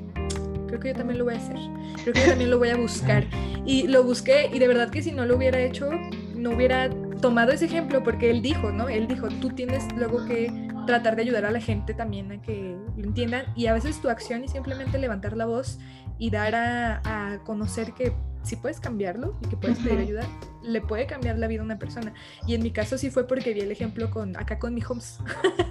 creo 0.68 0.80
que 0.80 0.90
yo 0.90 0.96
también 0.96 1.18
lo 1.18 1.26
voy 1.26 1.36
a 1.36 1.38
hacer, 1.38 1.58
creo 2.04 2.14
que 2.14 2.22
yo 2.22 2.28
también 2.28 2.50
lo 2.50 2.58
voy 2.60 2.70
a 2.70 2.78
buscar. 2.78 3.26
Y 3.66 3.88
lo 3.88 4.04
busqué 4.04 4.50
y 4.52 4.60
de 4.60 4.68
verdad 4.68 4.90
que 4.90 5.02
si 5.04 5.12
no 5.12 5.26
lo 5.26 5.36
hubiera 5.36 5.60
hecho, 5.60 5.90
no 6.36 6.52
hubiera 6.52 6.90
tomado 7.22 7.52
ese 7.52 7.66
ejemplo 7.66 8.02
porque 8.04 8.32
él 8.32 8.42
dijo, 8.42 8.72
¿no? 8.72 8.90
Él 8.90 9.08
dijo, 9.08 9.28
tú 9.42 9.50
tienes 9.50 9.84
luego 9.96 10.26
que 10.26 10.69
tratar 10.90 11.16
de 11.16 11.22
ayudar 11.22 11.46
a 11.46 11.52
la 11.52 11.62
gente 11.62 11.94
también 11.94 12.32
a 12.32 12.42
que 12.42 12.76
lo 12.98 13.04
entiendan 13.04 13.46
y 13.56 13.68
a 13.68 13.74
veces 13.74 14.02
tu 14.02 14.10
acción 14.10 14.44
y 14.44 14.48
simplemente 14.48 14.98
levantar 14.98 15.38
la 15.38 15.46
voz 15.46 15.78
y 16.18 16.32
dar 16.32 16.56
a, 16.56 17.02
a 17.04 17.44
conocer 17.44 17.94
que 17.94 18.12
si 18.42 18.56
puedes 18.56 18.80
cambiarlo 18.80 19.38
y 19.44 19.50
que 19.50 19.58
puedes 19.58 19.78
pedir 19.78 20.00
ayuda, 20.00 20.28
le 20.64 20.82
puede 20.82 21.06
cambiar 21.06 21.38
la 21.38 21.46
vida 21.46 21.62
a 21.62 21.66
una 21.66 21.78
persona. 21.78 22.12
Y 22.48 22.56
en 22.56 22.64
mi 22.64 22.72
caso 22.72 22.98
sí 22.98 23.12
fue 23.12 23.28
porque 23.28 23.54
vi 23.54 23.60
el 23.60 23.72
ejemplo 23.72 24.10
con 24.10 24.36
acá 24.36 24.58
con 24.58 24.74
mi 24.74 24.82
homes. 24.82 25.20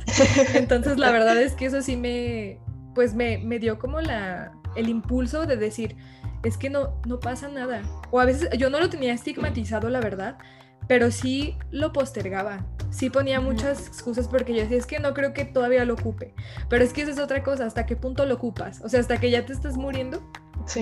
Entonces 0.55 0.99
la 0.99 1.11
verdad 1.11 1.37
es 1.43 1.55
que 1.55 1.67
eso 1.67 1.83
sí 1.83 1.97
me, 1.97 2.61
pues 2.95 3.15
me, 3.15 3.39
me 3.39 3.59
dio 3.59 3.81
como 3.81 4.01
la, 4.01 4.53
el 4.77 4.89
impulso 4.89 5.47
de 5.47 5.57
decir, 5.57 5.97
es 6.45 6.57
que 6.57 6.71
no, 6.71 7.01
no 7.07 7.19
pasa 7.19 7.49
nada. 7.49 7.83
O 8.13 8.21
a 8.21 8.25
veces 8.25 8.49
yo 8.57 8.71
no 8.71 8.79
lo 8.79 8.89
tenía 8.89 9.13
estigmatizado, 9.13 9.91
la 9.91 10.01
verdad, 10.01 10.39
pero 10.89 11.11
sí 11.11 11.57
lo 11.71 11.93
postergaba. 11.93 12.65
Sí 12.91 13.11
ponía 13.11 13.41
muchas 13.41 13.87
excusas 13.87 14.27
porque 14.29 14.55
yo 14.55 14.63
decía, 14.63 14.79
es 14.79 14.87
que 14.87 14.99
no 14.99 15.13
creo 15.13 15.35
que 15.35 15.45
todavía 15.45 15.85
lo 15.85 15.95
ocupe. 15.95 16.35
Pero 16.71 16.83
es 16.83 16.93
que 16.95 17.03
esa 17.03 17.13
es 17.13 17.19
otra 17.19 17.43
cosa, 17.43 17.67
¿hasta 17.67 17.85
qué 17.85 17.97
punto 17.97 18.25
lo 18.25 18.35
ocupas? 18.35 18.81
O 18.83 18.89
sea, 18.89 19.01
hasta 19.01 19.19
que 19.19 19.31
ya 19.31 19.45
te 19.45 19.53
estás 19.53 19.77
muriendo. 19.77 20.23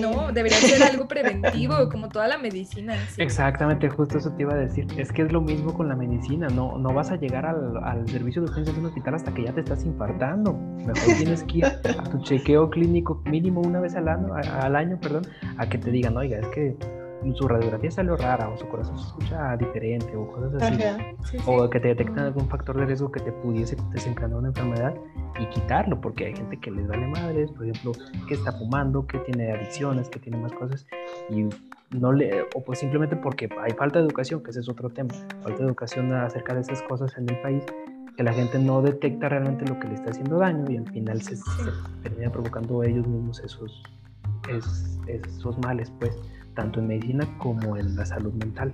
No, 0.01 0.33
debería 0.33 0.57
ser 0.57 0.83
algo 0.83 1.07
preventivo, 1.07 1.75
como 1.91 2.09
toda 2.09 2.27
la 2.27 2.37
medicina. 2.37 2.95
Exactamente, 3.17 3.89
justo 3.89 4.17
eso 4.17 4.31
te 4.31 4.41
iba 4.41 4.53
a 4.53 4.57
decir. 4.57 4.85
Es 4.97 5.11
que 5.11 5.21
es 5.21 5.31
lo 5.31 5.41
mismo 5.41 5.73
con 5.73 5.87
la 5.87 5.95
medicina, 5.95 6.47
no, 6.49 6.77
no 6.77 6.93
vas 6.93 7.11
a 7.11 7.15
llegar 7.15 7.45
al, 7.45 7.77
al 7.83 8.07
servicio 8.09 8.41
de 8.41 8.49
urgencias 8.49 8.75
de 8.75 8.81
un 8.81 8.87
hospital 8.87 9.15
hasta 9.15 9.33
que 9.33 9.43
ya 9.43 9.53
te 9.53 9.61
estás 9.61 9.85
infartando. 9.85 10.53
Mejor 10.53 11.15
tienes 11.17 11.43
que 11.43 11.59
ir 11.59 11.65
a 11.65 12.03
tu 12.09 12.21
chequeo 12.21 12.69
clínico 12.69 13.21
mínimo 13.25 13.61
una 13.61 13.79
vez 13.79 13.95
al 13.95 14.07
año, 14.09 14.33
al 14.33 14.75
año 14.75 14.99
perdón, 14.99 15.25
a 15.57 15.67
que 15.69 15.77
te 15.77 15.91
digan, 15.91 16.17
oiga, 16.17 16.39
es 16.39 16.47
que 16.47 16.75
su 17.33 17.47
radiografía 17.47 17.91
salió 17.91 18.15
rara 18.15 18.49
o 18.49 18.57
su 18.57 18.67
corazón 18.67 18.97
se 18.97 19.07
escucha 19.07 19.57
diferente 19.57 20.15
o 20.15 20.27
cosas 20.27 20.61
así. 20.61 21.37
O 21.45 21.69
que 21.69 21.79
te 21.79 21.89
detectan 21.89 22.25
algún 22.25 22.47
factor 22.47 22.77
de 22.77 22.85
riesgo 22.85 23.11
que 23.11 23.19
te 23.19 23.31
pudiese 23.31 23.75
desencadenar 23.91 24.39
una 24.39 24.47
enfermedad 24.49 24.95
y 25.39 25.45
quitarlo, 25.47 25.99
porque 25.99 26.25
hay 26.25 26.35
gente 26.35 26.57
que 26.57 26.71
les 26.71 26.87
vale 26.87 27.07
madres, 27.07 27.51
por 27.51 27.67
ejemplo, 27.67 27.91
que 28.27 28.35
está 28.35 28.51
fumando, 28.51 29.05
que 29.05 29.19
tiene 29.19 29.51
adicciones, 29.51 30.09
que 30.09 30.19
tiene 30.19 30.37
más 30.37 30.51
cosas 30.53 30.85
y 31.29 31.47
no 31.91 32.11
le, 32.11 32.43
o 32.53 32.63
pues 32.63 32.79
simplemente 32.79 33.15
porque 33.15 33.49
hay 33.61 33.71
falta 33.73 33.99
de 33.99 34.05
educación, 34.05 34.43
que 34.43 34.51
ese 34.51 34.59
es 34.59 34.69
otro 34.69 34.89
tema, 34.89 35.13
falta 35.41 35.59
de 35.59 35.65
educación 35.65 36.11
acerca 36.13 36.53
de 36.53 36.61
esas 36.61 36.81
cosas 36.83 37.17
en 37.17 37.29
el 37.29 37.41
país, 37.41 37.63
que 38.15 38.23
la 38.23 38.33
gente 38.33 38.59
no 38.59 38.81
detecta 38.81 39.29
realmente 39.29 39.65
lo 39.65 39.79
que 39.79 39.87
le 39.87 39.93
está 39.93 40.09
haciendo 40.09 40.39
daño 40.39 40.65
y 40.69 40.77
al 40.77 40.87
final 40.91 41.21
se, 41.21 41.37
termina 42.01 42.31
provocando 42.31 42.83
ellos 42.83 43.07
mismos 43.07 43.39
esos, 43.39 43.83
esos 45.07 45.57
males, 45.59 45.91
pues 45.99 46.17
tanto 46.57 46.79
en 46.79 46.87
medicina 46.87 47.37
como 47.37 47.77
en 47.77 47.95
la 47.95 48.05
salud 48.05 48.33
mental. 48.33 48.73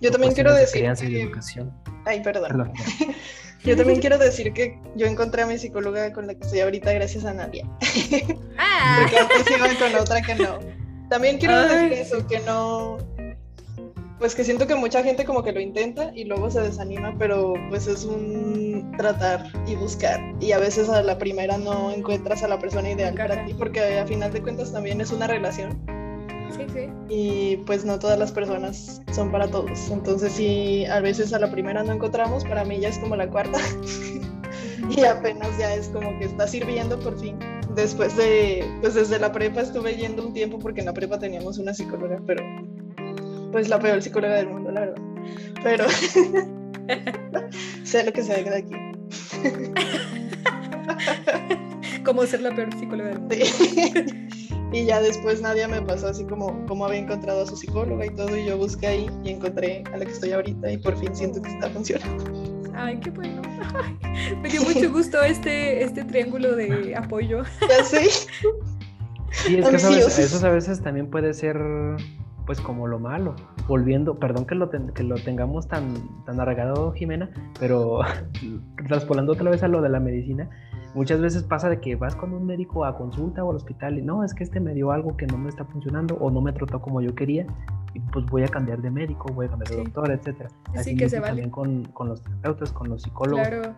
Yo 0.00 0.10
también 0.10 0.34
quiero 0.34 0.54
decir 0.54 0.84
que... 1.00 1.30
Ay, 2.04 2.22
perdón. 2.22 2.72
yo 3.64 3.74
también 3.74 4.00
quiero 4.00 4.18
decir 4.18 4.52
que 4.52 4.78
yo 4.94 5.06
encontré 5.06 5.42
a 5.42 5.46
mi 5.46 5.56
psicóloga 5.56 6.12
con 6.12 6.26
la 6.26 6.34
que 6.34 6.44
estoy 6.44 6.60
ahorita 6.60 6.92
gracias 6.92 7.24
a 7.24 7.32
Nadia. 7.32 7.66
Ah. 8.58 8.98
Porque 9.02 9.18
antes 9.18 9.50
iba 9.50 9.68
con 9.78 10.00
otra 10.00 10.20
que 10.20 10.34
no. 10.34 10.58
También 11.08 11.38
quiero 11.38 11.58
decir 11.58 11.92
eso, 11.94 12.26
que 12.26 12.40
no 12.40 12.98
pues 14.18 14.34
que 14.34 14.44
siento 14.44 14.66
que 14.66 14.74
mucha 14.74 15.02
gente 15.02 15.24
como 15.24 15.42
que 15.42 15.52
lo 15.52 15.60
intenta 15.60 16.12
y 16.14 16.24
luego 16.24 16.50
se 16.50 16.60
desanima, 16.60 17.14
pero 17.18 17.54
pues 17.68 17.86
es 17.86 18.04
un 18.04 18.92
tratar 18.96 19.50
y 19.66 19.74
buscar. 19.74 20.20
Y 20.40 20.52
a 20.52 20.58
veces 20.58 20.88
a 20.88 21.02
la 21.02 21.18
primera 21.18 21.58
no 21.58 21.90
encuentras 21.90 22.42
a 22.42 22.48
la 22.48 22.58
persona 22.58 22.90
ideal 22.90 23.14
para 23.14 23.44
ti, 23.44 23.54
porque 23.54 23.98
a 23.98 24.06
final 24.06 24.32
de 24.32 24.42
cuentas 24.42 24.72
también 24.72 25.00
es 25.00 25.10
una 25.10 25.26
relación. 25.26 25.78
Sí, 26.50 26.66
sí. 26.72 26.88
Y 27.08 27.56
pues 27.66 27.84
no 27.84 27.98
todas 27.98 28.18
las 28.18 28.30
personas 28.30 29.02
son 29.12 29.32
para 29.32 29.48
todos. 29.48 29.90
Entonces 29.90 30.32
si 30.32 30.86
a 30.86 31.00
veces 31.00 31.32
a 31.32 31.38
la 31.40 31.50
primera 31.50 31.82
no 31.82 31.92
encontramos, 31.92 32.44
para 32.44 32.64
mí 32.64 32.78
ya 32.78 32.88
es 32.90 32.98
como 32.98 33.16
la 33.16 33.28
cuarta. 33.28 33.58
y 34.96 35.04
apenas 35.04 35.58
ya 35.58 35.74
es 35.74 35.88
como 35.88 36.16
que 36.18 36.26
está 36.26 36.46
sirviendo 36.46 36.98
por 37.00 37.18
fin. 37.18 37.36
Después 37.74 38.16
de, 38.16 38.64
pues 38.80 38.94
desde 38.94 39.18
la 39.18 39.32
prepa 39.32 39.62
estuve 39.62 39.96
yendo 39.96 40.24
un 40.24 40.32
tiempo 40.32 40.60
porque 40.60 40.80
en 40.80 40.86
la 40.86 40.92
prepa 40.92 41.18
teníamos 41.18 41.58
una 41.58 41.74
psicóloga, 41.74 42.20
pero 42.24 42.44
pues 43.54 43.68
la 43.68 43.78
peor 43.78 44.02
psicóloga 44.02 44.34
del 44.34 44.48
mundo, 44.48 44.72
la 44.72 44.80
verdad. 44.80 45.00
Pero 45.62 45.84
sé 47.84 48.02
lo 48.02 48.12
que 48.12 48.20
se 48.24 48.42
ve 48.42 48.50
de 48.50 48.56
aquí. 48.56 48.74
como 52.04 52.26
ser 52.26 52.40
la 52.40 52.52
peor 52.52 52.76
psicóloga 52.76 53.10
del 53.10 53.20
mundo. 53.20 53.36
y 54.72 54.84
ya 54.84 55.00
después 55.00 55.40
nadie 55.40 55.68
me 55.68 55.80
pasó 55.82 56.08
así 56.08 56.24
como, 56.24 56.66
como 56.66 56.84
había 56.84 56.98
encontrado 56.98 57.44
a 57.44 57.46
su 57.46 57.56
psicóloga 57.56 58.04
y 58.04 58.10
todo, 58.10 58.36
y 58.36 58.44
yo 58.44 58.58
busqué 58.58 58.88
ahí 58.88 59.06
y 59.22 59.30
encontré 59.30 59.84
a 59.92 59.98
la 59.98 60.04
que 60.04 60.10
estoy 60.10 60.32
ahorita 60.32 60.72
y 60.72 60.78
por 60.78 60.98
fin 60.98 61.14
siento 61.14 61.40
que 61.40 61.50
está 61.50 61.70
funcionando. 61.70 62.24
Ay, 62.74 62.98
qué 62.98 63.10
bueno. 63.10 63.40
me 64.42 64.48
dio 64.48 64.62
mucho 64.64 64.90
gusto 64.90 65.22
este, 65.22 65.84
este 65.84 66.02
triángulo 66.02 66.56
de 66.56 66.96
apoyo. 66.96 67.44
Ya 67.68 67.84
sé. 67.84 68.10
Sí, 69.30 69.58
es 69.58 70.16
que 70.16 70.22
eso 70.24 70.44
a 70.44 70.50
veces 70.50 70.82
también 70.82 71.08
puede 71.08 71.34
ser 71.34 71.56
pues 72.46 72.60
como 72.60 72.86
lo 72.86 72.98
malo. 72.98 73.34
Volviendo, 73.66 74.18
perdón 74.18 74.46
que 74.46 74.54
lo, 74.54 74.70
que 74.70 75.02
lo 75.02 75.16
tengamos 75.16 75.68
tan, 75.68 75.94
tan 76.24 76.40
arraigado, 76.40 76.92
Jimena, 76.92 77.30
pero 77.58 78.00
traspolando 78.88 79.32
otra 79.32 79.50
vez 79.50 79.62
a 79.62 79.68
lo 79.68 79.80
de 79.82 79.88
la 79.88 80.00
medicina, 80.00 80.48
muchas 80.94 81.20
veces 81.20 81.42
pasa 81.42 81.68
de 81.68 81.80
que 81.80 81.96
vas 81.96 82.14
con 82.14 82.32
un 82.32 82.46
médico 82.46 82.84
a 82.84 82.96
consulta 82.96 83.44
o 83.44 83.50
al 83.50 83.56
hospital 83.56 83.98
y 83.98 84.02
no, 84.02 84.24
es 84.24 84.34
que 84.34 84.44
este 84.44 84.60
me 84.60 84.74
dio 84.74 84.92
algo 84.92 85.16
que 85.16 85.26
no 85.26 85.38
me 85.38 85.48
está 85.48 85.64
funcionando 85.64 86.14
o 86.16 86.30
no 86.30 86.40
me 86.40 86.52
trató 86.52 86.80
como 86.80 87.00
yo 87.00 87.14
quería 87.14 87.46
y 87.94 88.00
pues 88.00 88.26
voy 88.26 88.42
a 88.42 88.48
cambiar 88.48 88.82
de 88.82 88.90
médico, 88.90 89.32
voy 89.32 89.46
a 89.46 89.50
cambiar 89.50 89.70
de 89.70 89.76
doctor, 89.76 90.10
etcétera. 90.10 90.50
Así 90.74 90.96
que 90.96 91.08
se 91.08 91.20
vale. 91.20 91.30
También 91.30 91.50
con, 91.50 91.84
con, 91.84 92.08
los 92.08 92.22
terapeutas, 92.22 92.72
con 92.72 92.88
los 92.88 93.02
psicólogos. 93.02 93.46
Claro. 93.46 93.74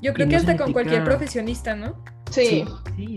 Yo 0.00 0.14
creo 0.14 0.28
que 0.28 0.36
hasta 0.36 0.56
con 0.56 0.72
cualquier 0.72 1.04
profesionista, 1.04 1.74
¿no? 1.74 1.96
Sí. 2.30 2.64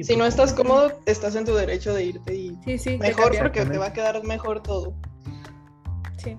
si 0.03 0.15
no 0.15 0.25
estás 0.25 0.53
cómodo, 0.53 0.93
estás 1.05 1.35
en 1.35 1.45
tu 1.45 1.53
derecho 1.53 1.93
de 1.93 2.05
irte 2.05 2.33
y 2.33 2.57
mejor 2.97 3.37
porque 3.37 3.65
te 3.65 3.77
va 3.77 3.87
a 3.87 3.93
quedar 3.93 4.23
mejor 4.23 4.63
todo. 4.63 4.93
Sí. 6.17 6.37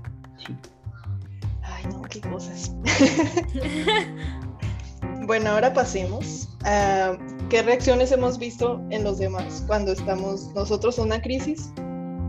Ay, 1.62 1.84
no, 1.92 2.02
qué 2.02 2.20
cosas. 2.20 2.74
bueno, 5.26 5.50
ahora 5.50 5.72
pasemos 5.72 6.48
a 6.64 7.16
qué 7.50 7.62
reacciones 7.62 8.12
hemos 8.12 8.38
visto 8.38 8.80
en 8.90 9.04
los 9.04 9.18
demás 9.18 9.64
cuando 9.66 9.92
estamos 9.92 10.52
nosotros 10.54 10.98
en 10.98 11.06
una 11.06 11.20
crisis 11.20 11.70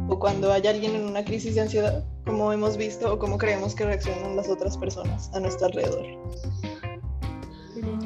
o 0.09 0.19
cuando 0.19 0.51
hay 0.51 0.67
alguien 0.67 0.95
en 0.95 1.05
una 1.05 1.23
crisis 1.23 1.55
de 1.55 1.61
ansiedad, 1.61 2.03
cómo 2.25 2.51
hemos 2.51 2.77
visto 2.77 3.13
o 3.13 3.19
cómo 3.19 3.37
creemos 3.37 3.73
que 3.73 3.85
reaccionan 3.85 4.35
las 4.35 4.49
otras 4.49 4.77
personas 4.77 5.31
a 5.33 5.39
nuestro 5.39 5.67
alrededor. 5.67 6.05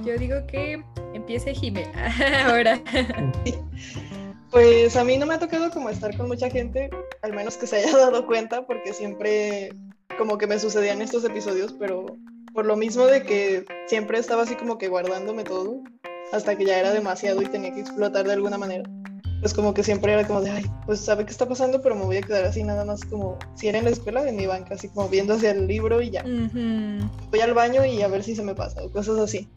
Yo 0.07 0.17
digo 0.17 0.37
que 0.47 0.81
empiece 1.13 1.53
Jime 1.53 1.85
ahora. 2.45 2.81
Pues 4.49 4.95
a 4.95 5.03
mí 5.03 5.17
no 5.17 5.25
me 5.25 5.33
ha 5.33 5.39
tocado 5.39 5.69
como 5.69 5.89
estar 5.89 6.15
con 6.15 6.29
mucha 6.29 6.49
gente, 6.49 6.89
al 7.21 7.33
menos 7.33 7.57
que 7.57 7.67
se 7.67 7.75
haya 7.75 7.91
dado 7.97 8.25
cuenta, 8.25 8.65
porque 8.65 8.93
siempre 8.93 9.73
como 10.17 10.37
que 10.37 10.47
me 10.47 10.57
sucedían 10.57 11.01
estos 11.01 11.25
episodios, 11.25 11.75
pero 11.77 12.05
por 12.53 12.65
lo 12.65 12.77
mismo 12.77 13.05
de 13.07 13.23
que 13.23 13.65
siempre 13.87 14.17
estaba 14.17 14.43
así 14.43 14.55
como 14.55 14.77
que 14.77 14.87
guardándome 14.87 15.43
todo, 15.43 15.81
hasta 16.31 16.57
que 16.57 16.63
ya 16.63 16.79
era 16.79 16.93
demasiado 16.93 17.41
y 17.41 17.47
tenía 17.47 17.73
que 17.73 17.81
explotar 17.81 18.25
de 18.25 18.33
alguna 18.33 18.57
manera. 18.57 18.89
Pues 19.41 19.53
como 19.53 19.73
que 19.73 19.83
siempre 19.83 20.13
era 20.13 20.25
como 20.25 20.39
de, 20.41 20.49
ay, 20.49 20.65
pues 20.85 21.01
sabe 21.01 21.25
qué 21.25 21.31
está 21.31 21.45
pasando, 21.45 21.81
pero 21.81 21.95
me 21.95 22.05
voy 22.05 22.17
a 22.17 22.21
quedar 22.21 22.45
así 22.45 22.63
nada 22.63 22.85
más 22.85 23.03
como 23.03 23.37
si 23.55 23.67
era 23.67 23.79
en 23.79 23.83
la 23.83 23.91
escuela, 23.91 24.27
en 24.27 24.37
mi 24.37 24.47
banca, 24.47 24.75
así 24.75 24.87
como 24.87 25.09
viendo 25.09 25.33
hacia 25.33 25.51
el 25.51 25.67
libro 25.67 26.01
y 26.01 26.11
ya. 26.11 26.23
Voy 26.23 27.41
al 27.41 27.53
baño 27.53 27.85
y 27.85 28.01
a 28.01 28.07
ver 28.07 28.23
si 28.23 28.33
se 28.33 28.43
me 28.43 28.55
pasa, 28.55 28.81
o 28.81 28.89
cosas 28.89 29.19
así. 29.19 29.49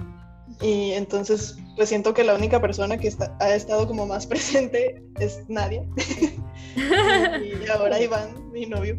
Y 0.60 0.92
entonces, 0.92 1.56
pues 1.76 1.88
siento 1.88 2.12
que 2.12 2.24
la 2.24 2.34
única 2.34 2.60
persona 2.60 2.98
que 2.98 3.08
está, 3.08 3.36
ha 3.40 3.54
estado 3.54 3.86
como 3.86 4.06
más 4.06 4.26
presente 4.28 5.02
es 5.18 5.42
Nadia. 5.48 5.84
y 6.76 7.68
ahora 7.70 8.00
Iván, 8.00 8.52
mi 8.52 8.66
novio. 8.66 8.96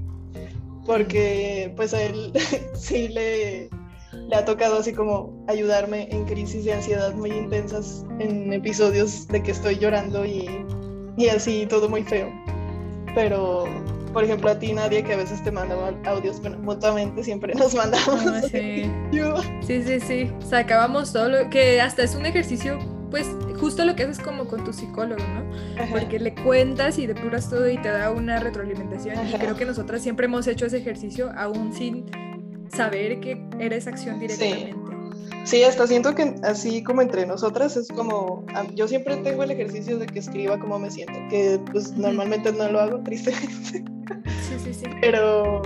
Porque 0.86 1.72
pues 1.76 1.94
a 1.94 2.02
él 2.02 2.34
sí 2.74 3.08
le, 3.10 3.70
le 4.14 4.36
ha 4.36 4.46
tocado 4.46 4.80
así 4.80 4.94
como 4.94 5.46
ayudarme 5.48 6.08
en 6.12 6.26
crisis 6.26 6.66
de 6.66 6.74
ansiedad 6.74 7.14
muy 7.14 7.32
intensas, 7.32 8.04
en 8.20 8.52
episodios 8.52 9.28
de 9.28 9.44
que 9.44 9.52
estoy 9.52 9.78
llorando 9.78 10.26
y, 10.26 10.50
y 11.18 11.28
así 11.28 11.68
todo 11.68 11.88
muy 11.88 12.04
feo. 12.04 12.30
Pero 13.14 13.66
por 14.14 14.24
ejemplo, 14.24 14.50
a 14.50 14.60
ti, 14.60 14.74
Nadia, 14.74 15.04
que 15.04 15.14
a 15.14 15.18
veces 15.18 15.44
te 15.44 15.52
mandaba 15.52 15.94
audios, 16.06 16.42
bueno, 16.42 16.60
mutuamente 16.60 17.24
siempre 17.24 17.54
nos 17.56 17.74
mandamos. 17.74 18.26
Ah, 18.28 18.42
sí. 18.52 18.92
sí, 19.62 19.84
sí, 19.84 20.00
sí. 20.00 20.32
Sacábamos 20.48 21.14
todo 21.14 21.30
lo 21.30 21.50
que 21.50 21.82
hasta 21.82 22.04
es 22.04 22.16
un 22.16 22.26
ejercicio, 22.26 22.80
pues, 23.10 23.28
justo 23.60 23.86
lo 23.86 23.96
que 23.96 24.04
haces 24.04 24.20
como 24.20 24.46
con 24.46 24.64
tu 24.64 24.74
psicólogo, 24.74 25.22
¿no? 25.22 25.44
Porque 25.92 26.20
le 26.20 26.34
cuentas 26.34 26.98
y 27.00 27.08
depuras 27.08 27.50
todo 27.50 27.70
y 27.70 27.78
te 27.78 27.90
da 27.90 28.12
una 28.12 28.40
retroalimentación. 28.40 29.16
Y 29.28 29.34
creo 29.34 29.56
que 29.56 29.66
nosotras 29.66 30.02
siempre 30.02 30.26
hemos 30.26 30.48
hecho 30.48 30.66
ese 30.66 30.78
ejercicio 30.78 31.32
aún 31.36 31.74
sin 31.74 32.06
saber 32.76 33.20
que 33.20 33.42
eres 33.60 33.88
acción 33.88 34.20
directamente. 34.20 34.74
Sí, 34.74 34.91
hasta 35.68 35.88
siento 35.88 36.16
que 36.16 36.36
así 36.44 36.84
como 36.84 37.02
entre 37.02 37.26
nosotras 37.26 37.76
es 37.78 37.88
como, 37.90 38.46
yo 38.76 38.88
siempre 38.88 39.18
tengo 39.18 39.44
el 39.44 39.52
ejercicio 39.52 39.98
de 39.98 40.06
que 40.06 40.20
escriba 40.20 40.60
cómo 40.60 40.80
me 40.80 40.90
siento, 40.90 41.14
que 41.30 41.60
pues 41.72 41.94
normalmente 41.94 42.52
no 42.52 42.72
lo 42.72 42.80
hago 42.80 43.00
tristemente. 43.04 43.84
Sí, 44.48 44.56
sí, 44.64 44.74
sí. 44.74 44.86
Pero, 45.02 45.62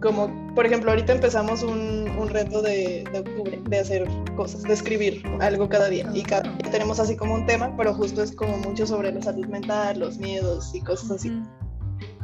como, 0.00 0.30
por 0.54 0.66
ejemplo, 0.66 0.90
ahorita 0.90 1.12
empezamos 1.12 1.62
un, 1.62 2.08
un 2.18 2.28
reto 2.28 2.62
de, 2.62 3.04
de, 3.12 3.18
octubre 3.18 3.60
de 3.68 3.78
hacer 3.78 4.08
cosas, 4.36 4.62
de 4.62 4.72
escribir 4.72 5.22
algo 5.40 5.68
cada 5.68 5.88
día. 5.88 6.08
Y 6.14 6.22
cada 6.22 6.42
día 6.42 6.70
tenemos 6.70 7.00
así 7.00 7.16
como 7.16 7.34
un 7.34 7.46
tema, 7.46 7.74
pero 7.76 7.94
justo 7.94 8.22
es 8.22 8.32
como 8.32 8.56
mucho 8.58 8.86
sobre 8.86 9.12
la 9.12 9.22
salud 9.22 9.46
mental, 9.46 9.98
los 9.98 10.18
miedos 10.18 10.74
y 10.74 10.80
cosas 10.80 11.10
así. 11.10 11.32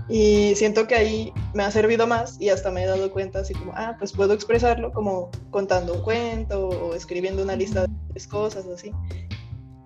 Y 0.08 0.54
siento 0.56 0.86
que 0.86 0.94
ahí 0.94 1.32
me 1.54 1.62
ha 1.62 1.70
servido 1.70 2.06
más 2.06 2.40
y 2.40 2.48
hasta 2.48 2.70
me 2.70 2.82
he 2.82 2.86
dado 2.86 3.10
cuenta 3.10 3.40
así 3.40 3.54
como, 3.54 3.72
ah, 3.74 3.96
pues 3.98 4.12
puedo 4.12 4.34
expresarlo 4.34 4.92
como 4.92 5.30
contando 5.50 5.94
un 5.94 6.02
cuento 6.02 6.68
o 6.68 6.94
escribiendo 6.94 7.42
una 7.42 7.56
lista 7.56 7.86
de 7.86 8.28
cosas 8.28 8.66
así. 8.66 8.92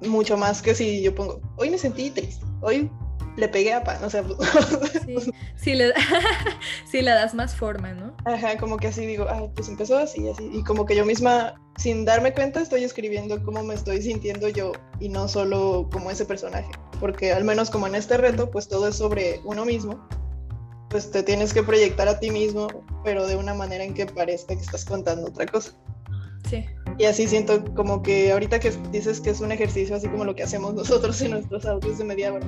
Mucho 0.06 0.36
más 0.36 0.62
que 0.62 0.74
si 0.74 1.02
yo 1.02 1.14
pongo, 1.14 1.40
hoy 1.56 1.70
me 1.70 1.78
sentí 1.78 2.10
triste, 2.10 2.44
hoy 2.60 2.90
le 3.36 3.48
pegué 3.48 3.72
a 3.72 3.84
pan, 3.84 4.02
o 4.02 4.10
sea, 4.10 4.24
sí, 5.04 5.32
sí, 5.56 5.74
le, 5.74 5.92
sí, 6.90 7.02
le 7.02 7.10
das 7.10 7.34
más 7.34 7.54
forma, 7.54 7.92
¿no? 7.92 8.16
Ajá, 8.24 8.56
como 8.56 8.78
que 8.78 8.88
así 8.88 9.04
digo, 9.04 9.26
ah, 9.28 9.48
pues 9.54 9.68
empezó 9.68 9.98
así, 9.98 10.28
así, 10.28 10.48
y 10.52 10.64
como 10.64 10.86
que 10.86 10.96
yo 10.96 11.04
misma, 11.04 11.54
sin 11.76 12.04
darme 12.04 12.32
cuenta, 12.32 12.60
estoy 12.60 12.84
escribiendo 12.84 13.42
cómo 13.44 13.62
me 13.62 13.74
estoy 13.74 14.02
sintiendo 14.02 14.48
yo 14.48 14.72
y 15.00 15.08
no 15.08 15.28
solo 15.28 15.88
como 15.92 16.10
ese 16.10 16.24
personaje, 16.24 16.70
porque 16.98 17.32
al 17.32 17.44
menos 17.44 17.70
como 17.70 17.86
en 17.86 17.94
este 17.94 18.16
reto, 18.16 18.50
pues 18.50 18.68
todo 18.68 18.88
es 18.88 18.96
sobre 18.96 19.40
uno 19.44 19.64
mismo, 19.64 20.08
pues 20.88 21.10
te 21.10 21.22
tienes 21.22 21.52
que 21.52 21.62
proyectar 21.62 22.08
a 22.08 22.18
ti 22.18 22.30
mismo, 22.30 22.68
pero 23.04 23.26
de 23.26 23.36
una 23.36 23.52
manera 23.52 23.84
en 23.84 23.92
que 23.92 24.06
parezca 24.06 24.54
que 24.54 24.62
estás 24.62 24.84
contando 24.84 25.28
otra 25.28 25.46
cosa. 25.46 25.72
Sí. 26.48 26.64
Y 26.96 27.04
así 27.04 27.26
siento 27.26 27.64
como 27.74 28.02
que 28.02 28.30
ahorita 28.30 28.60
que 28.60 28.70
dices 28.92 29.20
que 29.20 29.30
es 29.30 29.40
un 29.40 29.50
ejercicio 29.50 29.96
así 29.96 30.08
como 30.08 30.24
lo 30.24 30.36
que 30.36 30.44
hacemos 30.44 30.74
nosotros 30.74 31.20
en 31.20 31.32
nuestros 31.32 31.66
audios 31.66 31.98
de 31.98 32.04
media 32.04 32.32
hora 32.32 32.46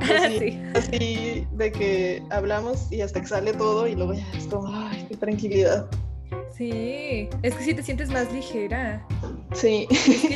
Así, 0.00 0.60
así, 0.74 1.46
de 1.52 1.72
que 1.72 2.22
hablamos 2.30 2.90
y 2.90 3.00
hasta 3.00 3.20
que 3.20 3.26
sale 3.26 3.52
todo 3.52 3.86
y 3.86 3.94
luego 3.94 4.14
ya 4.14 4.26
es 4.36 4.46
como, 4.46 4.68
ay, 4.68 5.06
qué 5.08 5.16
tranquilidad. 5.16 5.88
Sí, 6.56 7.28
es 7.42 7.54
que 7.54 7.64
si 7.64 7.74
te 7.74 7.82
sientes 7.82 8.10
más 8.10 8.32
ligera. 8.32 9.06
Sí. 9.52 9.88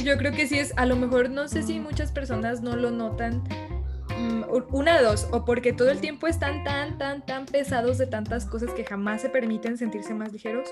yo 0.05 0.17
creo 0.17 0.33
que 0.33 0.47
sí 0.47 0.59
es, 0.59 0.73
a 0.77 0.87
lo 0.87 0.97
mejor 0.97 1.31
no 1.31 1.49
sé 1.49 1.63
si 1.63 1.81
muchas 1.81 2.13
personas 2.13 2.63
no 2.63 2.77
lo 2.77 2.91
notan. 2.91 3.43
Mm, 4.19 4.45
una 4.73 4.97
de 4.97 5.05
dos, 5.05 5.29
o 5.33 5.45
porque 5.45 5.73
todo 5.73 5.91
el 5.91 6.01
tiempo 6.01 6.27
están 6.27 6.65
tan, 6.65 6.99
tan, 6.99 7.27
tan 7.27 7.47
pesados 7.47 7.99
de 7.99 8.07
tantas 8.07 8.47
cosas 8.47 8.73
que 8.73 8.85
jamás 8.85 9.23
se 9.23 9.29
permiten 9.29 9.77
sentirse 9.77 10.15
más 10.15 10.33
ligeros, 10.33 10.69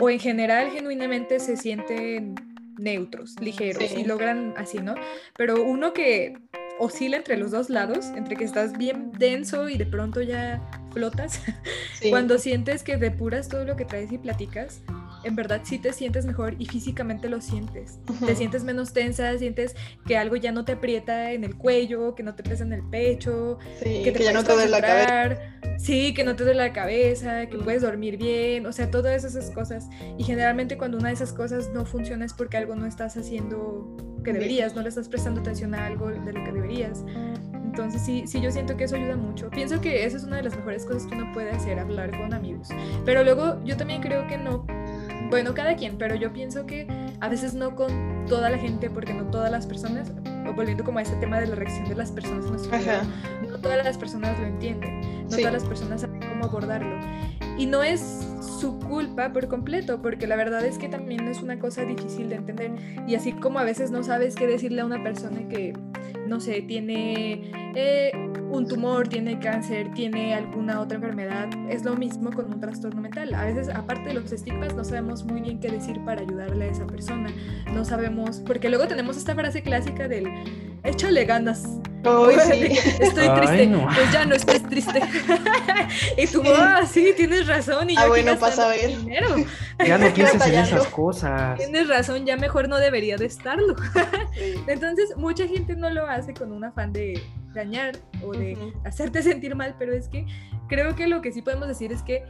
o 0.00 0.10
en 0.10 0.18
general 0.18 0.70
genuinamente 0.70 1.38
se 1.38 1.56
sienten 1.56 2.34
neutros, 2.78 3.34
ligeros 3.40 3.92
y 3.92 4.04
logran 4.04 4.54
así, 4.56 4.78
¿no? 4.78 4.94
Pero 5.36 5.62
uno 5.62 5.92
que 5.92 6.38
oscila 6.78 7.16
entre 7.16 7.36
los 7.36 7.50
dos 7.50 7.70
lados, 7.70 8.06
entre 8.16 8.36
que 8.36 8.44
estás 8.44 8.76
bien 8.76 9.12
denso 9.12 9.68
y 9.68 9.76
de 9.76 9.86
pronto 9.86 10.20
ya 10.22 10.60
flotas, 10.92 11.40
cuando 12.10 12.38
sientes 12.38 12.82
que 12.82 12.96
depuras 12.96 13.48
todo 13.48 13.64
lo 13.64 13.76
que 13.76 13.84
traes 13.84 14.12
y 14.12 14.18
platicas, 14.18 14.82
en 15.24 15.36
verdad 15.36 15.60
sí 15.64 15.78
te 15.78 15.92
sientes 15.92 16.26
mejor 16.26 16.54
y 16.58 16.66
físicamente 16.66 17.28
lo 17.28 17.40
sientes. 17.40 17.98
Te 18.24 18.34
sientes 18.34 18.64
menos 18.64 18.92
tensa, 18.92 19.36
sientes 19.38 19.74
que 20.06 20.16
algo 20.16 20.36
ya 20.36 20.52
no 20.52 20.64
te 20.64 20.72
aprieta 20.72 21.32
en 21.32 21.44
el 21.44 21.56
cuello, 21.56 22.14
que 22.14 22.22
no 22.22 22.34
te 22.34 22.42
pesa 22.42 22.64
en 22.64 22.72
el 22.72 22.82
pecho, 22.82 23.58
que, 23.82 24.12
te 24.12 24.24
ya 24.24 24.32
no 24.32 24.44
te 24.44 24.52
duele 24.52 24.70
la 24.70 24.80
cabeza. 24.80 25.38
Sí, 25.78 26.14
que 26.14 26.24
no 26.24 26.36
te 26.36 26.44
duele 26.44 26.58
la 26.58 26.72
cabeza, 26.72 27.46
que 27.46 27.58
puedes 27.58 27.82
dormir 27.82 28.16
bien, 28.16 28.66
o 28.66 28.72
sea, 28.72 28.90
todas 28.90 29.24
esas 29.24 29.50
cosas. 29.50 29.88
Y 30.16 30.24
generalmente 30.24 30.76
cuando 30.76 30.98
una 30.98 31.08
de 31.08 31.14
esas 31.14 31.32
cosas 31.32 31.70
no 31.72 31.84
funciona 31.84 32.24
es 32.24 32.32
porque 32.32 32.56
algo 32.56 32.74
no 32.74 32.86
estás 32.86 33.16
haciendo 33.16 33.96
que 34.24 34.32
deberías, 34.32 34.74
no 34.74 34.82
le 34.82 34.88
estás 34.88 35.08
prestando 35.08 35.40
atención 35.40 35.74
a 35.74 35.86
algo 35.86 36.08
de 36.08 36.32
lo 36.32 36.44
que 36.44 36.52
deberías. 36.52 37.04
Entonces 37.78 38.02
sí, 38.02 38.24
sí, 38.26 38.40
yo 38.40 38.50
siento 38.50 38.76
que 38.76 38.84
eso 38.84 38.96
ayuda 38.96 39.16
mucho. 39.16 39.50
Pienso 39.50 39.80
que 39.80 40.04
esa 40.04 40.16
es 40.16 40.24
una 40.24 40.36
de 40.36 40.42
las 40.42 40.56
mejores 40.56 40.84
cosas 40.84 41.06
que 41.06 41.14
uno 41.14 41.32
puede 41.32 41.50
hacer, 41.50 41.78
hablar 41.78 42.10
con 42.10 42.34
amigos. 42.34 42.68
Pero 43.04 43.22
luego 43.22 43.62
yo 43.64 43.76
también 43.76 44.00
creo 44.00 44.26
que 44.26 44.36
no 44.36 44.66
bueno, 45.30 45.54
cada 45.54 45.76
quien, 45.76 45.96
pero 45.98 46.14
yo 46.14 46.32
pienso 46.32 46.66
que 46.66 46.86
a 47.20 47.28
veces 47.28 47.54
no 47.54 47.74
con 47.74 48.26
toda 48.26 48.50
la 48.50 48.58
gente, 48.58 48.90
porque 48.90 49.14
no 49.14 49.24
todas 49.24 49.50
las 49.50 49.66
personas, 49.66 50.12
volviendo 50.54 50.84
como 50.84 50.98
a 50.98 51.02
ese 51.02 51.16
tema 51.16 51.40
de 51.40 51.46
la 51.46 51.54
reacción 51.54 51.88
de 51.88 51.94
las 51.94 52.10
personas 52.12 52.44
en 52.44 52.52
nuestro 52.52 52.78
vida, 52.78 53.02
no 53.48 53.58
todas 53.58 53.84
las 53.84 53.98
personas 53.98 54.38
lo 54.38 54.46
entienden, 54.46 55.24
no 55.24 55.36
todas 55.36 55.52
las 55.52 55.64
personas 55.64 56.00
saben 56.00 56.20
cómo 56.20 56.44
abordarlo. 56.44 56.96
Y 57.56 57.66
no 57.66 57.82
es 57.82 58.00
su 58.60 58.78
culpa 58.78 59.32
por 59.32 59.48
completo, 59.48 60.00
porque 60.00 60.26
la 60.26 60.36
verdad 60.36 60.64
es 60.64 60.78
que 60.78 60.88
también 60.88 61.26
es 61.28 61.42
una 61.42 61.58
cosa 61.58 61.84
difícil 61.84 62.28
de 62.28 62.36
entender. 62.36 62.72
Y 63.06 63.14
así 63.14 63.32
como 63.32 63.58
a 63.58 63.64
veces 63.64 63.90
no 63.90 64.02
sabes 64.02 64.34
qué 64.34 64.46
decirle 64.46 64.80
a 64.82 64.84
una 64.84 65.02
persona 65.02 65.48
que, 65.48 65.74
no 66.28 66.40
sé, 66.40 66.62
tiene 66.62 67.50
eh, 67.74 68.12
un 68.50 68.66
tumor, 68.66 69.08
tiene 69.08 69.38
cáncer, 69.38 69.92
tiene 69.94 70.34
alguna 70.34 70.80
otra 70.80 70.96
enfermedad, 70.96 71.48
es 71.68 71.84
lo 71.84 71.96
mismo 71.96 72.30
con 72.30 72.52
un 72.52 72.60
trastorno 72.60 73.00
mental. 73.00 73.34
A 73.34 73.46
veces, 73.46 73.68
aparte 73.68 74.08
de 74.08 74.14
los 74.14 74.32
estigmas, 74.32 74.74
no 74.74 74.84
sabemos 74.84 75.24
muy 75.24 75.40
bien 75.40 75.60
qué 75.60 75.70
decir 75.70 76.02
para 76.04 76.22
ayudarle 76.22 76.66
a 76.66 76.68
esa 76.68 76.86
persona. 76.86 77.30
No 77.72 77.84
sabemos, 77.84 78.40
porque 78.46 78.68
luego 78.68 78.86
tenemos 78.86 79.16
esta 79.16 79.34
frase 79.34 79.62
clásica 79.62 80.08
del 80.08 80.26
échale 80.84 81.24
ganas. 81.24 81.64
Estoy 82.08 83.28
triste. 83.40 83.70
Pues 83.94 84.12
ya 84.12 84.24
no 84.24 84.34
estés 84.34 84.62
triste. 84.62 85.00
y 86.16 86.26
tú, 86.26 86.42
ah, 86.56 86.82
sí, 86.90 87.12
tienes 87.16 87.46
razón. 87.46 87.90
Y 87.90 87.96
ah, 87.96 88.06
bueno, 88.06 88.38
pasa 88.38 88.66
a 88.66 88.68
ver. 88.68 88.90
Ya 89.86 89.96
no 89.96 90.12
pienses 90.12 90.44
en 90.44 90.54
esas 90.54 90.86
cosas. 90.88 91.56
Tienes 91.56 91.86
razón, 91.86 92.26
ya 92.26 92.36
mejor 92.36 92.68
no 92.68 92.78
debería 92.78 93.16
de 93.16 93.26
estarlo. 93.26 93.76
Entonces, 94.66 95.16
mucha 95.16 95.46
gente 95.46 95.76
no 95.76 95.88
lo 95.90 96.04
hace 96.04 96.17
con 96.38 96.52
un 96.52 96.64
afán 96.64 96.92
de 96.92 97.22
dañar 97.54 97.96
o 98.22 98.32
de 98.32 98.56
hacerte 98.84 99.22
sentir 99.22 99.54
mal, 99.54 99.74
pero 99.78 99.92
es 99.92 100.08
que 100.08 100.26
creo 100.68 100.94
que 100.94 101.06
lo 101.06 101.22
que 101.22 101.32
sí 101.32 101.42
podemos 101.42 101.68
decir 101.68 101.92
es 101.92 102.02
que 102.02 102.24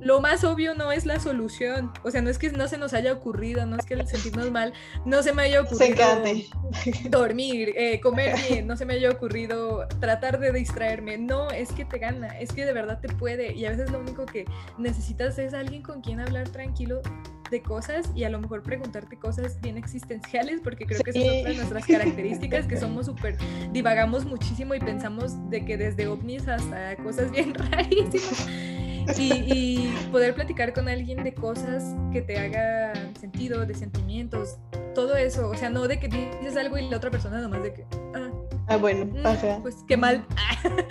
lo 0.00 0.20
más 0.20 0.44
obvio 0.44 0.74
no 0.74 0.92
es 0.92 1.06
la 1.06 1.18
solución. 1.18 1.90
O 2.02 2.10
sea, 2.10 2.20
no 2.20 2.28
es 2.28 2.38
que 2.38 2.50
no 2.50 2.68
se 2.68 2.76
nos 2.76 2.92
haya 2.92 3.12
ocurrido, 3.12 3.64
no 3.64 3.76
es 3.76 3.86
que 3.86 3.94
el 3.94 4.06
sentirnos 4.06 4.50
mal 4.50 4.72
no 5.04 5.22
se 5.22 5.32
me 5.32 5.42
haya 5.42 5.60
ocurrido 5.62 6.04
dormir, 7.08 7.72
eh, 7.76 8.00
comer 8.00 8.36
bien, 8.48 8.66
no 8.66 8.76
se 8.76 8.84
me 8.84 8.94
haya 8.94 9.10
ocurrido 9.10 9.86
tratar 10.00 10.38
de 10.38 10.52
distraerme. 10.52 11.18
No, 11.18 11.50
es 11.50 11.72
que 11.72 11.84
te 11.84 11.98
gana, 11.98 12.38
es 12.38 12.52
que 12.52 12.66
de 12.66 12.72
verdad 12.72 13.00
te 13.00 13.08
puede. 13.08 13.54
Y 13.54 13.64
a 13.64 13.70
veces 13.70 13.90
lo 13.90 13.98
único 14.00 14.26
que 14.26 14.44
necesitas 14.78 15.38
es 15.38 15.54
alguien 15.54 15.82
con 15.82 16.02
quien 16.02 16.20
hablar 16.20 16.48
tranquilo 16.50 17.00
de 17.54 17.62
cosas 17.62 18.10
y 18.16 18.24
a 18.24 18.30
lo 18.30 18.40
mejor 18.40 18.64
preguntarte 18.64 19.16
cosas 19.16 19.60
bien 19.60 19.78
existenciales, 19.78 20.60
porque 20.60 20.86
creo 20.86 21.00
que 21.02 21.10
es 21.10 21.16
una 21.16 21.48
de 21.48 21.54
nuestras 21.54 21.86
características, 21.86 22.66
que 22.66 22.76
somos 22.76 23.06
súper, 23.06 23.38
divagamos 23.72 24.24
muchísimo 24.24 24.74
y 24.74 24.80
pensamos 24.80 25.32
de 25.50 25.64
que 25.64 25.76
desde 25.76 26.08
ovnis 26.08 26.48
hasta 26.48 26.96
cosas 26.96 27.30
bien 27.30 27.54
rarísimas. 27.70 28.48
Y, 29.18 29.92
poder 30.10 30.34
platicar 30.34 30.72
con 30.72 30.88
alguien 30.88 31.22
de 31.22 31.34
cosas 31.34 31.84
que 32.12 32.22
te 32.22 32.38
hagan 32.38 33.14
sentido, 33.20 33.66
de 33.66 33.74
sentimientos, 33.74 34.56
todo 34.94 35.16
eso. 35.16 35.48
O 35.50 35.54
sea, 35.54 35.70
no 35.70 35.86
de 35.86 36.00
que 36.00 36.08
dices 36.08 36.56
algo 36.56 36.78
y 36.78 36.88
la 36.88 36.96
otra 36.96 37.10
persona 37.10 37.38
nomás 37.40 37.62
de 37.62 37.74
que. 37.74 37.84
Ah, 38.14 38.30
ah 38.68 38.76
bueno, 38.78 39.04
mm, 39.04 39.26
ajá. 39.26 39.58
Pues 39.60 39.76
qué 39.86 39.98
mal. 39.98 40.26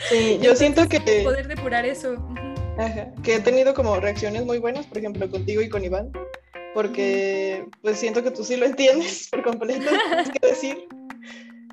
Sí, 0.09 0.39
yo 0.41 0.55
siento 0.55 0.87
que. 0.87 0.99
Poder 1.23 1.47
depurar 1.47 1.85
eso. 1.85 2.15
Ajá. 2.77 3.11
Que 3.23 3.37
he 3.37 3.39
tenido 3.39 3.73
como 3.73 3.99
reacciones 3.99 4.45
muy 4.45 4.59
buenas, 4.59 4.85
por 4.85 4.99
ejemplo, 4.99 5.27
contigo 5.31 5.63
y 5.63 5.69
con 5.69 5.83
Iván. 5.83 6.11
Porque 6.73 7.65
pues 7.81 7.99
siento 7.99 8.23
que 8.23 8.31
tú 8.31 8.43
sí 8.43 8.55
lo 8.55 8.65
entiendes 8.65 9.27
por 9.31 9.43
completo, 9.43 9.91
qué 10.41 10.47
decir. 10.47 10.87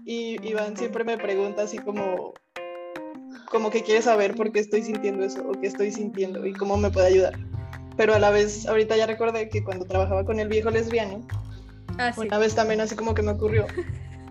Y 0.04 0.36
Iván 0.46 0.76
siempre 0.76 1.04
me 1.04 1.16
pregunta 1.16 1.62
así 1.62 1.78
como, 1.78 2.34
como 3.50 3.70
que 3.70 3.82
quiere 3.82 4.02
saber 4.02 4.34
por 4.34 4.52
qué 4.52 4.60
estoy 4.60 4.82
sintiendo 4.82 5.24
eso 5.24 5.42
o 5.48 5.52
qué 5.52 5.68
estoy 5.68 5.92
sintiendo 5.92 6.44
y 6.46 6.52
cómo 6.52 6.76
me 6.76 6.90
puede 6.90 7.06
ayudar. 7.06 7.38
Pero 7.96 8.14
a 8.14 8.18
la 8.18 8.30
vez, 8.30 8.66
ahorita 8.66 8.96
ya 8.96 9.06
recordé 9.06 9.48
que 9.48 9.62
cuando 9.62 9.84
trabajaba 9.84 10.24
con 10.24 10.40
el 10.40 10.48
viejo 10.48 10.70
lesbiano, 10.70 11.26
ah, 11.98 12.12
una 12.16 12.38
vez 12.38 12.54
también 12.54 12.80
así 12.80 12.96
como 12.96 13.14
que 13.14 13.22
me 13.22 13.32
ocurrió. 13.32 13.66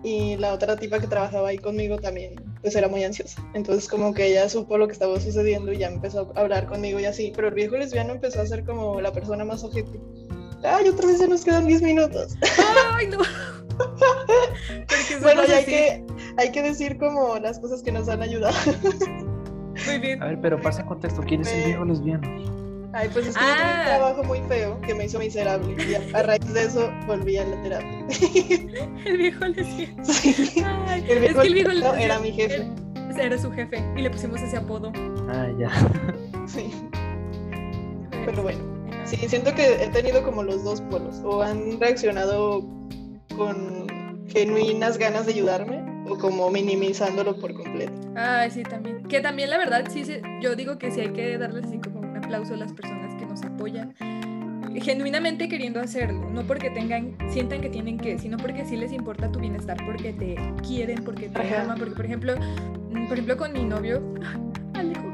Y 0.02 0.36
la 0.36 0.54
otra 0.54 0.76
tipa 0.76 0.98
que 0.98 1.06
trabajaba 1.06 1.48
ahí 1.48 1.58
conmigo 1.58 1.98
también, 1.98 2.34
pues 2.62 2.74
era 2.74 2.88
muy 2.88 3.04
ansiosa. 3.04 3.42
Entonces 3.54 3.88
como 3.88 4.14
que 4.14 4.26
ella 4.26 4.48
supo 4.48 4.78
lo 4.78 4.86
que 4.86 4.94
estaba 4.94 5.20
sucediendo 5.20 5.72
y 5.72 5.78
ya 5.78 5.88
empezó 5.88 6.32
a 6.34 6.40
hablar 6.40 6.66
conmigo 6.66 6.98
y 6.98 7.04
así. 7.04 7.32
Pero 7.36 7.48
el 7.48 7.54
viejo 7.54 7.76
lesbiano 7.76 8.12
empezó 8.12 8.40
a 8.40 8.46
ser 8.46 8.64
como 8.64 9.00
la 9.00 9.12
persona 9.12 9.44
más 9.44 9.62
objetiva. 9.62 10.02
Ay, 10.62 10.88
otra 10.88 11.06
vez 11.06 11.18
se 11.18 11.28
nos 11.28 11.44
quedan 11.44 11.66
10 11.66 11.82
minutos. 11.82 12.36
Ay, 12.92 13.08
no. 13.08 13.18
bueno, 15.22 15.44
ya 15.46 15.56
hay 15.56 15.64
que, 15.64 16.04
hay 16.36 16.52
que 16.52 16.62
decir 16.62 16.98
como 16.98 17.38
las 17.38 17.58
cosas 17.58 17.82
que 17.82 17.92
nos 17.92 18.08
han 18.08 18.22
ayudado. 18.22 18.56
Muy 19.86 19.98
bien. 19.98 20.22
A 20.22 20.26
ver, 20.26 20.40
pero 20.40 20.60
pasa 20.60 20.84
contexto, 20.84 21.22
¿quién 21.22 21.42
es 21.42 21.52
el 21.52 21.64
viejo 21.64 21.84
lesbiano? 21.84 22.28
Ay, 22.92 23.08
pues 23.12 23.28
es 23.28 23.36
que 23.36 23.44
un 23.44 23.50
ah. 23.50 23.84
trabajo 23.86 24.24
muy 24.24 24.40
feo 24.48 24.80
que 24.80 24.94
me 24.94 25.04
hizo 25.04 25.20
miserable 25.20 25.76
y 25.88 25.94
a, 25.94 26.22
raíz 26.22 26.52
de 26.52 26.64
eso 26.64 26.92
volví 27.06 27.36
a 27.36 27.46
la 27.46 27.62
terapia. 27.62 28.06
el 29.04 29.16
viejo 29.16 29.46
lesbiano. 29.46 30.04
Sí. 30.04 30.64
Ay, 30.64 31.06
el 31.08 31.20
viejo, 31.20 31.36
es 31.36 31.42
que 31.42 31.46
el 31.46 31.54
viejo 31.54 31.70
lesbiano 31.70 31.96
era 31.96 32.18
mi 32.18 32.32
jefe. 32.32 32.66
Era 33.16 33.38
su 33.38 33.52
jefe 33.52 33.84
y 33.96 34.02
le 34.02 34.10
pusimos 34.10 34.40
ese 34.40 34.56
apodo. 34.56 34.92
Ah, 35.28 35.48
ya. 35.58 35.70
Sí. 36.46 36.72
Pero 38.24 38.42
bueno, 38.42 38.69
sí, 39.04 39.16
siento 39.28 39.54
que 39.54 39.84
he 39.84 39.88
tenido 39.88 40.22
como 40.22 40.42
los 40.42 40.64
dos 40.64 40.80
polos. 40.82 41.20
O 41.24 41.42
han 41.42 41.80
reaccionado 41.80 42.62
con 43.36 43.86
genuinas 44.28 44.98
ganas 44.98 45.26
de 45.26 45.32
ayudarme 45.32 45.84
o 46.08 46.16
como 46.18 46.50
minimizándolo 46.50 47.36
por 47.36 47.54
completo. 47.54 47.92
Ay, 48.16 48.50
sí, 48.50 48.62
también. 48.62 49.02
Que 49.04 49.20
también 49.20 49.50
la 49.50 49.58
verdad, 49.58 49.84
sí, 49.90 50.04
yo 50.40 50.56
digo 50.56 50.78
que 50.78 50.90
sí 50.90 51.00
hay 51.00 51.10
que 51.10 51.38
darles 51.38 51.64
así 51.64 51.78
como 51.78 52.00
una 52.00 52.18
aplauso 52.18 52.54
a 52.54 52.56
las 52.56 52.72
personas 52.72 53.14
que 53.14 53.26
nos 53.26 53.42
apoyan 53.42 53.94
genuinamente 54.76 55.48
queriendo 55.48 55.80
hacerlo, 55.80 56.30
no 56.30 56.42
porque 56.46 56.70
tengan, 56.70 57.16
sientan 57.28 57.60
que 57.60 57.68
tienen 57.68 57.98
que, 57.98 58.18
sino 58.18 58.36
porque 58.36 58.64
sí 58.64 58.76
les 58.76 58.92
importa 58.92 59.30
tu 59.30 59.40
bienestar, 59.40 59.76
porque 59.84 60.12
te 60.12 60.36
quieren, 60.66 61.02
porque 61.04 61.28
te 61.28 61.56
aman, 61.56 61.78
porque 61.78 61.94
por 61.94 62.04
ejemplo, 62.04 62.34
mm, 62.36 63.06
por 63.08 63.14
ejemplo 63.14 63.36
con 63.36 63.52
mi 63.52 63.64
novio, 63.64 64.02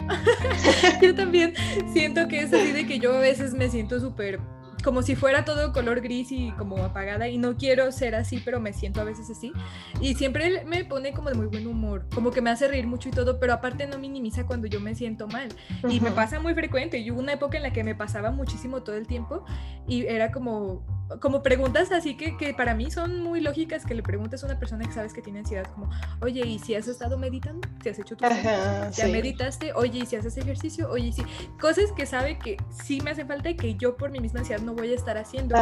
yo 1.03 1.15
también 1.15 1.55
siento 1.93 2.29
que 2.29 2.41
es 2.41 2.53
así 2.53 2.73
de 2.73 2.87
que 2.87 2.99
yo 2.99 3.17
a 3.17 3.21
veces 3.21 3.55
me 3.55 3.69
siento 3.69 4.01
súper 4.01 4.41
como 4.87 5.03
si 5.03 5.17
fuera 5.17 5.45
todo 5.45 5.73
color 5.73 6.01
gris 6.01 6.31
y 6.31 6.53
como 6.53 6.77
apagada 6.77 7.27
y 7.27 7.39
no 7.39 7.57
quiero 7.57 7.91
ser 7.91 8.15
así, 8.15 8.41
pero 8.45 8.61
me 8.61 8.73
siento 8.73 9.01
a 9.01 9.05
veces 9.05 9.29
así. 9.29 9.53
Y 10.01 10.15
siempre 10.15 10.65
me 10.65 10.85
pone 10.85 11.13
como 11.13 11.29
de 11.29 11.35
muy 11.35 11.47
buen 11.47 11.67
humor, 11.67 12.07
como 12.15 12.31
que 12.31 12.41
me 12.41 12.51
hace 12.51 12.69
reír 12.69 12.87
mucho 12.87 13.09
y 13.09 13.13
todo, 13.13 13.41
pero 13.41 13.53
aparte 13.53 13.89
no 13.89 13.99
minimiza 13.99 14.47
cuando 14.47 14.69
yo 14.69 14.79
me 14.79 14.95
siento 14.95 15.27
mal. 15.27 15.49
Y 15.89 15.99
me 15.99 16.13
pasa 16.13 16.39
muy 16.39 16.55
frecuente. 16.55 16.99
Y 16.99 17.11
hubo 17.11 17.19
una 17.19 17.33
época 17.33 17.57
en 17.57 17.65
la 17.65 17.73
que 17.73 17.83
me 17.83 17.97
pasaba 17.97 18.31
muchísimo 18.31 18.85
todo 18.85 18.95
el 18.95 19.09
tiempo 19.09 19.45
y 19.89 20.07
era 20.07 20.31
como 20.31 20.85
como 21.21 21.43
preguntas 21.43 21.93
así 21.93 22.17
que, 22.17 22.37
que, 22.37 22.55
para 22.55 22.75
mí 22.75 22.91
son 22.91 23.23
muy 23.23 23.41
lógicas 23.41 23.85
que 23.85 23.95
le 23.95 24.03
preguntes 24.03 24.43
a 24.43 24.47
una 24.47 24.59
persona 24.59 24.85
que 24.85 24.93
sabes 24.93 25.13
que 25.13 25.23
tiene 25.23 25.41
ansiedad 25.41 25.67
como, 25.75 25.91
oye, 26.21 26.47
¿y 26.47 26.59
si 26.59 26.75
has 26.75 26.89
estado 26.89 27.19
meditando? 27.19 27.67
¿Si 27.83 27.89
has 27.89 27.99
hecho 27.99 28.17
tu 28.17 28.25
¿Ya 28.25 29.09
meditaste? 29.09 29.73
Oye, 29.75 30.01
¿y 30.01 30.07
si 30.07 30.17
haces 30.17 30.37
ejercicio? 30.37 30.91
Oye, 30.91 31.09
¿y 31.09 31.13
si...? 31.13 31.23
Cosas 31.61 31.93
que 31.97 32.07
sabe 32.07 32.39
que 32.39 32.57
sí 32.85 33.01
me 33.01 33.11
hacen 33.11 33.29
falta 33.29 33.51
y 33.51 33.57
que 33.57 33.75
yo 33.77 33.97
por 33.97 34.11
mi 34.11 34.21
misma 34.21 34.41
ansiedad 34.41 34.63
no 34.63 34.75
voy 34.75 34.93
a 34.93 34.95
estar 34.95 35.17
haciendo. 35.17 35.55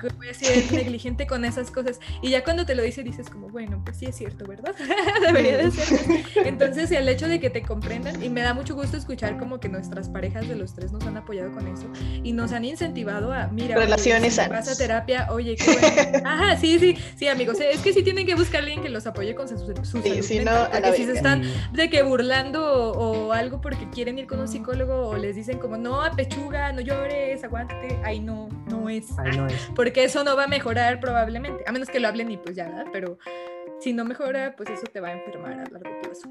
que 0.00 0.08
voy 0.16 0.28
a 0.28 0.34
ser 0.34 0.72
negligente 0.72 1.26
con 1.26 1.44
esas 1.44 1.70
cosas. 1.70 2.00
Y 2.22 2.30
ya 2.30 2.42
cuando 2.44 2.66
te 2.66 2.74
lo 2.74 2.82
dice 2.82 3.02
dices 3.02 3.30
como, 3.30 3.48
bueno, 3.48 3.80
pues 3.84 3.98
sí 3.98 4.06
es 4.06 4.16
cierto, 4.16 4.46
¿verdad? 4.46 4.74
Debería 5.20 5.58
de 5.58 5.70
ser. 5.70 6.24
Entonces 6.46 6.90
el 6.90 7.08
hecho 7.08 7.28
de 7.28 7.40
que 7.40 7.50
te 7.50 7.62
comprendan, 7.62 8.22
y 8.22 8.28
me 8.30 8.42
da 8.42 8.54
mucho 8.54 8.74
gusto 8.74 8.96
escuchar 8.96 9.38
como 9.38 9.60
que 9.60 9.68
nuestras 9.68 10.08
parejas 10.08 10.48
de 10.48 10.56
los 10.56 10.74
tres 10.74 10.92
nos 10.92 11.06
han 11.06 11.16
apoyado 11.16 11.52
con 11.52 11.66
eso 11.68 11.86
y 12.22 12.32
nos 12.32 12.52
han 12.52 12.64
incentivado 12.64 13.32
a, 13.32 13.48
mira, 13.48 13.76
relaciones 13.76 14.34
sanas 14.34 14.68
terapia, 14.88 15.28
oye, 15.30 15.54
qué 15.54 15.64
bueno. 15.70 16.28
Ajá, 16.28 16.56
sí, 16.56 16.78
sí, 16.78 16.96
sí, 17.16 17.28
amigos. 17.28 17.60
Es 17.60 17.80
que 17.80 17.92
sí 17.92 18.02
tienen 18.02 18.26
que 18.26 18.34
buscar 18.34 18.60
a 18.60 18.64
alguien 18.64 18.80
que 18.80 18.88
los 18.88 19.06
apoye 19.06 19.34
con 19.34 19.46
su, 19.46 19.58
su 19.58 20.02
sí, 20.02 20.22
si 20.22 20.40
no, 20.40 20.52
si 20.94 21.04
se 21.04 21.12
están 21.12 21.42
de 21.72 21.90
que 21.90 22.02
burlando 22.02 22.92
o, 22.92 23.32
algo 23.32 23.60
porque 23.60 23.88
quieren 23.90 24.18
ir 24.18 24.26
con 24.26 24.40
un 24.40 24.48
psicólogo 24.48 25.08
o 25.08 25.16
les 25.16 25.36
dicen 25.36 25.58
como, 25.58 25.76
no, 25.76 26.00
pechuga, 26.16 26.72
no 26.72 26.80
llores, 26.80 27.44
aguántate, 27.44 28.00
ahí 28.02 28.20
no, 28.20 28.48
no 28.70 28.88
es. 28.88 29.06
Ahí 29.18 29.36
no 29.36 29.46
es. 29.46 29.68
Porque 29.74 30.04
eso 30.04 30.24
no 30.24 30.34
va 30.34 30.44
a 30.44 30.48
mejorar 30.48 31.00
probablemente, 31.00 31.64
a 31.66 31.72
menos 31.72 31.88
que 31.88 32.00
lo 32.00 32.08
hablen 32.08 32.30
y 32.30 32.38
pues 32.38 32.56
ya, 32.56 32.68
¿verdad? 32.68 32.86
Pero 32.90 33.18
si 33.80 33.92
no 33.92 34.06
mejora, 34.06 34.54
pues 34.56 34.70
eso 34.70 34.84
te 34.90 35.00
va 35.00 35.08
a 35.08 35.12
enfermar 35.12 35.52
a 35.52 35.64
largo 35.70 36.00
plazo. 36.02 36.28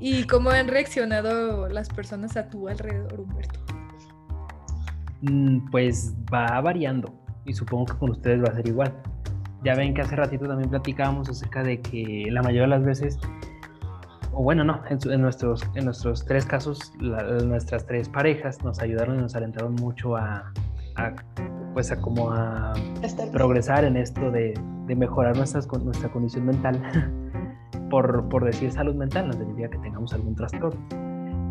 ¿Y 0.00 0.24
cómo 0.24 0.50
han 0.50 0.68
reaccionado 0.68 1.68
las 1.68 1.88
personas 1.88 2.36
a 2.36 2.48
tu 2.48 2.68
alrededor, 2.68 3.20
Humberto? 3.20 3.60
Mm, 5.22 5.70
pues 5.70 6.14
va 6.32 6.60
variando 6.60 7.12
y 7.44 7.52
supongo 7.52 7.86
que 7.86 7.94
con 7.94 8.10
ustedes 8.10 8.42
va 8.42 8.48
a 8.48 8.54
ser 8.54 8.68
igual. 8.68 8.94
Ya 9.64 9.74
ven 9.74 9.92
que 9.92 10.02
hace 10.02 10.14
ratito 10.14 10.46
también 10.46 10.70
platicábamos 10.70 11.28
acerca 11.28 11.64
de 11.64 11.80
que 11.80 12.28
la 12.30 12.42
mayoría 12.42 12.62
de 12.62 12.68
las 12.68 12.84
veces, 12.84 13.18
o 14.32 14.42
bueno, 14.44 14.62
no, 14.62 14.80
en, 14.88 15.20
nuestros, 15.20 15.68
en 15.74 15.84
nuestros 15.86 16.24
tres 16.24 16.46
casos, 16.46 16.92
nuestras 17.00 17.84
tres 17.86 18.08
parejas 18.08 18.62
nos 18.62 18.78
ayudaron 18.78 19.18
y 19.18 19.22
nos 19.22 19.34
alentaron 19.34 19.74
mucho 19.74 20.16
a, 20.16 20.52
pues 21.74 21.90
a 21.90 22.00
como 22.00 22.30
a 22.30 22.74
progresar 23.32 23.84
en 23.84 23.96
esto 23.96 24.30
de, 24.30 24.54
de 24.86 24.94
mejorar 24.94 25.36
nuestras, 25.36 25.66
nuestra 25.82 26.08
condición 26.08 26.46
mental. 26.46 26.80
por, 27.88 28.28
por 28.28 28.44
decir 28.44 28.70
salud 28.70 28.94
mental, 28.94 29.28
no 29.28 29.32
significa 29.32 29.70
que 29.70 29.78
tengamos 29.78 30.12
algún 30.12 30.34
trastorno. 30.34 30.80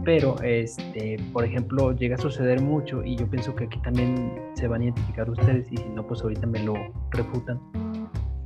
Pero, 0.04 0.36
este, 0.42 1.18
por 1.34 1.44
ejemplo, 1.44 1.92
llega 1.92 2.16
a 2.16 2.18
suceder 2.18 2.62
mucho 2.62 3.04
y 3.04 3.18
yo 3.18 3.30
pienso 3.30 3.54
que 3.54 3.66
aquí 3.66 3.78
también 3.82 4.32
se 4.54 4.68
van 4.68 4.82
a 4.82 4.86
identificar 4.86 5.30
ustedes 5.30 5.70
y 5.72 5.78
si 5.78 5.90
no, 5.90 6.08
pues 6.08 6.22
ahorita 6.22 6.48
me 6.48 6.64
lo 6.64 6.76
refutan, 7.12 7.60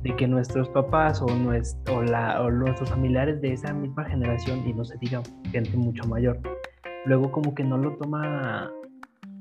de 0.02 0.16
que 0.16 0.26
nuestros 0.26 0.68
papás 0.70 1.22
o, 1.22 1.26
nuestro, 1.26 2.02
la, 2.02 2.42
o 2.42 2.50
nuestros 2.50 2.90
familiares 2.90 3.40
de 3.40 3.52
esa 3.52 3.72
misma 3.72 4.04
generación, 4.06 4.66
y 4.66 4.72
no 4.72 4.84
se 4.84 4.98
diga 4.98 5.22
gente 5.52 5.76
mucho 5.76 6.04
mayor, 6.08 6.40
luego 7.06 7.30
como 7.30 7.54
que 7.54 7.62
no 7.62 7.78
lo 7.78 7.92
toma 7.96 8.72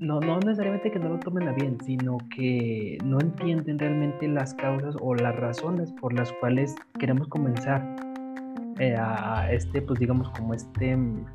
no, 0.02 0.20
no 0.20 0.40
necesariamente 0.40 0.92
que 0.92 1.00
no 1.00 1.10
lo 1.10 1.20
tomen 1.20 1.48
a 1.48 1.54
bien, 1.54 1.78
sino 1.86 2.18
que 2.36 2.98
no 3.06 3.20
entienden 3.20 3.78
realmente 3.78 4.28
las 4.28 4.54
causas 4.56 4.96
o 5.00 5.14
las 5.14 5.36
razones 5.36 5.92
por 5.94 6.14
las 6.14 6.32
cuales 6.34 6.76
queremos 7.00 7.28
comenzar 7.28 7.96
eh, 8.82 8.96
a 8.98 9.52
este, 9.52 9.80
pues 9.84 10.00
digamos, 10.00 10.30
como 10.32 10.56
este 10.56 10.98
mm, 10.98 11.26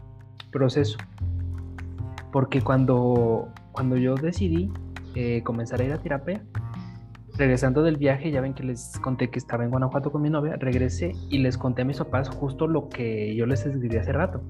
proceso. 0.51 0.99
Porque 2.33 2.61
cuando, 2.61 3.49
cuando 3.71 3.97
yo 3.97 4.17
decidí 4.17 4.73
eh, 5.15 5.45
comenzar 5.45 5.81
a 5.81 5.85
ir 5.85 5.93
a 5.93 5.99
terapia, 5.99 6.43
regresando 7.39 7.85
del 7.85 7.99
viaje, 7.99 8.33
ya 8.33 8.41
ven 8.41 8.53
que 8.53 8.65
les 8.65 8.99
conté 8.99 9.31
que 9.31 9.39
estaba 9.39 9.63
en 9.63 9.71
Guanajuato 9.71 10.11
con 10.11 10.23
mi 10.23 10.29
novia, 10.29 10.57
regresé 10.57 11.13
y 11.31 11.39
les 11.39 11.57
conté 11.57 11.83
a 11.83 11.85
mis 11.85 11.99
papás 11.99 12.29
justo 12.31 12.67
lo 12.67 12.89
que 12.89 13.37
yo 13.37 13.47
les 13.47 13.65
escribí 13.65 13.97
hace 13.97 14.13
rato. 14.13 14.43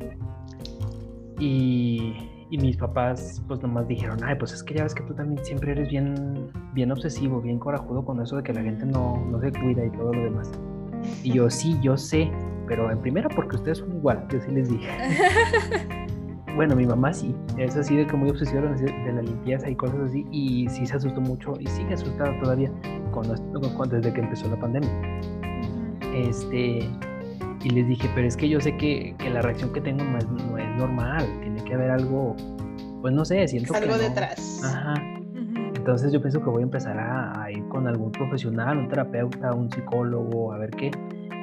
Y, 1.39 2.15
y, 2.49 2.57
mis 2.57 2.79
papás 2.79 3.43
pues 3.47 3.61
nomás 3.61 3.87
dijeron, 3.89 4.21
ay, 4.25 4.37
pues 4.37 4.55
es 4.55 4.63
que 4.63 4.73
ya 4.73 4.85
ves 4.85 4.95
que 4.95 5.03
tú 5.03 5.13
también 5.13 5.45
siempre 5.45 5.73
eres 5.73 5.91
bien, 5.91 6.51
bien 6.73 6.91
obsesivo, 6.91 7.43
bien 7.43 7.59
corajudo 7.59 8.07
con 8.07 8.23
eso 8.23 8.39
de 8.39 8.43
que 8.43 8.55
la 8.55 8.63
gente 8.63 8.87
no, 8.87 9.23
no 9.27 9.39
se 9.39 9.53
cuida 9.53 9.85
y 9.85 9.91
todo 9.91 10.15
lo 10.15 10.25
demás. 10.25 10.51
Y 11.23 11.33
yo, 11.33 11.51
sí, 11.51 11.79
yo 11.83 11.97
sé, 11.97 12.31
pero 12.67 12.91
en 12.91 13.01
primera 13.01 13.29
porque 13.29 13.57
ustedes 13.57 13.79
son 13.79 13.97
igual, 13.97 14.27
yo 14.31 14.41
sí 14.41 14.51
les 14.53 14.69
dije. 14.69 14.89
bueno, 16.57 16.75
mi 16.75 16.87
mamá 16.87 17.13
sí, 17.13 17.35
es 17.59 17.77
así 17.77 17.97
de 17.97 18.07
que 18.07 18.17
muy 18.17 18.31
obsesionada 18.31 18.75
de 18.75 19.13
la 19.13 19.23
limpieza 19.23 19.69
y 19.69 19.75
cosas 19.75 20.01
así, 20.09 20.25
y 20.31 20.69
sí 20.69 20.87
se 20.87 20.97
asustó 20.97 21.21
mucho 21.21 21.55
y 21.61 21.67
sigue 21.67 21.95
asustada 21.95 22.39
todavía 22.41 22.71
con, 23.13 23.27
desde 23.91 24.13
que 24.13 24.21
empezó 24.21 24.49
la 24.49 24.59
pandemia. 24.59 24.91
Este, 26.15 26.89
y 27.63 27.71
les 27.71 27.89
dije, 27.89 28.09
pero 28.15 28.27
es 28.27 28.37
que 28.37 28.49
yo 28.49 28.61
sé 28.61 28.77
que, 28.77 29.15
que 29.19 29.31
la 29.31 29.43
reacción 29.43 29.73
que 29.73 29.81
tengo 29.81 30.05
no 30.05 30.19
es, 30.19 30.27
no 30.29 30.59
es, 30.59 30.77
normal, 30.77 31.27
tiene 31.41 31.63
que 31.65 31.75
haber 31.75 31.91
algo, 31.91 32.37
pues 33.01 33.15
no 33.15 33.25
sé, 33.25 33.47
siento 33.49 33.75
algo 33.75 33.95
que 33.95 34.03
detrás. 34.05 34.63
Ajá. 34.65 34.95
Entonces 35.87 36.11
yo 36.12 36.20
pienso 36.20 36.43
que 36.43 36.51
voy 36.51 36.62
a 36.62 36.64
empezar 36.64 36.99
a, 36.99 37.45
a, 37.45 37.53
ir 37.53 37.62
con 37.68 37.87
algún 37.87 38.11
profesional, 38.11 38.76
un 38.76 38.89
terapeuta, 38.89 39.53
un 39.53 39.70
psicólogo, 39.70 40.53
a 40.53 40.59
ver 40.59 40.70
qué. 40.70 40.91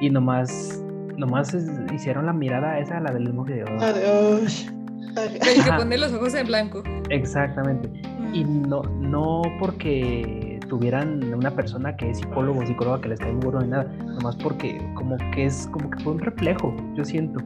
Y 0.02 0.10
nomás 0.10 0.84
nomás 1.16 1.56
hicieron 1.94 2.26
la 2.26 2.34
mirada 2.34 2.78
esa, 2.78 3.00
la 3.00 3.10
del 3.10 3.24
mismo 3.24 3.42
video. 3.42 3.64
Adiós. 3.80 4.70
Hay 5.16 5.64
que 5.64 5.72
poner 5.72 5.98
los 5.98 6.12
ojos 6.12 6.34
en 6.34 6.46
blanco. 6.46 6.82
Exactamente. 7.08 7.90
Y 8.34 8.44
mm. 8.44 8.68
no, 8.68 8.82
no 8.82 9.40
porque 9.58 10.60
tuvieran 10.68 11.32
una 11.32 11.50
persona 11.50 11.96
que 11.96 12.10
es 12.10 12.18
psicólogo 12.18 12.60
o 12.60 12.66
psicóloga 12.66 13.00
que 13.00 13.08
les 13.08 13.20
cae 13.20 13.32
muy 13.32 13.62
ni 13.62 13.68
nada, 13.68 13.84
nomás 14.04 14.36
porque 14.36 14.78
como 14.94 15.16
que 15.32 15.46
es 15.46 15.66
como 15.72 15.88
que 15.88 16.02
fue 16.02 16.12
un 16.12 16.18
reflejo, 16.18 16.76
yo 16.94 17.02
siento. 17.02 17.40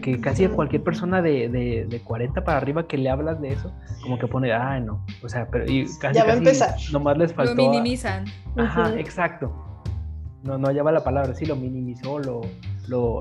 Que 0.00 0.20
casi 0.20 0.44
a 0.44 0.50
cualquier 0.50 0.82
persona 0.82 1.22
de, 1.22 1.48
de, 1.48 1.86
de 1.88 2.00
40 2.00 2.44
para 2.44 2.58
arriba 2.58 2.86
que 2.86 2.98
le 2.98 3.10
hablas 3.10 3.40
de 3.40 3.52
eso, 3.52 3.72
como 4.02 4.18
que 4.18 4.26
pone, 4.26 4.52
ay, 4.52 4.82
no. 4.82 5.04
O 5.22 5.28
sea, 5.28 5.48
pero 5.50 5.64
y 5.66 5.86
casi, 6.00 6.14
ya 6.18 6.24
va 6.24 6.32
a 6.32 6.36
empezar. 6.36 6.74
Nomás 6.92 7.18
les 7.18 7.32
faltó. 7.32 7.54
Lo 7.54 7.70
minimizan. 7.70 8.24
Ajá, 8.56 8.94
exacto. 8.98 9.52
No, 10.42 10.56
no 10.56 10.70
lleva 10.70 10.92
la 10.92 11.02
palabra, 11.02 11.34
sí, 11.34 11.46
lo 11.46 11.56
minimizó, 11.56 12.20
lo, 12.20 12.42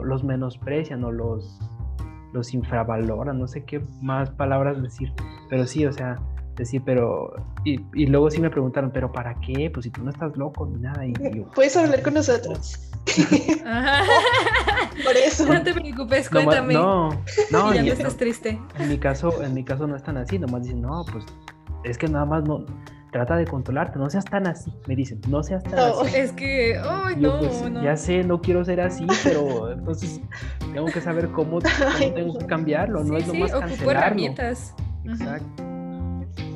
los 0.04 0.24
menosprecian 0.24 1.04
o 1.04 1.12
los, 1.12 1.60
los 2.34 2.54
infravaloran, 2.54 3.40
no 3.40 3.48
sé 3.48 3.64
qué 3.66 3.82
más 4.02 4.30
palabras 4.30 4.82
decir, 4.82 5.12
pero 5.50 5.66
sí, 5.66 5.86
o 5.86 5.92
sea, 5.92 6.18
decir, 6.58 6.82
pero, 6.86 7.34
y, 7.64 7.80
y, 7.94 8.08
luego 8.08 8.30
sí 8.32 8.42
me 8.42 8.50
preguntaron, 8.50 8.92
pero 8.92 9.12
¿para 9.12 9.40
qué? 9.40 9.70
Pues 9.72 9.86
si 9.86 9.92
tú 9.92 10.04
no 10.04 10.10
estás 10.10 10.36
loco 10.36 10.66
ni 10.66 10.80
nada. 10.80 11.06
Y 11.06 11.14
Puedes 11.56 11.78
hablar 11.78 12.02
con 12.02 12.16
nosotros. 12.16 12.90
Por 15.04 15.16
eso. 15.16 15.52
No 15.52 15.64
te 15.64 15.74
preocupes, 15.74 16.30
cuéntame. 16.30 16.74
No, 16.74 17.10
no, 17.52 17.74
ya 17.74 17.84
no 17.84 17.92
estás 17.92 18.18
triste. 18.18 18.60
En 18.80 18.90
mi 18.90 18.98
caso, 18.98 19.44
en 19.44 19.54
mi 19.54 19.64
caso 19.64 19.88
no 19.88 19.96
es 19.96 20.04
tan 20.04 20.18
así, 20.18 20.40
nomás 20.40 20.64
dicen, 20.64 20.82
no, 20.82 21.06
pues 21.12 21.26
es 21.84 21.98
que 21.98 22.08
nada 22.08 22.26
más 22.26 22.44
no, 22.44 22.66
trata 23.12 23.38
de 23.38 23.46
controlarte, 23.46 23.98
no 24.00 24.10
seas 24.10 24.26
tan 24.26 24.48
así, 24.48 24.72
me 24.88 24.96
dicen, 24.96 25.22
no 25.28 25.44
seas 25.44 25.64
tan 25.64 25.80
así. 25.80 26.16
Es 26.16 26.32
que, 26.32 26.78
ay, 26.78 27.16
no, 27.18 27.40
pues, 27.40 27.64
Ya 27.84 27.96
sé, 27.96 28.24
no 28.24 28.42
quiero 28.42 28.64
ser 28.66 28.82
así, 28.82 29.06
pero 29.24 29.72
entonces 29.72 30.22
tengo 30.74 30.88
que 30.88 31.02
saber 31.02 31.30
cómo, 31.30 31.60
tengo 32.16 32.38
que 32.38 32.46
cambiarlo, 32.46 33.04
no 33.04 33.18
es 33.18 33.28
nomás 33.28 33.52
sí, 33.52 33.84
herramientas. 33.88 34.74
Exacto. 35.06 35.67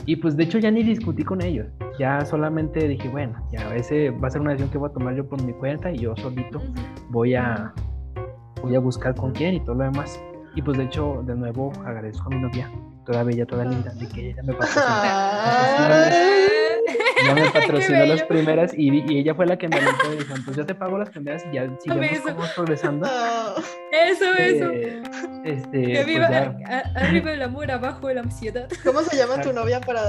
Y 0.06 0.16
pues 0.16 0.36
de 0.36 0.44
hecho 0.44 0.58
ya 0.58 0.72
ni 0.72 0.84
discutí 0.84 1.24
con 1.24 1.42
ellos, 1.42 1.68
ya 2.00 2.26
solamente 2.26 2.88
dije, 2.88 3.08
bueno, 3.10 3.48
ya 3.52 3.76
ese 3.76 4.10
va 4.10 4.28
a 4.28 4.32
ser 4.32 4.42
una 4.42 4.52
decisión 4.52 4.72
que 4.72 4.78
voy 4.78 4.90
a 4.90 4.94
tomar 4.94 5.16
yo 5.16 5.28
por 5.28 5.42
mi 5.44 5.54
cuenta 5.54 5.92
y 5.92 5.98
yo 5.98 6.16
solito 6.18 6.62
voy 7.10 7.36
a, 7.36 7.74
voy 8.62 8.76
a 8.76 8.80
buscar 8.80 9.14
con 9.16 9.32
quién 9.32 9.56
y 9.56 9.60
todo 9.60 9.76
lo 9.76 9.84
demás. 9.84 10.20
Y 10.56 10.62
pues 10.62 10.78
de 10.78 10.86
hecho, 10.86 11.24
de 11.26 11.36
nuevo 11.36 11.72
agradezco 11.86 12.26
a 12.26 12.30
mi 12.30 12.42
novia 12.42 12.70
toda 13.06 13.24
bella, 13.24 13.46
toda 13.46 13.66
linda, 13.66 13.94
de 13.94 14.08
que 14.08 14.30
ella 14.30 14.44
me 14.44 14.54
pasó. 14.54 14.80
ya 17.26 17.36
me 17.36 17.50
patrocinó 17.52 18.06
las 18.06 18.24
primeras 18.24 18.74
y, 18.76 18.90
y, 18.90 19.20
ella 19.20 19.36
fue 19.36 19.46
la 19.46 19.58
que 19.58 19.68
me 19.68 19.78
alentó 19.78 20.14
y 20.14 20.18
dijo, 20.18 20.36
entonces 20.36 20.58
yo 20.58 20.66
te 20.66 20.76
pago 20.76 20.98
las 20.98 21.10
primeras 21.10 21.44
y 21.52 21.56
ya 21.56 21.70
si 21.80 21.90
vemos 21.90 22.20
cómo 22.20 22.44
progresando. 22.56 23.08
Oh. 23.08 23.62
Eso, 23.92 24.26
eso. 24.38 24.72
Eh, 24.72 25.04
este, 25.44 26.00
arriba, 26.00 26.28
pues 26.28 26.96
arriba 26.96 27.34
el 27.34 27.42
amor, 27.42 27.70
abajo 27.72 28.12
la 28.12 28.22
ansiedad. 28.22 28.68
¿Cómo 28.84 29.02
se 29.02 29.18
llama 29.18 29.42
tu 29.42 29.52
novia 29.54 29.82
para 29.82 30.02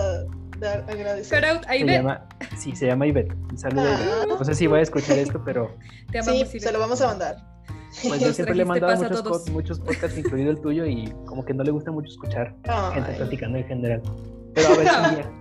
dar 0.58 0.84
agradecer? 0.88 1.42
Shout 1.42 1.56
out 1.56 1.66
a 1.66 1.72
Se 1.72 1.84
llama, 1.84 2.28
sí, 2.56 2.76
se 2.76 2.86
llama 2.86 3.06
Ivette. 3.06 3.34
Un 3.50 3.58
saludo 3.58 3.84
ah. 3.86 4.24
No 4.28 4.44
sé 4.44 4.54
si 4.54 4.66
voy 4.66 4.80
a 4.80 4.82
escuchar 4.82 5.18
esto, 5.18 5.42
pero... 5.44 5.76
Te 6.10 6.20
amamos, 6.20 6.48
sí, 6.48 6.60
se 6.60 6.72
lo 6.72 6.78
vamos 6.78 7.00
a 7.00 7.08
mandar. 7.08 7.36
Pues 8.08 8.20
yo 8.20 8.32
siempre 8.32 8.54
le 8.54 8.62
he 8.62 8.66
mandado 8.66 8.96
muchos, 8.96 9.50
muchos 9.50 9.80
podcasts, 9.80 10.16
incluido 10.16 10.50
el 10.50 10.60
tuyo, 10.60 10.86
y 10.86 11.12
como 11.26 11.44
que 11.44 11.52
no 11.52 11.62
le 11.62 11.70
gusta 11.72 11.90
mucho 11.90 12.10
escuchar 12.10 12.54
gente 12.94 13.12
platicando 13.12 13.58
en 13.58 13.64
general. 13.66 14.02
Pero 14.54 14.68
a 14.68 14.76
veces 14.76 14.96
un 14.96 15.14
día. 15.14 15.32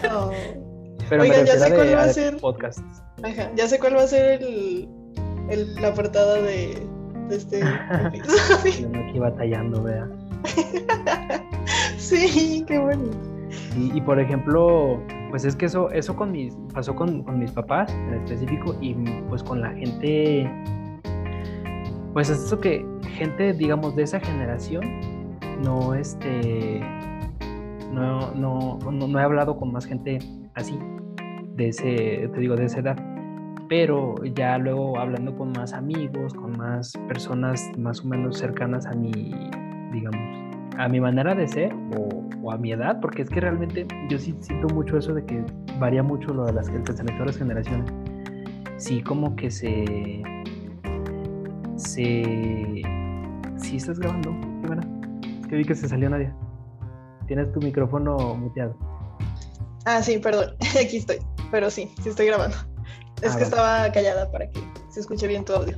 Pero 1.08 1.22
Oigan, 1.22 1.44
ya 1.44 1.58
sé 1.58 1.74
cuál 1.74 1.94
va 1.94 2.02
a 2.04 2.12
ser. 2.12 2.36
Podcasts. 2.36 3.02
Ajá, 3.22 3.50
ya 3.56 3.66
sé 3.66 3.78
cuál 3.78 3.96
va 3.96 4.02
a 4.02 4.06
ser 4.06 4.42
el, 4.42 4.88
el 5.48 5.74
la 5.76 5.92
portada 5.92 6.34
de, 6.36 6.86
de 7.28 7.36
este 7.36 7.60
episodio. 8.14 8.90
aquí 9.08 9.18
batallando, 9.18 9.82
vea. 9.82 10.08
sí, 11.98 12.64
qué 12.66 12.78
bueno. 12.78 13.10
Y, 13.76 13.96
y, 13.96 14.00
por 14.00 14.20
ejemplo, 14.20 15.02
pues 15.30 15.44
es 15.44 15.56
que 15.56 15.66
eso, 15.66 15.90
eso 15.90 16.14
con 16.14 16.30
mis, 16.30 16.54
pasó 16.72 16.94
con, 16.94 17.24
con 17.24 17.40
mis 17.40 17.50
papás 17.50 17.92
en 17.92 18.14
específico 18.14 18.76
y 18.80 18.94
pues 19.28 19.42
con 19.42 19.60
la 19.60 19.70
gente 19.70 20.48
pues 22.12 22.28
es 22.28 22.44
eso 22.44 22.58
que 22.58 22.84
gente, 23.12 23.52
digamos, 23.52 23.94
de 23.94 24.02
esa 24.02 24.20
generación, 24.20 24.82
no, 25.62 25.94
este, 25.94 26.80
no, 27.90 28.32
no, 28.34 28.78
no, 28.90 29.18
he 29.18 29.22
hablado 29.22 29.56
con 29.56 29.72
más 29.72 29.86
gente 29.86 30.18
así, 30.54 30.78
de 31.54 31.68
ese, 31.68 32.28
te 32.32 32.40
digo, 32.40 32.56
de 32.56 32.64
esa 32.64 32.80
edad, 32.80 32.96
pero 33.68 34.14
ya 34.34 34.58
luego 34.58 34.98
hablando 34.98 35.36
con 35.36 35.52
más 35.52 35.72
amigos, 35.72 36.34
con 36.34 36.56
más 36.56 36.92
personas 37.08 37.70
más 37.78 38.04
o 38.04 38.08
menos 38.08 38.38
cercanas 38.38 38.86
a 38.86 38.92
mi, 38.92 39.32
digamos, 39.92 40.52
a 40.78 40.88
mi 40.88 41.00
manera 41.00 41.34
de 41.34 41.46
ser 41.46 41.74
o, 41.96 42.50
a 42.50 42.56
mi 42.56 42.72
edad, 42.72 42.98
porque 43.00 43.22
es 43.22 43.30
que 43.30 43.40
realmente 43.40 43.86
yo 44.08 44.18
sí 44.18 44.34
siento 44.40 44.74
mucho 44.74 44.96
eso 44.96 45.14
de 45.14 45.24
que 45.24 45.44
varía 45.78 46.02
mucho 46.02 46.32
lo 46.32 46.46
de 46.46 46.52
las, 46.54 46.68
generaciones. 46.68 47.92
Sí, 48.76 49.02
como 49.02 49.36
que 49.36 49.50
se 49.50 50.22
se... 51.80 52.82
¿Sí 53.56 53.76
estás 53.76 53.98
grabando, 53.98 54.30
Ivana? 54.64 54.82
que 55.48 55.56
vi 55.56 55.64
que 55.64 55.74
se 55.74 55.88
salió 55.88 56.08
Nadia. 56.08 56.34
Tienes 57.30 57.52
tu 57.52 57.60
micrófono 57.60 58.34
muteado. 58.34 58.74
Ah, 59.84 60.02
sí, 60.02 60.18
perdón. 60.18 60.56
Aquí 60.84 60.96
estoy. 60.96 61.18
Pero 61.52 61.70
sí, 61.70 61.88
sí 62.02 62.08
estoy 62.08 62.26
grabando. 62.26 62.56
Es 63.22 63.34
ah, 63.34 63.38
que 63.38 63.44
estaba 63.44 63.92
callada 63.92 64.32
para 64.32 64.50
que 64.50 64.58
se 64.88 64.98
escuche 64.98 65.28
bien 65.28 65.44
tu 65.44 65.52
audio. 65.52 65.76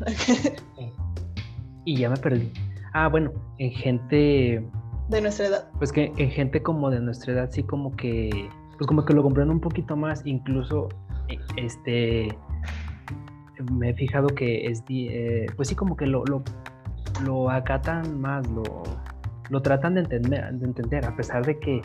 y 1.85 1.99
ya 1.99 2.09
me 2.09 2.17
perdí. 2.17 2.51
Ah, 2.95 3.09
bueno, 3.09 3.33
en 3.59 3.71
gente... 3.71 4.67
De 5.11 5.21
nuestra 5.21 5.45
edad. 5.45 5.71
Pues 5.77 5.93
que 5.93 6.11
en 6.17 6.31
gente 6.31 6.63
como 6.63 6.89
de 6.89 7.01
nuestra 7.01 7.35
edad 7.35 7.51
sí 7.51 7.63
como 7.63 7.95
que... 7.97 8.49
Pues 8.79 8.87
como 8.87 9.05
que 9.05 9.13
lo 9.13 9.23
comprenden 9.23 9.57
un 9.57 9.61
poquito 9.61 9.95
más. 9.95 10.23
Incluso, 10.25 10.89
e, 11.29 11.39
este 11.63 12.35
me 13.75 13.91
he 13.91 13.95
fijado 13.95 14.29
que 14.29 14.69
es, 14.69 14.83
eh, 14.89 15.45
pues 15.55 15.69
sí, 15.69 15.75
como 15.75 15.99
que 15.99 16.07
lo, 16.07 16.25
lo, 16.25 16.43
lo 17.27 17.51
acatan 17.51 18.19
más, 18.23 18.49
lo, 18.49 18.85
lo 19.53 19.61
tratan 19.61 19.93
de 19.93 20.01
entender, 20.01 20.51
de 20.51 20.65
entender, 20.65 21.05
a 21.05 21.15
pesar 21.15 21.45
de 21.45 21.59
que 21.59 21.83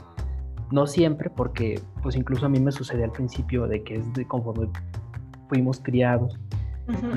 no 0.71 0.87
siempre, 0.87 1.29
porque 1.29 1.77
pues 2.01 2.15
incluso 2.15 2.45
a 2.45 2.49
mí 2.49 2.61
me 2.61 2.71
sucede 2.71 3.03
al 3.03 3.11
principio 3.11 3.67
de 3.67 3.83
que 3.83 3.95
es 3.95 4.13
de 4.13 4.25
conforme 4.25 4.69
fuimos 5.49 5.81
criados, 5.81 6.39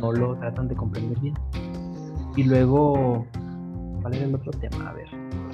no 0.00 0.10
lo 0.10 0.34
tratan 0.38 0.66
de 0.66 0.74
comprender 0.74 1.20
bien. 1.20 1.34
Y 2.34 2.42
luego, 2.42 3.24
¿cuál 4.02 4.14
era 4.14 4.24
el 4.24 4.34
otro 4.34 4.50
tema? 4.50 4.90
A 4.90 4.92
ver. 4.92 5.08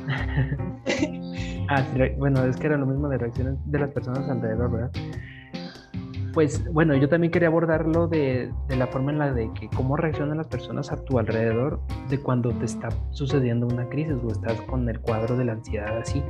ah, 1.68 1.84
bueno, 2.16 2.42
es 2.47 2.57
que 2.57 2.66
era 2.66 2.78
lo 2.78 2.86
mismo 2.86 3.07
de 3.11 3.18
reacciones 3.18 3.55
de 3.66 3.78
las 3.78 3.90
personas 3.90 4.26
alrededor, 4.30 4.70
¿verdad? 4.70 4.90
Pues 6.37 6.70
bueno, 6.70 6.95
yo 6.95 7.09
también 7.09 7.30
quería 7.30 7.49
abordarlo 7.49 8.09
de, 8.09 8.53
la 8.68 8.87
forma 8.89 9.11
en 9.11 9.18
la 9.18 9.32
de 9.32 9.51
que 9.55 9.70
cómo 9.70 9.97
reaccionan 9.97 10.37
las 10.37 10.47
personas 10.49 10.93
a 10.93 11.03
tu 11.03 11.18
alrededor 11.18 11.80
de 12.11 12.20
cuando 12.20 12.51
te 12.51 12.66
está 12.66 12.91
sucediendo 13.11 13.66
una 13.66 13.89
crisis 13.89 14.16
o 14.22 14.30
estás 14.30 14.61
con 14.61 14.87
el 14.87 15.01
cuadro 15.01 15.34
de 15.39 15.47
la 15.47 15.53
ansiedad 15.53 15.97
así. 15.97 16.22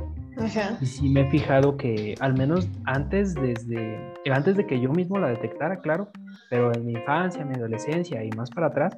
Y 0.79 0.85
sí 0.85 1.09
me 1.09 1.27
he 1.27 1.29
fijado 1.29 1.75
que 1.75 2.15
al 2.21 2.37
menos 2.37 2.69
antes, 2.85 3.35
desde, 3.35 3.99
antes 4.31 4.55
de 4.55 4.65
que 4.65 4.79
yo 4.79 4.93
mismo 4.93 5.19
la 5.19 5.27
detectara, 5.27 5.81
claro, 5.81 6.09
pero 6.49 6.73
en 6.73 6.85
mi 6.85 6.93
infancia, 6.93 7.43
mi 7.43 7.55
adolescencia 7.55 8.23
y 8.23 8.29
más 8.29 8.49
para 8.49 8.67
atrás, 8.67 8.95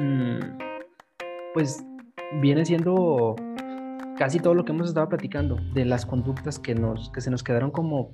mm, 0.00 0.38
pues 1.52 1.84
viene 2.40 2.64
siendo 2.64 3.36
casi 4.16 4.40
todo 4.40 4.54
lo 4.54 4.64
que 4.64 4.72
hemos 4.72 4.88
estado 4.88 5.10
platicando, 5.10 5.58
de 5.74 5.84
las 5.84 6.06
conductas 6.06 6.58
que, 6.58 6.74
nos, 6.74 7.10
que 7.10 7.20
se 7.20 7.30
nos 7.30 7.42
quedaron 7.42 7.70
como 7.70 8.12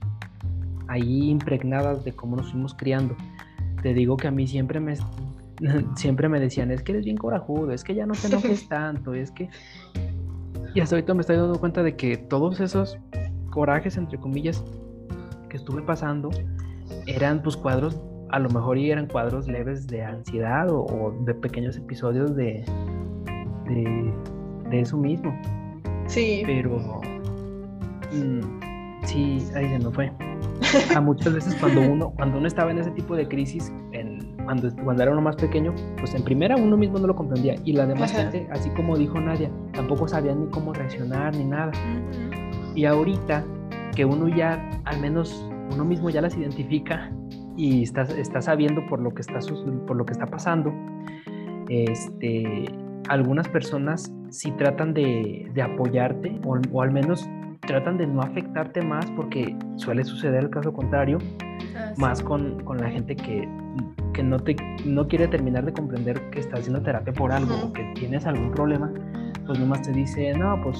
ahí 0.88 1.30
impregnadas 1.30 2.04
de 2.04 2.12
cómo 2.12 2.36
nos 2.36 2.50
fuimos 2.50 2.74
criando. 2.74 3.16
Te 3.82 3.94
digo 3.94 4.16
que 4.16 4.28
a 4.28 4.30
mí 4.30 4.46
siempre 4.46 4.80
me, 4.80 4.94
siempre 5.96 6.28
me 6.28 6.40
decían, 6.40 6.70
es 6.70 6.82
que 6.82 6.92
eres 6.92 7.04
bien 7.04 7.16
corajudo, 7.16 7.72
es 7.72 7.84
que 7.84 7.94
ya 7.94 8.06
no 8.06 8.14
te 8.14 8.28
enojes 8.28 8.68
tanto, 8.68 9.14
es 9.14 9.30
que... 9.30 9.48
Y 10.74 10.80
hasta 10.80 10.96
ahorita 10.96 11.14
me 11.14 11.20
estoy 11.20 11.36
dando 11.36 11.58
cuenta 11.60 11.82
de 11.82 11.96
que 11.96 12.16
todos 12.16 12.60
esos 12.60 12.98
corajes, 13.50 13.96
entre 13.98 14.18
comillas, 14.18 14.64
que 15.50 15.58
estuve 15.58 15.82
pasando, 15.82 16.30
eran 17.06 17.42
pues 17.42 17.56
cuadros, 17.56 18.00
a 18.30 18.38
lo 18.38 18.48
mejor 18.48 18.78
y 18.78 18.90
eran 18.90 19.06
cuadros 19.06 19.46
leves 19.48 19.86
de 19.86 20.02
ansiedad 20.02 20.68
o, 20.70 21.14
de 21.26 21.34
pequeños 21.34 21.76
episodios 21.76 22.34
de, 22.34 22.64
de, 23.66 24.12
de, 24.70 24.80
eso 24.80 24.96
mismo. 24.96 25.38
Sí. 26.06 26.42
Pero... 26.46 26.78
Mm, 28.12 28.40
sí, 29.04 29.44
ahí 29.54 29.68
se 29.68 29.78
me 29.78 29.90
fue 29.90 30.10
a 30.94 31.00
muchas 31.00 31.32
veces 31.32 31.54
cuando 31.56 31.80
uno, 31.80 32.10
cuando 32.16 32.38
uno 32.38 32.46
estaba 32.46 32.70
en 32.70 32.78
ese 32.78 32.90
tipo 32.92 33.16
de 33.16 33.26
crisis, 33.28 33.72
en, 33.92 34.36
cuando, 34.44 34.74
cuando 34.84 35.02
era 35.02 35.12
uno 35.12 35.20
más 35.20 35.36
pequeño, 35.36 35.74
pues 35.98 36.14
en 36.14 36.22
primera 36.22 36.56
uno 36.56 36.76
mismo 36.76 36.98
no 36.98 37.06
lo 37.06 37.16
comprendía. 37.16 37.54
Y 37.64 37.72
la 37.72 37.86
demás 37.86 38.12
gente, 38.12 38.48
así 38.50 38.70
como 38.70 38.96
dijo 38.96 39.20
Nadia, 39.20 39.50
tampoco 39.72 40.08
sabía 40.08 40.34
ni 40.34 40.46
cómo 40.50 40.72
reaccionar 40.72 41.34
ni 41.36 41.44
nada. 41.44 41.72
Y 42.74 42.84
ahorita 42.84 43.44
que 43.94 44.04
uno 44.04 44.28
ya, 44.28 44.70
al 44.84 45.00
menos 45.00 45.48
uno 45.72 45.84
mismo 45.84 46.10
ya 46.10 46.20
las 46.20 46.36
identifica 46.36 47.12
y 47.56 47.82
está, 47.82 48.02
está 48.02 48.40
sabiendo 48.40 48.84
por 48.86 49.00
lo 49.00 49.12
que 49.14 49.22
está, 49.22 49.38
por 49.86 49.96
lo 49.96 50.04
que 50.04 50.12
está 50.12 50.26
pasando, 50.26 50.72
este, 51.68 52.64
algunas 53.08 53.48
personas 53.48 54.12
sí 54.30 54.50
tratan 54.52 54.94
de, 54.94 55.50
de 55.54 55.62
apoyarte 55.62 56.40
o, 56.44 56.58
o, 56.72 56.82
al 56.82 56.92
menos 56.92 57.28
tratan 57.66 57.96
de 57.96 58.06
no 58.06 58.22
afectarte 58.22 58.82
más 58.82 59.06
porque 59.12 59.56
suele 59.76 60.04
suceder 60.04 60.44
el 60.44 60.50
caso 60.50 60.72
contrario, 60.72 61.18
ah, 61.76 61.92
más 61.96 62.22
con, 62.22 62.60
con, 62.64 62.78
la 62.78 62.90
gente 62.90 63.14
que, 63.14 63.48
que, 64.12 64.22
no, 64.22 64.38
te, 64.38 64.56
no 64.84 65.06
quiere 65.06 65.28
terminar 65.28 65.64
de 65.64 65.72
comprender 65.72 66.30
que 66.30 66.40
estás 66.40 66.60
haciendo 66.60 66.82
terapia 66.82 67.12
por 67.12 67.32
algo 67.32 67.54
o 67.64 67.72
que 67.72 67.84
tienes 67.94 68.26
algún 68.26 68.50
problema, 68.50 68.92
pues 69.46 69.58
nomás 69.58 69.82
te 69.82 69.92
dice, 69.92 70.32
no, 70.34 70.60
pues 70.62 70.76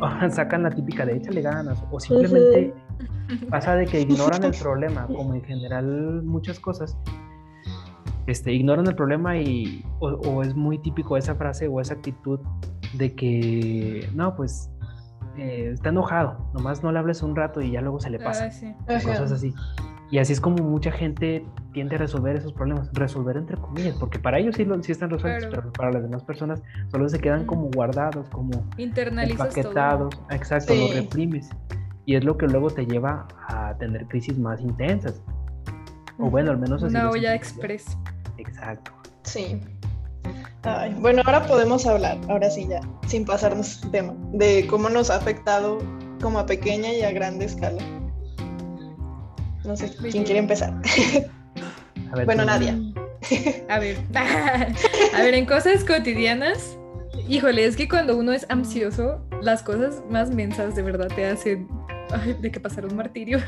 sacan 0.34 0.62
la 0.64 0.70
típica 0.70 1.06
de 1.06 1.16
échale 1.16 1.42
ganas 1.42 1.82
o 1.90 1.98
simplemente 1.98 2.74
pasa 3.50 3.74
de 3.74 3.86
que 3.86 4.02
ignoran 4.02 4.44
el 4.44 4.52
problema, 4.52 5.06
como 5.06 5.34
en 5.34 5.42
general 5.44 6.22
muchas 6.22 6.60
cosas. 6.60 6.96
Este, 8.26 8.52
ignoran 8.52 8.86
el 8.86 8.94
problema 8.94 9.38
y 9.38 9.82
o, 9.98 10.08
o 10.08 10.42
es 10.42 10.54
muy 10.54 10.78
típico 10.78 11.16
esa 11.16 11.34
frase 11.34 11.66
o 11.66 11.80
esa 11.80 11.94
actitud 11.94 12.38
de 12.94 13.14
que 13.14 14.08
no, 14.14 14.36
pues 14.36 14.70
eh, 15.36 15.70
está 15.72 15.90
enojado, 15.90 16.50
nomás 16.54 16.82
no 16.82 16.92
le 16.92 16.98
hables 16.98 17.22
un 17.22 17.36
rato 17.36 17.60
y 17.60 17.72
ya 17.72 17.80
luego 17.80 18.00
se 18.00 18.10
le 18.10 18.18
pasa. 18.18 18.50
Cosas 18.86 19.32
así. 19.32 19.54
Y 20.10 20.18
así 20.18 20.32
es 20.32 20.40
como 20.40 20.64
mucha 20.64 20.90
gente 20.90 21.46
tiende 21.72 21.94
a 21.94 21.98
resolver 21.98 22.34
esos 22.34 22.52
problemas, 22.52 22.90
resolver 22.92 23.36
entre 23.36 23.56
comillas, 23.56 23.94
porque 23.94 24.18
para 24.18 24.40
ellos 24.40 24.56
sí, 24.56 24.64
lo, 24.64 24.82
sí 24.82 24.90
están 24.90 25.10
resueltos, 25.10 25.50
pero 25.54 25.72
para 25.72 25.92
las 25.92 26.02
demás 26.02 26.24
personas 26.24 26.60
solo 26.90 27.08
se 27.08 27.20
quedan 27.20 27.46
como 27.46 27.70
guardados, 27.70 28.28
como 28.30 28.50
empaquetados. 28.76 30.20
Exacto, 30.30 30.74
lo 30.74 30.92
reprimes. 30.92 31.48
Y 32.06 32.16
es 32.16 32.24
lo 32.24 32.36
que 32.36 32.46
luego 32.46 32.70
te 32.70 32.86
lleva 32.86 33.28
a 33.46 33.76
tener 33.78 34.06
crisis 34.06 34.36
más 34.36 34.60
intensas. 34.60 35.22
O 36.18 36.28
bueno, 36.28 36.50
al 36.50 36.58
menos 36.58 36.82
así. 36.82 36.94
Una 36.94 37.10
olla 37.10 37.34
express. 37.34 37.96
Exacto. 38.36 38.90
Sí 39.22 39.60
bueno, 40.98 41.22
ahora 41.24 41.46
podemos 41.46 41.86
hablar, 41.86 42.18
ahora 42.28 42.50
sí 42.50 42.66
ya, 42.68 42.80
sin 43.06 43.24
pasarnos 43.24 43.82
el 43.82 43.90
tema, 43.90 44.14
de 44.32 44.66
cómo 44.66 44.88
nos 44.88 45.10
ha 45.10 45.16
afectado 45.16 45.78
como 46.20 46.38
a 46.38 46.46
pequeña 46.46 46.92
y 46.92 47.02
a 47.02 47.10
grande 47.12 47.46
escala. 47.46 47.82
No 49.64 49.76
sé, 49.76 49.90
¿quién 50.10 50.24
quiere 50.24 50.38
empezar? 50.38 50.74
bueno, 52.24 52.44
Nadia. 52.44 52.78
A 53.68 53.78
ver, 53.78 53.98
a 54.14 55.22
ver, 55.22 55.34
en 55.34 55.46
cosas 55.46 55.84
cotidianas, 55.84 56.76
híjole, 57.28 57.64
es 57.64 57.76
que 57.76 57.88
cuando 57.88 58.16
uno 58.16 58.32
es 58.32 58.46
ansioso, 58.48 59.24
las 59.42 59.62
cosas 59.62 60.02
más 60.10 60.30
mensas 60.30 60.74
de 60.74 60.82
verdad 60.82 61.08
te 61.14 61.26
hacen 61.26 61.68
de 62.40 62.50
que 62.50 62.60
pasar 62.60 62.86
un 62.86 62.96
martirio. 62.96 63.38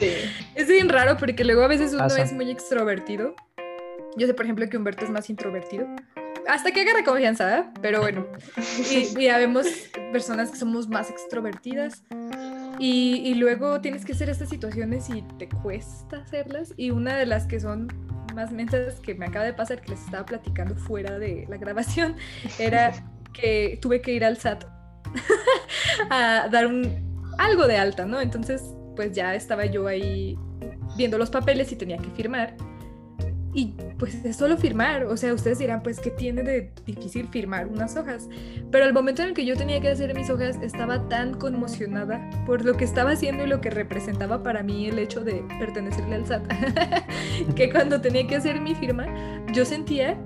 es 0.54 0.68
bien 0.68 0.88
raro 0.88 1.16
porque 1.16 1.44
luego 1.44 1.62
a 1.62 1.68
veces 1.68 1.92
uno 1.92 2.06
es 2.06 2.32
muy 2.32 2.50
extrovertido. 2.50 3.34
Yo 4.16 4.26
sé, 4.26 4.34
por 4.34 4.44
ejemplo, 4.44 4.68
que 4.68 4.76
Humberto 4.76 5.04
es 5.04 5.10
más 5.10 5.30
introvertido. 5.30 5.86
Hasta 6.48 6.72
que 6.72 6.82
haga 6.82 7.04
confianza, 7.04 7.58
¿eh? 7.58 7.64
pero 7.80 8.00
bueno. 8.00 8.26
Y, 8.90 9.24
ya 9.24 9.38
vemos 9.38 9.66
personas 10.12 10.50
que 10.50 10.56
somos 10.56 10.88
más 10.88 11.10
extrovertidas. 11.10 12.02
Y, 12.78 13.22
y, 13.24 13.34
luego 13.34 13.80
tienes 13.80 14.04
que 14.04 14.12
hacer 14.12 14.28
estas 14.28 14.48
situaciones 14.48 15.08
y 15.10 15.22
te 15.38 15.48
cuesta 15.48 16.18
hacerlas. 16.18 16.74
Y 16.76 16.90
una 16.90 17.16
de 17.16 17.26
las 17.26 17.46
que 17.46 17.60
son 17.60 17.88
más 18.34 18.50
mentas 18.50 19.00
que 19.00 19.14
me 19.14 19.26
acaba 19.26 19.44
de 19.44 19.52
pasar, 19.52 19.80
que 19.80 19.90
les 19.90 20.00
estaba 20.04 20.24
platicando 20.24 20.74
fuera 20.74 21.18
de 21.18 21.46
la 21.48 21.56
grabación, 21.56 22.16
era 22.58 22.92
que 23.32 23.78
tuve 23.80 24.00
que 24.02 24.12
ir 24.12 24.24
al 24.24 24.36
SAT 24.36 24.64
a 26.10 26.48
dar 26.50 26.66
un 26.66 27.12
algo 27.38 27.66
de 27.66 27.76
alta, 27.76 28.04
¿no? 28.04 28.20
Entonces, 28.20 28.62
pues 28.94 29.12
ya 29.12 29.34
estaba 29.34 29.64
yo 29.66 29.86
ahí 29.86 30.38
viendo 30.96 31.18
los 31.18 31.30
papeles 31.30 31.72
y 31.72 31.76
tenía 31.76 31.96
que 31.96 32.10
firmar. 32.10 32.56
Y 33.54 33.74
pues 33.98 34.24
es 34.24 34.36
solo 34.36 34.56
firmar, 34.56 35.04
o 35.04 35.16
sea, 35.16 35.34
ustedes 35.34 35.58
dirán, 35.58 35.82
pues, 35.82 36.00
¿qué 36.00 36.10
tiene 36.10 36.42
de 36.42 36.70
difícil 36.86 37.28
firmar 37.28 37.66
unas 37.66 37.96
hojas? 37.96 38.28
Pero 38.70 38.84
al 38.84 38.94
momento 38.94 39.22
en 39.22 39.28
el 39.28 39.34
que 39.34 39.44
yo 39.44 39.56
tenía 39.56 39.80
que 39.80 39.88
hacer 39.88 40.14
mis 40.14 40.30
hojas, 40.30 40.58
estaba 40.62 41.06
tan 41.08 41.34
conmocionada 41.34 42.30
por 42.46 42.64
lo 42.64 42.74
que 42.74 42.84
estaba 42.84 43.10
haciendo 43.10 43.44
y 43.44 43.48
lo 43.48 43.60
que 43.60 43.68
representaba 43.68 44.42
para 44.42 44.62
mí 44.62 44.86
el 44.86 44.98
hecho 44.98 45.22
de 45.22 45.44
pertenecerle 45.58 46.14
al 46.14 46.26
SAT, 46.26 46.44
que 47.54 47.70
cuando 47.70 48.00
tenía 48.00 48.26
que 48.26 48.36
hacer 48.36 48.58
mi 48.60 48.74
firma, 48.74 49.06
yo 49.52 49.66
sentía 49.66 50.18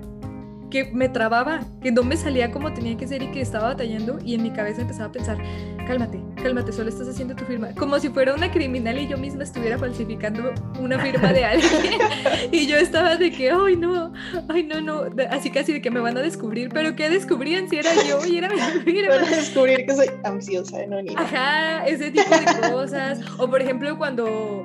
que 0.69 0.91
me 0.93 1.09
trababa, 1.09 1.61
que 1.81 1.91
no 1.91 2.03
me 2.03 2.17
salía 2.17 2.51
como 2.51 2.73
tenía 2.73 2.95
que 2.97 3.07
ser 3.07 3.23
y 3.23 3.31
que 3.31 3.41
estaba 3.41 3.69
batallando 3.69 4.19
y 4.23 4.35
en 4.35 4.43
mi 4.43 4.51
cabeza 4.51 4.81
empezaba 4.81 5.09
a 5.09 5.11
pensar, 5.11 5.37
cálmate, 5.85 6.21
cálmate, 6.47 6.71
solo 6.71 6.87
estás 6.87 7.09
haciendo 7.09 7.35
tu 7.35 7.43
firma, 7.43 7.73
como 7.77 7.99
si 7.99 8.07
fuera 8.07 8.33
una 8.33 8.49
criminal 8.49 8.97
y 8.97 9.05
yo 9.05 9.17
misma 9.17 9.43
estuviera 9.43 9.77
falsificando 9.77 10.53
una 10.79 10.97
firma 10.97 11.33
de 11.33 11.43
alguien. 11.43 11.71
Y 12.51 12.67
yo 12.67 12.77
estaba 12.77 13.17
de 13.17 13.31
que, 13.31 13.51
ay 13.51 13.75
no, 13.75 14.13
ay 14.47 14.63
no, 14.63 14.79
no, 14.79 15.03
así 15.29 15.51
casi 15.51 15.73
de 15.73 15.81
que 15.81 15.91
me 15.91 15.99
van 15.99 16.17
a 16.17 16.21
descubrir, 16.21 16.69
pero 16.69 16.95
¿qué 16.95 17.09
descubrían 17.09 17.67
si 17.67 17.77
era 17.77 17.89
yo 18.07 18.25
y 18.25 18.37
era 18.37 18.47
mi 18.47 18.61
firma? 18.85 19.15
Van 19.15 19.25
a 19.25 19.35
descubrir 19.35 19.85
que 19.85 19.93
soy 19.93 20.07
ansiosa, 20.23 20.77
no, 20.87 20.97
Ajá, 21.17 21.85
ese 21.85 22.11
tipo 22.11 22.29
de 22.29 22.71
cosas, 22.71 23.19
o 23.37 23.49
por 23.49 23.61
ejemplo 23.61 23.97
cuando 23.97 24.63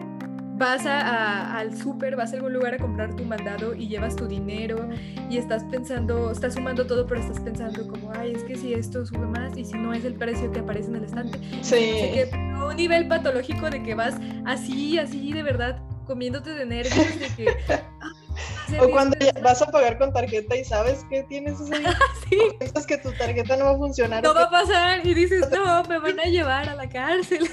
vas 0.54 0.86
a, 0.86 1.56
al 1.56 1.76
súper, 1.76 2.16
vas 2.16 2.32
a 2.32 2.36
algún 2.36 2.52
lugar 2.52 2.74
a 2.74 2.78
comprar 2.78 3.14
tu 3.16 3.24
mandado 3.24 3.74
y 3.74 3.88
llevas 3.88 4.16
tu 4.16 4.26
dinero 4.26 4.88
y 5.30 5.38
estás 5.38 5.64
pensando, 5.64 6.30
estás 6.30 6.54
sumando 6.54 6.86
todo, 6.86 7.06
pero 7.06 7.20
estás 7.20 7.40
pensando 7.40 7.86
como, 7.88 8.12
ay, 8.14 8.32
es 8.32 8.44
que 8.44 8.56
si 8.56 8.74
esto 8.74 9.04
sube 9.04 9.26
más 9.26 9.56
y 9.56 9.64
si 9.64 9.74
no 9.74 9.92
es 9.92 10.04
el 10.04 10.14
precio 10.14 10.50
que 10.52 10.60
aparece 10.60 10.88
en 10.88 10.96
el 10.96 11.04
estante. 11.04 11.38
Sí. 11.62 11.76
que 11.76 12.30
un 12.66 12.76
nivel 12.76 13.08
patológico 13.08 13.70
de 13.70 13.82
que 13.82 13.94
vas 13.94 14.14
así, 14.44 14.98
así 14.98 15.32
de 15.32 15.42
verdad 15.42 15.82
comiéndote 16.06 16.50
de 16.50 16.66
nervios 16.66 17.18
de 17.18 17.28
que 17.36 17.46
o 18.80 18.90
cuando 18.90 19.16
vas 19.42 19.60
a 19.62 19.66
pagar 19.66 19.98
con 19.98 20.12
tarjeta 20.12 20.56
y 20.56 20.64
sabes 20.64 21.04
que 21.10 21.22
tienes 21.24 21.60
ese 21.60 21.74
sí. 22.30 22.38
piensas 22.58 22.86
que 22.86 22.98
tu 22.98 23.12
tarjeta 23.12 23.56
no 23.56 23.64
va 23.66 23.70
a 23.72 23.76
funcionar. 23.76 24.22
No 24.22 24.34
va 24.34 24.44
a 24.44 24.50
pasar 24.50 25.06
y 25.06 25.14
dices, 25.14 25.48
no, 25.50 25.82
me 25.88 25.98
van 25.98 26.20
a 26.20 26.24
llevar 26.24 26.68
a 26.68 26.74
la 26.74 26.88
cárcel. 26.88 27.48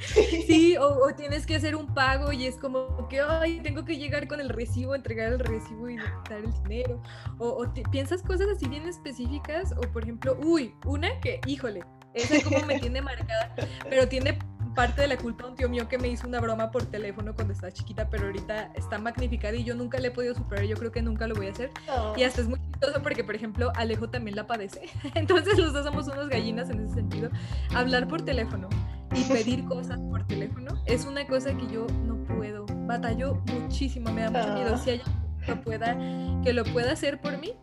sí, 0.46 0.76
o, 0.76 1.14
tienes 1.16 1.46
que 1.46 1.56
hacer 1.56 1.76
un 1.76 1.92
pago 1.94 2.32
y 2.32 2.46
es 2.46 2.56
como 2.56 3.08
que, 3.08 3.20
ay, 3.20 3.60
tengo 3.60 3.84
que 3.84 3.96
llegar 3.96 4.28
con 4.28 4.40
el 4.40 4.48
recibo, 4.48 4.94
entregar 4.94 5.32
el 5.32 5.38
recibo 5.38 5.88
y 5.88 5.96
dar 5.96 6.40
el 6.44 6.52
dinero. 6.62 7.02
O, 7.38 7.64
piensas 7.90 8.22
cosas 8.22 8.48
así 8.54 8.68
bien 8.68 8.86
específicas, 8.86 9.72
o 9.72 9.80
por 9.92 10.02
ejemplo, 10.02 10.36
uy, 10.42 10.74
una 10.84 11.20
que, 11.20 11.40
híjole, 11.46 11.82
esa 12.14 12.42
como 12.42 12.66
me 12.66 12.78
tiene 12.78 13.02
marcada, 13.02 13.54
pero 13.88 14.08
tiene 14.08 14.38
parte 14.74 15.02
de 15.02 15.08
la 15.08 15.16
culpa 15.16 15.44
de 15.44 15.50
un 15.50 15.56
tío 15.56 15.68
mío 15.68 15.88
que 15.88 15.98
me 15.98 16.08
hizo 16.08 16.26
una 16.26 16.40
broma 16.40 16.70
por 16.70 16.86
teléfono 16.86 17.34
cuando 17.34 17.52
estaba 17.52 17.72
chiquita, 17.72 18.08
pero 18.08 18.26
ahorita 18.26 18.72
está 18.74 18.98
magnificada 18.98 19.54
y 19.56 19.64
yo 19.64 19.74
nunca 19.74 19.98
le 19.98 20.08
he 20.08 20.10
podido 20.10 20.34
superar, 20.34 20.64
yo 20.64 20.76
creo 20.76 20.92
que 20.92 21.02
nunca 21.02 21.26
lo 21.26 21.34
voy 21.34 21.48
a 21.48 21.50
hacer. 21.50 21.70
Y 22.16 22.22
hasta 22.22 22.42
es 22.42 22.48
muy 22.48 22.60
chistoso 22.60 23.02
porque, 23.02 23.24
por 23.24 23.34
ejemplo, 23.34 23.72
Alejo 23.74 24.08
también 24.08 24.36
la 24.36 24.46
padece. 24.46 24.88
Entonces 25.14 25.58
los 25.58 25.72
dos 25.72 25.84
somos 25.84 26.06
unos 26.08 26.28
gallinas 26.28 26.70
en 26.70 26.80
ese 26.80 26.94
sentido. 26.94 27.30
Hablar 27.74 28.08
por 28.08 28.22
teléfono 28.22 28.68
y 29.14 29.24
pedir 29.24 29.64
cosas 29.64 29.98
por 30.10 30.26
teléfono 30.26 30.80
es 30.86 31.04
una 31.04 31.26
cosa 31.26 31.56
que 31.56 31.66
yo 31.66 31.86
no 32.04 32.16
puedo. 32.24 32.66
Batallo 32.86 33.42
muchísimo, 33.46 34.12
me 34.12 34.22
da 34.22 34.30
mucho 34.30 34.54
miedo. 34.54 34.78
Si 34.78 34.90
hay 34.90 35.00
alguien 35.00 35.40
que 35.40 35.52
lo 35.52 35.62
pueda, 35.62 35.98
que 36.42 36.52
lo 36.52 36.64
pueda 36.64 36.92
hacer 36.92 37.20
por 37.20 37.38
mí, 37.38 37.54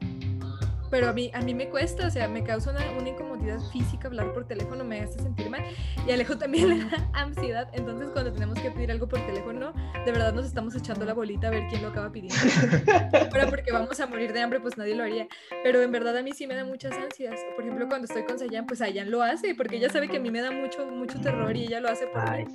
pero 0.90 1.10
a 1.10 1.14
mí, 1.14 1.32
a 1.34 1.42
mí 1.42 1.54
me 1.54 1.70
cuesta, 1.70 2.08
o 2.08 2.10
sea, 2.10 2.28
me 2.28 2.44
causa 2.44 2.72
una, 2.72 2.90
una, 2.92 3.10
incomodidad 3.10 3.60
física 3.72 4.08
hablar 4.08 4.34
por 4.34 4.46
teléfono, 4.48 4.84
me 4.84 5.02
hace 5.02 5.20
sentir 5.20 5.50
mal 5.50 5.64
y 6.08 6.12
Alejo 6.12 6.38
también 6.38 6.70
le 6.70 6.86
da 6.86 7.10
ansiedad, 7.14 7.70
entonces 7.74 8.10
cuando 8.12 8.32
tenemos 8.32 8.60
que 8.60 8.72
pedir 8.72 8.92
algo 8.92 9.08
por 9.08 9.20
teléfono, 9.26 9.74
de 10.06 10.12
verdad 10.12 10.34
nos 10.34 10.46
estamos 10.46 10.76
echando 10.76 11.06
la 11.06 11.14
bolita 11.14 11.48
a 11.48 11.52
ver 11.52 11.68
quién 11.70 11.82
lo 11.82 11.90
acaba 11.90 12.12
pidiendo. 12.12 12.38
Ahora 13.32 13.48
porque 13.50 13.72
vamos 13.72 14.00
a 14.00 14.08
morir 14.08 14.34
de 14.34 14.42
hambre, 14.42 14.60
pues 14.60 14.78
nadie 14.78 14.96
lo 14.96 15.04
haría, 15.04 15.28
pero 15.64 15.82
en 15.82 15.92
verdad 15.92 16.18
a 16.18 16.24
mí 16.24 16.32
sí 16.34 16.48
me 16.48 16.56
da 16.56 16.64
muchas 16.64 16.94
ansias. 16.94 17.40
Por 17.56 17.64
ejemplo, 17.64 17.88
cuando 17.88 18.06
estoy 18.06 18.24
con 18.24 18.40
Sayan, 18.40 18.66
pues 18.66 18.80
Sayan 18.80 19.12
lo 19.12 19.22
hace, 19.22 19.56
porque 19.56 19.78
ella 19.78 19.90
sabe 19.90 20.08
que 20.08 20.18
a 20.18 20.20
mí 20.20 20.32
me 20.32 20.42
da 20.42 20.52
mucho, 20.52 20.86
mucho 20.86 21.20
terror 21.20 21.56
y 21.56 21.66
ella 21.66 21.80
lo 21.80 21.90
hace 21.90 22.08
por 22.08 22.30
mí. 22.32 22.46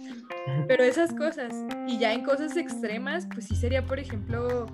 Pero 0.68 0.84
esas 0.84 1.12
cosas, 1.14 1.52
y 1.86 1.98
ya 1.98 2.12
en 2.12 2.24
cosas 2.24 2.56
extremas, 2.56 3.26
pues 3.32 3.46
sí 3.46 3.56
sería, 3.56 3.84
por 3.84 3.98
ejemplo, 3.98 4.66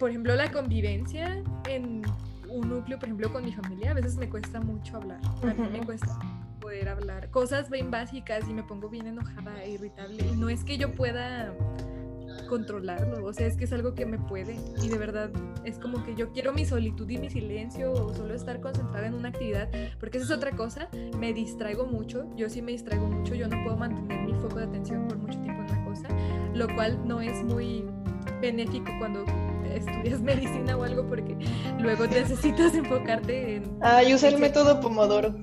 por 0.00 0.08
ejemplo, 0.08 0.34
la 0.34 0.50
convivencia 0.50 1.42
en 1.68 2.02
un 2.48 2.68
núcleo, 2.68 2.98
por 2.98 3.06
ejemplo, 3.06 3.30
con 3.30 3.44
mi 3.44 3.52
familia, 3.52 3.90
a 3.90 3.94
veces 3.94 4.16
me 4.16 4.28
cuesta 4.30 4.58
mucho 4.58 4.96
hablar. 4.96 5.20
A 5.42 5.52
mí 5.52 5.68
me 5.70 5.84
cuesta 5.84 6.18
poder 6.58 6.88
hablar 6.88 7.30
cosas 7.30 7.70
bien 7.70 7.90
básicas 7.90 8.48
y 8.48 8.54
me 8.54 8.62
pongo 8.62 8.88
bien 8.88 9.06
enojada 9.06 9.62
e 9.62 9.72
irritable. 9.72 10.26
Y 10.26 10.36
no 10.36 10.48
es 10.48 10.64
que 10.64 10.78
yo 10.78 10.92
pueda 10.92 11.54
controlarlo, 12.48 13.24
o 13.24 13.32
sea, 13.32 13.46
es 13.46 13.56
que 13.56 13.64
es 13.64 13.72
algo 13.72 13.94
que 13.94 14.06
me 14.06 14.18
puede 14.18 14.56
y 14.82 14.88
de 14.88 14.98
verdad 14.98 15.30
es 15.64 15.78
como 15.78 16.02
que 16.02 16.16
yo 16.16 16.32
quiero 16.32 16.52
mi 16.52 16.64
solitud 16.64 17.08
y 17.08 17.18
mi 17.18 17.28
silencio 17.28 17.92
o 17.92 18.12
solo 18.14 18.34
estar 18.34 18.60
concentrada 18.60 19.06
en 19.06 19.14
una 19.14 19.28
actividad, 19.28 19.68
porque 20.00 20.18
esa 20.18 20.26
es 20.26 20.32
otra 20.32 20.52
cosa, 20.52 20.88
me 21.18 21.32
distraigo 21.32 21.86
mucho, 21.86 22.24
yo 22.36 22.48
sí 22.48 22.62
me 22.62 22.72
distraigo 22.72 23.06
mucho, 23.06 23.34
yo 23.34 23.46
no 23.46 23.62
puedo 23.62 23.76
mantener 23.76 24.22
mi 24.22 24.32
foco 24.34 24.56
de 24.56 24.64
atención 24.64 25.06
por 25.06 25.18
mucho 25.18 25.40
tiempo 25.40 25.62
en 25.62 25.70
una 25.70 25.84
cosa, 25.84 26.08
lo 26.54 26.74
cual 26.74 27.06
no 27.06 27.20
es 27.20 27.44
muy 27.44 27.84
benéfico 28.40 28.90
cuando 28.98 29.24
estudias 29.76 30.20
medicina 30.22 30.76
o 30.76 30.84
algo 30.84 31.06
porque 31.06 31.36
luego 31.78 32.06
necesitas 32.06 32.74
enfocarte 32.74 33.56
en... 33.56 33.78
Ah, 33.82 34.02
yo 34.02 34.16
usé 34.16 34.28
el 34.28 34.38
método 34.38 34.80
Pomodoro. 34.80 35.34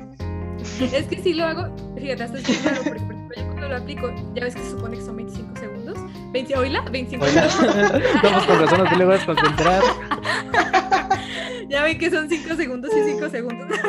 Es 0.79 1.05
que 1.05 1.21
sí 1.21 1.33
lo 1.33 1.45
hago, 1.45 1.73
fíjate, 1.95 2.23
hasta 2.23 2.39
es 2.39 2.59
claro, 2.59 2.81
porque 2.83 2.99
por 2.99 3.13
ejemplo 3.13 3.35
yo 3.37 3.45
cuando 3.45 3.69
lo 3.69 3.77
aplico, 3.77 4.11
ya 4.33 4.43
ves 4.43 4.55
que 4.55 4.61
se 4.61 4.71
supone 4.71 4.97
que 4.97 5.03
son 5.03 5.15
25 5.17 5.55
segundos. 5.55 5.97
20, 6.33 6.57
¿Oíla? 6.57 6.81
25 6.81 7.25
segundos. 7.25 8.03
Vamos 8.23 8.45
con 8.45 8.59
razón, 8.59 8.83
no 8.83 8.89
te 8.89 8.95
le 8.95 9.05
vas 9.05 9.21
a 9.23 9.25
concentrar. 9.27 9.83
ya 11.69 11.83
ven 11.83 11.97
que 11.97 12.09
son 12.09 12.29
5 12.29 12.55
segundos 12.55 12.91
y 12.95 13.11
5 13.11 13.29
segundos. 13.29 13.79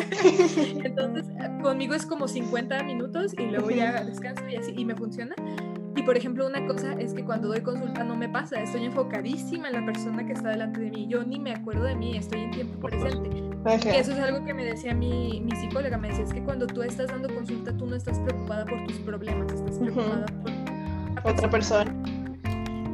Entonces, 0.85 1.24
conmigo 1.62 1.94
es 1.94 2.06
como 2.06 2.28
50 2.28 2.82
minutos 2.85 3.35
y 3.36 3.47
luego 3.47 3.70
ya 3.70 4.05
descanso 4.05 4.48
y 4.48 4.56
así, 4.56 4.73
y 4.77 4.85
me 4.85 4.94
funciona. 4.94 5.35
Y 5.99 6.03
por 6.05 6.16
ejemplo, 6.16 6.47
una 6.47 6.65
cosa 6.65 6.93
es 6.93 7.12
que 7.12 7.25
cuando 7.25 7.49
doy 7.49 7.61
consulta 7.61 8.05
no 8.05 8.15
me 8.15 8.29
pasa, 8.29 8.62
estoy 8.62 8.85
enfocadísima 8.85 9.66
en 9.66 9.75
la 9.75 9.85
persona 9.85 10.25
que 10.25 10.33
está 10.33 10.51
delante 10.51 10.81
de 10.81 10.91
mí, 10.91 11.09
yo 11.09 11.25
ni 11.25 11.41
me 11.41 11.53
acuerdo 11.53 11.83
de 11.83 11.97
mí, 11.97 12.16
estoy 12.16 12.43
en 12.43 12.53
tiempo 12.53 12.79
presente. 12.79 13.31
Y 13.85 13.97
eso 13.97 14.12
es 14.12 14.19
algo 14.20 14.45
que 14.45 14.55
me 14.55 14.65
decía 14.65 14.95
mi, 14.95 15.41
mi 15.41 15.57
psicóloga, 15.57 15.99
me 15.99 16.09
decía, 16.09 16.23
es 16.23 16.33
que 16.33 16.45
cuando 16.45 16.69
tú 16.69 16.83
estás 16.85 17.09
dando 17.09 17.29
consulta, 17.35 17.77
tú 17.77 17.87
no 17.87 17.97
estás 17.97 18.20
preocupada 18.20 18.65
por 18.65 18.87
tus 18.87 18.97
problemas, 18.99 19.53
estás 19.53 19.77
preocupada 19.77 20.27
por 21.20 21.33
otra 21.33 21.51
persona. 21.51 21.93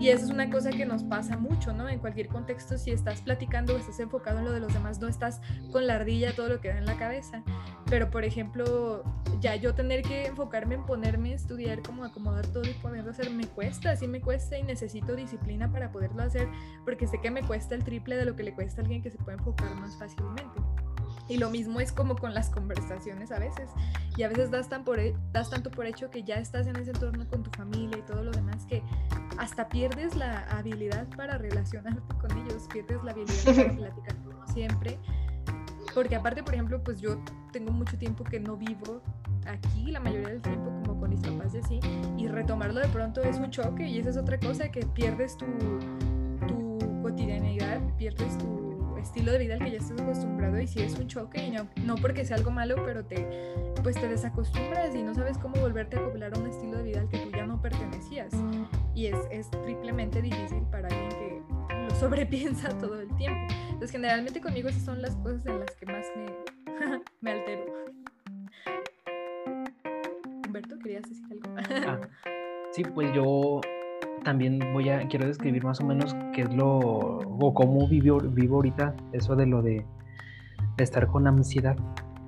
Y 0.05 0.10
eso 0.10 0.26
es 0.26 0.31
una 0.31 0.51
cosa 0.51 0.68
que 0.68 0.85
nos 0.85 1.02
pasa 1.02 1.39
mucho, 1.39 1.72
¿no? 1.72 1.89
En 1.89 1.98
cualquier 1.98 2.28
contexto, 2.28 2.76
si 2.76 2.90
estás 2.90 3.22
platicando 3.22 3.74
o 3.74 3.78
estás 3.78 3.98
enfocado 4.01 4.40
en 4.40 4.44
lo 4.44 4.52
de 4.52 4.60
los 4.60 4.74
demás, 4.74 5.01
no 5.01 5.09
estás 5.09 5.40
con 5.72 5.86
la 5.86 5.94
ardilla 5.94 6.35
todo 6.36 6.51
lo 6.51 6.60
que 6.60 6.68
da 6.68 6.76
en 6.76 6.85
la 6.85 6.98
cabeza. 6.98 7.43
Pero, 7.86 8.10
por 8.10 8.22
ejemplo, 8.22 9.02
ya 9.40 9.56
yo 9.56 9.74
tener 9.74 10.02
que 10.02 10.26
enfocarme 10.26 10.74
en 10.74 10.85
ponerme 10.85 11.32
a 11.32 11.36
estudiar, 11.36 11.81
como 11.81 12.05
acomodar 12.05 12.47
todo 12.48 12.64
y 12.64 12.74
ponerlo 12.82 13.09
a 13.09 13.12
hacer, 13.12 13.31
me 13.31 13.47
cuesta, 13.47 13.97
sí 13.97 14.06
me 14.06 14.20
cuesta 14.20 14.59
y 14.59 14.62
necesito 14.62 15.16
disciplina 15.16 15.72
para 15.72 15.90
poderlo 15.90 16.22
hacer, 16.22 16.48
porque 16.85 17.06
sé 17.06 17.18
que 17.22 17.31
me 17.31 17.40
cuesta 17.40 17.74
el 17.74 17.82
triple 17.82 18.18
de 18.18 18.26
lo 18.26 18.36
que 18.36 18.43
le 18.43 18.52
cuesta 18.52 18.82
a 18.82 18.85
alguien 18.85 19.02
que 19.02 19.10
se 19.10 19.16
puede 19.16 19.39
enfocar 19.39 19.74
más 19.76 19.97
fácilmente. 19.97 20.60
Y 21.28 21.38
lo 21.38 21.51
mismo 21.51 21.80
es 21.80 21.92
como 21.92 22.16
con 22.16 22.34
las 22.34 22.51
conversaciones 22.51 23.32
a 23.32 23.38
veces. 23.38 23.70
Y 24.16 24.22
a 24.22 24.28
veces 24.28 24.51
das, 24.51 24.68
tan 24.68 24.84
por, 24.84 24.98
das 25.32 25.51
tanto 25.51 25.70
por 25.70 25.86
hecho 25.86 26.10
que 26.10 26.22
ya 26.22 26.36
estás 26.36 26.66
en 26.66 26.76
ese 26.76 26.90
entorno 26.90 27.26
con 27.28 27.42
tu 27.42 27.51
familia 27.51 27.98
y 27.98 28.02
todo 28.02 28.22
lo 28.22 28.30
demás 28.30 28.66
que 28.66 28.82
hasta 29.38 29.68
pierdes 29.68 30.14
la 30.16 30.40
habilidad 30.51 31.06
para 31.16 31.38
relacionarte 31.38 32.14
con 32.20 32.30
ellos, 32.38 32.68
pierdes 32.72 33.02
la 33.02 33.12
habilidad 33.12 33.44
para 33.44 33.72
platicar 33.76 34.16
como 34.24 34.46
siempre. 34.48 34.98
Porque 35.94 36.16
aparte, 36.16 36.42
por 36.42 36.55
ejemplo, 36.55 36.82
pues 36.82 37.01
yo 37.01 37.18
tengo 37.52 37.72
mucho 37.72 37.96
tiempo 37.96 38.24
que 38.24 38.40
no 38.40 38.56
vivo 38.56 39.01
aquí, 39.46 39.90
la 39.90 40.01
mayoría 40.01 40.28
del 40.28 40.42
tiempo 40.42 40.70
como 40.82 41.01
con 41.01 41.10
mis 41.10 41.20
papás 41.20 41.55
y 41.55 41.59
así, 41.59 41.80
y 42.16 42.26
retomarlo 42.28 42.80
de 42.80 42.88
pronto 42.88 43.22
es 43.22 43.38
un 43.38 43.51
choque 43.51 43.86
y 43.86 43.98
esa 43.98 44.10
es 44.10 44.16
otra 44.16 44.38
cosa, 44.40 44.70
que 44.70 44.80
pierdes 44.86 45.36
tu, 45.36 45.46
tu 46.48 47.02
cotidianidad, 47.02 47.80
pierdes 47.96 48.36
tu 48.38 48.73
estilo 49.05 49.32
de 49.32 49.39
vida 49.39 49.55
al 49.55 49.60
que 49.60 49.70
ya 49.70 49.78
estás 49.78 50.01
acostumbrado 50.01 50.59
y 50.60 50.66
si 50.66 50.82
es 50.82 50.98
un 50.98 51.06
choque 51.06 51.44
y 51.44 51.51
no, 51.51 51.68
no 51.85 51.94
porque 51.97 52.24
sea 52.24 52.36
algo 52.36 52.51
malo, 52.51 52.76
pero 52.85 53.05
te, 53.05 53.55
pues 53.82 53.97
te 53.97 54.09
desacostumbras 54.09 54.94
y 54.94 55.02
no 55.02 55.14
sabes 55.14 55.39
cómo 55.39 55.60
volverte 55.60 55.97
a 55.97 56.01
acoplar 56.01 56.35
a 56.35 56.39
un 56.39 56.48
estilo 56.48 56.78
de 56.78 56.85
vida 56.85 57.01
al 57.01 57.09
que 57.09 57.18
tú 57.18 57.31
ya 57.31 57.47
no 57.47 57.60
pertenecías. 57.60 58.32
Y 58.94 59.06
es, 59.06 59.16
es 59.31 59.51
triplemente 59.51 60.22
difícil 60.22 60.62
para 60.70 60.89
alguien 60.89 61.09
que 61.10 61.43
lo 61.76 61.90
sobrepiensa 61.97 62.68
todo 62.81 63.01
el 63.01 63.14
tiempo. 63.16 63.55
Entonces 63.66 63.90
generalmente 63.90 64.40
conmigo 64.40 64.68
esas 64.68 64.85
son 64.85 65.02
las 65.02 65.14
cosas 65.16 65.44
en 65.47 65.60
las 65.60 65.70
que 65.76 65.86
más 65.86 66.06
me, 66.16 66.26
me 67.20 67.31
altero. 67.31 67.64
Humberto, 70.47 70.78
¿querías 70.78 71.02
decir 71.02 71.26
algo? 71.31 71.55
Ah, 71.86 72.01
sí, 72.72 72.82
pues 72.85 73.12
yo 73.12 73.60
también 74.24 74.59
voy 74.72 74.88
a, 74.88 75.06
quiero 75.09 75.26
describir 75.26 75.62
más 75.64 75.80
o 75.80 75.84
menos 75.84 76.16
qué 76.34 76.42
es 76.42 76.55
lo, 76.55 76.78
o 76.78 77.55
cómo 77.55 77.86
vivo, 77.86 78.18
vivo 78.20 78.56
ahorita 78.56 78.94
eso 79.12 79.36
de 79.36 79.46
lo 79.46 79.62
de, 79.62 79.84
de 80.76 80.84
estar 80.84 81.06
con 81.06 81.26
ansiedad. 81.26 81.76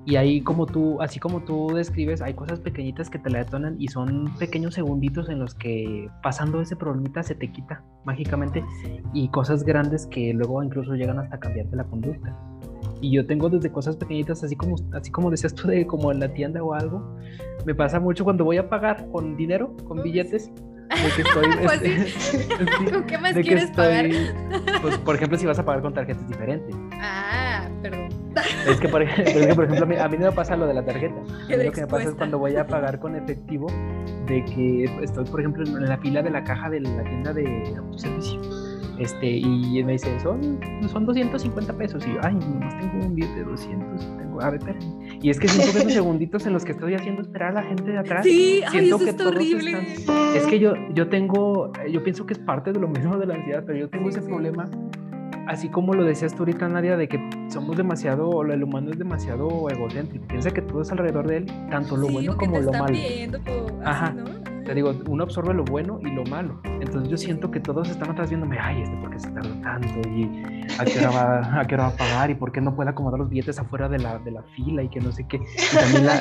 Y 0.05 0.15
ahí 0.15 0.39
como 0.39 0.65
tú, 0.65 1.01
así 1.01 1.19
como 1.19 1.41
tú 1.41 1.67
describes, 1.75 2.21
hay 2.21 2.33
cosas 2.33 2.61
pequeñitas 2.61 3.09
que 3.09 3.19
te 3.19 3.29
la 3.29 3.39
detonan 3.39 3.75
y 3.77 3.89
son 3.89 4.33
pequeños 4.39 4.75
segunditos 4.75 5.27
en 5.27 5.37
los 5.39 5.53
que 5.53 6.09
pasando 6.23 6.61
ese 6.61 6.77
problemita 6.77 7.23
se 7.23 7.35
te 7.35 7.51
quita 7.51 7.83
mágicamente 8.05 8.63
y 9.13 9.27
cosas 9.27 9.65
grandes 9.65 10.07
que 10.07 10.33
luego 10.33 10.63
incluso 10.63 10.93
llegan 10.93 11.19
hasta 11.19 11.37
cambiarte 11.37 11.75
la 11.75 11.83
conducta. 11.83 12.33
Y 13.01 13.11
yo 13.11 13.27
tengo 13.27 13.49
desde 13.49 13.69
cosas 13.69 13.97
pequeñitas, 13.97 14.45
así 14.45 14.55
como, 14.55 14.77
así 14.93 15.11
como 15.11 15.29
decías 15.29 15.53
tú, 15.53 15.67
de 15.67 15.85
como 15.85 16.09
en 16.09 16.21
la 16.21 16.33
tienda 16.33 16.63
o 16.63 16.73
algo, 16.73 17.17
me 17.65 17.75
pasa 17.75 17.99
mucho 17.99 18.23
cuando 18.23 18.45
voy 18.45 18.55
a 18.57 18.69
pagar 18.69 19.09
con 19.11 19.35
dinero, 19.35 19.75
con 19.89 20.01
billetes, 20.01 20.49
de 20.89 21.11
que 21.15 21.21
estoy, 21.21 21.45
Pues 21.63 21.79
sí. 21.79 21.85
este, 21.85 22.19
sí, 22.79 22.85
¿Con 22.91 23.03
qué 23.05 23.17
más 23.17 23.33
quieres 23.33 23.71
pagar? 23.71 24.07
Pues, 24.81 24.97
por 24.99 25.15
ejemplo, 25.15 25.37
si 25.37 25.45
vas 25.45 25.57
a 25.59 25.65
pagar 25.65 25.81
con 25.81 25.93
tarjetas 25.93 26.27
diferentes. 26.27 26.75
Ah, 26.93 27.67
perdón. 27.81 28.09
Es 28.67 28.79
que, 28.79 28.87
por, 28.87 29.01
ej- 29.01 29.19
es 29.25 29.47
que, 29.47 29.55
por 29.55 29.63
ejemplo, 29.65 29.85
a 29.85 29.87
mí, 29.87 29.95
a 29.95 30.07
mí 30.07 30.17
no 30.17 30.25
me 30.27 30.31
pasa 30.31 30.55
lo 30.55 30.67
de 30.67 30.73
la 30.75 30.85
tarjeta. 30.85 31.15
A 31.43 31.47
Quedé 31.47 31.57
mí 31.57 31.63
lo 31.65 31.71
que 31.71 31.81
me 31.81 31.87
pasa 31.87 32.09
es 32.09 32.15
cuando 32.15 32.37
voy 32.37 32.55
a 32.55 32.67
pagar 32.67 32.99
con 32.99 33.15
efectivo, 33.15 33.67
de 34.27 34.45
que 34.45 34.83
estoy, 35.01 35.25
por 35.25 35.39
ejemplo, 35.39 35.63
en 35.65 35.89
la 35.89 35.97
fila 35.97 36.21
de 36.21 36.29
la 36.29 36.43
caja 36.43 36.69
de 36.69 36.81
la 36.81 37.03
tienda 37.03 37.33
de 37.33 37.73
autoservicio. 37.77 38.39
Este, 38.99 39.27
y 39.29 39.83
me 39.83 39.91
dice, 39.93 40.19
son, 40.19 40.59
son 40.87 41.05
250 41.05 41.73
pesos. 41.73 42.05
Y 42.07 42.13
yo, 42.13 42.19
ay, 42.23 42.33
nomás 42.35 42.75
tengo 42.79 43.05
un 43.05 43.13
billete 43.15 43.35
de 43.39 43.43
200. 43.45 44.17
Tengo, 44.17 44.41
a 44.41 44.49
ver. 44.49 44.61
Y 45.21 45.29
es 45.29 45.39
que 45.39 45.47
siento 45.47 45.71
que 45.71 45.79
esos 45.79 45.93
segunditos 46.03 46.45
en 46.47 46.53
los 46.53 46.65
que 46.65 46.71
estoy 46.71 46.95
haciendo 46.95 47.21
esperar 47.21 47.49
a 47.51 47.61
la 47.61 47.63
gente 47.63 47.83
de 47.91 47.97
atrás. 47.99 48.23
Sí, 48.23 48.61
ay, 48.65 48.71
siento 48.71 48.95
eso 48.95 49.03
que 49.05 49.09
está 49.11 49.27
horrible. 49.27 49.71
están- 49.93 50.35
Es 50.35 50.47
que 50.47 50.57
yo, 50.59 50.73
yo 50.93 51.09
tengo, 51.09 51.71
yo 51.91 52.03
pienso 52.03 52.25
que 52.25 52.33
es 52.33 52.39
parte 52.39 52.71
de 52.73 52.79
lo 52.79 52.87
mismo 52.87 53.17
de 53.17 53.27
la 53.27 53.35
ansiedad, 53.35 53.63
pero 53.65 53.77
yo 53.77 53.89
tengo 53.89 54.05
Sí, 54.05 54.17
ese 54.17 54.21
sí. 54.21 54.27
problema, 54.27 54.67
así 55.47 55.69
como 55.69 55.93
lo 55.93 56.03
decías 56.03 56.33
tú 56.33 56.39
ahorita, 56.43 56.67
Nadia, 56.67 56.97
de 56.97 57.07
que 57.07 57.19
somos 57.49 57.77
demasiado, 57.77 58.41
el 58.43 58.63
humano 58.63 58.91
es 58.91 58.97
demasiado 58.97 59.69
egocéntrico, 59.69 60.25
piensa 60.27 60.51
que 60.51 60.61
todo 60.61 60.81
es 60.81 60.91
alrededor 60.91 61.27
de 61.27 61.37
él, 61.37 61.45
tanto 61.69 61.95
lo 61.97 62.07
Sí, 62.07 62.13
bueno 62.13 62.31
que 62.33 62.45
como 62.45 62.57
te 62.59 62.65
lo 62.65 62.71
malo. 62.73 62.85
viendo, 62.93 63.37
o 63.37 63.41
así, 63.41 63.73
Ajá. 63.83 64.11
¿no? 64.13 64.25
Te 64.67 64.73
digo, 64.75 64.93
uno 65.07 65.23
absorbe 65.23 65.53
lo 65.53 65.63
bueno 65.63 65.97
y 66.01 66.11
lo 66.13 66.25
malo. 66.25 66.59
Entonces 66.81 67.09
yo 67.09 67.15
siento 67.17 67.49
que 67.49 67.61
todos 67.61 67.89
están 67.89 68.09
atrás 68.11 68.29
viéndome, 68.29 68.59
ay, 68.59 68.81
este 68.81 68.97
por 68.97 69.09
qué 69.11 69.19
se 69.19 69.31
tarda 69.31 69.61
tanto 69.61 70.09
y 70.09 70.43
a 70.77 70.83
qué 70.83 70.99
hora 70.99 71.09
va, 71.09 71.61
a 71.61 71.65
qué 71.65 71.75
hora 71.75 71.83
va 71.85 71.89
a 71.91 71.95
pagar 71.95 72.29
y 72.31 72.35
por 72.35 72.51
qué 72.51 72.59
no 72.59 72.75
puede 72.75 72.89
acomodar 72.89 73.17
los 73.19 73.29
billetes 73.29 73.57
afuera 73.59 73.87
de 73.87 73.97
la, 73.97 74.19
de 74.19 74.31
la 74.31 74.43
fila 74.43 74.83
y 74.83 74.89
que 74.89 74.99
no 74.99 75.13
sé 75.13 75.25
qué. 75.25 75.37
Y 75.37 75.75
también 75.75 76.05
la, 76.05 76.19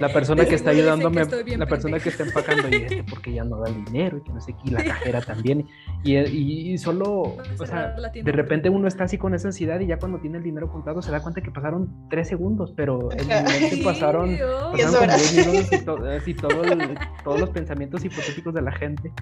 la 0.00 0.12
persona 0.12 0.44
que 0.44 0.54
está 0.54 0.70
que 0.70 0.78
ayudándome, 0.78 1.24
bien 1.44 1.58
la 1.58 1.66
persona 1.66 1.98
que 1.98 2.08
está 2.10 2.22
empacando 2.22 2.68
y 2.68 2.74
este 2.76 3.02
porque 3.02 3.32
ya 3.32 3.42
no 3.42 3.58
da 3.58 3.68
el 3.68 3.84
dinero 3.86 4.18
y 4.18 4.20
que 4.22 4.32
no 4.32 4.40
sé 4.40 4.52
qué, 4.52 4.60
y 4.66 4.70
la 4.70 4.84
cajera 4.84 5.20
también. 5.20 5.66
Y, 6.04 6.16
y, 6.16 6.72
y 6.74 6.78
solo, 6.78 7.34
¿Dónde 7.36 7.62
o 7.62 7.66
sea, 7.66 7.96
de 8.14 8.32
repente 8.32 8.70
uno 8.70 8.86
está 8.86 9.04
así 9.04 9.18
con 9.18 9.34
esa 9.34 9.48
ansiedad 9.48 9.80
y 9.80 9.86
ya 9.88 9.98
cuando 9.98 10.18
tiene 10.20 10.38
el 10.38 10.44
dinero 10.44 10.70
contado 10.70 11.02
se 11.02 11.10
da 11.10 11.20
cuenta 11.20 11.40
que 11.40 11.50
pasaron 11.50 12.06
tres 12.08 12.28
segundos, 12.28 12.72
pero 12.76 13.10
en 13.12 13.26
mi 13.26 13.34
mente 13.34 13.80
pasaron 13.84 14.36
pasaron 14.70 14.92
como 14.92 14.98
horas. 15.02 15.32
10 15.34 15.46
minutos 15.48 15.72
y, 15.72 15.84
to- 15.84 16.04
así 16.06 16.34
todo 16.34 16.62
el- 16.62 16.96
todos 17.24 17.40
los 17.40 17.50
pensamientos 17.50 17.87
hipotéticos 18.04 18.54
de 18.54 18.62
la 18.62 18.72
gente. 18.72 19.12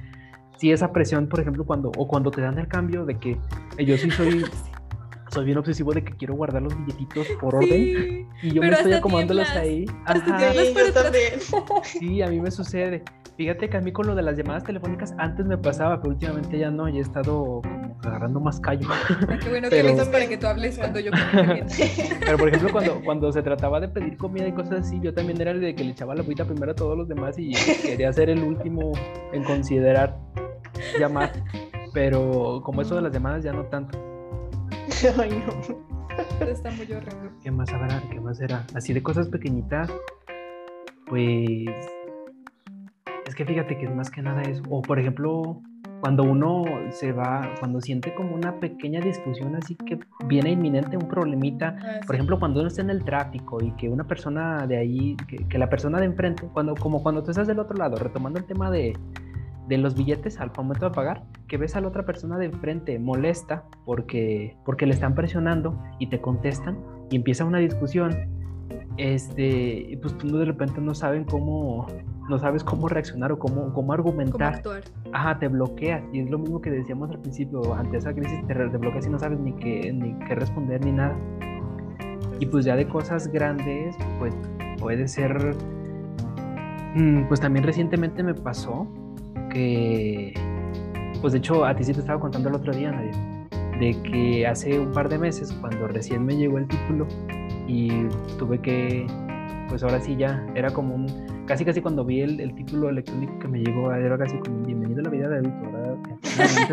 Sí, 0.58 0.72
esa 0.72 0.92
presión, 0.92 1.28
por 1.28 1.40
ejemplo, 1.40 1.64
cuando, 1.64 1.90
o 1.96 2.08
cuando 2.08 2.30
te 2.30 2.40
dan 2.40 2.58
el 2.58 2.66
cambio 2.68 3.04
de 3.04 3.18
que 3.18 3.36
eh, 3.76 3.84
yo 3.84 3.96
sí 3.98 4.10
soy, 4.10 4.44
soy 5.30 5.44
bien 5.44 5.58
obsesivo 5.58 5.92
de 5.92 6.02
que 6.02 6.14
quiero 6.14 6.34
guardar 6.34 6.62
los 6.62 6.76
billetitos 6.78 7.26
por 7.40 7.56
orden 7.56 7.70
Sí, 7.70 8.26
y 8.42 8.50
yo 8.54 8.62
me 8.62 8.70
estoy 8.70 8.94
acomodándolos 8.94 9.48
ahí. 9.50 9.84
hasta 10.06 10.36
Ajá. 10.36 10.52
Sí, 10.52 10.74
yo 10.74 10.92
también. 10.92 11.40
sí, 11.84 12.22
a 12.22 12.28
mí 12.28 12.40
me 12.40 12.50
sucede. 12.50 13.02
Fíjate 13.36 13.68
que 13.68 13.76
a 13.76 13.80
mí 13.82 13.92
con 13.92 14.06
lo 14.06 14.14
de 14.14 14.22
las 14.22 14.36
llamadas 14.38 14.64
telefónicas 14.64 15.14
antes 15.18 15.44
me 15.44 15.58
pasaba, 15.58 16.00
pero 16.00 16.14
últimamente 16.14 16.58
ya 16.58 16.70
no, 16.70 16.88
ya 16.88 16.96
he 16.96 17.00
estado 17.00 17.60
como 17.62 17.85
agarrando 18.06 18.40
más 18.40 18.60
callo. 18.60 18.88
Ay, 19.28 19.38
qué 19.42 19.48
bueno 19.48 19.68
Pero- 19.70 19.82
que 19.82 19.88
avisas 19.88 20.08
para 20.08 20.26
que 20.26 20.36
tú 20.38 20.46
hables 20.46 20.78
cuando 20.78 21.00
yo. 21.00 21.10
Pero 22.20 22.38
por 22.38 22.48
ejemplo, 22.48 22.72
cuando, 22.72 23.00
cuando 23.04 23.32
se 23.32 23.42
trataba 23.42 23.80
de 23.80 23.88
pedir 23.88 24.16
comida 24.16 24.46
y 24.46 24.52
cosas 24.52 24.86
así, 24.86 24.98
yo 25.00 25.12
también 25.14 25.40
era 25.40 25.50
el 25.52 25.60
de 25.60 25.74
que 25.74 25.84
le 25.84 25.90
echaba 25.90 26.14
la 26.14 26.22
agüita 26.22 26.44
primero 26.44 26.72
a 26.72 26.74
todos 26.74 26.96
los 26.96 27.08
demás 27.08 27.38
y 27.38 27.52
quería 27.82 28.12
ser 28.12 28.30
el 28.30 28.42
último 28.42 28.92
en 29.32 29.44
considerar 29.44 30.16
llamar. 30.98 31.32
Pero 31.94 32.60
como 32.64 32.82
eso 32.82 32.94
de 32.96 33.02
las 33.02 33.12
llamadas 33.12 33.42
ya 33.44 33.52
no 33.52 33.64
tanto. 33.66 33.98
Ay, 35.18 35.42
no. 35.46 35.86
Está 36.46 36.70
muy 36.70 36.90
horrible. 36.92 37.30
¿Qué 37.42 37.50
más 37.50 37.70
habrá? 37.72 38.02
¿Qué 38.10 38.20
más 38.20 38.40
era? 38.40 38.64
Así 38.74 38.92
de 38.92 39.02
cosas 39.02 39.28
pequeñitas, 39.28 39.90
pues 41.06 41.68
es 43.26 43.34
que 43.34 43.44
fíjate 43.44 43.76
que 43.78 43.84
es 43.86 43.94
más 43.94 44.10
que 44.10 44.22
nada 44.22 44.42
eso. 44.42 44.62
O 44.70 44.82
por 44.82 44.98
ejemplo, 44.98 45.60
cuando 46.06 46.22
uno 46.22 46.62
se 46.90 47.10
va, 47.10 47.52
cuando 47.58 47.80
siente 47.80 48.14
como 48.14 48.36
una 48.36 48.60
pequeña 48.60 49.00
discusión 49.00 49.56
así 49.56 49.74
que 49.74 49.98
viene 50.26 50.52
inminente 50.52 50.96
un 50.96 51.08
problemita, 51.08 51.76
Ah, 51.82 52.00
Por 52.06 52.14
ejemplo, 52.14 52.38
cuando 52.38 52.60
uno 52.60 52.68
está 52.68 52.80
en 52.82 52.90
el 52.90 53.02
tráfico 53.02 53.58
y 53.60 53.72
que 53.72 53.88
una 53.88 54.04
persona 54.04 54.68
de 54.68 54.76
ahí, 54.76 55.16
que, 55.26 55.38
que 55.48 55.58
la 55.58 55.68
persona 55.68 55.98
de 55.98 56.06
enfrente, 56.06 56.48
cuando, 56.52 56.76
como 56.76 57.02
cuando 57.02 57.24
tú 57.24 57.32
estás 57.32 57.48
del 57.48 57.58
otro 57.58 57.76
lado, 57.76 57.96
retomando 57.96 58.38
el 58.38 58.44
tema 58.44 58.70
de, 58.70 58.96
de 59.66 59.78
los 59.78 59.96
billetes 59.96 60.38
al 60.38 60.52
momento 60.56 60.84
de 60.84 60.94
pagar, 60.94 61.24
que 61.48 61.56
ves 61.56 61.74
a 61.74 61.80
la 61.80 61.88
otra 61.88 62.04
persona 62.04 62.38
de 62.38 62.46
enfrente 62.46 63.00
molesta 63.00 63.64
porque, 63.84 64.56
porque 64.64 64.86
le 64.86 64.94
están 64.94 65.16
presionando 65.16 65.76
y 65.98 66.06
te 66.06 66.20
contestan 66.20 66.78
y 67.10 67.16
empieza 67.16 67.44
una 67.44 67.58
discusión, 67.58 68.12
este, 68.96 69.98
pues 70.02 70.16
tú 70.18 70.36
de 70.38 70.44
repente 70.44 70.80
no 70.80 70.94
saben 70.94 71.24
cómo, 71.24 71.86
no 72.28 72.38
sabes 72.38 72.64
cómo 72.64 72.88
reaccionar 72.88 73.32
o 73.32 73.38
cómo, 73.38 73.62
cómo 73.64 73.74
¿Cómo 73.74 73.92
argumentar. 73.92 74.54
actuar? 74.54 74.82
Ajá, 75.12 75.38
te 75.38 75.48
bloqueas. 75.48 76.02
Y 76.12 76.20
es 76.20 76.30
lo 76.30 76.38
mismo 76.38 76.60
que 76.60 76.70
decíamos 76.70 77.10
al 77.10 77.18
principio. 77.20 77.74
Ante 77.74 77.98
esa 77.98 78.14
crisis 78.14 78.46
te, 78.46 78.54
te 78.54 78.76
bloqueas 78.76 79.06
y 79.06 79.10
no 79.10 79.18
sabes 79.18 79.38
ni 79.38 79.52
qué, 79.52 79.92
ni 79.92 80.12
qué 80.26 80.34
responder 80.34 80.84
ni 80.84 80.92
nada. 80.92 81.16
Y 82.40 82.46
pues 82.46 82.64
ya 82.64 82.76
de 82.76 82.86
cosas 82.88 83.28
grandes, 83.28 83.96
pues 84.18 84.34
puede 84.78 85.08
ser... 85.08 85.54
mm, 86.94 87.28
Pues 87.28 87.40
también 87.40 87.64
recientemente 87.64 88.22
me 88.22 88.34
pasó 88.34 88.86
que... 89.50 90.34
Pues 91.20 91.32
de 91.32 91.38
hecho, 91.38 91.64
a 91.64 91.74
ti 91.74 91.82
sí 91.84 91.92
te 91.94 92.00
estaba 92.00 92.20
contando 92.20 92.48
el 92.50 92.54
otro 92.56 92.74
día, 92.74 92.92
Nadia, 92.92 93.12
de 93.80 93.96
que 94.02 94.46
hace 94.46 94.78
un 94.78 94.92
par 94.92 95.08
de 95.08 95.18
meses, 95.18 95.50
cuando 95.60 95.88
recién 95.88 96.24
me 96.26 96.36
llegó 96.36 96.58
el 96.58 96.68
título 96.68 97.06
y 97.66 98.06
tuve 98.38 98.60
que... 98.60 99.06
Pues 99.68 99.82
ahora 99.82 100.00
sí 100.00 100.14
ya, 100.16 100.46
era 100.54 100.70
como 100.70 100.94
un 100.94 101.06
casi 101.46 101.64
casi 101.64 101.80
cuando 101.80 102.04
vi 102.04 102.20
el, 102.20 102.40
el 102.40 102.54
título 102.54 102.88
electrónico 102.88 103.38
que 103.38 103.48
me 103.48 103.58
llegó, 103.60 103.92
era 103.92 104.16
casi 104.18 104.36
como 104.38 104.64
bienvenido 104.64 105.00
a 105.00 105.04
la 105.04 105.10
vida 105.10 105.28
de 105.28 105.36
adulto, 105.38 105.70
¿verdad? 105.72 105.96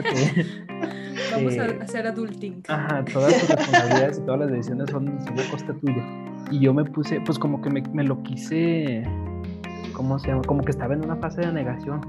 Te- 0.01 0.45
Vamos 1.31 1.53
eh, 1.53 1.77
a 1.79 1.83
hacer 1.83 2.07
adulting. 2.07 2.63
Ajá, 2.67 3.03
todas 3.05 3.39
tus 3.39 3.49
responsabilidades 3.49 4.19
y 4.19 4.21
todas 4.21 4.39
las 4.41 4.51
decisiones 4.51 4.89
son, 4.89 5.07
a 5.07 5.51
costa 5.51 5.73
tuya. 5.73 6.03
Y 6.51 6.59
yo 6.59 6.73
me 6.73 6.83
puse, 6.85 7.21
pues 7.21 7.39
como 7.39 7.61
que 7.61 7.69
me, 7.69 7.81
me 7.93 8.03
lo 8.03 8.21
quise, 8.23 9.03
¿cómo 9.93 10.19
se 10.19 10.27
llama? 10.27 10.41
Como 10.43 10.63
que 10.63 10.71
estaba 10.71 10.93
en 10.93 11.03
una 11.03 11.15
fase 11.15 11.41
de 11.41 11.51
negación. 11.51 12.01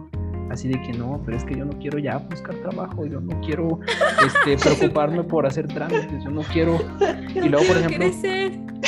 Así 0.50 0.68
de 0.68 0.80
que 0.82 0.92
no, 0.92 1.20
pero 1.24 1.36
es 1.36 1.44
que 1.44 1.56
yo 1.56 1.64
no 1.64 1.72
quiero 1.78 1.98
ya 1.98 2.18
buscar 2.18 2.54
trabajo, 2.56 3.06
yo 3.06 3.20
no 3.20 3.40
quiero 3.40 3.80
este, 4.24 4.56
preocuparme 4.62 5.24
por 5.24 5.46
hacer 5.46 5.66
trámites, 5.68 6.22
yo 6.24 6.30
no 6.30 6.42
quiero. 6.42 6.78
Y 7.34 7.48
luego, 7.48 7.66
por 7.66 7.76
ejemplo. 7.78 7.98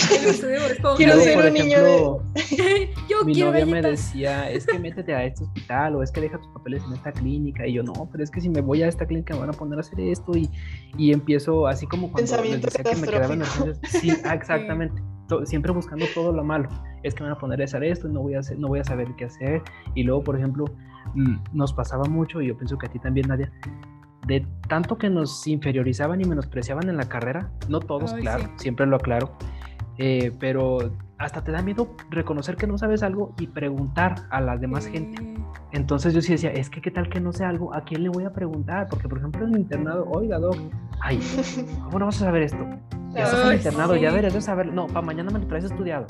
Quiero 0.08 0.32
ser 0.32 0.76
Quiero 0.96 1.14
luego, 1.16 1.48
un 1.48 1.54
niño 1.54 1.82
de- 1.82 2.90
Yo 3.08 3.24
mi 3.24 3.32
quiero 3.32 3.50
novia 3.50 3.64
me 3.66 3.72
galletas. 3.80 3.90
decía, 4.12 4.50
es 4.50 4.66
que 4.66 4.78
métete 4.78 5.14
a 5.14 5.24
este 5.24 5.44
hospital 5.44 5.96
o 5.96 6.02
es 6.02 6.12
que 6.12 6.20
deja 6.20 6.38
tus 6.38 6.48
papeles 6.52 6.82
en 6.86 6.92
esta 6.92 7.12
clínica. 7.12 7.66
Y 7.66 7.72
yo, 7.74 7.82
no, 7.82 8.08
pero 8.12 8.22
es 8.22 8.30
que 8.30 8.40
si 8.40 8.48
me 8.48 8.60
voy 8.60 8.82
a 8.82 8.88
esta 8.88 9.06
clínica 9.06 9.34
me 9.34 9.40
van 9.40 9.48
a 9.50 9.52
poner 9.52 9.78
a 9.78 9.80
hacer 9.80 9.98
esto. 10.00 10.32
Y, 10.36 10.48
y 10.98 11.12
empiezo 11.12 11.66
así 11.66 11.86
como 11.86 12.12
cuando 12.12 12.30
les 12.42 12.62
decía 12.62 12.84
que 12.84 12.96
me 12.96 13.06
quedaba 13.08 13.34
en. 13.34 13.42
Sí, 13.84 14.10
exactamente. 14.10 15.02
To- 15.28 15.44
Siempre 15.46 15.72
buscando 15.72 16.04
todo 16.14 16.30
lo 16.32 16.44
malo. 16.44 16.68
Es 17.02 17.14
que 17.14 17.22
me 17.22 17.30
van 17.30 17.36
a 17.38 17.40
poner 17.40 17.60
a 17.62 17.64
hacer 17.64 17.82
esto 17.84 18.06
y 18.08 18.12
no 18.12 18.20
voy 18.22 18.34
a, 18.34 18.40
hacer, 18.40 18.58
no 18.58 18.68
voy 18.68 18.80
a 18.80 18.84
saber 18.84 19.08
qué 19.16 19.24
hacer. 19.24 19.62
Y 19.94 20.02
luego, 20.04 20.22
por 20.22 20.36
ejemplo, 20.36 20.66
nos 21.52 21.72
pasaba 21.72 22.05
mucho, 22.05 22.40
y 22.40 22.48
yo 22.48 22.56
pienso 22.56 22.78
que 22.78 22.86
a 22.86 22.90
ti 22.90 22.98
también, 22.98 23.28
Nadia, 23.28 23.51
de 24.26 24.47
tanto 24.68 24.98
que 24.98 25.09
nos 25.09 25.47
inferiorizaban 25.47 26.20
y 26.20 26.24
menospreciaban 26.24 26.88
en 26.88 26.97
la 26.97 27.09
carrera, 27.09 27.51
no 27.68 27.80
todos, 27.80 28.12
Ay, 28.12 28.22
claro, 28.22 28.44
sí. 28.44 28.51
siempre 28.56 28.86
lo 28.86 28.97
aclaro, 28.97 29.36
eh, 29.98 30.32
pero 30.38 30.78
hasta 31.18 31.43
te 31.43 31.52
da 31.52 31.62
miedo 31.62 31.94
reconocer 32.10 32.56
que 32.56 32.66
no 32.66 32.76
sabes 32.76 33.02
algo 33.02 33.34
y 33.38 33.47
preguntar 33.47 34.26
a 34.30 34.40
la 34.40 34.56
demás 34.56 34.86
gente. 34.86 35.34
Entonces 35.72 36.12
yo 36.12 36.20
sí 36.20 36.32
decía, 36.32 36.51
es 36.51 36.70
que 36.70 36.80
qué 36.80 36.90
tal 36.90 37.09
que 37.09 37.20
no 37.20 37.32
sé 37.32 37.44
algo, 37.44 37.74
¿a 37.74 37.82
quién 37.82 38.02
le 38.02 38.09
voy 38.09 38.24
a 38.24 38.32
preguntar? 38.32 38.86
Porque 38.88 39.09
por 39.09 39.18
ejemplo 39.18 39.47
en 39.47 39.55
el 39.55 39.60
internado, 39.60 40.06
oiga, 40.10 40.38
doc, 40.38 40.56
ay, 41.01 41.20
¿cómo 41.84 41.98
no 41.98 42.06
vas 42.06 42.16
a 42.16 42.26
saber 42.26 42.43
esto? 42.43 42.66
ya 43.16 43.24
estás 43.24 43.47
en 43.47 43.56
internado, 43.56 43.97
ya 43.97 44.10
deberías 44.10 44.34
de 44.34 44.40
saber. 44.40 44.72
No, 44.72 44.86
para 44.86 45.02
mañana 45.05 45.30
me 45.30 45.38
lo 45.38 45.47
traes 45.47 45.64
estudiado. 45.64 46.06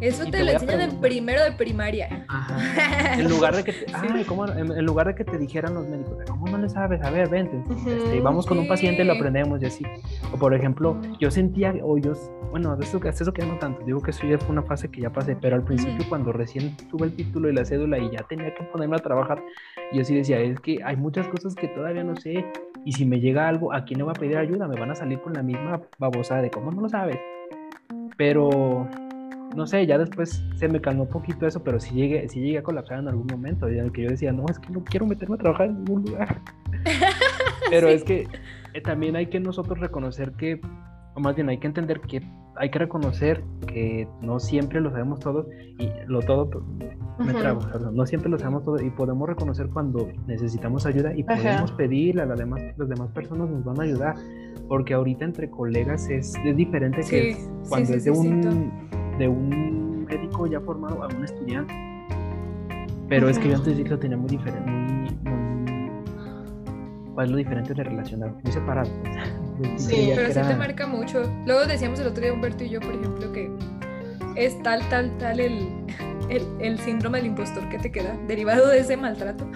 Eso 0.00 0.24
te, 0.30 0.44
lo 0.44 0.52
enseñan 0.52 0.80
en 0.80 1.00
primero 1.00 1.42
de 1.42 1.52
primaria. 1.52 2.24
Ajá. 2.28 2.56
En 3.18 3.28
lugar 3.28 3.56
de 3.56 3.64
que 3.64 3.72
te, 3.72 3.86
ay, 3.92 4.24
¿cómo? 4.24 4.46
En, 4.46 4.84
lugar 4.84 5.08
de 5.08 5.14
que 5.14 5.24
te 5.24 5.38
dijeran 5.38 5.74
los 5.74 5.88
médicos, 5.88 6.18
¿cómo 6.28 6.46
no 6.46 6.58
le 6.58 6.68
sabes? 6.68 7.02
A 7.02 7.10
ver, 7.10 7.28
vente. 7.28 7.60
Este, 7.70 8.20
vamos 8.20 8.46
con 8.46 8.58
un 8.58 8.68
paciente 8.68 9.02
y 9.02 9.04
lo 9.04 9.14
aprendemos 9.14 9.60
y 9.62 9.66
así. 9.66 9.84
O 10.32 10.38
por 10.38 10.54
ejemplo, 10.54 11.00
yo 11.18 11.30
sentía, 11.30 11.74
o 11.82 11.98
yo, 11.98 12.12
bueno, 12.50 12.76
de 12.76 12.84
eso, 12.84 13.00
eso 13.02 13.32
que 13.32 13.44
no 13.44 13.58
tanto, 13.58 13.84
digo 13.84 14.00
que 14.00 14.10
eso 14.10 14.26
ya 14.26 14.38
fue 14.38 14.50
una 14.50 14.62
fase 14.62 14.90
que 14.90 15.00
ya 15.00 15.10
pasé, 15.10 15.36
pero 15.36 15.56
al 15.56 15.64
principio 15.64 16.04
cuando 16.08 16.32
recién 16.32 16.76
tuve 16.90 17.06
el 17.06 17.12
título 17.14 17.48
y 17.48 17.54
la 17.54 17.64
cédula 17.64 17.98
y 17.98 18.10
ya 18.10 18.22
tenía 18.28 18.54
que 18.54 18.62
ponerme 18.64 18.96
a 18.96 19.00
trabajar, 19.00 19.42
yo 19.92 20.04
sí 20.04 20.14
decía, 20.14 20.38
es 20.40 20.60
que 20.60 20.78
hay 20.84 20.96
muchas 20.96 21.26
cosas 21.28 21.54
que 21.54 21.68
todavía 21.68 22.04
no 22.04 22.14
sé 22.16 22.44
y 22.84 22.92
si 22.92 23.04
me 23.04 23.20
llega 23.20 23.48
algo, 23.48 23.72
¿a 23.72 23.84
quién 23.84 23.98
le 23.98 24.04
voy 24.04 24.12
a 24.16 24.20
pedir 24.20 24.36
ayuda? 24.36 24.68
Me 24.68 24.78
van 24.78 24.90
a 24.90 24.94
salir 24.94 25.20
con 25.20 25.32
la 25.32 25.42
misma 25.42 25.80
babosada 25.98 26.42
de 26.42 26.50
cómo 26.50 26.70
no 26.70 26.82
lo 26.82 26.88
sabes. 26.88 27.18
Pero 28.16 28.88
no 29.54 29.66
sé, 29.66 29.86
ya 29.86 29.98
después 29.98 30.42
se 30.56 30.68
me 30.68 30.80
calmó 30.80 31.04
un 31.04 31.08
poquito 31.08 31.46
eso, 31.46 31.62
pero 31.62 31.80
sí 31.80 31.94
llegué, 31.94 32.28
sí 32.28 32.40
llegué 32.40 32.58
a 32.58 32.62
colapsar 32.62 32.98
en 32.98 33.08
algún 33.08 33.26
momento, 33.26 33.68
en 33.68 33.78
el 33.78 33.92
que 33.92 34.02
yo 34.02 34.10
decía, 34.10 34.32
no, 34.32 34.44
es 34.48 34.58
que 34.58 34.70
no 34.70 34.84
quiero 34.84 35.06
meterme 35.06 35.36
a 35.36 35.38
trabajar 35.38 35.66
en 35.66 35.84
ningún 35.84 36.04
lugar. 36.04 36.40
pero 37.70 37.88
es 37.88 38.04
que 38.04 38.28
eh, 38.74 38.80
también 38.80 39.16
hay 39.16 39.26
que 39.26 39.40
nosotros 39.40 39.78
reconocer 39.78 40.32
que, 40.32 40.60
o 41.14 41.20
más 41.20 41.34
bien 41.34 41.48
hay 41.48 41.58
que 41.58 41.66
entender 41.66 42.00
que 42.00 42.22
hay 42.60 42.70
que 42.70 42.78
reconocer 42.80 43.42
que 43.66 44.08
no 44.20 44.40
siempre 44.40 44.80
lo 44.80 44.90
sabemos 44.90 45.20
todos 45.20 45.46
y 45.78 45.88
lo 46.06 46.20
todo 46.22 46.50
pues, 46.50 46.64
me 47.18 47.32
trago, 47.32 47.60
no 47.92 48.04
siempre 48.04 48.30
lo 48.30 48.38
sabemos 48.38 48.64
todo 48.64 48.82
y 48.82 48.90
podemos 48.90 49.28
reconocer 49.28 49.68
cuando 49.68 50.08
necesitamos 50.26 50.84
ayuda 50.84 51.14
y 51.14 51.22
podemos 51.22 51.70
pedirle 51.72 52.22
a 52.22 52.26
las 52.26 52.38
demás, 52.38 52.60
las 52.76 52.88
demás 52.88 53.10
personas 53.12 53.48
nos 53.48 53.64
van 53.64 53.80
a 53.80 53.84
ayudar 53.84 54.16
porque 54.68 54.94
ahorita 54.94 55.24
entre 55.24 55.48
colegas 55.48 56.08
es, 56.10 56.34
es 56.44 56.56
diferente 56.56 57.02
que 57.08 57.36
cuando 57.68 57.94
es 57.94 58.04
de 58.04 58.10
un 58.10 58.88
de 59.18 59.28
un 59.28 60.04
médico 60.04 60.46
ya 60.46 60.60
formado 60.60 61.02
a 61.02 61.08
un 61.08 61.24
estudiante. 61.24 61.74
Pero 63.08 63.28
es 63.28 63.38
que 63.38 63.48
yo 63.48 63.56
antes 63.56 63.76
sí 63.76 63.84
lo 63.84 63.98
tenía 63.98 64.16
muy 64.16 64.28
diferente, 64.28 64.70
muy, 64.70 65.08
¿Cuál 67.14 67.26
es 67.26 67.30
lo 67.32 67.38
diferente 67.38 67.74
de 67.74 67.82
relacionar? 67.82 68.32
Muy 68.42 68.52
separado. 68.52 68.90
sí, 69.76 70.12
pero 70.14 70.32
sí 70.32 70.40
te 70.40 70.54
marca 70.54 70.86
mucho. 70.86 71.22
Luego 71.46 71.66
decíamos 71.66 71.98
el 72.00 72.06
otro 72.06 72.22
día 72.22 72.32
Humberto 72.32 72.64
y 72.64 72.68
yo, 72.68 72.80
por 72.80 72.94
ejemplo, 72.94 73.32
que 73.32 73.50
es 74.36 74.62
tal, 74.62 74.88
tal, 74.88 75.16
tal 75.18 75.40
el, 75.40 75.68
el, 76.28 76.46
el 76.60 76.78
síndrome 76.78 77.18
del 77.18 77.28
impostor 77.28 77.68
que 77.70 77.78
te 77.78 77.90
queda 77.90 78.16
derivado 78.28 78.68
de 78.68 78.80
ese 78.80 78.96
maltrato 78.96 79.50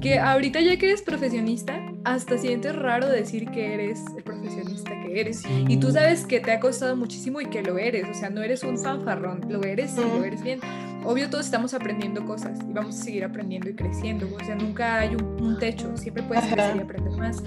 que 0.00 0.18
ahorita 0.18 0.60
ya 0.60 0.76
que 0.76 0.86
eres 0.86 1.02
profesionista, 1.02 1.80
hasta 2.04 2.38
sientes 2.38 2.76
raro 2.76 3.08
decir 3.08 3.50
que 3.50 3.74
eres 3.74 4.04
el 4.16 4.22
profesionista 4.22 4.92
que 5.12 5.20
eres. 5.20 5.42
Y 5.68 5.76
tú 5.78 5.90
sabes 5.90 6.24
que 6.24 6.40
te 6.40 6.52
ha 6.52 6.60
costado 6.60 6.96
muchísimo 6.96 7.40
y 7.40 7.46
que 7.46 7.62
lo 7.62 7.78
eres, 7.78 8.08
o 8.08 8.14
sea, 8.14 8.30
no 8.30 8.42
eres 8.42 8.62
un 8.62 8.78
fanfarrón, 8.78 9.46
lo 9.48 9.62
eres 9.62 9.94
y 9.96 10.00
lo 10.00 10.24
eres 10.24 10.42
bien. 10.42 10.60
Obvio 11.04 11.30
todos 11.30 11.46
estamos 11.46 11.72
aprendiendo 11.72 12.24
cosas 12.26 12.58
y 12.68 12.72
vamos 12.72 13.00
a 13.00 13.04
seguir 13.04 13.24
aprendiendo 13.24 13.70
y 13.70 13.74
creciendo, 13.74 14.28
o 14.34 14.44
sea, 14.44 14.54
nunca 14.54 14.98
hay 14.98 15.14
un, 15.14 15.58
techo, 15.58 15.96
siempre 15.96 16.22
puedes 16.22 16.44
crecer 16.44 16.76
y 16.76 16.80
aprender 16.80 17.12
más. 17.12 17.42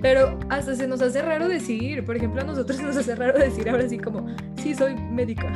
Pero 0.00 0.38
hasta 0.50 0.74
se 0.74 0.86
nos 0.86 1.00
hace 1.00 1.22
raro 1.22 1.48
decir, 1.48 2.04
por 2.04 2.16
ejemplo, 2.16 2.42
a 2.42 2.44
nosotros 2.44 2.78
nos 2.82 2.96
hace 2.96 3.14
raro 3.14 3.38
decir 3.38 3.68
ahora 3.68 3.88
sí 3.88 3.98
como, 3.98 4.26
sí, 4.56 4.74
soy 4.74 4.94
médica, 4.94 5.52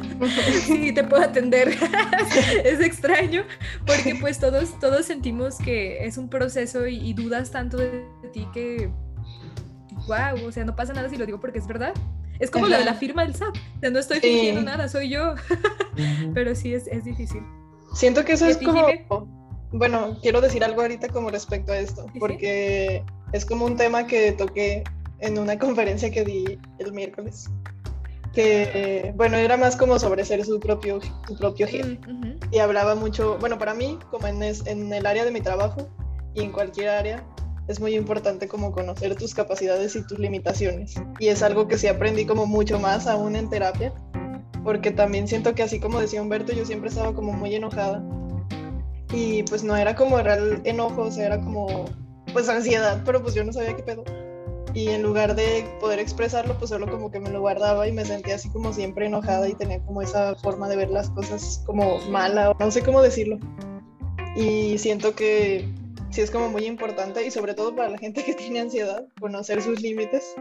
sí, 0.64 0.92
te 0.92 1.04
puedo 1.04 1.22
atender. 1.22 1.76
es 2.64 2.80
extraño 2.80 3.44
porque 3.86 4.16
pues 4.20 4.38
todos, 4.38 4.78
todos 4.78 5.06
sentimos 5.06 5.58
que 5.58 6.04
es 6.04 6.18
un 6.18 6.28
proceso 6.28 6.86
y, 6.86 7.12
dudas 7.14 7.50
tanto 7.50 7.76
de, 7.78 8.04
ti 8.32 8.46
que, 8.52 8.90
wow, 10.06 10.46
o 10.46 10.52
sea, 10.52 10.64
no 10.64 10.74
pasa 10.76 10.92
nada 10.92 11.08
si 11.08 11.16
lo 11.16 11.26
digo 11.26 11.40
porque 11.40 11.58
es 11.58 11.66
verdad. 11.66 11.94
Es 12.38 12.50
como 12.50 12.66
lo 12.66 12.78
de 12.78 12.84
la 12.86 12.94
firma 12.94 13.22
del 13.22 13.34
SAT, 13.34 13.54
o 13.54 13.80
sea, 13.80 13.90
no 13.90 13.98
estoy 13.98 14.20
fingiendo 14.20 14.62
nada, 14.62 14.88
soy 14.88 15.10
yo. 15.10 15.34
Pero 16.34 16.54
sí, 16.54 16.72
es, 16.72 16.86
es 16.86 17.04
difícil. 17.04 17.42
Siento 17.94 18.24
que 18.24 18.32
eso 18.32 18.46
es 18.46 18.56
como... 18.56 18.86
Bueno, 19.72 20.16
quiero 20.20 20.40
decir 20.40 20.64
algo 20.64 20.80
ahorita 20.80 21.08
como 21.08 21.30
respecto 21.30 21.72
a 21.72 21.78
esto, 21.78 22.06
porque 22.18 23.04
es 23.32 23.44
como 23.44 23.66
un 23.66 23.76
tema 23.76 24.06
que 24.06 24.32
toqué 24.32 24.82
en 25.20 25.38
una 25.38 25.58
conferencia 25.58 26.10
que 26.10 26.24
di 26.24 26.58
el 26.78 26.92
miércoles. 26.92 27.48
Que, 28.32 29.12
bueno, 29.16 29.36
era 29.36 29.56
más 29.56 29.76
como 29.76 29.98
sobre 29.98 30.24
ser 30.24 30.44
su 30.44 30.58
propio, 30.58 31.00
su 31.28 31.36
propio 31.36 31.68
jefe. 31.68 32.00
Y 32.50 32.58
hablaba 32.58 32.94
mucho, 32.94 33.38
bueno, 33.38 33.58
para 33.58 33.74
mí, 33.74 33.98
como 34.10 34.26
en, 34.26 34.42
en 34.42 34.92
el 34.92 35.06
área 35.06 35.24
de 35.24 35.30
mi 35.30 35.40
trabajo 35.40 35.88
y 36.34 36.42
en 36.42 36.52
cualquier 36.52 36.88
área, 36.88 37.24
es 37.70 37.78
muy 37.78 37.94
importante 37.94 38.48
como 38.48 38.72
conocer 38.72 39.14
tus 39.14 39.32
capacidades 39.32 39.94
y 39.94 40.04
tus 40.04 40.18
limitaciones. 40.18 40.94
Y 41.20 41.28
es 41.28 41.40
algo 41.42 41.68
que 41.68 41.78
sí 41.78 41.86
aprendí 41.86 42.26
como 42.26 42.44
mucho 42.44 42.80
más 42.80 43.06
aún 43.06 43.36
en 43.36 43.48
terapia, 43.48 43.92
porque 44.64 44.90
también 44.90 45.28
siento 45.28 45.54
que 45.54 45.62
así 45.62 45.78
como 45.78 46.00
decía 46.00 46.20
Humberto, 46.20 46.52
yo 46.52 46.66
siempre 46.66 46.88
estaba 46.88 47.14
como 47.14 47.32
muy 47.32 47.54
enojada. 47.54 48.04
Y 49.12 49.44
pues 49.44 49.62
no 49.62 49.76
era 49.76 49.94
como 49.94 50.18
real 50.18 50.60
enojo, 50.64 51.02
o 51.02 51.10
sea, 51.12 51.26
era 51.26 51.40
como 51.40 51.84
pues 52.32 52.48
ansiedad, 52.48 53.02
pero 53.04 53.22
pues 53.22 53.34
yo 53.34 53.44
no 53.44 53.52
sabía 53.52 53.76
qué 53.76 53.84
pedo. 53.84 54.04
Y 54.74 54.88
en 54.88 55.02
lugar 55.02 55.36
de 55.36 55.64
poder 55.80 56.00
expresarlo, 56.00 56.58
pues 56.58 56.70
solo 56.70 56.90
como 56.90 57.12
que 57.12 57.20
me 57.20 57.30
lo 57.30 57.40
guardaba 57.40 57.86
y 57.86 57.92
me 57.92 58.04
sentía 58.04 58.34
así 58.34 58.48
como 58.50 58.72
siempre 58.72 59.06
enojada 59.06 59.48
y 59.48 59.54
tenía 59.54 59.80
como 59.84 60.02
esa 60.02 60.34
forma 60.36 60.68
de 60.68 60.76
ver 60.76 60.90
las 60.90 61.08
cosas 61.10 61.62
como 61.66 61.98
mala, 62.08 62.50
o 62.50 62.56
no 62.58 62.70
sé 62.72 62.82
cómo 62.82 63.00
decirlo. 63.00 63.38
Y 64.36 64.78
siento 64.78 65.14
que 65.14 65.68
sí 66.10 66.20
es 66.20 66.30
como 66.30 66.48
muy 66.48 66.64
importante 66.66 67.24
y 67.24 67.30
sobre 67.30 67.54
todo 67.54 67.74
para 67.74 67.90
la 67.90 67.98
gente 67.98 68.24
que 68.24 68.34
tiene 68.36 68.60
ansiedad, 68.60 69.04
conocer 69.20 69.62
sus 69.62 69.80
límites. 69.80 70.34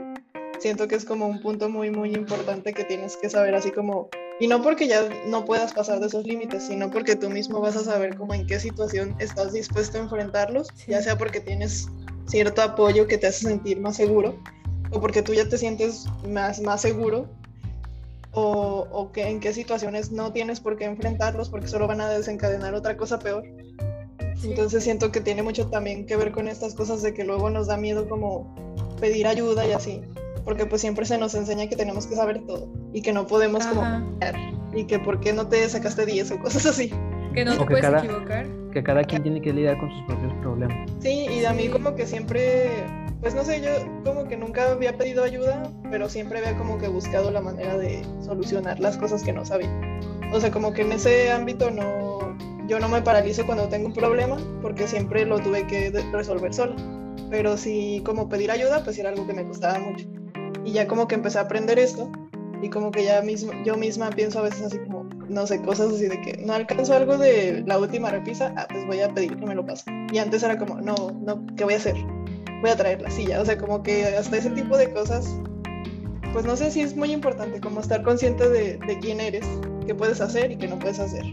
Siento 0.59 0.87
que 0.87 0.95
es 0.95 1.05
como 1.05 1.27
un 1.27 1.39
punto 1.39 1.69
muy, 1.69 1.89
muy 1.89 2.13
importante 2.13 2.73
que 2.73 2.83
tienes 2.83 3.15
que 3.15 3.29
saber 3.29 3.55
así 3.55 3.71
como 3.71 4.09
y 4.41 4.47
no 4.47 4.61
porque 4.61 4.87
ya 4.87 5.07
no 5.27 5.43
puedas 5.43 5.73
pasar 5.73 5.99
de 5.99 6.07
esos 6.07 6.25
límites, 6.25 6.63
sino 6.63 6.89
porque 6.89 7.17
tú 7.17 7.29
mismo 7.29 7.59
vas 7.59 7.75
a 7.75 7.83
saber 7.83 8.15
cómo 8.15 8.33
en 8.33 8.47
qué 8.47 8.57
situación 8.59 9.13
estás 9.19 9.51
dispuesto 9.51 9.97
a 9.97 10.01
enfrentarlos, 10.01 10.69
ya 10.87 11.01
sea 11.01 11.17
porque 11.17 11.41
tienes 11.41 11.89
cierto 12.25 12.61
apoyo 12.61 13.05
que 13.05 13.17
te 13.17 13.27
hace 13.27 13.47
sentir 13.47 13.81
más 13.81 13.97
seguro, 13.97 14.41
o 14.91 15.01
porque 15.01 15.21
tú 15.21 15.33
ya 15.33 15.49
te 15.49 15.57
sientes 15.57 16.05
más, 16.25 16.61
más 16.61 16.81
seguro, 16.81 17.27
o, 18.31 18.87
o 18.91 19.11
que 19.11 19.27
en 19.27 19.41
qué 19.41 19.51
situaciones 19.51 20.11
no 20.11 20.31
tienes 20.31 20.61
por 20.61 20.77
qué 20.77 20.85
enfrentarlos 20.85 21.49
porque 21.49 21.67
solo 21.67 21.87
van 21.87 21.99
a 21.99 22.07
desencadenar 22.07 22.73
otra 22.75 22.95
cosa 22.95 23.19
peor. 23.19 23.43
Entonces 24.43 24.83
siento 24.83 25.11
que 25.11 25.21
tiene 25.21 25.43
mucho 25.43 25.67
también 25.67 26.05
que 26.05 26.15
ver 26.15 26.31
con 26.31 26.47
estas 26.47 26.73
cosas 26.73 27.01
de 27.01 27.13
que 27.13 27.23
luego 27.23 27.49
nos 27.49 27.67
da 27.67 27.77
miedo 27.77 28.07
como 28.07 28.55
pedir 28.99 29.27
ayuda 29.27 29.65
y 29.67 29.71
así 29.71 30.01
porque 30.49 30.65
pues 30.65 30.81
siempre 30.81 31.05
se 31.05 31.17
nos 31.19 31.35
enseña 31.35 31.67
que 31.67 31.75
tenemos 31.75 32.07
que 32.07 32.15
saber 32.15 32.41
todo 32.47 32.67
y 32.91 33.03
que 33.03 33.13
no 33.13 33.27
podemos 33.27 33.65
como 33.67 33.83
y 34.73 34.85
que 34.85 34.97
por 34.97 35.19
qué 35.19 35.31
no 35.31 35.47
te 35.47 35.69
sacaste 35.69 36.07
10 36.07 36.31
o 36.31 36.39
cosas 36.39 36.65
así. 36.65 36.91
Que 37.35 37.45
no 37.45 37.55
te 37.55 37.65
puedes 37.65 38.03
equivocar. 38.03 38.47
Que 38.71 38.81
cada 38.81 39.03
quien 39.03 39.21
tiene 39.21 39.41
que 39.41 39.53
lidiar 39.53 39.79
con 39.79 39.91
sus 39.91 40.01
propios 40.07 40.33
problemas. 40.41 40.89
Sí, 41.01 41.27
y 41.29 41.45
a 41.45 41.53
mí 41.53 41.69
como 41.69 41.93
que 41.95 42.07
siempre, 42.07 42.67
pues 43.21 43.35
no 43.35 43.43
sé, 43.43 43.61
yo 43.61 43.69
como 44.03 44.27
que 44.27 44.37
nunca 44.37 44.71
había 44.71 44.97
pedido 44.97 45.23
ayuda, 45.23 45.71
pero 45.91 46.09
siempre 46.09 46.39
había 46.39 46.57
como 46.57 46.79
que 46.79 46.87
buscado 46.87 47.29
la 47.29 47.41
manera 47.41 47.77
de 47.77 48.01
solucionar 48.23 48.79
las 48.79 48.97
cosas 48.97 49.23
que 49.23 49.33
no 49.33 49.45
sabía. 49.45 49.69
O 50.33 50.39
sea, 50.39 50.49
como 50.49 50.73
que 50.73 50.81
en 50.81 50.93
ese 50.93 51.31
ámbito 51.31 51.69
no, 51.69 52.35
yo 52.69 52.79
no 52.79 52.87
me 52.87 53.01
paralizo 53.01 53.45
cuando 53.47 53.67
tengo 53.67 53.87
un 53.87 53.93
problema, 53.93 54.37
porque 54.61 54.87
siempre 54.87 55.25
lo 55.25 55.39
tuve 55.39 55.65
que 55.65 55.89
resolver 56.13 56.53
sola. 56.53 56.75
Pero 57.31 57.57
sí, 57.57 58.01
como 58.05 58.29
pedir 58.29 58.51
ayuda, 58.51 58.83
pues 58.83 58.97
era 58.99 59.09
algo 59.09 59.25
que 59.25 59.33
me 59.33 59.43
costaba 59.43 59.79
mucho. 59.79 60.05
Y 60.63 60.73
ya 60.73 60.87
como 60.87 61.07
que 61.07 61.15
empecé 61.15 61.39
a 61.39 61.41
aprender 61.41 61.79
esto 61.79 62.11
y 62.61 62.69
como 62.69 62.91
que 62.91 63.03
ya 63.03 63.21
mismo, 63.21 63.51
yo 63.65 63.75
misma 63.75 64.11
pienso 64.11 64.39
a 64.39 64.43
veces 64.43 64.61
así 64.61 64.77
como, 64.79 65.03
no 65.27 65.47
sé, 65.47 65.61
cosas 65.61 65.93
así 65.93 66.07
de 66.07 66.21
que 66.21 66.37
no 66.45 66.53
alcanzo 66.53 66.93
algo 66.93 67.17
de 67.17 67.63
la 67.65 67.79
última 67.79 68.11
repisa, 68.11 68.53
ah, 68.55 68.67
pues 68.69 68.85
voy 68.85 68.99
a 69.01 69.09
pedir 69.13 69.35
que 69.35 69.45
me 69.45 69.55
lo 69.55 69.65
pase. 69.65 69.85
Y 70.13 70.19
antes 70.19 70.43
era 70.43 70.57
como, 70.59 70.79
no, 70.79 70.95
no, 71.25 71.43
¿qué 71.57 71.63
voy 71.63 71.73
a 71.73 71.77
hacer? 71.77 71.95
Voy 72.61 72.69
a 72.69 72.75
traer 72.75 73.01
la 73.01 73.09
silla. 73.09 73.41
O 73.41 73.45
sea, 73.45 73.57
como 73.57 73.81
que 73.81 74.05
hasta 74.05 74.37
ese 74.37 74.51
tipo 74.51 74.77
de 74.77 74.93
cosas, 74.93 75.35
pues 76.33 76.45
no 76.45 76.55
sé 76.55 76.69
si 76.69 76.81
es 76.81 76.95
muy 76.95 77.11
importante 77.13 77.59
como 77.61 77.79
estar 77.79 78.03
consciente 78.03 78.47
de 78.47 78.99
quién 79.01 79.19
eres, 79.21 79.47
qué 79.87 79.95
puedes 79.95 80.21
hacer 80.21 80.51
y 80.51 80.57
qué 80.57 80.67
no 80.67 80.77
puedes 80.77 80.99
hacer. 80.99 81.25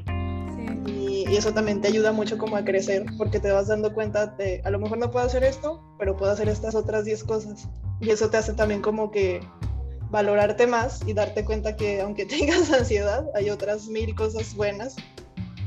Y, 1.17 1.31
y, 1.31 1.37
eso 1.37 1.53
también 1.53 1.81
te 1.81 1.89
ayuda 1.89 2.13
mucho 2.13 2.37
como 2.37 2.57
a 2.57 2.65
crecer, 2.65 3.05
porque 3.17 3.41
te 3.41 3.51
vas 3.51 3.69
dando 3.69 3.95
cuenta 3.95 4.27
de, 4.27 4.61
a 4.65 4.71
lo 4.71 4.79
mejor 4.79 4.99
no 4.99 5.11
puedo 5.11 5.25
hacer 5.25 5.45
esto, 5.45 5.83
pero 5.99 6.17
puedo 6.17 6.33
hacer 6.33 6.49
estas 6.49 6.75
otras 6.75 7.05
10 7.05 7.25
cosas. 7.25 7.69
Y 8.01 8.11
eso 8.11 8.29
te 8.29 8.37
hace 8.37 8.53
también 8.53 8.83
como 8.83 9.11
que 9.11 9.41
valorarte 10.11 10.67
más 10.67 11.01
y 11.07 11.15
darte 11.15 11.45
cuenta 11.45 11.77
que 11.77 12.01
aunque 12.01 12.27
tengas 12.27 12.71
ansiedad, 12.73 13.29
hay 13.35 13.51
otras 13.51 13.89
mil 13.89 14.15
cosas 14.15 14.55
buenas 14.55 14.97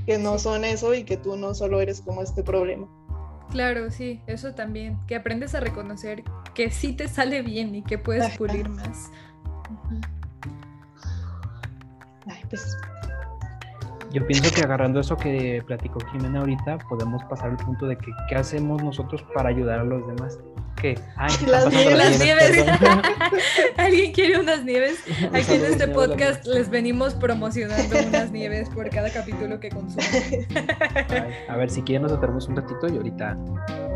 que 0.06 0.18
no 0.18 0.40
son 0.40 0.66
eso 0.66 0.94
y 0.94 1.04
que 1.04 1.18
tú 1.18 1.36
no 1.36 1.54
solo 1.54 1.82
eres 1.82 2.02
como 2.02 2.22
este 2.22 2.44
problema. 2.44 2.88
Claro, 3.52 3.90
sí, 3.90 4.22
eso 4.28 4.54
también, 4.54 5.00
que 5.08 5.16
aprendes 5.16 5.56
a 5.56 5.60
reconocer 5.60 6.24
que 6.54 6.70
sí 6.70 6.94
te 6.94 7.08
sale 7.08 7.42
bien 7.42 7.74
y 7.74 7.84
que 7.84 7.98
puedes 7.98 8.38
pulir 8.38 8.70
más. 8.70 9.12
Ay, 12.28 12.42
pues. 12.50 12.78
Yo 14.12 14.26
pienso 14.26 14.54
que 14.54 14.62
agarrando 14.62 15.00
eso 15.00 15.16
que 15.16 15.64
platicó 15.68 16.00
Jimena 16.12 16.40
ahorita, 16.40 16.80
podemos 16.90 17.24
pasar 17.26 17.52
al 17.52 17.58
punto 17.58 17.86
de 17.86 17.96
que 17.96 18.12
qué 18.28 18.36
hacemos 18.36 18.82
nosotros 18.84 19.24
para 19.36 19.50
ayudar 19.50 19.80
a 19.80 19.84
los 19.84 20.06
demás 20.08 20.40
¿Qué? 20.80 20.98
Ay, 21.18 21.32
Las 21.48 21.70
nieves. 21.70 21.98
Las 21.98 22.20
nieves. 22.20 22.64
perdón. 22.64 23.02
¿Alguien 23.78 24.14
quiere 24.14 24.40
unas 24.40 24.64
nieves? 24.64 25.00
Aquí 25.34 25.54
en 25.54 25.66
este 25.66 25.88
podcast 25.90 26.46
les 26.46 26.70
venimos 26.70 27.14
promocionando 27.16 27.98
unas 28.08 28.32
nieves 28.32 28.70
por 28.70 28.90
cada 28.90 29.10
capítulo 29.10 29.60
que 29.60 29.70
consumen. 29.70 30.48
A 31.50 31.58
ver, 31.58 31.70
si 31.70 31.82
quieren 31.82 32.04
nos 32.04 32.14
atrevemos 32.14 32.48
un 32.48 32.56
ratito 32.56 32.88
y 32.88 32.98
ahorita 32.98 33.36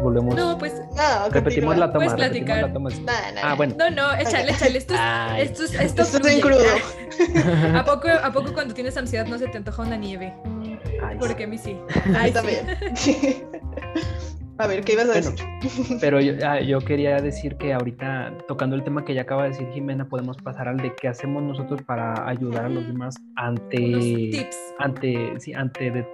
volvemos. 0.01 0.35
No, 0.35 0.57
pues, 0.57 0.73
No, 0.95 1.29
repetimos 1.29 1.77
la 1.77 1.91
toma. 1.91 2.05
Repetimos 2.05 2.13
platicar. 2.15 2.61
la 2.63 2.73
toma. 2.73 2.89
Ah, 3.41 3.55
bueno. 3.55 3.75
no, 3.77 3.89
no, 3.89 4.13
échale, 4.15 4.51
échale. 4.51 4.77
Esto 4.77 4.93
es, 4.93 4.99
esto 5.39 5.63
es, 5.63 5.73
esto 5.79 6.01
Esto 6.01 6.27
es 6.27 6.41
crudo. 6.41 7.77
¿A 7.77 7.85
poco, 7.85 8.09
¿A 8.09 8.31
poco 8.33 8.53
cuando 8.53 8.73
tienes 8.73 8.97
ansiedad 8.97 9.25
no 9.25 9.37
se 9.37 9.47
te 9.47 9.57
antoja 9.57 9.83
una 9.83 9.95
nieve? 9.95 10.33
Ay, 11.01 11.17
Porque 11.19 11.45
a 11.45 11.47
mí 11.47 11.57
sí. 11.57 11.77
Ay, 12.17 12.33
sí. 12.95 13.43
A 14.59 14.67
ver, 14.67 14.83
¿qué 14.83 14.93
ibas 14.93 15.05
a 15.09 15.13
Bueno, 15.13 15.31
decir? 15.31 15.97
Pero 16.01 16.19
yo, 16.21 16.33
ah, 16.47 16.61
yo 16.61 16.79
quería 16.79 17.19
decir 17.21 17.55
que 17.57 17.73
ahorita, 17.73 18.37
tocando 18.47 18.75
el 18.75 18.83
tema 18.83 19.03
que 19.03 19.13
ya 19.15 19.23
acaba 19.23 19.43
de 19.43 19.49
decir 19.49 19.67
Jimena, 19.73 20.05
podemos 20.05 20.37
pasar 20.37 20.67
al 20.67 20.77
de 20.77 20.93
qué 20.95 21.07
hacemos 21.07 21.41
nosotros 21.41 21.81
para 21.83 22.27
ayudar 22.29 22.65
a 22.65 22.69
los 22.69 22.85
demás 22.85 23.15
ante, 23.35 23.77
tips. 23.77 24.57
ante, 24.79 25.39
sí, 25.39 25.53
ante, 25.53 25.89
de- 25.91 26.07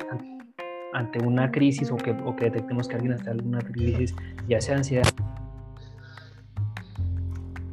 ante 0.93 1.19
una 1.19 1.51
crisis 1.51 1.91
o 1.91 1.97
que, 1.97 2.11
o 2.11 2.35
que 2.35 2.45
detectemos 2.45 2.87
que 2.87 2.95
alguien 2.95 3.13
está 3.13 3.31
en 3.31 3.39
alguna 3.39 3.59
crisis, 3.59 4.15
ya 4.47 4.61
sea 4.61 4.77
ansiedad. 4.77 5.07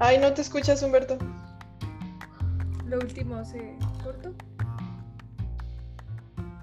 Ay, 0.00 0.18
no 0.18 0.32
te 0.34 0.42
escuchas, 0.42 0.82
Humberto. 0.82 1.16
Lo 2.86 2.98
último 2.98 3.44
se 3.44 3.74
cortó. 4.04 4.34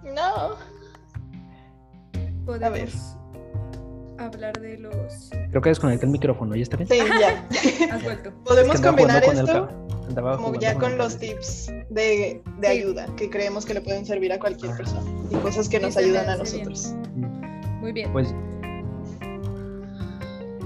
No. 0.04 0.56
Podemos 2.46 3.18
hablar 4.18 4.60
de 4.60 4.78
los. 4.78 5.30
Creo 5.50 5.62
que 5.62 5.70
desconecté 5.70 6.06
el 6.06 6.12
micrófono, 6.12 6.56
¿ya 6.56 6.64
está 6.64 6.78
bien? 6.78 6.90
Sí, 6.90 6.98
ya. 7.20 7.48
Has 7.94 8.04
vuelto. 8.04 8.32
Podemos 8.44 8.76
Es 8.76 8.82
que 8.82 8.88
combinar 8.88 9.24
con 9.24 9.38
el 9.38 9.46
esto 9.46 9.84
como 10.38 10.56
ya 10.60 10.76
con 10.76 10.98
los 10.98 11.18
tips 11.18 11.68
de, 11.90 12.42
de 12.60 12.68
Sí. 12.68 12.68
ayuda 12.68 13.08
que 13.16 13.30
creemos 13.30 13.66
que 13.66 13.74
le 13.74 13.82
pueden 13.82 14.06
servir 14.06 14.32
a 14.34 14.40
cualquier 14.40 14.76
persona 14.76 15.10
y 15.32 15.36
cosas 15.36 15.70
que 15.70 15.78
Sí, 15.78 15.84
nos 15.84 15.98
ayudan 15.98 16.30
a 16.30 16.36
bien. 16.36 16.40
nosotros. 16.40 16.94
Muy 17.80 17.94
bien. 17.94 18.12
Pues. 18.12 18.34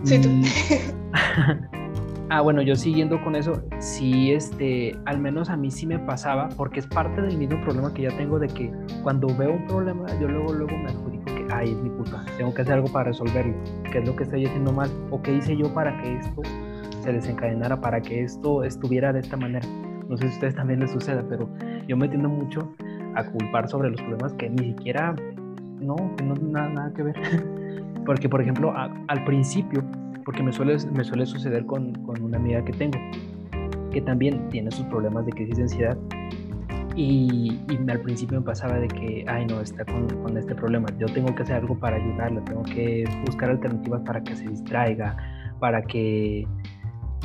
Sí, 0.03 0.19
tú. 0.19 0.30
mm, 0.30 0.44
ah, 2.30 2.41
bueno, 2.41 2.61
yo 2.61 2.76
siguiendo 2.76 3.22
con 3.24 3.36
eso, 3.36 3.64
sí, 3.80 4.32
este, 4.32 4.95
al 5.06 5.19
menos 5.19 5.49
a 5.49 5.57
mí 5.57 5.72
sí 5.72 5.86
me 5.86 5.99
pasaba, 5.99 6.49
porque 6.49 6.80
es 6.80 6.88
parte 6.88 7.22
del 7.22 7.38
mismo 7.38 7.60
problema 7.61 7.94
que 7.94 8.03
ya 8.03 8.18
tengo 8.18 8.40
de 8.40 8.48
que 8.48 8.72
cuando 9.03 9.28
veo 9.36 9.52
un 9.53 9.68
problema, 9.68 10.07
yo 10.19 10.28
luego, 10.28 10.53
luego 10.53 10.78
me 10.78 10.90
ay, 11.57 11.71
es 11.71 11.77
mi 11.77 11.89
culpa, 11.89 12.23
tengo 12.38 12.53
que 12.53 12.61
hacer 12.61 12.73
algo 12.75 12.88
para 12.88 13.05
resolverlo, 13.05 13.53
qué 13.91 13.99
es 13.99 14.07
lo 14.07 14.15
que 14.15 14.23
estoy 14.23 14.45
haciendo 14.45 14.71
mal, 14.71 14.89
o 15.11 15.21
qué 15.21 15.34
hice 15.35 15.55
yo 15.57 15.73
para 15.73 15.95
que 16.01 16.17
esto 16.17 16.41
se 17.01 17.13
desencadenara, 17.13 17.79
para 17.79 18.01
que 18.01 18.23
esto 18.23 18.63
estuviera 18.63 19.13
de 19.13 19.19
esta 19.21 19.38
manera. 19.38 19.65
No 20.09 20.15
sé 20.17 20.23
si 20.23 20.29
a 20.29 20.34
ustedes 20.35 20.55
también 20.55 20.79
les 20.79 20.91
suceda, 20.91 21.23
pero 21.29 21.49
yo 21.88 21.97
me 21.97 22.07
tiendo 22.07 22.29
mucho 22.29 22.73
a 23.15 23.23
culpar 23.25 23.67
sobre 23.69 23.89
los 23.89 23.99
problemas 24.01 24.34
que 24.34 24.49
ni 24.49 24.69
siquiera, 24.73 25.15
no, 25.81 25.95
que 26.15 26.23
no 26.23 26.34
nada, 26.35 26.69
nada 26.69 26.93
que 26.93 27.03
ver. 27.03 27.15
Porque, 28.05 28.29
por 28.29 28.41
ejemplo, 28.41 28.71
a- 28.71 28.89
al 29.09 29.23
principio, 29.25 29.84
porque 30.23 30.41
me 30.43 30.51
suele, 30.53 30.77
me 30.93 31.03
suele 31.03 31.25
suceder 31.25 31.65
con, 31.65 31.93
con 32.05 32.21
una 32.21 32.38
amiga 32.38 32.63
que 32.63 32.71
tengo, 32.73 32.97
que 33.91 34.01
también 34.01 34.47
tiene 34.49 34.71
sus 34.71 34.85
problemas 34.88 35.25
de 35.25 35.31
crisis 35.34 35.57
de 35.57 35.63
ansiedad. 35.63 35.97
Y, 36.98 37.61
y 37.69 37.91
al 37.91 38.02
principio 38.02 38.40
me 38.40 38.45
pasaba 38.45 38.80
de 38.80 38.88
que, 38.88 39.24
ay, 39.28 39.45
no, 39.45 39.61
está 39.61 39.86
con, 39.86 40.07
con 40.24 40.36
este 40.36 40.56
problema. 40.56 40.90
Yo 40.98 41.06
tengo 41.14 41.34
que 41.36 41.44
hacer 41.44 41.57
algo 41.57 41.80
para 41.80 41.98
ayudarla, 41.98 42.44
tengo 42.44 42.64
que 42.64 43.06
buscar 43.24 43.52
alternativas 43.52 44.02
para 44.02 44.24
que 44.24 44.36
se 44.36 44.48
distraiga, 44.49 45.15
para 45.60 45.84
que. 45.84 46.48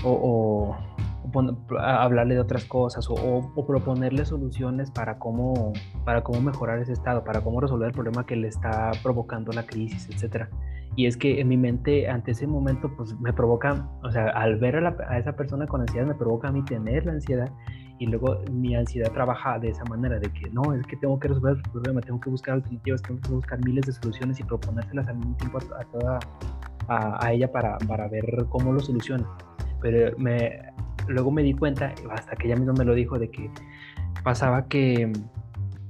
o, 0.04 0.10
o- 0.12 0.76
o 1.24 1.30
pon- 1.30 1.56
hablarle 1.78 2.34
de 2.34 2.40
otras 2.40 2.64
cosas 2.66 3.08
o- 3.08 3.14
o 3.54 3.66
proponerle 3.66 4.24
soluciones 4.26 4.90
para 4.90 5.18
cómo, 5.18 5.72
para 6.04 6.22
cómo 6.22 6.40
mejorar 6.42 6.80
ese 6.80 6.92
estado, 6.92 7.22
para 7.24 7.40
cómo 7.40 7.60
resolver 7.60 7.86
el 7.88 7.94
problema 7.94 8.26
que 8.26 8.34
le 8.36 8.48
está 8.48 8.90
provocando 9.02 9.52
la 9.52 9.64
crisis, 9.64 10.08
etcétera. 10.10 10.50
Y 10.96 11.06
es 11.06 11.16
que 11.16 11.40
en 11.40 11.48
mi 11.48 11.56
mente, 11.56 12.08
ante 12.10 12.32
ese 12.32 12.46
momento, 12.46 12.90
pues 12.96 13.18
me 13.20 13.32
provoca, 13.32 13.88
o 14.02 14.10
sea, 14.10 14.26
al 14.30 14.56
ver 14.58 14.76
a, 14.76 14.80
la- 14.82 14.96
a 15.08 15.16
esa 15.18 15.32
persona 15.36 15.66
con 15.66 15.80
ansiedad, 15.80 16.06
me 16.06 16.14
provoca 16.14 16.48
a 16.48 16.52
mí 16.52 16.62
tener 16.64 17.06
la 17.06 17.12
ansiedad 17.12 17.48
y 18.02 18.06
luego 18.06 18.40
mi 18.50 18.74
ansiedad 18.74 19.12
trabaja 19.12 19.60
de 19.60 19.68
esa 19.68 19.84
manera, 19.84 20.18
de 20.18 20.28
que 20.32 20.50
no, 20.50 20.74
es 20.74 20.84
que 20.88 20.96
tengo 20.96 21.20
que 21.20 21.28
resolver 21.28 21.56
el 21.56 21.62
problema, 21.70 22.00
tengo 22.00 22.20
que 22.20 22.30
buscar 22.30 22.54
alternativas, 22.54 23.00
tengo 23.00 23.20
que 23.20 23.28
buscar 23.30 23.64
miles 23.64 23.86
de 23.86 23.92
soluciones 23.92 24.40
y 24.40 24.42
proponérselas 24.42 25.06
al 25.06 25.18
mismo 25.18 25.36
tiempo 25.36 25.58
a, 25.58 25.80
a 25.80 25.84
toda, 25.84 26.18
a, 26.88 27.24
a 27.24 27.32
ella 27.32 27.52
para, 27.52 27.78
para 27.78 28.08
ver 28.08 28.24
cómo 28.48 28.72
lo 28.72 28.80
soluciona. 28.80 29.24
Pero 29.80 30.18
me, 30.18 30.62
luego 31.06 31.30
me 31.30 31.44
di 31.44 31.54
cuenta, 31.54 31.94
hasta 32.10 32.34
que 32.34 32.48
ella 32.48 32.56
misma 32.56 32.72
me 32.72 32.84
lo 32.84 32.92
dijo, 32.92 33.20
de 33.20 33.30
que 33.30 33.48
pasaba 34.24 34.66
que, 34.66 35.12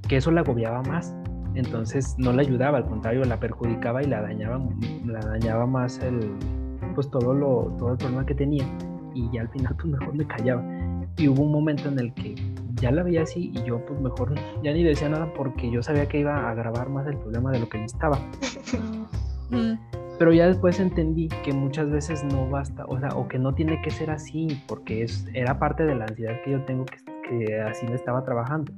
que 0.07 0.17
eso 0.17 0.29
la 0.29 0.41
agobiaba 0.41 0.83
más. 0.83 1.15
Entonces 1.55 2.13
no 2.19 2.31
la 2.31 2.43
ayudaba, 2.43 2.77
al 2.77 2.85
contrario, 2.85 3.25
la 3.25 3.39
perjudicaba 3.39 4.03
y 4.03 4.05
la 4.05 4.21
dañaba, 4.21 4.63
la 5.03 5.19
dañaba 5.19 5.65
más 5.65 5.97
el, 6.03 6.31
pues 6.93 7.09
todo, 7.09 7.33
lo, 7.33 7.75
todo 7.79 7.93
el 7.93 7.97
problema 7.97 8.23
que 8.23 8.35
tenía. 8.35 8.65
Y 9.15 9.31
ya 9.31 9.41
al 9.41 9.49
final 9.49 9.75
pues 9.75 9.87
mejor 9.87 10.13
me 10.15 10.27
callaba. 10.27 10.63
Y 11.17 11.27
hubo 11.27 11.43
un 11.43 11.51
momento 11.51 11.89
en 11.89 11.99
el 11.99 12.13
que 12.13 12.35
ya 12.81 12.91
la 12.91 13.03
veía 13.03 13.21
así 13.23 13.51
y 13.53 13.63
yo 13.63 13.85
pues 13.85 13.99
mejor 14.01 14.33
ya 14.63 14.73
ni 14.73 14.83
decía 14.83 15.07
nada 15.09 15.31
porque 15.35 15.69
yo 15.71 15.81
sabía 15.83 16.07
que 16.07 16.19
iba 16.19 16.35
a 16.35 16.49
agravar 16.51 16.89
más 16.89 17.05
el 17.07 17.17
problema 17.17 17.51
de 17.51 17.59
lo 17.59 17.69
que 17.69 17.77
ya 17.79 17.85
estaba. 17.85 18.17
Pero 20.19 20.31
ya 20.31 20.47
después 20.47 20.79
entendí 20.79 21.27
que 21.43 21.53
muchas 21.53 21.89
veces 21.89 22.23
no 22.23 22.49
basta, 22.49 22.85
o 22.87 22.99
sea, 22.99 23.09
o 23.09 23.27
que 23.27 23.39
no 23.39 23.53
tiene 23.53 23.81
que 23.81 23.89
ser 23.91 24.09
así, 24.11 24.47
porque 24.67 25.03
es, 25.03 25.27
era 25.33 25.59
parte 25.59 25.83
de 25.85 25.95
la 25.95 26.05
ansiedad 26.05 26.35
que 26.43 26.51
yo 26.51 26.61
tengo 26.65 26.85
que, 26.85 26.97
que 27.47 27.61
así 27.61 27.85
me 27.87 27.95
estaba 27.95 28.23
trabajando. 28.23 28.71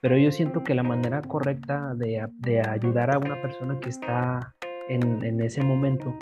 Pero 0.00 0.16
yo 0.18 0.32
siento 0.32 0.64
que 0.64 0.74
la 0.74 0.82
manera 0.82 1.22
correcta 1.22 1.94
de, 1.94 2.20
a- 2.20 2.30
de 2.38 2.60
ayudar 2.60 3.10
a 3.14 3.18
una 3.18 3.40
persona 3.40 3.78
que 3.80 3.90
está 3.90 4.54
en, 4.88 5.22
en 5.24 5.40
ese 5.40 5.62
momento 5.62 6.14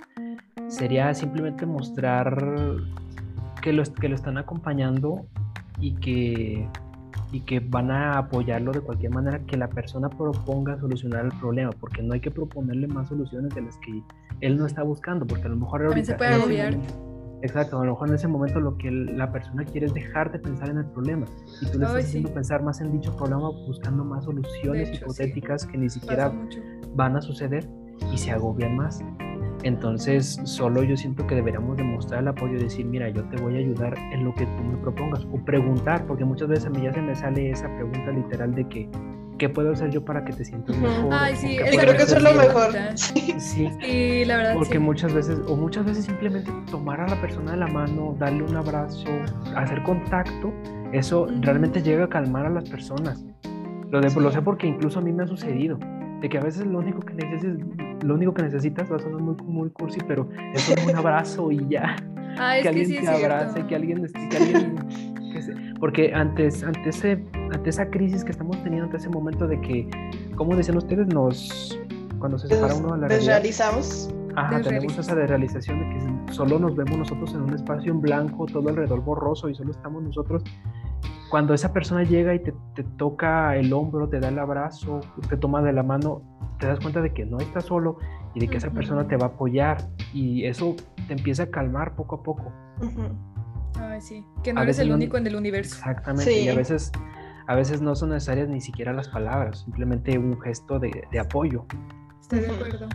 sería 0.68 1.14
simplemente 1.14 1.64
mostrar 1.64 2.36
que 3.62 3.72
lo, 3.72 3.82
que 3.84 4.08
lo 4.08 4.14
están 4.14 4.36
acompañando 4.36 5.26
y 5.80 5.94
que, 5.96 6.68
y 7.32 7.40
que 7.40 7.60
van 7.60 7.90
a 7.90 8.18
apoyarlo 8.18 8.72
de 8.72 8.80
cualquier 8.80 9.12
manera 9.12 9.40
que 9.46 9.56
la 9.56 9.68
persona 9.68 10.08
proponga 10.08 10.78
solucionar 10.78 11.24
el 11.26 11.32
problema, 11.40 11.70
porque 11.80 12.02
no 12.02 12.14
hay 12.14 12.20
que 12.20 12.30
proponerle 12.30 12.86
más 12.86 13.08
soluciones 13.08 13.54
de 13.54 13.62
las 13.62 13.76
que 13.78 14.02
él 14.40 14.56
no 14.56 14.66
está 14.66 14.82
buscando, 14.82 15.26
porque 15.26 15.44
a 15.46 15.48
lo 15.48 15.56
mejor 15.56 15.82
También 15.82 16.06
se 16.06 16.12
ahorita... 16.12 16.18
puede 16.18 16.42
agobiar. 16.42 16.78
Exacto, 17.42 17.80
a 17.80 17.86
lo 17.86 17.92
mejor 17.92 18.08
en 18.08 18.14
ese 18.16 18.28
momento 18.28 18.60
lo 18.60 18.76
que 18.76 18.90
la 18.90 19.32
persona 19.32 19.64
quiere 19.64 19.86
es 19.86 19.94
dejar 19.94 20.30
de 20.30 20.38
pensar 20.38 20.68
en 20.68 20.76
el 20.76 20.84
problema 20.84 21.24
y 21.62 21.70
tú 21.70 21.78
le 21.78 21.86
Ay, 21.86 21.90
estás 21.90 22.02
sí. 22.02 22.08
haciendo 22.08 22.34
pensar 22.34 22.62
más 22.62 22.82
en 22.82 22.92
dicho 22.92 23.16
problema 23.16 23.48
buscando 23.66 24.04
más 24.04 24.24
soluciones 24.24 24.90
hecho, 24.90 24.98
sí. 24.98 25.04
hipotéticas 25.04 25.64
que 25.64 25.78
ni 25.78 25.88
siquiera 25.88 26.30
van 26.94 27.16
a 27.16 27.22
suceder 27.22 27.66
y 28.12 28.18
se 28.18 28.30
agobian 28.30 28.76
más. 28.76 29.02
Entonces, 29.62 30.40
solo 30.44 30.82
yo 30.82 30.96
siento 30.96 31.26
que 31.26 31.34
deberíamos 31.34 31.76
demostrar 31.76 32.20
el 32.22 32.28
apoyo 32.28 32.54
y 32.54 32.62
decir, 32.62 32.86
mira, 32.86 33.08
yo 33.10 33.22
te 33.24 33.36
voy 33.36 33.56
a 33.56 33.58
ayudar 33.58 33.94
en 34.12 34.24
lo 34.24 34.34
que 34.34 34.46
tú 34.46 34.62
me 34.62 34.76
propongas. 34.78 35.26
O 35.32 35.44
preguntar, 35.44 36.06
porque 36.06 36.24
muchas 36.24 36.48
veces 36.48 36.66
a 36.66 36.70
mí 36.70 36.82
ya 36.82 36.92
se 36.92 37.02
me 37.02 37.14
sale 37.14 37.50
esa 37.50 37.68
pregunta 37.76 38.10
literal 38.10 38.54
de 38.54 38.66
que, 38.68 38.88
¿qué 39.38 39.48
puedo 39.48 39.72
hacer 39.72 39.90
yo 39.90 40.04
para 40.04 40.24
que 40.24 40.32
te 40.32 40.44
sientas 40.44 40.76
mejor? 40.78 41.12
Ay, 41.12 41.34
¿O 41.34 41.36
sí, 41.36 41.56
creo 41.58 41.96
que 41.96 42.02
eso 42.02 42.16
es 42.16 42.22
lo 42.22 42.32
yo?" 42.32 42.38
mejor. 42.38 42.72
Sí. 42.96 43.70
Sí, 43.80 44.24
la 44.26 44.36
verdad. 44.36 44.54
porque 44.54 44.74
sí. 44.74 44.78
muchas 44.78 45.12
veces, 45.14 45.38
o 45.46 45.56
muchas 45.56 45.84
veces 45.84 46.04
simplemente 46.04 46.52
tomar 46.70 47.00
a 47.00 47.08
la 47.08 47.20
persona 47.20 47.52
de 47.52 47.56
la 47.58 47.66
mano, 47.66 48.14
darle 48.18 48.42
un 48.42 48.56
abrazo, 48.56 49.08
hacer 49.56 49.82
contacto, 49.82 50.52
eso 50.92 51.26
realmente 51.40 51.82
llega 51.82 52.04
a 52.04 52.08
calmar 52.08 52.46
a 52.46 52.50
las 52.50 52.68
personas. 52.68 53.24
Lo, 53.90 54.00
de, 54.00 54.10
lo 54.20 54.30
sé 54.30 54.42
porque 54.42 54.66
incluso 54.66 55.00
a 55.00 55.02
mí 55.02 55.10
me 55.10 55.24
ha 55.24 55.26
sucedido, 55.26 55.78
de 56.20 56.28
que 56.28 56.38
a 56.38 56.40
veces 56.42 56.66
lo 56.66 56.78
único 56.78 57.00
que 57.00 57.14
necesitas, 57.14 58.04
lo 58.04 58.14
único 58.14 58.34
que 58.34 58.42
necesitas 58.42 58.90
va 58.90 58.96
a 58.96 58.98
sonar 58.98 59.20
muy, 59.20 59.36
muy 59.44 59.70
cursi, 59.70 59.98
pero 60.06 60.28
es 60.54 60.68
un 60.86 60.94
abrazo 60.96 61.50
y 61.50 61.66
ya, 61.68 61.96
Ah, 62.38 62.56
es 62.56 62.58
que 62.58 62.62
que 62.62 62.68
alguien 62.68 62.86
sí 62.86 62.92
te 62.94 62.98
es 63.00 63.06
cierto. 63.18 63.24
abrace, 63.34 63.66
que 63.66 63.74
alguien, 63.76 64.06
que 64.30 64.36
alguien 64.36 64.76
que 65.32 65.42
se- 65.42 65.54
porque 65.80 66.12
antes, 66.14 66.62
ante, 66.62 66.88
ese, 66.90 67.24
ante 67.52 67.70
esa 67.70 67.90
crisis 67.90 68.24
que 68.24 68.30
estamos 68.30 68.56
teniendo, 68.62 68.84
ante 68.86 68.98
ese 68.98 69.08
momento 69.08 69.46
de 69.48 69.60
que, 69.60 69.88
como 70.36 70.54
decían 70.56 70.76
ustedes, 70.78 71.08
nos, 71.08 71.78
cuando 72.18 72.38
se 72.38 72.46
separa 72.48 72.74
uno 72.74 72.92
de 72.94 73.00
la 73.00 73.08
realidad, 73.08 73.42
Desrealizamos. 73.42 74.14
Ajá, 74.36 74.60
tenemos 74.62 74.96
esa 74.96 75.14
desrealización 75.16 75.80
de 75.80 75.88
que 76.26 76.32
solo 76.32 76.58
nos 76.60 76.76
vemos 76.76 76.98
nosotros 76.98 77.34
en 77.34 77.42
un 77.42 77.52
espacio 77.54 77.90
en 77.92 78.00
blanco, 78.00 78.46
todo 78.46 78.68
alrededor 78.68 79.02
borroso 79.02 79.48
y 79.48 79.54
solo 79.56 79.72
estamos 79.72 80.02
nosotros. 80.04 80.44
Cuando 81.30 81.54
esa 81.54 81.72
persona 81.72 82.02
llega 82.02 82.34
y 82.34 82.40
te, 82.40 82.52
te 82.74 82.82
toca 82.82 83.56
el 83.56 83.72
hombro, 83.72 84.08
te 84.08 84.18
da 84.20 84.28
el 84.28 84.38
abrazo, 84.38 85.00
te 85.28 85.36
toma 85.36 85.62
de 85.62 85.72
la 85.72 85.82
mano, 85.84 86.22
te 86.58 86.66
das 86.66 86.80
cuenta 86.80 87.00
de 87.00 87.12
que 87.14 87.24
no 87.24 87.38
estás 87.38 87.64
solo 87.66 87.98
y 88.34 88.40
de 88.40 88.48
que 88.48 88.56
esa 88.58 88.70
persona 88.70 89.06
te 89.06 89.16
va 89.16 89.26
a 89.26 89.28
apoyar 89.30 89.78
y 90.12 90.44
eso 90.44 90.74
te 91.06 91.12
empieza 91.14 91.44
a 91.44 91.46
calmar 91.46 91.94
poco 91.94 92.16
a 92.16 92.22
poco. 92.24 92.52
Ay, 93.78 94.00
sí. 94.00 94.24
Que 94.42 94.52
no 94.52 94.60
A 94.60 94.64
eres 94.64 94.78
el 94.80 94.88
no- 94.88 94.96
único 94.96 95.16
en 95.16 95.26
el 95.26 95.36
universo. 95.36 95.76
Exactamente, 95.76 96.32
y 96.40 96.48
a 96.48 96.54
veces, 96.54 96.90
a 97.46 97.54
veces 97.54 97.80
no 97.80 97.94
son 97.94 98.10
necesarias 98.10 98.48
ni 98.48 98.60
siquiera 98.60 98.92
las 98.92 99.08
palabras, 99.08 99.60
simplemente 99.60 100.18
un 100.18 100.38
gesto 100.40 100.78
de, 100.80 101.06
de 101.12 101.18
apoyo. 101.20 101.64
Estoy 102.20 102.40
de 102.40 102.50
acuerdo. 102.50 102.88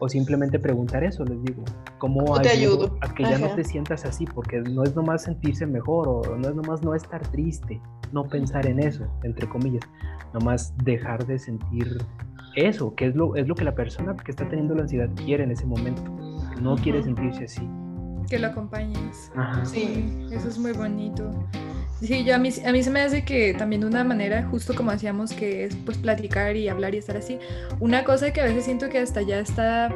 O 0.00 0.08
simplemente 0.08 0.58
preguntar 0.58 1.02
eso, 1.02 1.24
les 1.24 1.42
digo. 1.42 1.64
¿Cómo 1.98 2.40
te 2.40 2.50
ayudo? 2.50 2.96
A 3.00 3.12
que 3.12 3.24
ya 3.24 3.38
no 3.38 3.48
te 3.54 3.64
sientas 3.64 4.04
así, 4.04 4.24
porque 4.26 4.60
no 4.60 4.84
es 4.84 4.94
nomás 4.94 5.24
sentirse 5.24 5.66
mejor 5.66 6.08
o 6.08 6.36
no 6.36 6.48
es 6.48 6.54
nomás 6.54 6.82
no 6.82 6.94
estar 6.94 7.20
triste, 7.28 7.80
no 8.12 8.24
pensar 8.24 8.66
en 8.66 8.78
eso, 8.78 9.06
entre 9.24 9.48
comillas. 9.48 9.82
Nomás 10.32 10.74
dejar 10.84 11.26
de 11.26 11.38
sentir 11.38 11.98
eso, 12.54 12.94
que 12.94 13.06
es 13.06 13.16
lo, 13.16 13.34
es 13.36 13.48
lo 13.48 13.54
que 13.54 13.64
la 13.64 13.74
persona 13.74 14.14
que 14.16 14.30
está 14.30 14.48
teniendo 14.48 14.74
la 14.74 14.82
ansiedad 14.82 15.08
quiere 15.16 15.44
en 15.44 15.50
ese 15.50 15.66
momento. 15.66 16.02
No 16.60 16.76
quiere 16.76 17.02
sentirse 17.02 17.44
así. 17.44 17.68
Que 18.28 18.38
lo 18.38 18.48
acompañes. 18.48 19.30
Sí, 19.64 20.28
eso 20.30 20.48
es 20.48 20.58
muy 20.58 20.72
bonito. 20.72 21.32
Sí, 22.00 22.24
yo 22.24 22.34
a 22.36 22.38
mí, 22.38 22.50
a 22.64 22.70
mí 22.70 22.82
se 22.82 22.90
me 22.90 23.00
hace 23.00 23.24
que 23.24 23.54
también 23.54 23.80
de 23.80 23.88
una 23.88 24.04
manera, 24.04 24.46
justo 24.48 24.74
como 24.74 24.92
decíamos, 24.92 25.32
que 25.32 25.64
es 25.64 25.74
pues 25.84 25.98
platicar 25.98 26.56
y 26.56 26.68
hablar 26.68 26.94
y 26.94 26.98
estar 26.98 27.16
así, 27.16 27.38
una 27.80 28.04
cosa 28.04 28.32
que 28.32 28.40
a 28.40 28.44
veces 28.44 28.66
siento 28.66 28.88
que 28.88 28.98
hasta 28.98 29.20
ya 29.22 29.40
está, 29.40 29.92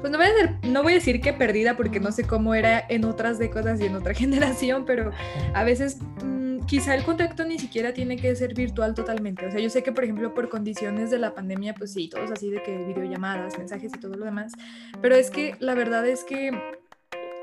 pues 0.00 0.10
no 0.10 0.18
voy 0.18 0.26
a, 0.26 0.66
no 0.66 0.82
voy 0.82 0.92
a 0.92 0.94
decir 0.96 1.20
que 1.20 1.32
perdida 1.32 1.76
porque 1.76 2.00
no 2.00 2.10
sé 2.10 2.24
cómo 2.24 2.54
era 2.54 2.84
en 2.88 3.04
otras 3.04 3.38
décadas 3.38 3.80
y 3.80 3.86
en 3.86 3.94
otra 3.94 4.14
generación, 4.14 4.84
pero 4.84 5.12
a 5.54 5.62
veces 5.62 5.98
mm, 6.24 6.66
quizá 6.66 6.96
el 6.96 7.04
contacto 7.04 7.44
ni 7.44 7.56
siquiera 7.56 7.94
tiene 7.94 8.16
que 8.16 8.34
ser 8.34 8.54
virtual 8.54 8.94
totalmente. 8.94 9.46
O 9.46 9.50
sea, 9.52 9.60
yo 9.60 9.70
sé 9.70 9.84
que 9.84 9.92
por 9.92 10.02
ejemplo 10.02 10.34
por 10.34 10.48
condiciones 10.48 11.10
de 11.12 11.18
la 11.18 11.34
pandemia, 11.34 11.74
pues 11.74 11.92
sí, 11.92 12.08
todos 12.08 12.32
así 12.32 12.50
de 12.50 12.64
que 12.64 12.76
videollamadas, 12.76 13.56
mensajes 13.58 13.92
y 13.94 14.00
todo 14.00 14.16
lo 14.16 14.24
demás, 14.24 14.54
pero 15.00 15.14
es 15.14 15.30
que 15.30 15.54
la 15.60 15.74
verdad 15.74 16.04
es 16.04 16.24
que 16.24 16.50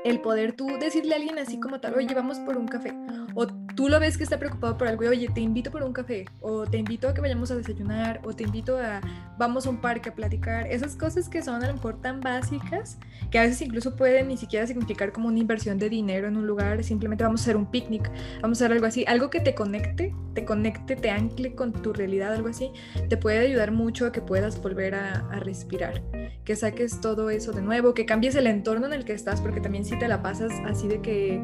el 0.04 0.20
poder 0.20 0.52
tú 0.52 0.78
decirle 0.78 1.14
a 1.14 1.16
alguien 1.16 1.38
así 1.38 1.60
como 1.60 1.80
tal, 1.80 1.94
oye, 1.94 2.12
vamos 2.14 2.38
por 2.40 2.56
un 2.56 2.66
café, 2.66 2.92
o 3.34 3.46
tú 3.46 3.88
lo 3.88 4.00
ves 4.00 4.18
que 4.18 4.24
está 4.24 4.38
preocupado 4.38 4.76
por 4.76 4.88
algo, 4.88 5.08
oye, 5.08 5.28
te 5.28 5.40
invito 5.40 5.70
por 5.70 5.82
un 5.82 5.92
café, 5.92 6.24
o 6.40 6.66
te 6.66 6.78
invito 6.78 7.08
a 7.08 7.14
que 7.14 7.20
vayamos 7.20 7.50
a 7.50 7.56
desayunar, 7.56 8.20
o 8.24 8.32
te 8.32 8.44
invito 8.44 8.78
a, 8.78 9.00
vamos 9.38 9.66
a 9.66 9.70
un 9.70 9.80
parque 9.80 10.10
a 10.10 10.14
platicar, 10.14 10.66
esas 10.66 10.96
cosas 10.96 11.28
que 11.28 11.42
son 11.42 11.62
a 11.62 11.66
lo 11.68 11.74
mejor 11.74 12.00
tan 12.00 12.20
básicas, 12.20 12.98
que 13.30 13.38
a 13.38 13.42
veces 13.42 13.62
incluso 13.62 13.94
pueden 13.96 14.28
ni 14.28 14.36
siquiera 14.36 14.66
significar 14.66 15.12
como 15.12 15.28
una 15.28 15.38
inversión 15.38 15.78
de 15.78 15.88
dinero 15.88 16.28
en 16.28 16.36
un 16.36 16.46
lugar, 16.46 16.82
simplemente 16.82 17.24
vamos 17.24 17.40
a 17.42 17.44
hacer 17.44 17.56
un 17.56 17.70
picnic, 17.70 18.10
vamos 18.40 18.60
a 18.60 18.64
hacer 18.64 18.72
algo 18.72 18.86
así, 18.86 19.04
algo 19.06 19.30
que 19.30 19.40
te 19.40 19.54
conecte, 19.54 20.14
te 20.34 20.44
conecte, 20.44 20.96
te 20.96 21.10
ancle 21.10 21.54
con 21.54 21.72
tu 21.72 21.92
realidad, 21.92 22.34
algo 22.34 22.48
así, 22.48 22.72
te 23.08 23.16
puede 23.16 23.38
ayudar 23.38 23.70
mucho 23.70 24.06
a 24.06 24.12
que 24.12 24.20
puedas 24.20 24.60
volver 24.60 24.94
a, 24.94 25.28
a 25.30 25.38
respirar, 25.40 26.02
que 26.44 26.56
saques 26.56 27.00
todo 27.00 27.30
eso 27.30 27.52
de 27.52 27.62
nuevo, 27.62 27.94
que 27.94 28.04
cambies 28.04 28.34
el 28.34 28.46
entorno 28.46 28.86
en 28.86 28.92
el 28.92 29.04
que 29.04 29.12
estás, 29.12 29.40
porque 29.40 29.60
también 29.60 29.84
si 29.92 29.98
te 29.98 30.08
la 30.08 30.22
pasas 30.22 30.52
así 30.66 30.88
de 30.88 31.02
que 31.02 31.42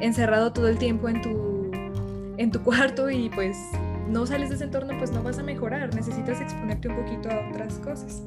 encerrado 0.00 0.52
todo 0.52 0.68
el 0.68 0.78
tiempo 0.78 1.08
en 1.08 1.20
tu, 1.20 1.70
en 2.36 2.50
tu 2.52 2.62
cuarto 2.64 3.10
y 3.10 3.28
pues 3.30 3.56
no 4.08 4.24
sales 4.24 4.50
de 4.50 4.54
ese 4.54 4.64
entorno, 4.64 4.96
pues 4.98 5.10
no 5.10 5.22
vas 5.22 5.38
a 5.38 5.42
mejorar. 5.42 5.92
Necesitas 5.94 6.40
exponerte 6.40 6.88
un 6.88 6.96
poquito 6.96 7.28
a 7.28 7.48
otras 7.50 7.74
cosas. 7.80 8.22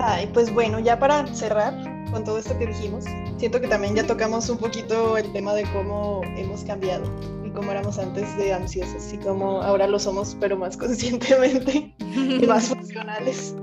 Ay, 0.00 0.30
pues 0.32 0.54
bueno, 0.54 0.78
ya 0.78 0.98
para 0.98 1.26
cerrar 1.34 1.74
con 2.12 2.22
todo 2.22 2.38
esto 2.38 2.56
que 2.56 2.68
dijimos, 2.68 3.04
siento 3.36 3.60
que 3.60 3.66
también 3.66 3.96
ya 3.96 4.06
tocamos 4.06 4.48
un 4.48 4.58
poquito 4.58 5.16
el 5.18 5.30
tema 5.32 5.54
de 5.54 5.64
cómo 5.72 6.22
hemos 6.36 6.62
cambiado 6.62 7.04
y 7.44 7.50
cómo 7.50 7.72
éramos 7.72 7.98
antes 7.98 8.34
de 8.38 8.52
ansiosos 8.52 9.12
y 9.12 9.18
cómo 9.18 9.60
ahora 9.60 9.88
lo 9.88 9.98
somos, 9.98 10.36
pero 10.38 10.56
más 10.56 10.76
conscientemente 10.78 11.92
y 11.98 12.46
más 12.46 12.68
funcionales. 12.68 13.56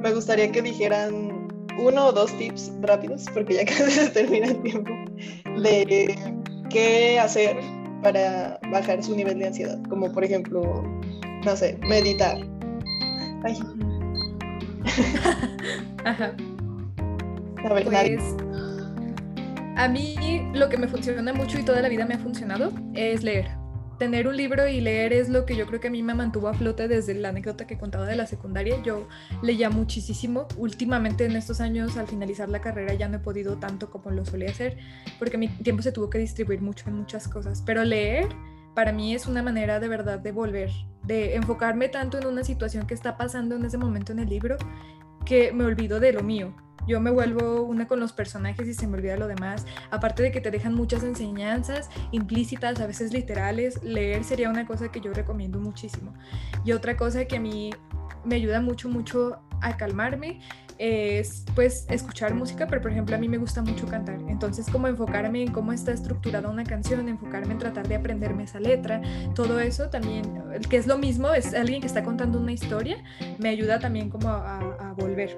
Me 0.00 0.14
gustaría 0.14 0.50
que 0.52 0.62
dijeran 0.62 1.39
uno 1.80 2.06
o 2.06 2.12
dos 2.12 2.36
tips 2.38 2.72
rápidos, 2.82 3.26
porque 3.32 3.54
ya 3.54 3.64
casi 3.66 3.90
se 3.90 4.10
termina 4.10 4.46
el 4.48 4.62
tiempo, 4.62 4.92
de 5.62 6.14
qué 6.70 7.18
hacer 7.18 7.56
para 8.02 8.58
bajar 8.70 9.02
su 9.02 9.14
nivel 9.14 9.38
de 9.38 9.46
ansiedad, 9.48 9.78
como 9.88 10.10
por 10.12 10.24
ejemplo, 10.24 10.82
no 11.44 11.56
sé, 11.56 11.78
meditar. 11.86 12.38
Ay. 13.44 13.58
Ajá. 16.04 16.34
A 17.64 17.74
ver, 17.74 17.84
pues, 17.84 18.22
a 19.76 19.88
mí 19.88 20.14
lo 20.54 20.68
que 20.68 20.78
me 20.78 20.88
funciona 20.88 21.32
mucho 21.32 21.58
y 21.58 21.62
toda 21.62 21.82
la 21.82 21.88
vida 21.88 22.06
me 22.06 22.14
ha 22.14 22.18
funcionado 22.18 22.72
es 22.94 23.22
leer 23.22 23.59
tener 24.00 24.26
un 24.26 24.34
libro 24.34 24.66
y 24.66 24.80
leer 24.80 25.12
es 25.12 25.28
lo 25.28 25.44
que 25.44 25.54
yo 25.54 25.66
creo 25.66 25.78
que 25.78 25.88
a 25.88 25.90
mí 25.90 26.02
me 26.02 26.14
mantuvo 26.14 26.48
a 26.48 26.54
flote 26.54 26.88
desde 26.88 27.12
la 27.12 27.28
anécdota 27.28 27.66
que 27.66 27.76
contaba 27.76 28.06
de 28.06 28.16
la 28.16 28.26
secundaria. 28.26 28.82
Yo 28.82 29.06
leía 29.42 29.68
muchísimo. 29.68 30.48
Últimamente 30.56 31.26
en 31.26 31.36
estos 31.36 31.60
años, 31.60 31.98
al 31.98 32.08
finalizar 32.08 32.48
la 32.48 32.62
carrera, 32.62 32.94
ya 32.94 33.08
no 33.08 33.18
he 33.18 33.20
podido 33.20 33.58
tanto 33.58 33.90
como 33.90 34.10
lo 34.10 34.24
solía 34.24 34.48
hacer, 34.48 34.78
porque 35.18 35.36
mi 35.36 35.48
tiempo 35.48 35.82
se 35.82 35.92
tuvo 35.92 36.08
que 36.08 36.16
distribuir 36.16 36.62
mucho 36.62 36.88
en 36.88 36.94
muchas 36.94 37.28
cosas. 37.28 37.62
Pero 37.66 37.84
leer 37.84 38.26
para 38.74 38.90
mí 38.90 39.14
es 39.14 39.26
una 39.26 39.42
manera 39.42 39.80
de 39.80 39.88
verdad 39.88 40.18
de 40.18 40.32
volver, 40.32 40.70
de 41.02 41.34
enfocarme 41.34 41.90
tanto 41.90 42.16
en 42.16 42.26
una 42.26 42.42
situación 42.42 42.86
que 42.86 42.94
está 42.94 43.18
pasando 43.18 43.54
en 43.56 43.66
ese 43.66 43.76
momento 43.76 44.12
en 44.12 44.20
el 44.20 44.30
libro, 44.30 44.56
que 45.26 45.52
me 45.52 45.64
olvido 45.64 46.00
de 46.00 46.14
lo 46.14 46.22
mío 46.22 46.54
yo 46.90 47.00
me 47.00 47.10
vuelvo 47.10 47.62
una 47.62 47.86
con 47.86 48.00
los 48.00 48.12
personajes 48.12 48.66
y 48.66 48.74
se 48.74 48.88
me 48.88 48.98
olvida 48.98 49.16
lo 49.16 49.28
demás. 49.28 49.64
Aparte 49.90 50.24
de 50.24 50.32
que 50.32 50.40
te 50.40 50.50
dejan 50.50 50.74
muchas 50.74 51.04
enseñanzas 51.04 51.88
implícitas, 52.10 52.80
a 52.80 52.86
veces 52.86 53.12
literales, 53.12 53.82
leer 53.84 54.24
sería 54.24 54.50
una 54.50 54.66
cosa 54.66 54.90
que 54.90 55.00
yo 55.00 55.12
recomiendo 55.12 55.60
muchísimo. 55.60 56.12
Y 56.64 56.72
otra 56.72 56.96
cosa 56.96 57.24
que 57.26 57.36
a 57.36 57.40
mí 57.40 57.70
me 58.24 58.34
ayuda 58.34 58.60
mucho, 58.60 58.88
mucho 58.88 59.38
a 59.62 59.76
calmarme 59.76 60.40
es 60.78 61.44
pues 61.54 61.86
escuchar 61.90 62.34
música, 62.34 62.66
pero 62.66 62.80
por 62.80 62.90
ejemplo 62.90 63.14
a 63.14 63.18
mí 63.18 63.28
me 63.28 63.38
gusta 63.38 63.62
mucho 63.62 63.86
cantar. 63.86 64.18
Entonces 64.28 64.66
como 64.68 64.88
enfocarme 64.88 65.42
en 65.42 65.52
cómo 65.52 65.72
está 65.72 65.92
estructurada 65.92 66.48
una 66.48 66.64
canción, 66.64 67.08
enfocarme 67.08 67.52
en 67.52 67.58
tratar 67.58 67.86
de 67.86 67.96
aprenderme 67.96 68.44
esa 68.44 68.58
letra, 68.58 69.00
todo 69.34 69.60
eso 69.60 69.90
también, 69.90 70.24
que 70.68 70.78
es 70.78 70.86
lo 70.86 70.98
mismo, 70.98 71.28
es 71.34 71.54
alguien 71.54 71.82
que 71.82 71.86
está 71.86 72.02
contando 72.02 72.40
una 72.40 72.52
historia, 72.52 72.96
me 73.38 73.50
ayuda 73.50 73.78
también 73.78 74.08
como 74.08 74.30
a, 74.30 74.58
a 74.58 74.92
volver. 74.94 75.36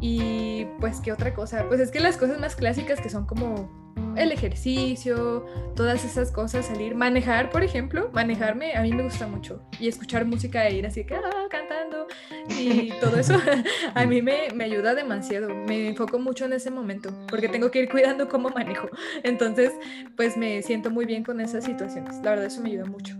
Y 0.00 0.66
pues, 0.80 1.00
¿qué 1.00 1.12
otra 1.12 1.34
cosa? 1.34 1.66
Pues 1.68 1.80
es 1.80 1.90
que 1.90 2.00
las 2.00 2.16
cosas 2.16 2.40
más 2.40 2.56
clásicas 2.56 3.00
que 3.00 3.10
son 3.10 3.26
como 3.26 3.68
el 4.16 4.32
ejercicio, 4.32 5.44
todas 5.76 6.04
esas 6.04 6.30
cosas, 6.30 6.66
salir, 6.66 6.94
manejar, 6.94 7.50
por 7.50 7.62
ejemplo, 7.62 8.10
manejarme, 8.12 8.74
a 8.74 8.82
mí 8.82 8.92
me 8.92 9.02
gusta 9.02 9.26
mucho. 9.26 9.62
Y 9.78 9.88
escuchar 9.88 10.24
música 10.24 10.66
e 10.66 10.76
ir 10.76 10.86
así 10.86 11.04
que, 11.04 11.14
ah, 11.14 11.46
cantando 11.50 12.06
y 12.48 12.90
todo 13.00 13.16
eso, 13.16 13.34
a 13.94 14.06
mí 14.06 14.22
me, 14.22 14.48
me, 14.54 14.64
ayuda 14.64 14.94
demasiado. 14.94 15.54
Me 15.54 15.88
enfoco 15.88 16.18
mucho 16.18 16.44
en 16.44 16.54
ese 16.54 16.70
momento, 16.70 17.12
porque 17.28 17.48
tengo 17.48 17.70
que 17.70 17.82
ir 17.82 17.88
cuidando 17.88 18.28
cómo 18.28 18.48
manejo. 18.50 18.88
Entonces, 19.22 19.72
pues 20.16 20.36
me 20.36 20.62
siento 20.62 20.90
muy 20.90 21.04
bien 21.04 21.24
con 21.24 21.40
esas 21.40 21.64
situaciones. 21.64 22.16
La 22.22 22.30
verdad, 22.30 22.46
eso 22.46 22.60
me 22.62 22.70
ayuda 22.70 22.86
mucho. 22.86 23.16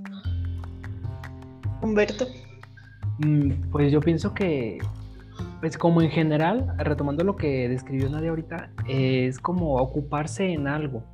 Humberto. 1.83 2.27
Mm, 3.19 3.71
pues 3.71 3.93
yo 3.93 4.01
pienso 4.01 4.35
que 4.35 4.79
pues 5.61 5.77
como 5.77 6.01
en 6.01 6.11
general, 6.11 6.75
retomando 6.79 7.23
lo 7.23 7.37
que 7.37 7.69
describió 7.69 8.09
Nadia 8.09 8.31
ahorita, 8.31 8.71
es 8.89 9.39
como 9.39 9.75
ocuparse 9.75 10.53
en 10.53 10.67
algo 10.67 11.05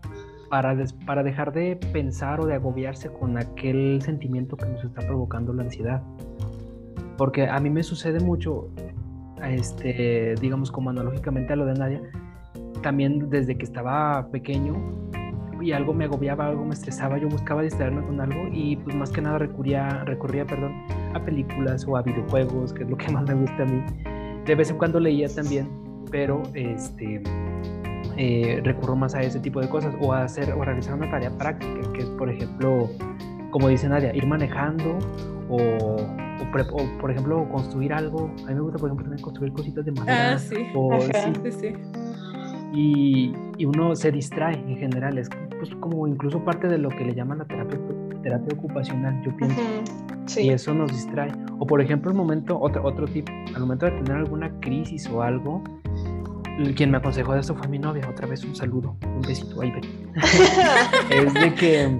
para, 0.49 0.77
para 1.05 1.25
dejar 1.25 1.53
de 1.53 1.77
pensar 1.93 2.41
o 2.41 2.47
de 2.47 2.55
agobiarse 2.55 3.11
con 3.13 3.37
aquel 3.39 4.01
sentimiento 4.03 4.57
que 4.57 4.67
nos 4.67 4.85
está 4.85 5.05
provocando 5.05 5.53
la 5.53 5.65
ansiedad. 5.65 6.01
Porque 7.19 7.49
a 7.49 7.59
mí 7.59 7.71
me 7.71 7.83
sucede 7.83 8.21
mucho, 8.21 8.69
este, 9.45 10.37
digamos 10.41 10.71
como 10.71 10.91
analógicamente 10.91 11.53
a 11.53 11.57
lo 11.57 11.67
de 11.67 11.75
Nadia, 11.75 12.03
también 12.83 13.29
desde 13.31 13.59
que 13.59 13.65
estaba 13.65 14.29
pequeño 14.31 14.75
y 15.61 15.73
algo 15.73 15.93
me 15.93 16.05
agobiaba, 16.05 16.47
algo 16.47 16.65
me 16.65 16.75
estresaba, 16.75 17.19
yo 17.19 17.29
buscaba 17.29 17.63
distraerme 17.63 18.07
con 18.07 18.21
algo 18.21 18.47
y 18.53 18.77
pues 18.77 18.95
más 18.95 19.11
que 19.11 19.23
nada 19.23 19.39
recurría, 19.39 20.05
recurría 20.05 20.45
perdón, 20.45 20.73
a 21.15 21.25
películas 21.25 21.85
o 21.89 21.97
a 21.97 22.03
videojuegos, 22.03 22.73
que 22.73 22.85
es 22.85 22.91
lo 22.91 22.97
que 22.97 23.09
más 23.13 23.25
me 23.25 23.35
gusta 23.35 23.65
a 23.65 23.67
mí 23.67 23.83
de 24.47 24.55
vez 24.55 24.71
en 24.71 24.79
cuando 24.79 25.01
leía 25.01 25.29
también, 25.29 25.69
pero 26.11 26.43
este, 26.55 27.23
eh, 28.17 28.61
recurro 28.65 28.97
más 28.97 29.15
a 29.15 29.21
ese 29.21 29.41
tipo 29.41 29.61
de 29.61 29.69
cosas 29.69 29.95
o 30.01 30.13
a 30.13 30.25
hacer 30.25 30.53
o 30.53 30.63
a 30.63 30.65
realizar 30.65 30.95
una 30.95 31.11
tarea 31.11 31.31
práctica, 31.37 31.93
que 31.93 32.03
es, 32.03 32.09
por 32.11 32.31
ejemplo, 32.31 32.89
como 33.51 33.69
dice 33.69 33.89
Nadia, 33.89 34.15
ir 34.15 34.27
manejando 34.27 34.99
o, 35.49 35.57
o, 35.57 36.99
por 37.01 37.11
ejemplo, 37.11 37.49
construir 37.51 37.93
algo. 37.93 38.31
A 38.45 38.49
mí 38.49 38.55
me 38.55 38.61
gusta, 38.61 38.79
por 38.79 38.89
ejemplo, 38.89 39.05
también 39.05 39.23
construir 39.23 39.53
cositas 39.53 39.85
de 39.85 39.93
madera. 39.93 40.35
Ah, 40.35 40.39
sí. 40.39 40.57
sí. 41.43 41.53
sí. 41.53 41.73
Y, 42.73 43.33
y, 43.57 43.65
uno 43.65 43.95
se 43.97 44.13
distrae 44.13 44.55
en 44.55 44.77
general, 44.77 45.17
es 45.19 45.31
pues, 45.59 45.71
como 45.77 46.07
incluso 46.07 46.45
parte 46.45 46.69
de 46.69 46.79
lo 46.79 46.91
que 46.91 47.05
le 47.05 47.15
llaman 47.15 47.39
la 47.39 47.45
terapia, 47.47 47.79
terapia 48.23 48.55
ocupacional, 48.55 49.23
yo 49.25 49.35
pienso. 49.37 49.61
Y 50.37 50.51
eso 50.51 50.75
nos 50.75 50.91
distrae. 50.91 51.33
O 51.59 51.67
por 51.67 51.81
ejemplo, 51.81 52.11
el 52.11 52.17
momento, 52.17 52.59
otro, 52.61 52.85
otro 52.85 53.07
tip, 53.07 53.29
al 53.55 53.61
momento 53.61 53.87
de 53.87 53.93
tener 53.93 54.13
alguna 54.13 54.51
crisis 54.61 55.09
o 55.09 55.23
algo, 55.23 55.63
quien 56.75 56.91
me 56.91 56.99
aconsejó 56.99 57.35
de 57.35 57.41
esto 57.41 57.55
fue 57.55 57.69
mi 57.69 57.79
novia. 57.79 58.09
Otra 58.09 58.27
vez 58.27 58.45
un 58.45 58.55
saludo, 58.55 58.97
un 59.03 59.23
besito, 59.23 59.61
ahí 59.61 59.73
es 61.11 61.35
de 61.35 61.55
que 61.55 61.99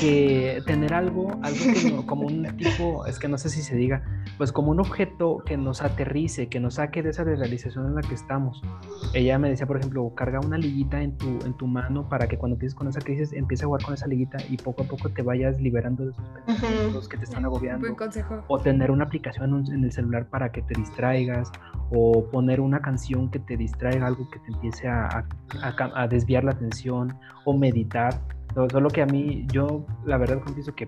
que 0.00 0.62
tener 0.66 0.94
algo, 0.94 1.38
algo 1.42 2.06
como 2.06 2.26
un 2.26 2.44
tipo, 2.56 3.06
es 3.06 3.18
que 3.18 3.28
no 3.28 3.38
sé 3.38 3.50
si 3.50 3.62
se 3.62 3.76
diga, 3.76 4.02
pues 4.38 4.52
como 4.52 4.70
un 4.70 4.80
objeto 4.80 5.42
que 5.44 5.56
nos 5.56 5.82
aterrice, 5.82 6.48
que 6.48 6.60
nos 6.60 6.74
saque 6.74 7.02
de 7.02 7.10
esa 7.10 7.24
realización 7.24 7.86
en 7.86 7.94
la 7.94 8.02
que 8.02 8.14
estamos. 8.14 8.62
Ella 9.12 9.38
me 9.38 9.48
decía, 9.48 9.66
por 9.66 9.78
ejemplo, 9.78 10.12
carga 10.14 10.40
una 10.40 10.58
liguita 10.58 11.02
en 11.02 11.16
tu, 11.16 11.28
en 11.44 11.54
tu 11.54 11.66
mano 11.66 12.08
para 12.08 12.26
que 12.28 12.38
cuando 12.38 12.54
empieces 12.54 12.74
con 12.74 12.88
esa 12.88 13.00
crisis, 13.00 13.32
empieces 13.32 13.64
a 13.64 13.66
jugar 13.66 13.82
con 13.82 13.94
esa 13.94 14.06
liguita 14.06 14.38
y 14.48 14.56
poco 14.56 14.82
a 14.82 14.86
poco 14.86 15.10
te 15.10 15.22
vayas 15.22 15.60
liberando 15.60 16.04
de 16.04 16.10
esos 16.10 16.24
pensamientos 16.46 17.08
que 17.08 17.16
te 17.16 17.24
están 17.24 17.44
agobiando. 17.44 17.80
Buen 17.80 17.94
consejo. 17.94 18.42
O 18.48 18.58
tener 18.58 18.90
una 18.90 19.04
aplicación 19.04 19.64
en 19.72 19.84
el 19.84 19.92
celular 19.92 20.28
para 20.28 20.50
que 20.50 20.62
te 20.62 20.74
distraigas, 20.78 21.50
o 21.90 22.24
poner 22.30 22.60
una 22.60 22.80
canción 22.80 23.30
que 23.30 23.38
te 23.38 23.56
distraiga, 23.56 24.06
algo 24.06 24.28
que 24.30 24.38
te 24.40 24.52
empiece 24.52 24.88
a, 24.88 25.26
a, 25.60 26.08
desviar 26.08 26.44
la 26.44 26.52
atención, 26.52 27.16
o 27.44 27.56
meditar. 27.56 28.20
Solo 28.54 28.88
que 28.88 29.02
a 29.02 29.06
mí, 29.06 29.46
yo 29.52 29.84
la 30.04 30.16
verdad 30.16 30.40
confieso 30.40 30.74
que 30.74 30.86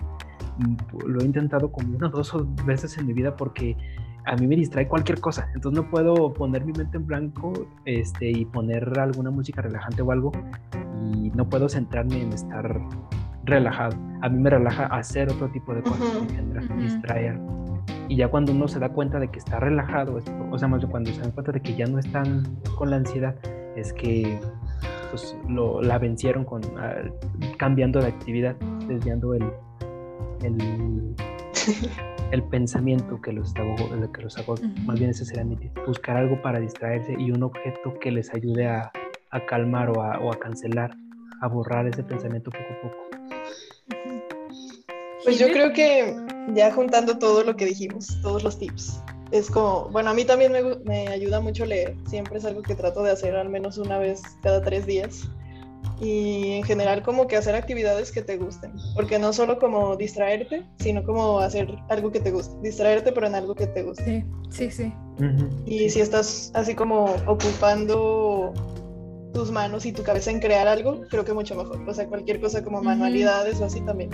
lo 1.07 1.21
he 1.21 1.25
intentado 1.25 1.71
como 1.71 1.97
una 1.97 2.07
o 2.07 2.11
dos 2.11 2.33
veces 2.65 2.97
en 2.99 3.07
mi 3.07 3.13
vida 3.13 3.37
porque 3.37 3.77
a 4.25 4.37
mí 4.37 4.47
me 4.47 4.57
distrae 4.57 4.89
cualquier 4.89 5.21
cosa. 5.21 5.49
Entonces 5.55 5.83
no 5.83 5.91
puedo 5.91 6.33
poner 6.33 6.65
mi 6.65 6.73
mente 6.73 6.97
en 6.97 7.07
blanco 7.07 7.53
este, 7.85 8.31
y 8.31 8.45
poner 8.45 8.99
alguna 8.99 9.31
música 9.31 9.63
relajante 9.63 10.03
o 10.03 10.11
algo 10.13 10.33
y 11.01 11.31
no 11.31 11.49
puedo 11.49 11.69
centrarme 11.69 12.23
en 12.23 12.33
estar 12.33 12.81
relajado. 13.45 13.97
A 14.23 14.29
mí 14.29 14.39
me 14.39 14.51
relaja 14.51 14.87
hacer 14.87 15.31
otro 15.31 15.49
tipo 15.51 15.75
de 15.75 15.83
cosas, 15.83 16.09
uh 16.17 16.75
distraer. 16.77 17.39
Y 18.09 18.17
ya 18.17 18.29
cuando 18.29 18.53
uno 18.53 18.69
se 18.69 18.79
da 18.79 18.89
cuenta 18.89 19.19
de 19.19 19.29
que 19.29 19.39
está 19.39 19.59
relajado, 19.61 20.21
o 20.51 20.59
sea, 20.59 20.69
más 20.69 20.85
cuando 20.87 21.13
se 21.13 21.21
da 21.21 21.31
cuenta 21.31 21.53
de 21.53 21.61
que 21.61 21.75
ya 21.75 21.87
no 21.87 21.99
están 21.99 22.45
con 22.77 22.91
la 22.91 22.97
ansiedad, 22.97 23.35
es 23.77 23.93
que 23.93 24.41
pues, 25.11 25.37
lo, 25.49 25.81
la 25.83 25.99
vencieron 25.99 26.45
con 26.45 26.63
ah, 26.79 27.03
cambiando 27.59 28.01
de 28.01 28.07
actividad, 28.09 28.57
desviando 28.87 29.35
el, 29.35 29.45
el, 30.43 31.15
el 32.31 32.43
pensamiento 32.45 33.21
que 33.21 33.33
los, 33.33 33.53
que 33.55 34.23
los 34.23 34.39
hago, 34.39 34.55
más 34.85 34.99
bien 34.99 35.11
ese 35.11 35.25
sería 35.25 35.45
buscar 35.87 36.17
algo 36.17 36.41
para 36.43 36.61
distraerse 36.61 37.15
y 37.19 37.31
un 37.31 37.43
objeto 37.43 37.95
que 38.01 38.11
les 38.11 38.33
ayude 38.35 38.67
a, 38.67 38.91
a 39.31 39.47
calmar 39.47 39.91
o 39.91 40.03
a, 40.03 40.19
o 40.19 40.33
a 40.33 40.39
cancelar, 40.39 40.97
a 41.41 41.49
borrar 41.49 41.87
ese 41.87 42.03
pensamiento 42.03 42.51
poco 42.51 42.65
a 42.65 42.83
poco. 42.83 43.07
Pues 45.25 45.39
yo 45.39 45.49
creo 45.49 45.73
que 45.73 46.15
ya 46.55 46.73
juntando 46.73 47.19
todo 47.19 47.43
lo 47.43 47.57
que 47.57 47.67
dijimos, 47.67 48.07
todos 48.23 48.45
los 48.45 48.59
tips, 48.59 49.03
es 49.33 49.51
como, 49.51 49.89
bueno, 49.91 50.11
a 50.11 50.15
mí 50.15 50.25
también 50.25 50.53
me, 50.53 50.63
me, 50.85 51.09
ayuda 51.09 51.41
mucho 51.41 51.67
leer, 51.67 51.97
siempre 52.09 52.39
es 52.39 52.45
algo 52.45 52.63
que 52.63 52.75
trato 52.75 53.03
de 53.03 53.11
hacer 53.11 53.35
al 53.35 53.49
menos 53.49 53.79
una 53.79 53.99
vez 53.99 54.23
cada 54.43 54.63
tres 54.63 54.87
días. 54.87 55.29
Y 56.01 56.53
en 56.53 56.63
general 56.65 57.03
como 57.03 57.27
que 57.27 57.37
hacer 57.37 57.55
actividades 57.55 58.13
que 58.13 58.21
te 58.21 58.37
gusten, 58.37 58.73
porque 58.95 59.19
no 59.19 59.33
solo 59.33 59.59
como 59.59 59.97
distraerte, 59.97 60.63
sino 60.79 61.03
como 61.03 61.39
hacer 61.39 61.75
algo 61.89 62.13
que 62.13 62.21
te 62.21 62.31
guste, 62.31 62.55
distraerte 62.63 63.13
pero 63.13 63.27
en 63.27 63.35
algo 63.35 63.55
que 63.55 63.67
te 63.67 63.83
guste. 63.83 64.27
Sí, 64.51 64.69
sí, 64.69 64.71
sí. 64.71 64.93
Y 65.65 65.89
si 65.89 66.01
estás 66.01 66.51
así 66.55 66.75
como 66.75 67.17
ocupando 67.27 68.53
tus 69.33 69.51
manos 69.51 69.87
y 69.87 69.93
tu 69.93 70.03
cabeza 70.03 70.31
en 70.31 70.41
crear 70.41 70.69
algo, 70.69 71.01
creo 71.09 71.25
que 71.25 71.33
mucho 71.33 71.55
mejor. 71.55 71.81
O 71.89 71.95
sea, 71.95 72.07
cualquier 72.07 72.41
cosa 72.41 72.63
como 72.63 72.83
manualidades 72.83 73.59
o 73.63 73.65
así 73.65 73.81
también. 73.81 74.11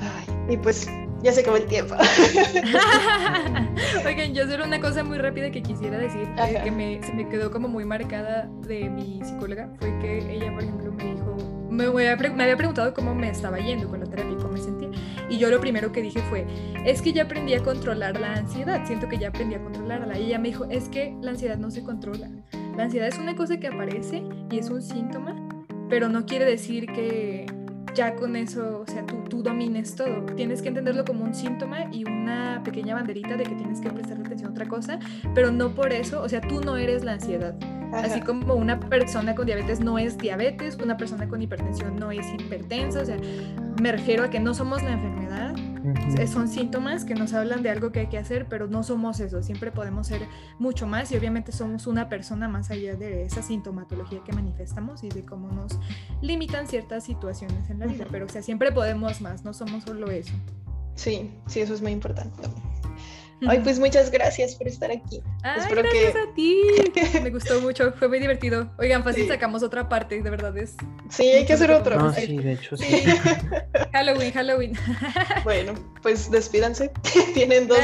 Ay, 0.00 0.54
y 0.54 0.56
pues 0.56 0.88
ya 1.24 1.32
se 1.32 1.40
acabó 1.40 1.56
el 1.56 1.66
tiempo. 1.66 1.96
Oigan, 4.06 4.34
yo 4.34 4.46
solo 4.46 4.66
una 4.66 4.78
cosa 4.78 5.02
muy 5.02 5.16
rápida 5.16 5.50
que 5.50 5.62
quisiera 5.62 5.96
decir, 5.96 6.28
eh, 6.36 6.60
que 6.62 6.70
me, 6.70 7.02
se 7.02 7.14
me 7.14 7.26
quedó 7.28 7.50
como 7.50 7.66
muy 7.66 7.86
marcada 7.86 8.46
de 8.66 8.90
mi 8.90 9.22
psicóloga, 9.24 9.70
fue 9.80 9.98
que 10.00 10.18
ella, 10.30 10.52
por 10.52 10.62
ejemplo, 10.62 10.92
me 10.92 11.14
dijo, 11.14 11.36
me, 11.70 11.88
me 11.88 12.08
había 12.08 12.56
preguntado 12.58 12.92
cómo 12.92 13.14
me 13.14 13.30
estaba 13.30 13.58
yendo 13.58 13.88
con 13.88 14.00
la 14.00 14.06
terapia, 14.06 14.36
cómo 14.36 14.50
me 14.50 14.60
sentía, 14.60 14.90
y 15.30 15.38
yo 15.38 15.48
lo 15.48 15.60
primero 15.60 15.92
que 15.92 16.02
dije 16.02 16.20
fue, 16.28 16.46
es 16.84 17.00
que 17.00 17.14
ya 17.14 17.22
aprendí 17.22 17.54
a 17.54 17.62
controlar 17.62 18.20
la 18.20 18.34
ansiedad, 18.34 18.86
siento 18.86 19.08
que 19.08 19.16
ya 19.16 19.28
aprendí 19.28 19.54
a 19.54 19.62
controlarla, 19.62 20.18
y 20.18 20.26
ella 20.26 20.38
me 20.38 20.48
dijo, 20.48 20.66
es 20.68 20.90
que 20.90 21.16
la 21.22 21.30
ansiedad 21.30 21.56
no 21.56 21.70
se 21.70 21.82
controla, 21.82 22.28
la 22.76 22.84
ansiedad 22.84 23.08
es 23.08 23.18
una 23.18 23.34
cosa 23.34 23.58
que 23.58 23.68
aparece 23.68 24.22
y 24.50 24.58
es 24.58 24.68
un 24.68 24.82
síntoma, 24.82 25.34
pero 25.88 26.10
no 26.10 26.26
quiere 26.26 26.44
decir 26.44 26.86
que 26.86 27.46
ya 27.94 28.14
con 28.16 28.36
eso, 28.36 28.84
o 28.86 28.90
sea, 28.90 29.04
tú, 29.06 29.22
tú 29.28 29.42
domines 29.42 29.94
todo. 29.94 30.22
Tienes 30.36 30.62
que 30.62 30.68
entenderlo 30.68 31.04
como 31.04 31.24
un 31.24 31.34
síntoma 31.34 31.86
y 31.92 32.04
una 32.04 32.62
pequeña 32.64 32.94
banderita 32.94 33.36
de 33.36 33.44
que 33.44 33.54
tienes 33.54 33.80
que 33.80 33.90
prestar 33.90 34.18
atención 34.18 34.50
a 34.50 34.52
otra 34.52 34.66
cosa, 34.66 34.98
pero 35.34 35.50
no 35.50 35.74
por 35.74 35.92
eso, 35.92 36.22
o 36.22 36.28
sea, 36.28 36.40
tú 36.40 36.60
no 36.60 36.76
eres 36.76 37.04
la 37.04 37.12
ansiedad. 37.12 37.54
Así 37.92 38.20
como 38.20 38.54
una 38.54 38.80
persona 38.80 39.36
con 39.36 39.46
diabetes 39.46 39.78
no 39.78 39.98
es 39.98 40.18
diabetes, 40.18 40.76
una 40.82 40.96
persona 40.96 41.28
con 41.28 41.40
hipertensión 41.40 41.96
no 41.96 42.10
es 42.10 42.26
hipertensa, 42.32 43.02
o 43.02 43.04
sea, 43.04 43.16
me 43.80 43.92
refiero 43.92 44.24
a 44.24 44.30
que 44.30 44.40
no 44.40 44.52
somos 44.52 44.82
la 44.82 44.92
enfermedad, 44.92 45.54
son 46.26 46.48
síntomas 46.48 47.04
que 47.04 47.14
nos 47.14 47.32
hablan 47.32 47.62
de 47.62 47.70
algo 47.70 47.92
que 47.92 48.00
hay 48.00 48.06
que 48.08 48.18
hacer, 48.18 48.46
pero 48.48 48.66
no 48.66 48.82
somos 48.82 49.20
eso, 49.20 49.42
siempre 49.42 49.70
podemos 49.70 50.06
ser 50.06 50.22
mucho 50.58 50.86
más 50.86 51.12
y 51.12 51.16
obviamente 51.16 51.52
somos 51.52 51.86
una 51.86 52.08
persona 52.08 52.48
más 52.48 52.70
allá 52.70 52.96
de 52.96 53.24
esa 53.24 53.42
sintomatología 53.42 54.20
que 54.24 54.32
manifestamos 54.32 55.04
y 55.04 55.08
de 55.08 55.24
cómo 55.24 55.48
nos 55.48 55.78
limitan 56.22 56.66
ciertas 56.66 57.04
situaciones 57.04 57.68
en 57.70 57.78
la 57.78 57.86
vida, 57.86 58.06
pero 58.10 58.26
o 58.26 58.28
sea, 58.28 58.42
siempre 58.42 58.72
podemos 58.72 59.20
más, 59.20 59.44
no 59.44 59.52
somos 59.52 59.84
solo 59.84 60.10
eso. 60.10 60.32
Sí, 60.94 61.30
sí, 61.46 61.60
eso 61.60 61.74
es 61.74 61.82
muy 61.82 61.92
importante 61.92 62.42
Ay, 63.46 63.60
pues 63.60 63.78
muchas 63.78 64.10
gracias 64.10 64.54
por 64.54 64.68
estar 64.68 64.90
aquí. 64.90 65.22
Ay, 65.42 65.60
Espero 65.60 65.82
gracias 65.82 66.14
a 66.16 66.34
ti. 66.34 66.62
Me 67.22 67.30
gustó 67.30 67.60
mucho, 67.60 67.92
fue 67.92 68.08
muy 68.08 68.20
divertido. 68.20 68.70
Oigan, 68.78 69.04
fácil 69.04 69.28
sacamos 69.28 69.62
otra 69.62 69.88
parte, 69.88 70.22
de 70.22 70.30
verdad 70.30 70.56
es. 70.56 70.76
Sí, 71.10 71.28
hay 71.28 71.44
que 71.44 71.52
hacer 71.52 71.70
otra. 71.70 71.96
No, 71.96 72.12
sí, 72.12 72.38
de 72.38 72.52
hecho 72.52 72.76
sí. 72.76 73.04
Halloween, 73.92 74.32
Halloween. 74.32 74.78
Bueno, 75.42 75.74
pues 76.02 76.30
despídanse. 76.30 76.90
Tienen 77.34 77.68
dos 77.68 77.78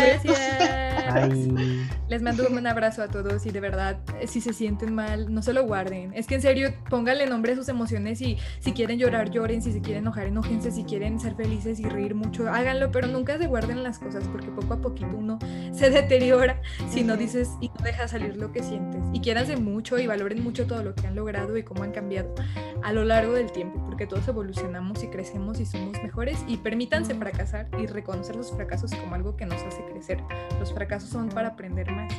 Les 2.09 2.23
mando 2.23 2.47
un 2.49 2.67
abrazo 2.67 3.03
a 3.03 3.09
todos 3.09 3.47
y 3.47 3.51
de 3.51 3.61
verdad, 3.61 3.99
si 4.27 4.41
se 4.41 4.53
sienten 4.53 4.95
mal, 4.95 5.33
no 5.33 5.43
se 5.43 5.53
lo 5.53 5.65
guarden. 5.65 6.13
Es 6.15 6.27
que 6.27 6.35
en 6.37 6.43
serio, 6.43 6.73
pónganle 6.89 7.27
nombre 7.27 7.53
a 7.53 7.57
sus 7.57 7.69
emociones 7.69 8.21
y 8.21 8.39
si 8.59 8.73
quieren 8.73 8.99
llorar, 8.99 9.31
lloren, 9.31 9.63
si 9.63 9.73
se 9.73 9.81
quieren 9.81 10.05
enojar, 10.05 10.27
enojense, 10.27 10.71
si 10.71 10.85
quieren 10.85 11.21
ser 11.21 11.35
felices 11.35 11.81
y 11.81 11.85
reír 11.85 12.15
mucho, 12.15 12.49
háganlo, 12.49 12.91
pero 12.91 13.07
nunca 13.07 13.39
se 13.39 13.47
guarden 13.47 13.83
las 13.83 13.99
cosas 13.99 14.25
porque 14.29 14.49
poco 14.49 14.75
a 14.75 14.81
poquito 14.81 15.17
uno 15.17 15.39
se 15.73 15.91
deteriora 15.91 16.61
si 16.89 17.03
no 17.03 17.17
dices 17.17 17.51
y 17.61 17.69
no 17.69 17.85
dejas 17.85 18.11
salir 18.11 18.37
lo 18.37 18.53
que 18.53 18.63
sientes. 18.63 19.03
Y 19.13 19.21
quiéranse 19.21 19.57
mucho 19.57 19.99
y 19.99 20.07
valoren 20.07 20.43
mucho 20.43 20.67
todo 20.67 20.83
lo 20.83 20.95
que 20.95 21.07
han 21.07 21.15
logrado 21.15 21.57
y 21.57 21.63
cómo 21.63 21.83
han 21.83 21.93
cambiado 21.93 22.35
a 22.83 22.93
lo 22.93 23.05
largo 23.05 23.35
del 23.35 23.53
tiempo, 23.53 23.83
porque 23.85 24.07
todos 24.07 24.27
evolucionamos 24.29 25.03
y 25.03 25.09
crecemos 25.09 25.61
y 25.61 25.67
somos 25.67 26.03
mejores 26.03 26.39
y 26.47 26.57
permítanse 26.57 27.15
fracasar 27.15 27.69
y 27.79 27.87
reconocer 27.87 28.37
los 28.37 28.51
fracasos 28.51 28.93
como 28.95 29.15
algo 29.15 29.37
que 29.37 29.47
nos 29.47 29.63
hace 29.63 29.85
crecer. 29.85 30.23
Los 30.59 30.73
fracasos 30.81 31.11
son 31.11 31.29
para 31.29 31.49
aprender 31.49 31.91
más. 31.93 32.11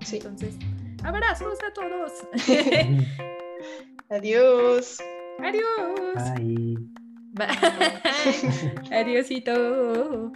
Sí. 0.00 0.16
Entonces, 0.16 0.58
abrazos 1.02 1.58
a 1.66 1.72
todos. 1.72 2.12
Adiós. 4.10 4.98
Adiós. 5.38 6.34
Bye. 6.36 6.76
Bye. 7.32 8.92
Adiósito. 8.92 10.32